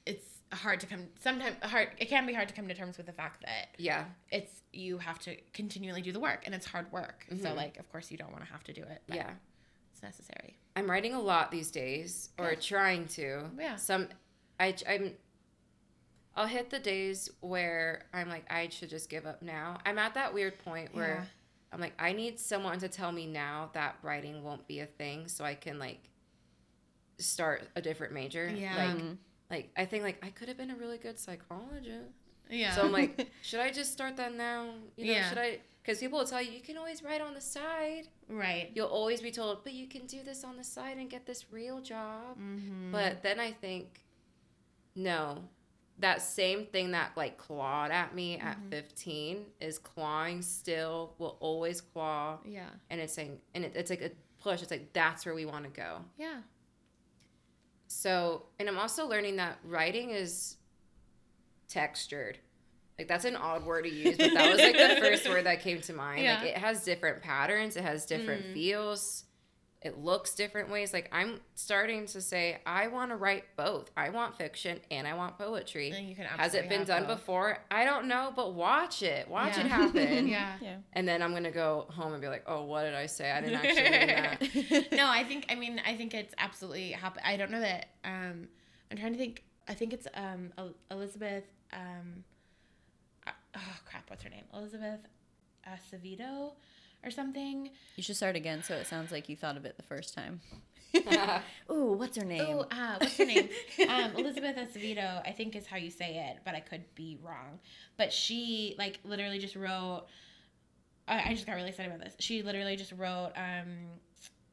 it's 0.07 0.27
hard 0.53 0.81
to 0.81 0.87
come. 0.87 1.07
Sometimes 1.21 1.57
hard. 1.63 1.91
It 1.99 2.09
can 2.09 2.27
be 2.27 2.33
hard 2.35 2.49
to 2.49 2.55
come 2.55 2.67
to 2.69 2.75
terms 2.75 2.97
with 2.97 3.07
the 3.07 3.13
fact 3.13 3.43
that 3.45 3.69
yeah. 3.79 4.05
it's 4.31 4.53
you 4.73 4.99
have 4.99 5.19
to 5.21 5.37
continually 5.53 6.03
do 6.03 6.13
the 6.13 6.21
work, 6.21 6.43
and 6.47 6.55
it's 6.55 6.67
hard 6.67 6.91
work. 6.93 7.27
So 7.29 7.35
Mhm. 7.51 7.57
like, 7.57 7.79
of 7.79 7.91
course, 7.91 8.11
you 8.11 8.17
don't 8.19 8.33
want 8.33 8.45
to 8.45 8.51
have 8.53 8.65
to 8.65 8.73
do 8.73 8.83
it. 8.83 9.03
But 9.07 9.17
Yeah. 9.17 9.31
It's 9.93 10.03
necessary. 10.03 10.57
I'm 10.77 10.89
writing 10.91 11.15
a 11.15 11.21
lot 11.21 11.51
these 11.51 11.71
days, 11.71 12.31
or 12.39 12.51
Good. 12.51 12.61
trying 12.63 13.07
to. 13.09 13.51
Yeah. 13.59 13.77
Some, 13.77 14.09
I, 14.59 14.75
I'm, 14.89 15.17
I'll 16.37 16.47
hit 16.47 16.71
the 16.71 16.79
days 16.79 17.29
where 17.41 18.07
I'm 18.13 18.29
like, 18.29 18.51
I 18.51 18.69
should 18.69 18.89
just 18.91 19.11
give 19.11 19.27
up 19.27 19.43
now. 19.43 19.79
I'm 19.85 19.99
at 19.99 20.15
that 20.15 20.33
weird 20.33 20.59
point 20.59 20.95
where 20.95 21.17
Yeah. 21.17 21.25
I'm 21.73 21.81
like, 21.81 21.95
I 21.99 22.13
need 22.13 22.39
someone 22.41 22.79
to 22.81 22.89
tell 22.89 23.11
me 23.13 23.27
now 23.27 23.71
that 23.75 23.97
writing 24.03 24.43
won't 24.45 24.67
be 24.69 24.81
a 24.81 24.87
thing, 24.87 25.27
so 25.29 25.45
I 25.45 25.55
can 25.55 25.79
like 25.79 26.09
start 27.19 27.69
a 27.77 27.83
different 27.83 28.13
major. 28.13 28.49
Yeah. 28.49 28.77
Like, 28.77 28.97
Mhm. 28.97 29.17
Like 29.51 29.71
I 29.77 29.85
think 29.85 30.05
like 30.05 30.25
I 30.25 30.31
could 30.31 30.49
have 30.49 30.57
been 30.57 30.71
a 30.71 30.77
really 30.77 30.99
good 30.99 31.19
psychologist. 31.19 32.13
Yeah. 32.49 32.75
So 32.75 32.83
I'm 32.83 32.93
like, 32.93 33.29
should 33.43 33.61
I 33.61 33.71
just 33.71 33.93
start 33.93 34.17
that 34.17 34.35
now? 34.35 34.71
You 34.97 35.07
know, 35.07 35.13
Yeah. 35.13 35.29
should 35.29 35.39
I? 35.39 35.59
Because 35.83 35.99
people 35.99 36.19
will 36.19 36.27
tell 36.27 36.43
you 36.43 36.51
you 36.53 36.61
can 36.61 36.77
always 36.77 37.03
write 37.03 37.21
on 37.21 37.33
the 37.35 37.41
side. 37.41 38.09
right. 38.29 38.71
You'll 38.75 38.87
always 38.89 39.21
be 39.21 39.31
told, 39.31 39.65
but 39.65 39.73
you 39.73 39.87
can 39.89 40.07
do 40.07 40.23
this 40.23 40.45
on 40.45 40.57
the 40.57 40.65
side 40.65 40.99
and 40.99 41.09
get 41.09 41.27
this 41.27 41.47
real 41.53 41.81
job. 41.81 42.39
Mm-hmm. 42.39 42.93
But 42.93 43.23
then 43.23 43.41
I 43.41 43.53
think, 43.53 44.03
no, 44.95 45.39
that 45.99 46.23
same 46.23 46.67
thing 46.67 46.91
that 46.93 47.13
like 47.17 47.39
clawed 47.39 47.91
at 47.91 48.15
me 48.15 48.39
at 48.39 48.59
Mm-hmm. 48.59 48.71
15 48.71 49.45
is 49.61 49.79
clawing 49.79 50.43
still. 50.43 51.15
Will 51.19 51.37
always 51.41 51.81
claw, 51.81 52.39
yeah. 52.45 52.69
and 52.91 53.01
it's 53.01 53.13
saying, 53.15 53.39
and 53.55 53.65
it, 53.65 53.73
it's 53.75 53.91
like 53.91 54.03
a 54.03 54.11
push. 54.43 54.63
It's 54.63 54.71
like 54.71 54.93
that's 54.93 55.25
where 55.25 55.35
we 55.35 55.45
want 55.47 55.65
to 55.65 55.71
go. 55.71 55.99
Yeah. 56.19 56.39
So, 57.93 58.45
and 58.61 58.68
I'm 58.68 58.78
also 58.78 59.07
learning 59.09 59.36
that 59.36 59.59
writing 59.64 60.11
is 60.11 60.57
textured. 61.68 62.38
Like 62.99 63.09
that's 63.09 63.24
an 63.24 63.34
odd 63.34 63.64
word 63.64 63.82
to 63.82 63.91
use, 63.91 64.16
but 64.16 64.32
that 64.34 64.49
was 64.51 64.61
like 64.61 64.74
the 64.76 65.01
first 65.01 65.28
word 65.28 65.45
that 65.47 65.61
came 65.61 65.80
to 65.82 65.93
mind. 65.93 66.24
Like 66.24 66.51
it 66.51 66.59
has 66.59 66.84
different 66.84 67.20
patterns, 67.22 67.76
it 67.76 67.82
has 67.82 68.07
different 68.07 68.47
Mm. 68.47 68.55
feels, 68.55 69.24
it 69.83 69.97
looks 69.99 70.35
different 70.35 70.68
ways. 70.70 70.93
Like 70.93 71.09
I'm 71.11 71.41
starting 71.55 72.05
to 72.09 72.20
say 72.20 72.59
I 72.66 72.89
want 72.89 73.11
to 73.12 73.16
write 73.16 73.45
both. 73.57 73.91
I 73.97 74.11
want 74.11 74.37
fiction 74.37 74.78
and 74.91 75.07
I 75.09 75.14
want 75.14 75.39
poetry. 75.39 75.91
And 75.91 76.07
you 76.09 76.14
can 76.14 76.26
Has 76.26 76.55
it 76.55 76.68
been 76.68 76.85
done 76.85 77.07
both. 77.07 77.16
before? 77.18 77.57
I 77.70 77.85
don't 77.87 78.07
know, 78.07 78.31
but 78.37 78.53
watch 78.55 79.03
it. 79.03 79.26
Watch 79.28 79.57
Yeah. 79.57 79.64
it 79.64 79.66
happen. 79.68 80.28
Yeah. 80.37 80.53
Yeah. 80.61 80.76
And 80.93 81.09
then 81.09 81.22
I'm 81.22 81.33
gonna 81.33 81.51
go 81.51 81.87
home 81.91 82.12
and 82.12 82.20
be 82.20 82.28
like, 82.28 82.45
oh, 82.47 82.64
what 82.64 82.83
did 82.83 82.95
I 82.95 83.07
say? 83.07 83.31
I 83.31 83.41
didn't 83.41 83.57
actually 83.64 83.91
mean 83.91 84.81
that. 84.83 84.93
no, 84.93 85.07
I 85.09 85.24
think 85.24 85.47
I 85.49 85.55
mean 85.55 85.81
I 85.87 85.97
think 85.97 86.12
it's 86.12 86.35
absolutely 86.37 86.91
happen. 86.93 87.22
I 87.24 87.37
don't 87.39 87.51
know 87.51 87.61
that. 87.61 87.87
Um, 88.05 88.49
I'm 88.91 88.99
trying 88.99 89.12
to 89.12 89.18
think. 89.18 89.45
I 89.68 89.72
think 89.74 89.93
it's 89.95 90.07
um 90.14 90.53
Elizabeth. 90.91 91.45
Um, 91.72 92.24
uh, 93.26 93.31
oh 93.57 93.76
crap, 93.87 94.11
what's 94.11 94.24
her 94.24 94.31
name? 94.31 94.45
Elizabeth 94.53 95.01
Acevedo 95.66 96.53
or 97.05 97.11
something. 97.11 97.71
You 97.97 98.03
should 98.03 98.17
start 98.17 98.37
again 98.37 98.63
so 98.63 98.75
it 98.75 98.87
sounds 98.87 99.13
like 99.13 99.29
you 99.29 99.37
thought 99.37 99.57
of 99.57 99.65
it 99.65 99.77
the 99.77 99.83
first 99.83 100.15
time. 100.15 100.41
Ooh, 101.71 101.93
what's 101.93 102.17
her 102.17 102.25
name? 102.25 102.45
Oh, 102.49 102.67
uh, 102.71 102.97
what's 102.99 103.17
her 103.17 103.25
name? 103.25 103.49
um, 103.89 104.13
Elizabeth 104.17 104.57
Acevedo, 104.57 105.27
I 105.27 105.31
think 105.31 105.55
is 105.55 105.67
how 105.67 105.77
you 105.77 105.91
say 105.91 106.31
it, 106.31 106.41
but 106.45 106.55
I 106.55 106.61
could 106.61 106.83
be 106.95 107.19
wrong. 107.23 107.61
But 107.97 108.13
she 108.13 108.75
like 108.79 108.99
literally 109.05 109.39
just 109.39 109.57
wrote. 109.57 110.07
I, 111.07 111.31
I 111.31 111.35
just 111.35 111.47
got 111.47 111.55
really 111.55 111.69
excited 111.69 111.93
about 111.93 112.05
this. 112.05 112.15
She 112.19 112.43
literally 112.43 112.77
just 112.77 112.93
wrote 112.93 113.33
um, 113.37 113.77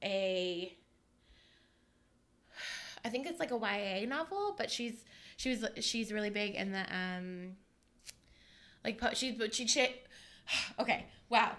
a. 0.04 0.76
I 3.04 3.10
think 3.10 3.28
it's 3.28 3.40
like 3.40 3.52
a 3.52 3.58
YA 3.58 4.08
novel, 4.08 4.54
but 4.58 4.70
she's 4.70 5.06
she 5.38 5.50
was 5.50 5.66
she's 5.80 6.12
really 6.12 6.30
big 6.30 6.56
in 6.56 6.72
the 6.72 6.86
um. 6.96 7.56
Like 8.84 9.00
po- 9.00 9.14
she's 9.14 9.36
but 9.36 9.54
she, 9.56 9.68
she 9.68 9.88
okay 10.80 11.08
wow 11.30 11.58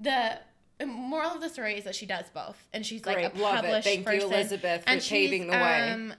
the 0.00 0.38
moral 0.86 1.30
of 1.32 1.40
the 1.40 1.48
story 1.48 1.74
is 1.76 1.84
that 1.84 1.94
she 1.94 2.06
does 2.06 2.26
both 2.32 2.56
and 2.72 2.86
she's 2.86 3.04
like 3.04 3.16
a 3.18 3.30
Great, 3.30 3.36
love 3.42 3.54
it. 3.56 3.62
published 3.62 3.88
Thank 3.88 3.98
you, 4.00 4.04
person 4.04 4.32
Elizabeth, 4.32 4.82
for 4.84 4.88
and 4.90 5.00
paving 5.00 5.42
she's, 5.42 5.50
the 5.50 5.56
way. 5.58 5.90
Um, 5.92 6.14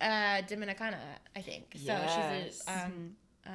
uh, 0.00 0.42
Dominicana, 0.48 0.96
I 1.36 1.40
think. 1.42 1.66
So 1.76 1.80
Yes. 1.84 2.56
she's 2.56 2.66
a, 2.66 2.84
um, 2.86 3.16
uh, 3.46 3.50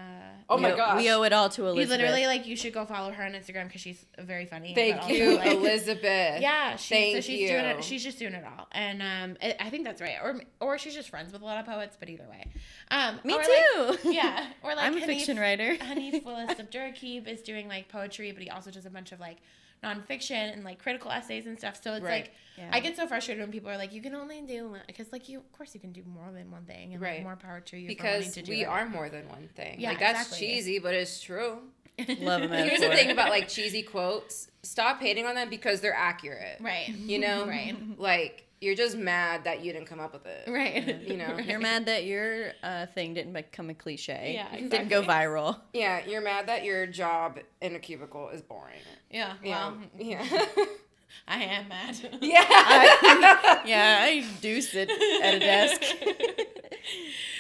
Oh 0.50 0.58
my 0.58 0.72
owe, 0.72 0.78
gosh. 0.78 1.02
We 1.02 1.10
owe 1.12 1.24
it 1.24 1.34
all 1.34 1.50
to 1.50 1.66
Elizabeth. 1.68 1.90
you 2.00 2.06
literally 2.06 2.28
like 2.28 2.46
you 2.48 2.56
should 2.56 2.74
go 2.74 2.86
follow 2.86 3.12
her 3.12 3.24
on 3.24 3.32
Instagram 3.34 3.66
because 3.68 3.82
she's 3.82 4.06
very 4.20 4.46
funny. 4.46 4.74
Thank 4.76 4.98
also, 5.02 5.14
you, 5.14 5.38
like- 5.38 5.48
Elizabeth. 5.54 6.42
Yeah, 6.42 6.76
she's, 6.76 6.88
so 6.88 6.96
Thank 6.96 7.24
she's 7.24 7.50
doing 7.50 7.64
you. 7.66 7.72
it. 7.72 7.84
She's 7.84 8.04
just 8.04 8.20
doing 8.20 8.34
it 8.34 8.44
all, 8.46 8.68
and 8.72 9.02
um, 9.02 9.38
I 9.42 9.56
I 9.60 9.70
think 9.72 9.84
that's 9.86 10.02
right. 10.02 10.18
Or 10.24 10.40
or 10.60 10.78
she's 10.78 10.94
just 10.94 11.10
friends 11.10 11.34
with 11.34 11.42
a 11.42 11.46
lot 11.46 11.58
of 11.58 11.66
poets, 11.66 11.98
but 12.00 12.10
either 12.10 12.28
way, 12.30 12.46
um, 12.92 13.20
Me 13.24 13.34
or, 13.34 13.42
too. 13.44 13.86
Like, 13.90 14.00
yeah, 14.16 14.48
or 14.64 14.76
like 14.76 14.86
I'm 14.86 14.98
a 14.98 15.02
Hanif- 15.02 15.06
fiction 15.06 15.40
writer. 15.40 15.76
Hanif 15.78 16.24
Willis-Abdurraqib 16.24 17.28
is 17.28 17.42
doing 17.42 17.68
like 17.68 17.90
poetry, 17.90 18.32
but 18.32 18.44
he 18.44 18.50
also 18.52 18.70
does 18.72 18.86
a 18.86 18.90
bunch 18.92 19.12
of 19.12 19.20
like 19.20 19.38
nonfiction 19.84 20.54
and 20.54 20.64
like 20.64 20.80
critical 20.80 21.12
essays 21.12 21.46
and 21.46 21.58
stuff. 21.58 21.80
So 21.84 21.94
it's 21.94 22.04
Right. 22.04 22.24
like 22.26 22.34
Yeah. 22.58 22.70
I 22.72 22.80
get 22.80 22.96
so 22.96 23.06
frustrated 23.06 23.42
when 23.44 23.52
people 23.52 23.70
are 23.70 23.78
like, 23.78 23.92
"You 23.94 24.02
can 24.02 24.16
only 24.16 24.42
do," 24.42 24.76
because 24.88 25.12
like 25.12 25.28
you, 25.28 25.40
of 25.40 25.52
course, 25.52 25.74
you 25.74 25.80
can 25.82 25.92
do 25.92 26.04
more 26.06 26.32
than 26.32 26.50
one 26.52 26.64
thing, 26.66 26.94
and 26.94 27.02
like, 27.02 27.12
Right. 27.12 27.24
more 27.24 27.36
power 27.36 27.60
to 27.60 27.78
you 27.78 27.88
because 27.88 28.32
to 28.34 28.42
do 28.42 28.52
we 28.52 28.64
it. 28.64 28.66
are 28.68 28.88
more 28.88 29.10
than 29.10 29.28
one 29.28 29.50
thing. 29.56 29.80
Yeah, 29.80 29.90
like 29.90 30.00
that's 30.00 30.22
exactly. 30.28 30.48
cheesy, 30.48 30.80
but 30.80 30.94
it's 30.94 31.22
true. 31.22 31.60
Love 32.20 32.44
a 32.44 32.48
Here's 32.64 32.80
the 32.82 32.90
thing 32.90 33.12
about 33.12 33.30
like 33.30 33.48
cheesy 33.50 33.84
quotes: 33.84 34.50
stop 34.64 35.02
hating 35.02 35.26
on 35.26 35.36
them 35.36 35.50
because 35.50 35.82
they're 35.82 35.94
accurate. 35.94 36.58
right, 36.62 36.88
You 36.90 37.20
know, 37.20 37.46
Right. 37.48 37.76
Like 38.00 38.45
you're 38.66 38.76
just 38.76 38.98
mad 38.98 39.44
that 39.44 39.64
you 39.64 39.72
didn't 39.72 39.88
come 39.88 40.00
up 40.00 40.12
with 40.14 40.26
it. 40.26 40.50
right, 40.50 41.02
You 41.02 41.18
know, 41.18 41.38
You're 41.48 41.60
mad 41.60 41.86
that 41.86 42.06
your 42.06 42.52
uh, 42.64 42.88
thing 42.88 43.14
didn't 43.14 43.34
become 43.34 43.70
a 43.70 43.74
cliche. 43.76 44.32
Yeah, 44.34 44.60
Didn't 44.60 44.88
go 44.90 45.02
viral. 45.04 45.60
Yeah, 45.74 46.02
you're 46.06 46.22
mad 46.22 46.48
that 46.48 46.64
your 46.64 46.88
job 46.88 47.40
in 47.62 47.76
a 47.76 47.80
cubicle 47.80 48.30
is 48.30 48.42
boring. 48.42 48.80
Yeah, 49.12 49.34
Yeah, 49.44 49.72
well, 49.72 49.78
yeah, 49.98 50.26
I 51.28 51.44
am 51.44 51.68
mad. 51.68 51.98
yeah. 52.22 53.62
yeah, 53.66 54.00
I 54.02 54.26
do 54.42 54.60
sit 54.62 54.90
at 54.90 55.34
a 55.36 55.40
desk. 55.40 55.82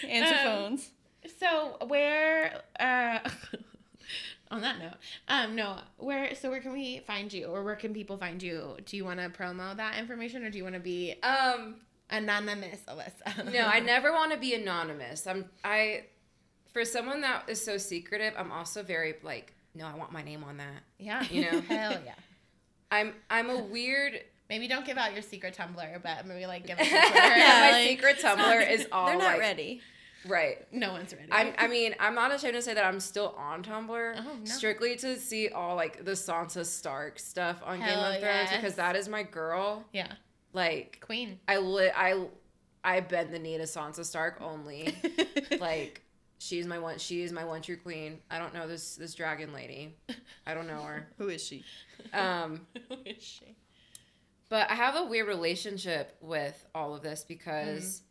Answer 0.07 0.35
Um, 0.35 0.43
phones. 0.45 0.91
So 1.39 1.77
where 1.87 2.61
uh 2.79 3.19
on 4.55 4.61
that 4.61 4.79
note, 4.79 4.93
um 5.27 5.55
no, 5.55 5.77
where 5.97 6.33
so 6.35 6.49
where 6.49 6.59
can 6.61 6.73
we 6.73 6.99
find 7.05 7.31
you 7.31 7.45
or 7.45 7.63
where 7.63 7.75
can 7.75 7.93
people 7.93 8.17
find 8.17 8.41
you? 8.41 8.75
Do 8.85 8.97
you 8.97 9.05
want 9.05 9.19
to 9.19 9.29
promo 9.29 9.75
that 9.77 9.97
information 9.97 10.43
or 10.43 10.49
do 10.49 10.57
you 10.57 10.63
want 10.63 10.75
to 10.75 10.81
be 10.81 11.15
Um, 11.23 11.75
Anonymous 12.09 12.79
Alyssa. 12.87 13.51
no, 13.51 13.65
I 13.67 13.79
never 13.93 14.11
want 14.11 14.31
to 14.31 14.37
be 14.37 14.53
anonymous. 14.55 15.27
I'm 15.27 15.45
I 15.63 16.05
for 16.73 16.83
someone 16.85 17.21
that 17.21 17.49
is 17.49 17.63
so 17.63 17.77
secretive, 17.77 18.33
I'm 18.37 18.51
also 18.51 18.83
very 18.83 19.15
like, 19.23 19.53
no, 19.73 19.85
I 19.87 19.95
want 19.95 20.11
my 20.11 20.21
name 20.23 20.43
on 20.43 20.57
that. 20.57 20.83
Yeah. 20.99 21.23
You 21.29 21.43
know? 21.51 21.61
Hell 21.69 21.97
yeah. 22.05 22.13
I'm 22.91 23.13
I'm 23.29 23.49
a 23.49 23.57
weird 23.63 24.19
Maybe 24.47 24.67
don't 24.67 24.85
give 24.85 24.99
out 24.99 25.13
your 25.13 25.23
secret 25.23 25.57
Tumblr, 25.57 26.03
but 26.03 26.27
maybe 26.27 26.45
like 26.45 26.67
give 26.67 26.77
us 26.77 26.87
my 26.91 26.97
a 26.97 27.09
Twitter. 27.09 27.71
like, 27.71 27.87
secret 27.87 28.19
Tumblr 28.19 28.69
is 28.71 28.87
all 28.91 29.07
They're 29.07 29.17
not 29.17 29.23
like- 29.33 29.39
ready. 29.39 29.81
Right. 30.27 30.65
no 30.71 30.91
one's 30.91 31.13
ready. 31.13 31.27
I'm, 31.31 31.53
I 31.57 31.67
mean, 31.67 31.95
I'm 31.99 32.15
not 32.15 32.33
ashamed 32.33 32.55
to 32.55 32.61
say 32.61 32.73
that 32.73 32.85
I'm 32.85 32.99
still 32.99 33.35
on 33.37 33.63
Tumblr, 33.63 34.15
Oh, 34.17 34.23
no. 34.23 34.45
strictly 34.45 34.95
to 34.97 35.17
see 35.17 35.49
all 35.49 35.75
like 35.75 36.03
the 36.03 36.11
Sansa 36.11 36.65
Stark 36.65 37.19
stuff 37.19 37.61
on 37.63 37.79
Game 37.79 37.89
of 37.89 38.19
Thrones 38.19 38.23
yes. 38.23 38.55
because 38.55 38.75
that 38.75 38.95
is 38.95 39.07
my 39.07 39.23
girl. 39.23 39.85
yeah. 39.93 40.11
Like, 40.53 40.99
Queen. 41.01 41.39
I 41.49 41.57
lit, 41.57 41.91
I, 41.95 42.27
I 42.83 43.01
bend 43.01 43.33
the 43.33 43.39
knee 43.39 43.57
to 43.57 43.63
Sansa 43.63 44.05
Stark 44.05 44.37
only. 44.41 44.95
like, 45.59 46.01
she's 46.37 46.65
my 46.65 46.79
one. 46.79 46.97
She 46.97 47.23
is 47.23 47.31
my 47.33 47.43
one 47.43 47.61
true 47.61 47.75
queen. 47.77 48.19
I 48.31 48.39
don't 48.39 48.53
know 48.53 48.67
this 48.67 48.95
this 48.95 49.13
dragon 49.15 49.51
lady. 49.53 49.95
I 50.47 50.53
don't 50.53 50.67
know 50.67 50.81
her. 50.83 51.07
Who 51.17 51.27
is 51.29 51.43
she? 51.43 51.63
Um, 52.13 52.61
Who 52.89 52.95
is 53.05 53.21
she? 53.21 53.55
But 54.47 54.69
I 54.69 54.75
have 54.75 54.95
a 54.95 55.03
weird 55.03 55.27
relationship 55.27 56.15
with 56.21 56.65
all 56.73 56.93
of 56.95 57.01
this 57.01 57.25
because 57.27 58.03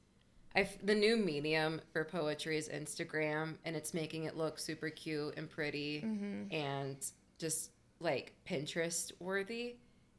I 0.57 0.61
f 0.61 0.76
the 0.82 0.94
new 0.94 1.16
medium 1.16 1.80
for 1.92 2.05
poetry 2.05 2.57
is 2.57 2.68
Instagram, 2.68 3.55
and 3.64 3.74
it's 3.74 3.92
making 3.92 4.24
it 4.24 4.36
look 4.36 4.59
super 4.59 4.90
cute 4.90 5.34
and 5.36 5.50
pretty 5.50 6.02
mm-hmm. 6.05 6.55
and 6.55 6.96
just 7.38 7.70
like 8.00 8.34
Pinterest 8.48 9.12
worthy. 9.20 9.76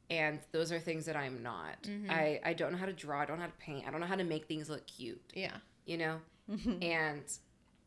And 0.08 0.38
those 0.52 0.70
are 0.70 0.78
things 0.78 1.04
that 1.06 1.16
I'm 1.16 1.42
not. 1.42 1.82
Mm-hmm. 1.82 2.10
I, 2.10 2.40
I 2.44 2.52
don't 2.52 2.70
know 2.70 2.78
how 2.78 2.86
to 2.86 2.92
draw. 2.92 3.22
I 3.22 3.24
don't 3.26 3.38
know 3.38 3.42
how 3.42 3.48
to 3.48 3.56
paint. 3.58 3.88
I 3.88 3.90
don't 3.90 4.00
know 4.00 4.06
how 4.06 4.14
to 4.14 4.24
make 4.24 4.46
things 4.46 4.70
look 4.70 4.86
cute. 4.86 5.32
Yeah. 5.34 5.56
You 5.84 5.98
know, 5.98 6.16
mm-hmm. 6.48 6.80
and 6.82 7.24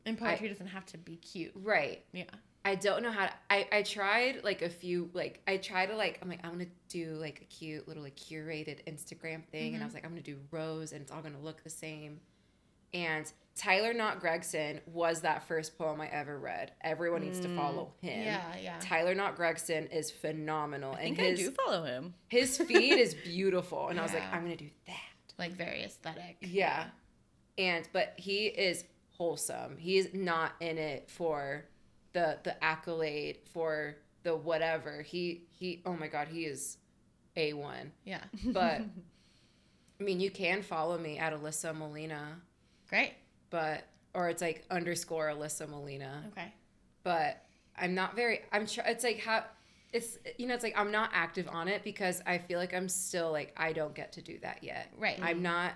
And 0.05 0.17
poetry 0.17 0.49
doesn't 0.49 0.67
have 0.67 0.85
to 0.87 0.97
be 0.97 1.15
cute. 1.17 1.53
right. 1.55 2.03
Yeah. 2.11 2.25
I 2.65 2.75
don't 2.75 3.03
know 3.03 3.11
how 3.11 3.27
to, 3.27 3.33
I, 3.49 3.67
I 3.71 3.83
tried 3.83 4.43
like 4.43 4.61
a 4.61 4.69
few 4.69 5.09
like 5.13 5.41
I 5.47 5.57
tried 5.57 5.87
to 5.87 5.95
like 5.95 6.19
I'm 6.21 6.27
like 6.27 6.41
I'm 6.43 6.51
gonna 6.51 6.65
do 6.89 7.15
like 7.15 7.41
a 7.41 7.45
cute 7.45 7.87
little 7.87 8.03
like 8.03 8.17
curated 8.17 8.83
Instagram 8.85 9.45
thing 9.45 9.75
and 9.75 9.81
I 9.81 9.85
was 9.85 9.93
like 9.93 10.03
I'm 10.03 10.11
gonna 10.11 10.21
do 10.21 10.37
rose 10.51 10.91
and 10.91 11.01
it's 11.01 11.11
all 11.11 11.21
gonna 11.21 11.39
look 11.39 11.63
the 11.63 11.69
same. 11.69 12.19
And 12.93 13.31
Tyler 13.55 13.93
Knott 13.93 14.19
Gregson 14.21 14.79
was 14.85 15.21
that 15.21 15.47
first 15.47 15.77
poem 15.77 15.99
I 15.99 16.07
ever 16.07 16.37
read. 16.39 16.71
Everyone 16.81 17.21
needs 17.21 17.39
to 17.41 17.47
mm, 17.49 17.57
follow 17.57 17.91
him. 18.01 18.23
Yeah, 18.23 18.41
yeah. 18.61 18.75
Tyler 18.79 19.13
Knott 19.13 19.35
Gregson 19.35 19.87
is 19.87 20.09
phenomenal 20.11 20.93
I 20.93 21.01
and 21.01 21.17
think 21.17 21.37
his 21.37 21.39
I 21.39 21.43
do 21.43 21.51
follow 21.65 21.83
him. 21.83 22.13
his 22.29 22.57
feed 22.67 22.93
is 22.97 23.13
beautiful 23.13 23.89
and 23.89 23.99
I 23.99 24.03
was 24.03 24.13
like 24.13 24.23
Yeah. 24.23 24.31
I'm 24.35 24.43
gonna 24.43 24.55
do 24.55 24.69
that. 24.87 24.95
Like 25.37 25.51
very 25.53 25.83
aesthetic. 25.83 26.37
Yeah. 26.41 26.85
And 27.57 27.87
but 27.91 28.13
he 28.17 28.45
is 28.47 28.85
wholesome. 29.11 29.75
He's 29.77 30.13
not 30.13 30.53
in 30.61 30.77
it 30.77 31.09
for 31.09 31.65
the 32.13 32.37
the 32.43 32.61
accolade 32.63 33.39
for 33.53 33.97
the 34.23 34.35
whatever. 34.35 35.01
He 35.01 35.43
he 35.51 35.81
oh 35.85 35.93
my 35.95 36.07
god, 36.07 36.29
he 36.29 36.45
is 36.45 36.77
A1. 37.35 37.91
Yeah. 38.05 38.23
But 38.45 38.81
I 39.99 40.03
mean, 40.03 40.21
you 40.21 40.31
can 40.31 40.61
follow 40.61 40.97
me 40.97 41.17
at 41.17 41.33
Alyssa 41.33 41.75
Molina, 41.75 42.37
Great. 42.89 43.13
but 43.49 43.85
or 44.13 44.29
it's 44.29 44.41
like 44.41 44.65
underscore 44.71 45.27
Alyssa 45.27 45.69
Molina. 45.69 46.23
Okay. 46.31 46.51
But 47.03 47.43
I'm 47.77 47.93
not 47.95 48.15
very 48.15 48.41
I'm 48.51 48.65
tr- 48.65 48.81
it's 48.85 49.03
like 49.03 49.19
how 49.19 49.43
it's 49.93 50.17
you 50.37 50.47
know 50.47 50.53
it's 50.53 50.63
like 50.63 50.77
I'm 50.77 50.91
not 50.91 51.11
active 51.13 51.47
on 51.51 51.67
it 51.67 51.83
because 51.83 52.21
I 52.25 52.37
feel 52.37 52.59
like 52.59 52.73
I'm 52.73 52.89
still 52.89 53.31
like 53.31 53.53
I 53.57 53.73
don't 53.73 53.93
get 53.95 54.13
to 54.13 54.21
do 54.21 54.37
that 54.41 54.63
yet. 54.63 54.91
Right. 54.97 55.19
I'm 55.21 55.41
not 55.41 55.73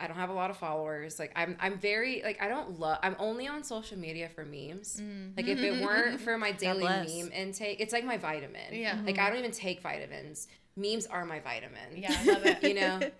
I 0.00 0.08
don't 0.08 0.16
have 0.16 0.30
a 0.30 0.34
lot 0.34 0.50
of 0.50 0.56
followers. 0.56 1.18
Like 1.18 1.32
I'm 1.36 1.56
I'm 1.60 1.78
very 1.78 2.22
like 2.24 2.42
I 2.42 2.48
don't 2.48 2.80
love 2.80 2.98
I'm 3.02 3.16
only 3.18 3.46
on 3.46 3.62
social 3.62 3.98
media 3.98 4.28
for 4.28 4.44
memes. 4.44 5.00
Mm. 5.00 5.36
Like 5.36 5.46
if 5.46 5.60
it 5.60 5.82
weren't 5.82 6.20
for 6.20 6.36
my 6.36 6.52
daily 6.64 6.84
meme 6.84 7.30
intake, 7.32 7.80
it's 7.80 7.92
like 7.92 8.04
my 8.04 8.16
vitamin. 8.16 8.72
Yeah. 8.72 8.98
Like 9.04 9.18
I 9.18 9.28
don't 9.30 9.38
even 9.38 9.52
take 9.52 9.80
vitamins. 9.80 10.48
Memes 10.76 11.06
are 11.06 11.24
my 11.24 11.38
vitamin. 11.40 11.96
Yeah, 11.96 12.16
I 12.18 12.24
love 12.24 12.46
it. 12.46 12.62
you 12.62 12.74
know 12.74 13.00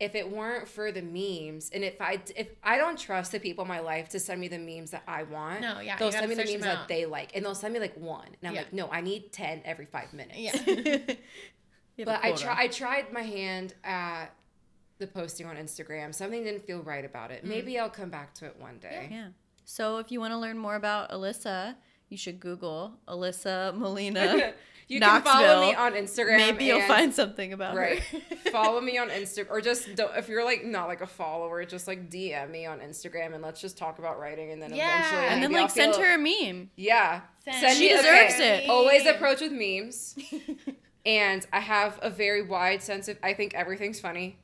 if 0.00 0.14
it 0.14 0.30
weren't 0.30 0.68
for 0.68 0.92
the 0.92 1.02
memes 1.02 1.70
and 1.74 1.82
if 1.82 2.00
i 2.00 2.20
if 2.36 2.48
i 2.62 2.76
don't 2.78 2.98
trust 2.98 3.32
the 3.32 3.40
people 3.40 3.62
in 3.62 3.68
my 3.68 3.80
life 3.80 4.08
to 4.08 4.20
send 4.20 4.40
me 4.40 4.46
the 4.48 4.58
memes 4.58 4.90
that 4.92 5.02
i 5.08 5.22
want 5.24 5.60
No, 5.60 5.80
yeah, 5.80 5.96
they'll 5.96 6.12
send 6.12 6.28
me 6.28 6.34
the 6.36 6.44
memes 6.44 6.62
that 6.62 6.86
they 6.88 7.04
like 7.06 7.34
and 7.34 7.44
they'll 7.44 7.54
send 7.54 7.74
me 7.74 7.80
like 7.80 7.96
one 7.96 8.26
and 8.26 8.48
i'm 8.48 8.54
Yeah. 8.54 8.60
like 8.60 8.72
no 8.72 8.88
i 8.92 9.00
need 9.00 9.32
10 9.32 9.62
every 9.64 9.86
five 9.86 10.12
minutes 10.12 10.38
Yeah. 10.38 10.52
You 11.96 12.04
have 12.04 12.14
a 12.16 12.18
but 12.20 12.24
i 12.24 12.28
quota. 12.28 12.42
try 12.44 12.62
i 12.62 12.68
tried 12.68 13.12
my 13.12 13.22
hand 13.22 13.74
at 13.82 14.26
the 14.98 15.06
posting 15.08 15.46
on 15.46 15.56
instagram 15.56 16.14
something 16.14 16.44
didn't 16.44 16.64
feel 16.64 16.80
right 16.82 17.04
about 17.04 17.30
Mm. 17.30 17.34
it 17.34 17.44
maybe 17.44 17.78
i'll 17.78 17.90
come 17.90 18.10
back 18.10 18.34
to 18.34 18.46
it 18.46 18.56
one 18.58 18.78
day 18.78 19.08
Yeah. 19.10 19.28
So 19.64 19.98
if 19.98 20.10
you 20.12 20.18
want 20.20 20.32
to 20.32 20.38
learn 20.38 20.56
more 20.56 20.76
about 20.76 21.10
Alyssa, 21.10 21.74
you 22.08 22.16
should 22.16 22.40
Google 22.40 22.94
Alyssa 23.06 23.76
Molina. 23.76 24.54
you 24.88 25.00
can 25.00 25.22
follow 25.22 25.60
me 25.68 25.74
on 25.74 25.92
instagram 25.92 26.38
Maybe 26.38 26.64
you'll 26.64 26.78
and- 26.78 26.88
find 26.88 27.14
something 27.14 27.52
about 27.52 27.76
Right. 27.76 28.00
her. 28.00 28.18
Follow 28.50 28.80
me 28.80 28.96
on 28.96 29.10
Instagram, 29.10 29.50
or 29.50 29.60
just 29.60 29.94
don't, 29.94 30.16
if 30.16 30.26
you're 30.28 30.42
like 30.44 30.64
not 30.64 30.88
like 30.88 31.02
a 31.02 31.06
follower, 31.06 31.62
just 31.66 31.86
like 31.86 32.08
DM 32.10 32.50
me 32.50 32.64
on 32.64 32.80
Instagram, 32.80 33.34
and 33.34 33.42
let's 33.42 33.60
just 33.60 33.76
talk 33.76 33.98
about 33.98 34.18
writing, 34.18 34.50
and 34.52 34.62
then 34.62 34.74
Yeah. 34.74 34.98
eventually, 35.00 35.26
and 35.26 35.42
then 35.42 35.50
maybe 35.52 35.56
I'll 35.58 35.62
like 35.66 35.70
send 35.70 35.94
feel- 35.94 36.04
her 36.04 36.14
a 36.14 36.18
meme. 36.18 36.70
Yeah. 36.74 37.20
Send 37.44 37.76
She 37.76 37.88
me- 37.90 37.96
deserves 37.96 38.34
okay. 38.34 38.64
it. 38.64 38.70
Always 38.70 39.04
approach 39.06 39.42
with 39.42 39.52
memes. 39.52 40.16
and 41.06 41.46
I 41.52 41.60
have 41.60 41.98
a 42.02 42.08
very 42.10 42.42
wide 42.42 42.82
sense 42.82 43.08
of 43.08 43.18
I 43.22 43.34
think 43.34 43.52
everything's 43.54 44.00
funny. 44.00 44.38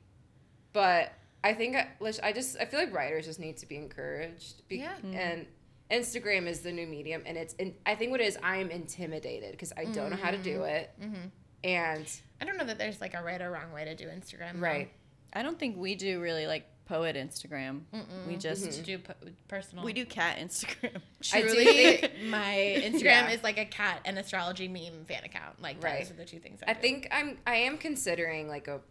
But 0.73 1.11
I 1.43 1.53
think 1.53 1.75
I, 1.75 1.87
lis- 1.99 2.19
I 2.21 2.31
just 2.31 2.57
I 2.59 2.65
feel 2.65 2.79
like 2.79 2.93
writers 2.93 3.25
just 3.25 3.39
need 3.39 3.57
to 3.57 3.65
be 3.65 3.77
encouraged. 3.77 4.67
Be- 4.67 4.77
Yeah. 4.77 4.93
Mm-hmm. 4.97 5.13
And 5.15 5.47
Instagram 5.91 6.47
is 6.47 6.61
the 6.61 6.71
new 6.71 6.87
medium 6.87 7.21
and 7.25 7.37
it's 7.37 7.53
and 7.59 7.73
I 7.85 7.95
think 7.95 8.11
what 8.11 8.19
it 8.21 8.25
is 8.27 8.37
I 8.41 8.57
am 8.57 8.71
intimidated 8.71 9.51
because 9.51 9.71
I 9.77 9.85
don't 9.85 10.09
know 10.09 10.17
how 10.17 10.31
to 10.31 10.37
do 10.37 10.63
it. 10.63 10.91
Mhm. 11.01 11.31
And 11.63 12.07
I 12.41 12.45
don't 12.45 12.57
know 12.57 12.65
that 12.65 12.77
there's 12.77 12.99
like 13.01 13.13
a 13.13 13.21
right 13.23 13.41
or 13.41 13.51
wrong 13.51 13.71
way 13.71 13.85
to 13.85 13.95
do 13.95 14.07
Instagram. 14.07 14.53
though. 14.55 14.59
right. 14.59 14.91
I 15.33 15.43
don't 15.43 15.59
think 15.59 15.77
we 15.77 15.95
do 15.95 16.21
really 16.21 16.47
like 16.47 16.65
poet 16.85 17.15
Instagram. 17.15 17.81
We 18.27 18.35
just 18.37 18.71
To 18.71 18.81
do 18.83 18.99
po- 18.99 19.13
personal. 19.47 19.83
we 19.83 19.91
do 19.93 20.05
cat 20.05 20.37
Instagram. 20.37 21.01
I 21.33 21.41
do 21.41 21.47
Truly, 21.49 22.09
my 22.29 22.81
Instagram 22.83 23.03
Yeah. 23.03 23.29
is 23.31 23.43
like 23.43 23.57
a 23.57 23.65
cat 23.65 24.01
and 24.05 24.17
astrology 24.19 24.67
meme 24.67 25.05
fan 25.05 25.23
account. 25.23 25.61
Like 25.61 25.83
Right. 25.83 25.99
those 25.99 26.11
are 26.11 26.15
the 26.15 26.25
two 26.25 26.39
things 26.39 26.59
I, 26.65 26.71
I 26.71 26.73
do. 26.75 26.79
think 26.81 27.07
I'm 27.11 27.37
I 27.45 27.55
am 27.57 27.77
considering 27.77 28.47
like 28.47 28.67
a 28.67 28.81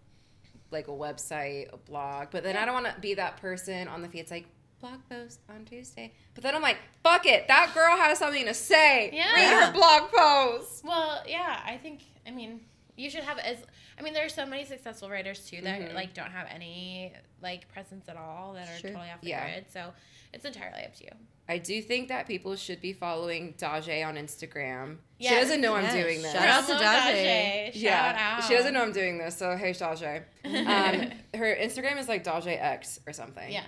like 0.70 0.88
a 0.88 0.92
website, 0.92 1.72
a 1.72 1.76
blog, 1.76 2.28
but 2.32 2.42
then 2.42 2.56
I 2.56 2.64
don't 2.64 2.74
want 2.82 2.94
to 2.94 3.00
be 3.00 3.14
that 3.14 3.36
person 3.38 3.86
on 3.88 4.02
the 4.02 4.08
feed. 4.08 4.20
It's 4.20 4.30
like 4.30 4.46
blog 4.84 5.00
post 5.08 5.40
on 5.48 5.64
Tuesday, 5.64 6.12
but 6.34 6.42
then 6.44 6.54
I'm 6.54 6.62
like, 6.62 6.76
fuck 7.02 7.24
it, 7.26 7.48
that 7.48 7.72
girl 7.74 7.96
has 7.96 8.18
something 8.18 8.44
to 8.44 8.54
say. 8.54 9.10
Yeah. 9.12 9.32
read 9.34 9.64
her 9.66 9.72
blog 9.72 10.10
post. 10.12 10.84
Well, 10.84 11.22
yeah, 11.26 11.60
I 11.64 11.76
think. 11.78 12.00
I 12.26 12.30
mean, 12.30 12.60
you 12.96 13.08
should 13.10 13.24
have 13.24 13.38
as. 13.38 13.58
I 13.98 14.02
mean, 14.02 14.12
there 14.12 14.26
are 14.26 14.28
so 14.28 14.44
many 14.44 14.64
successful 14.64 15.08
writers 15.08 15.48
too 15.48 15.60
that 15.62 15.80
Mhm. 15.80 15.94
like 15.94 16.14
don't 16.14 16.30
have 16.32 16.48
any 16.52 17.12
like 17.40 17.68
presence 17.72 18.08
at 18.08 18.16
all 18.16 18.52
that 18.54 18.68
are 18.68 18.78
Sure. 18.78 18.90
totally 18.90 19.10
off 19.10 19.20
the 19.20 19.28
Yeah. 19.28 19.44
grid. 19.50 19.66
So 19.72 19.92
it's 20.32 20.44
entirely 20.44 20.82
up 20.84 20.94
to 20.96 21.04
you. 21.04 21.10
I 21.48 21.58
do 21.58 21.80
think 21.82 22.08
that 22.08 22.26
people 22.26 22.56
should 22.56 22.80
be 22.80 22.92
following 22.94 23.52
Daje 23.54 24.04
on 24.06 24.16
Instagram. 24.16 24.96
She 25.20 25.28
doesn't 25.28 25.60
know 25.60 25.76
Yes. 25.76 25.92
I'm 25.94 26.00
doing 26.02 26.22
this. 26.22 26.32
Shout 26.32 26.48
out 26.48 26.66
to 26.66 26.74
Hello, 26.74 26.84
Daje. 26.86 27.66
Shout 27.66 27.74
yeah, 27.76 28.36
out. 28.38 28.44
she 28.48 28.54
doesn't 28.54 28.72
know 28.74 28.82
I'm 28.82 28.92
doing 28.92 29.18
this. 29.18 29.36
So 29.36 29.56
hey, 29.56 29.70
Daje. 29.72 30.24
Um, 30.44 31.12
her 31.38 31.54
Instagram 31.56 31.98
is 31.98 32.08
like 32.08 32.24
Daje 32.24 32.60
X 32.60 32.98
or 33.06 33.12
something. 33.12 33.50
Yeah. 33.52 33.62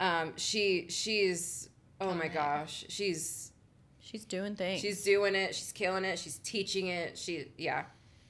Um, 0.00 0.32
she 0.36 0.86
she's 0.88 1.68
oh 2.00 2.12
my 2.14 2.28
gosh, 2.28 2.84
she's 2.88 3.52
She's 4.00 4.24
doing 4.24 4.54
things. 4.54 4.80
She's 4.80 5.02
doing 5.02 5.34
it. 5.34 5.52
She's 5.52 5.72
killing 5.72 6.04
it. 6.04 6.16
She's 6.18 6.38
teaching 6.38 6.86
it. 6.86 7.18
She 7.18 7.50
yeah. 7.58 7.84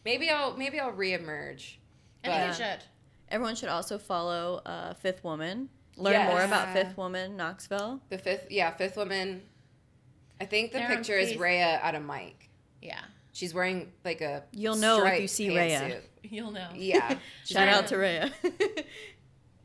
Maybe 0.06 0.30
I'll 0.30 0.56
maybe 0.56 0.80
I'll 0.80 0.92
reemerge. 0.92 1.74
I 2.24 2.28
think 2.28 2.46
you 2.48 2.54
should. 2.64 2.78
Everyone 3.28 3.54
should 3.56 3.68
also 3.68 3.98
follow 3.98 4.62
uh, 4.64 4.94
Fifth 4.94 5.22
Woman. 5.22 5.68
Learn 5.98 6.26
more 6.26 6.38
Yes. 6.38 6.46
about 6.48 6.72
Fifth 6.72 6.96
Woman 6.96 7.36
Knoxville. 7.36 8.00
The 8.08 8.16
fifth 8.16 8.46
yeah 8.50 8.70
fifth 8.70 8.96
woman. 8.96 9.42
I 10.40 10.46
think 10.46 10.72
the 10.72 10.78
They're 10.78 10.90
on 10.90 10.96
picture 10.96 11.16
is 11.18 11.30
Face- 11.30 11.38
Rhea 11.38 11.78
at 11.82 11.94
a 11.94 12.00
mic. 12.00 12.48
Yeah. 12.80 13.00
She's 13.34 13.52
wearing 13.52 13.92
like 14.02 14.22
a. 14.22 14.44
You'll 14.52 14.76
know 14.76 15.04
if 15.04 15.20
you 15.20 15.28
striped 15.28 15.30
see 15.30 15.48
Rhea. 15.48 15.80
pantsuit. 15.80 16.00
You'll 16.30 16.52
know. 16.52 16.68
Yeah. 16.74 17.18
Shout 17.44 17.68
out 17.68 17.86
to 17.88 17.96
Rhea. 17.98 18.32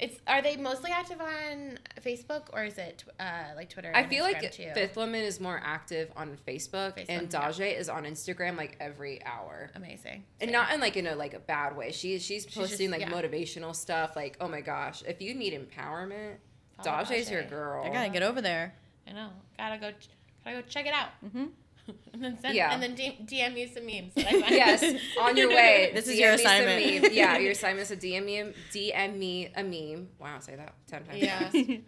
It's 0.01 0.19
are 0.25 0.41
they 0.41 0.57
mostly 0.57 0.89
active 0.91 1.21
on 1.21 1.77
Facebook 2.03 2.47
or 2.53 2.63
is 2.63 2.79
it 2.79 3.03
uh, 3.19 3.23
like 3.55 3.69
Twitter? 3.69 3.91
I 3.93 4.03
feel 4.07 4.25
Instagram 4.25 4.41
like 4.41 4.51
too? 4.51 4.71
Fifth 4.73 4.97
Woman 4.97 5.21
is 5.21 5.39
more 5.39 5.61
active 5.63 6.11
on 6.17 6.37
Facebook, 6.47 6.97
Facebook, 6.97 7.05
and 7.07 7.31
yeah. 7.31 7.65
Is 7.65 7.87
on 7.87 8.05
Instagram 8.05 8.57
like 8.57 8.77
every 8.79 9.23
hour. 9.23 9.69
Amazing. 9.75 10.23
And 10.41 10.49
Same. 10.49 10.53
not 10.53 10.73
in 10.73 10.81
like 10.81 10.97
in 10.97 11.05
a 11.05 11.15
like 11.15 11.35
a 11.35 11.39
bad 11.39 11.77
way. 11.77 11.91
She 11.91 12.17
she's 12.17 12.45
just- 12.45 12.57
posting 12.57 12.89
like 12.89 13.01
yeah. 13.01 13.11
motivational 13.11 13.75
stuff. 13.75 14.15
Like 14.15 14.37
oh 14.41 14.47
my 14.47 14.61
gosh, 14.61 15.03
if 15.07 15.21
you 15.21 15.35
need 15.35 15.53
empowerment, 15.53 16.37
Follow 16.83 17.03
Daje's 17.03 17.29
your 17.29 17.43
girl. 17.43 17.83
I 17.85 17.89
gotta 17.89 18.09
get 18.09 18.23
over 18.23 18.41
there. 18.41 18.73
I 19.07 19.11
know. 19.13 19.29
Gotta 19.57 19.77
go. 19.77 19.91
Gotta 20.43 20.61
go 20.61 20.67
check 20.67 20.87
it 20.87 20.93
out. 20.93 21.09
hmm 21.31 21.45
and 22.13 22.23
then 22.23 22.39
send, 22.39 22.55
Yeah. 22.55 22.72
and 22.73 22.81
then 22.81 22.95
D- 22.95 23.18
DM 23.26 23.57
you 23.57 23.68
some 23.68 23.85
memes. 23.85 24.13
that 24.15 24.27
I 24.27 24.31
find. 24.41 24.49
yes, 24.55 25.01
on 25.19 25.38
your 25.38 25.49
way. 25.49 25.91
This 25.93 26.07
is 26.07 26.15
DM 26.15 26.19
your 26.19 26.35
me 26.38 26.43
assignment. 26.43 27.01
meme. 27.03 27.11
Yeah, 27.13 27.38
your 27.39 27.51
assignment 27.51 27.89
is 27.91 27.97
to 27.99 28.07
DM 28.07 28.26
me, 28.26 28.39
a- 28.39 28.53
DM 28.73 29.18
me 29.18 29.51
a 29.55 29.63
meme. 29.63 30.09
Wow, 30.19 30.39
say 30.39 30.55
that 30.55 30.73
ten 30.88 31.03
times. 31.03 31.22
Yes. 31.22 31.80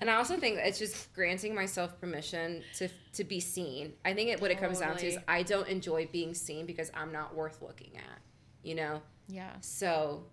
And 0.00 0.10
I 0.10 0.14
also 0.14 0.36
think 0.36 0.56
that 0.56 0.66
it's 0.66 0.80
just 0.80 1.12
granting 1.14 1.54
myself 1.54 2.00
permission 2.00 2.62
to 2.78 2.88
to 3.12 3.22
be 3.24 3.38
seen. 3.38 3.92
I 4.04 4.14
think 4.14 4.30
it, 4.30 4.40
what 4.40 4.50
it 4.50 4.58
comes 4.58 4.80
down 4.80 4.96
to 4.96 5.06
is 5.06 5.16
I 5.28 5.42
don't 5.44 5.68
enjoy 5.68 6.08
being 6.10 6.34
seen 6.34 6.66
because 6.66 6.90
I'm 6.92 7.12
not 7.12 7.34
worth 7.36 7.62
looking 7.62 7.92
at. 7.96 8.18
You 8.64 8.74
know. 8.74 9.02
Yeah. 9.28 9.52
So, 9.60 10.24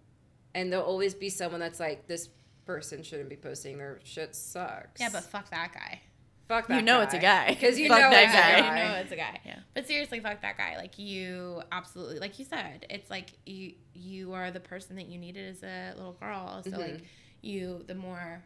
and 0.55 0.71
there'll 0.71 0.85
always 0.85 1.13
be 1.13 1.29
someone 1.29 1.59
that's 1.59 1.79
like, 1.79 2.07
this 2.07 2.29
person 2.65 3.03
shouldn't 3.03 3.29
be 3.29 3.35
posting 3.35 3.77
their 3.77 3.99
shit 4.03 4.35
sucks. 4.35 4.99
Yeah, 4.99 5.09
but 5.11 5.23
fuck 5.23 5.49
that 5.51 5.71
guy. 5.73 6.01
Fuck 6.47 6.67
that 6.67 6.75
You 6.75 6.81
know 6.81 7.01
it's 7.01 7.13
a 7.13 7.19
guy. 7.19 7.49
because 7.49 7.77
you 7.79 7.87
Fuck 7.87 7.99
know 8.01 8.09
that 8.11 8.23
it's 8.23 8.33
a 8.33 8.37
guy. 8.37 8.61
guy. 8.61 8.79
You 8.83 8.89
know 8.89 8.95
it's 8.99 9.11
a 9.11 9.15
guy. 9.15 9.39
Yeah. 9.45 9.59
But 9.73 9.87
seriously, 9.87 10.19
fuck 10.19 10.41
that 10.41 10.57
guy. 10.57 10.77
Like 10.77 10.97
you 10.99 11.61
absolutely 11.71 12.19
like 12.19 12.37
you 12.39 12.45
said, 12.45 12.85
it's 12.89 13.09
like 13.09 13.31
you 13.45 13.73
you 13.93 14.33
are 14.33 14.51
the 14.51 14.59
person 14.59 14.95
that 14.97 15.07
you 15.07 15.17
needed 15.17 15.49
as 15.55 15.63
a 15.63 15.93
little 15.97 16.13
girl. 16.13 16.61
So 16.63 16.71
Mhm. 16.71 16.77
like 16.77 17.03
you 17.41 17.83
the 17.87 17.95
more 17.95 18.43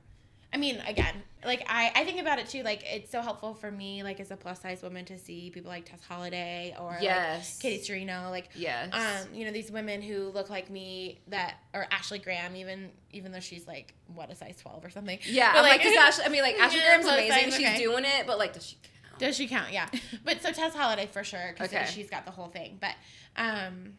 I 0.54 0.58
mean, 0.58 0.82
again, 0.88 1.14
like 1.46 1.64
I, 1.68 1.92
I 1.94 2.04
think 2.06 2.22
about 2.22 2.40
it 2.40 2.48
too, 2.48 2.64
like 2.64 2.82
it's 2.86 3.12
so 3.12 3.22
helpful 3.22 3.54
for 3.54 3.70
me, 3.70 4.02
like 4.02 4.20
as 4.22 4.32
a 4.32 4.38
plus 4.38 4.62
size 4.62 4.82
woman 4.82 5.04
to 5.06 5.18
see 5.20 5.50
people 5.50 5.70
like 5.70 5.86
Tess 5.86 6.00
Holliday 6.08 6.74
or 6.80 6.98
Yes. 7.02 7.56
like 7.58 7.62
Katie 7.62 7.84
Sturino, 7.84 8.30
like 8.32 8.50
Yes. 8.56 8.94
um, 8.94 9.34
you 9.36 9.46
know, 9.46 9.52
these 9.52 9.70
women 9.72 10.02
who 10.02 10.30
look 10.30 10.50
like 10.50 10.70
me 10.70 11.20
that 11.28 11.56
or 11.74 11.86
Ashley 11.92 12.20
Graham, 12.20 12.56
even 12.56 12.92
even 13.12 13.32
though 13.34 13.42
she's 13.42 13.68
like 13.68 13.94
what 14.16 14.32
a 14.32 14.36
size 14.36 14.56
twelve 14.62 14.86
or 14.86 14.90
something. 14.90 15.20
yeah, 15.26 15.52
But, 15.54 15.64
like, 15.64 15.82
'cause 15.82 15.94
Ashley, 15.98 16.26
I 16.26 16.30
mean, 16.30 16.42
like, 16.44 16.56
Ashley 16.60 16.80
Graham's 16.80 17.06
amazing. 17.06 17.32
size, 17.52 17.56
She's 17.58 17.68
okay. 17.68 17.78
doing 17.78 18.06
it, 18.06 18.26
but 18.26 18.38
like, 18.40 18.54
does 18.54 18.66
she 18.66 18.78
count? 19.10 19.20
Does 19.20 19.36
she 19.36 19.48
count? 19.50 19.74
Yeah. 19.74 19.90
But 20.24 20.42
so 20.42 20.52
Tess 20.54 20.74
Holliday 20.74 21.08
for 21.12 21.24
sure 21.26 21.50
because 21.54 21.74
Okay. 21.74 21.86
she's 21.94 22.10
got 22.10 22.24
the 22.26 22.32
whole 22.32 22.48
thing. 22.48 22.78
But 22.80 22.96
um, 23.36 23.98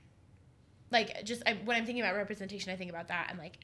like 0.91 1.25
just 1.25 1.43
I, 1.47 1.59
when 1.65 1.77
I'm 1.77 1.85
thinking 1.85 2.03
about 2.03 2.17
representation, 2.17 2.73
I 2.73 2.77
think 2.77 2.91
about 2.91 3.09
that 3.09 3.27
and 3.31 3.39
like 3.39 3.59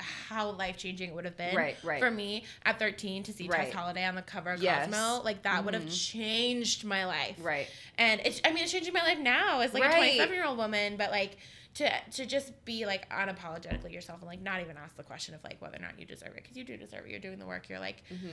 how 0.00 0.50
life 0.50 0.76
changing 0.76 1.10
it 1.10 1.14
would 1.14 1.24
have 1.24 1.36
been 1.36 1.54
Right, 1.56 1.76
right. 1.84 2.00
for 2.00 2.10
me 2.10 2.44
at 2.64 2.78
13 2.78 3.22
to 3.24 3.32
see 3.32 3.48
Right. 3.48 3.66
Tess 3.66 3.72
Holliday 3.74 4.04
on 4.04 4.14
the 4.14 4.22
cover 4.22 4.50
of 4.52 4.62
Yes. 4.62 4.86
Cosmo. 4.86 5.22
Like 5.24 5.42
that 5.42 5.64
would 5.64 5.74
have 5.74 5.88
changed 5.90 6.84
my 6.84 7.06
life. 7.06 7.36
Right. 7.40 7.68
And 7.98 8.20
it's 8.24 8.40
I 8.44 8.50
mean 8.52 8.62
it's 8.64 8.72
changing 8.72 8.92
my 8.94 9.02
life 9.02 9.18
now 9.18 9.60
as 9.60 9.72
like 9.74 9.84
a 9.84 9.88
27 9.96 10.34
year 10.34 10.44
old 10.44 10.58
woman, 10.58 10.96
but 10.96 11.10
like. 11.10 11.36
To, 11.74 11.88
to 12.14 12.26
just 12.26 12.64
be 12.64 12.84
like 12.84 13.08
unapologetically 13.10 13.92
yourself 13.92 14.18
and 14.18 14.26
like 14.28 14.42
not 14.42 14.60
even 14.60 14.76
ask 14.76 14.96
the 14.96 15.04
question 15.04 15.36
of 15.36 15.44
like 15.44 15.62
whether 15.62 15.76
or 15.76 15.80
not 15.80 16.00
you 16.00 16.04
deserve 16.04 16.30
it 16.30 16.42
because 16.42 16.56
you 16.56 16.64
do 16.64 16.76
deserve 16.76 17.04
it 17.06 17.10
you're 17.12 17.20
doing 17.20 17.38
the 17.38 17.46
work 17.46 17.68
you're 17.68 17.78
like 17.78 18.02
Mm-hmm. 18.12 18.28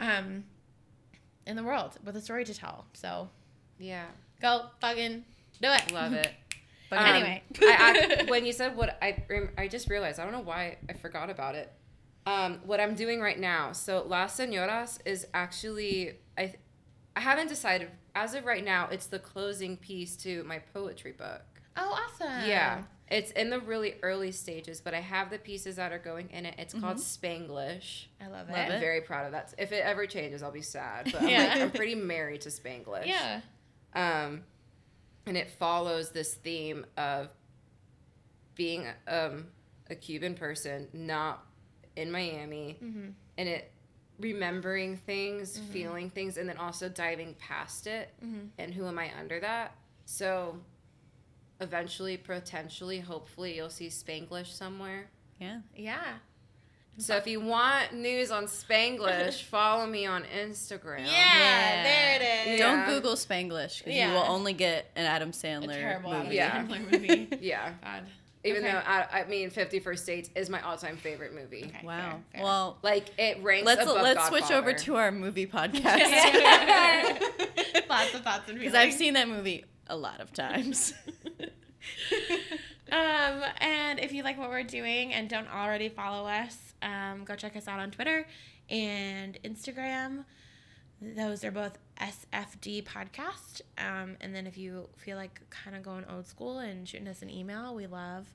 um 0.00 0.42
in 1.46 1.54
the 1.54 1.62
world 1.62 1.92
with 2.04 2.16
a 2.16 2.20
story 2.20 2.44
to 2.44 2.52
tell 2.52 2.86
so 2.94 3.28
Yeah. 3.78 4.06
Go 4.42 4.66
fucking 4.80 5.24
do 5.62 5.68
it. 5.70 5.92
Love 5.92 6.14
it. 6.14 6.32
But 6.90 6.98
Um, 6.98 7.04
anyway. 7.04 7.42
I, 7.96 8.24
when 8.28 8.44
you 8.44 8.52
said 8.52 8.76
what 8.76 8.98
I, 9.02 9.22
I 9.56 9.68
just 9.68 9.88
realized 9.88 10.18
I 10.20 10.24
don't 10.24 10.32
know 10.32 10.40
why 10.40 10.78
I 10.88 10.92
forgot 10.92 11.30
about 11.30 11.54
it. 11.54 11.72
Um, 12.26 12.60
what 12.64 12.78
I'm 12.80 12.94
doing 12.94 13.20
right 13.20 13.38
now. 13.38 13.72
So 13.72 14.04
Las 14.06 14.38
Senoras 14.38 14.98
is 15.06 15.26
actually 15.32 16.12
I, 16.36 16.54
I 17.16 17.20
haven't 17.20 17.48
decided 17.48 17.90
as 18.14 18.34
of 18.34 18.44
right 18.44 18.64
now. 18.64 18.88
It's 18.90 19.06
the 19.06 19.18
closing 19.18 19.76
piece 19.76 20.16
to 20.18 20.44
my 20.44 20.58
poetry 20.58 21.12
book. 21.12 21.42
Oh, 21.80 21.90
awesome. 21.90 22.48
yeah, 22.48 22.82
it's 23.08 23.30
in 23.30 23.50
the 23.50 23.60
really 23.60 23.94
early 24.02 24.32
stages, 24.32 24.80
but 24.80 24.94
I 24.94 25.00
have 25.00 25.30
the 25.30 25.38
pieces 25.38 25.76
that 25.76 25.92
are 25.92 25.98
going 26.00 26.28
in 26.30 26.44
it. 26.44 26.56
It's 26.58 26.74
called 26.74 26.96
Spanglish. 26.96 28.06
I 28.20 28.26
love 28.26 28.48
it. 28.48 28.52
Love 28.52 28.66
I'm 28.66 28.72
it. 28.72 28.80
very 28.80 29.00
proud 29.00 29.26
of 29.26 29.32
that. 29.32 29.54
If 29.58 29.70
it 29.70 29.84
ever 29.84 30.04
changes, 30.06 30.42
I'll 30.42 30.50
be 30.50 30.60
sad. 30.60 31.04
But 31.12 31.22
I'm, 31.22 31.28
Yeah. 31.28 31.44
like, 31.44 31.60
I'm 31.62 31.70
pretty 31.82 31.94
married 31.94 32.40
to 32.42 32.48
Spanglish. 32.48 33.06
Yeah. 33.06 33.42
Um, 33.94 34.42
and 35.24 35.36
it 35.36 35.50
follows 35.50 36.10
this 36.10 36.34
theme 36.34 36.84
of 36.96 37.28
being 38.58 38.86
um, 39.06 39.46
a 39.88 39.94
Cuban 39.94 40.34
person, 40.34 40.88
not 40.92 41.46
in 41.96 42.10
Miami, 42.12 42.76
Mhm. 42.84 43.14
and 43.38 43.48
it 43.48 43.72
remembering 44.18 44.96
things, 44.98 45.58
Mm-hmm. 45.58 45.72
feeling 45.72 46.10
things, 46.10 46.36
and 46.36 46.46
then 46.48 46.58
also 46.58 46.88
diving 46.90 47.34
past 47.36 47.86
it. 47.86 48.10
Mhm. 48.22 48.50
And 48.58 48.74
who 48.74 48.86
am 48.86 48.98
I 48.98 49.10
under 49.18 49.38
that? 49.40 49.72
So, 50.04 50.60
eventually, 51.60 52.16
potentially, 52.16 53.00
hopefully, 53.00 53.56
you'll 53.56 53.70
see 53.70 53.86
Spanglish 53.88 54.48
somewhere. 54.52 55.08
Yeah. 55.40 55.60
Yeah. 55.74 56.18
So 57.00 57.14
if 57.16 57.28
you 57.28 57.38
want 57.40 57.92
news 57.94 58.32
on 58.32 58.46
Spanglish, 58.46 59.42
follow 59.44 59.86
me 59.86 60.04
on 60.04 60.24
Instagram. 60.24 61.06
Yeah, 61.06 61.82
there 61.84 62.16
it 62.16 62.22
is. 62.22 62.58
Yeah. 62.58 62.66
Don't 62.66 62.86
Google 62.92 63.14
Spanglish 63.14 63.78
because 63.78 63.94
Yeah. 63.94 64.08
you 64.08 64.14
will 64.14 64.24
only 64.28 64.52
get 64.52 64.90
an 64.96 65.06
Adam 65.06 65.28
A 65.28 65.32
Sandler 65.32 65.74
terrible 65.74 66.12
movie. 66.12 66.34
Yeah. 66.34 66.46
Adam 66.48 66.68
Sandler 66.68 66.90
movie. 66.90 67.28
Yeah. 67.40 67.72
God. 67.84 68.06
Even 68.48 68.64
Okay. 68.64 68.72
though 68.72 68.78
I, 68.84 69.20
I 69.20 69.24
mean, 69.24 69.50
Fifty 69.50 69.78
First 69.80 70.04
Dates 70.06 70.30
is 70.34 70.48
my 70.50 70.60
all-time 70.62 70.96
favorite 70.96 71.34
movie. 71.34 71.64
Okay, 71.74 71.86
Wow. 71.86 71.96
fair, 72.10 72.20
fair. 72.34 72.42
Well, 72.44 72.78
Like 72.82 73.08
it 73.18 73.42
ranks 73.42 73.66
let's 73.66 73.82
above 73.82 74.02
let's 74.02 74.26
switch 74.28 74.50
over 74.50 74.72
to 74.72 74.96
our 74.96 75.10
movie 75.12 75.46
podcast 75.54 75.84
Lots 77.88 78.14
of 78.14 78.22
thoughts 78.22 78.48
and 78.48 78.58
feelings. 78.58 78.60
because. 78.60 78.74
I've 78.74 78.92
seen 78.94 79.14
that 79.14 79.28
movie 79.28 79.64
a 79.88 79.96
lot 79.96 80.20
of 80.20 80.32
times. 80.32 80.92
um, 82.92 83.42
and 83.60 83.98
if 84.00 84.12
you 84.12 84.22
like 84.22 84.38
what 84.38 84.48
we're 84.50 84.62
doing 84.62 85.12
and 85.12 85.28
don't 85.28 85.48
already 85.52 85.88
follow 85.88 86.26
us, 86.28 86.74
um, 86.82 87.24
go 87.24 87.34
check 87.34 87.56
us 87.56 87.68
out 87.68 87.78
on 87.80 87.90
Twitter 87.90 88.26
and 88.70 89.38
Instagram. 89.44 90.24
Those 91.00 91.44
are 91.44 91.50
both 91.50 91.78
SFD 92.00 92.82
podcast. 92.84 93.60
Um, 93.78 94.16
and 94.20 94.34
then 94.34 94.46
if 94.46 94.58
you 94.58 94.88
feel 94.96 95.16
like 95.16 95.40
kind 95.50 95.76
of 95.76 95.82
going 95.82 96.04
old 96.12 96.26
school 96.26 96.58
and 96.58 96.88
shooting 96.88 97.06
us 97.08 97.22
an 97.22 97.30
email, 97.30 97.74
we 97.74 97.86
love 97.86 98.26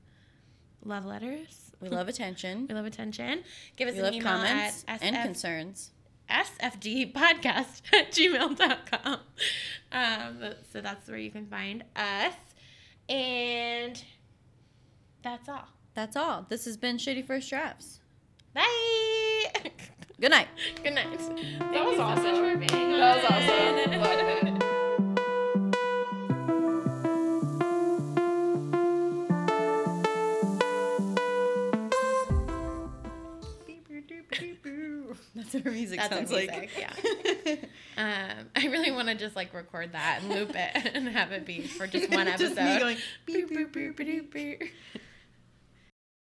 love 0.86 1.06
letters. 1.06 1.72
we 1.82 1.90
love 1.90 2.08
attention. 2.08 2.66
We 2.70 2.76
love 2.76 2.86
attention. 2.86 3.44
Give 3.76 3.88
us 3.88 3.94
We 3.94 4.00
an 4.00 4.06
love 4.06 4.14
email 4.14 4.28
comments 4.32 4.86
at 4.88 5.02
and 5.04 5.16
SF 5.16 5.24
concerns. 5.24 5.92
sfdpodcast 6.30 7.82
at 7.94 8.12
gmail.com. 8.12 9.20
Um, 9.92 10.54
so 10.72 10.82
that's 10.82 11.08
where 11.08 11.18
you 11.18 11.32
can 11.32 11.46
find 11.48 11.84
us. 11.96 12.34
And 13.10 14.02
that's 15.24 15.50
all. 15.50 15.68
That's 15.94 16.16
all. 16.16 16.46
This 16.50 16.66
has 16.66 16.78
been 16.78 16.98
Shitty 16.98 17.26
First 17.28 17.50
Drafts. 17.50 18.00
Bye. 18.54 19.52
Good 20.22 20.32
night. 20.32 20.48
Good 20.84 20.94
night. 20.94 21.20
That 21.20 21.86
was 21.86 22.00
awesome. 22.00 22.36
for 22.36 22.56
being 22.58 22.92
That 22.98 23.18
was 23.18 23.26
awesome. 23.30 25.13
Loved 35.66 35.68
it. 35.68 35.68
That's 35.68 35.68
what 35.68 35.68
our 35.68 35.72
music 35.72 36.00
That's 36.00 36.14
sounds 36.16 36.32
music, 36.32 36.52
like. 36.52 36.70
yeah. 36.78 37.56
Um, 37.96 38.48
I 38.56 38.66
really 38.70 38.90
want 38.92 39.08
to 39.10 39.14
just 39.14 39.36
like 39.36 39.54
record 39.54 39.92
that 39.92 40.22
and 40.24 40.30
loop 40.34 40.50
it 40.56 40.72
and 40.96 41.08
have 41.10 41.32
it 41.32 41.46
be 41.46 41.62
for 41.62 41.86
just 41.86 42.10
one 42.16 42.26
Just 42.26 42.58
episode. 42.58 42.64
me 42.74 42.80
going, 42.80 42.98
Boop, 43.28 43.52
boop, 43.52 43.72
boop, 43.72 43.96
boop, 43.96 44.30
boop. 44.32 44.70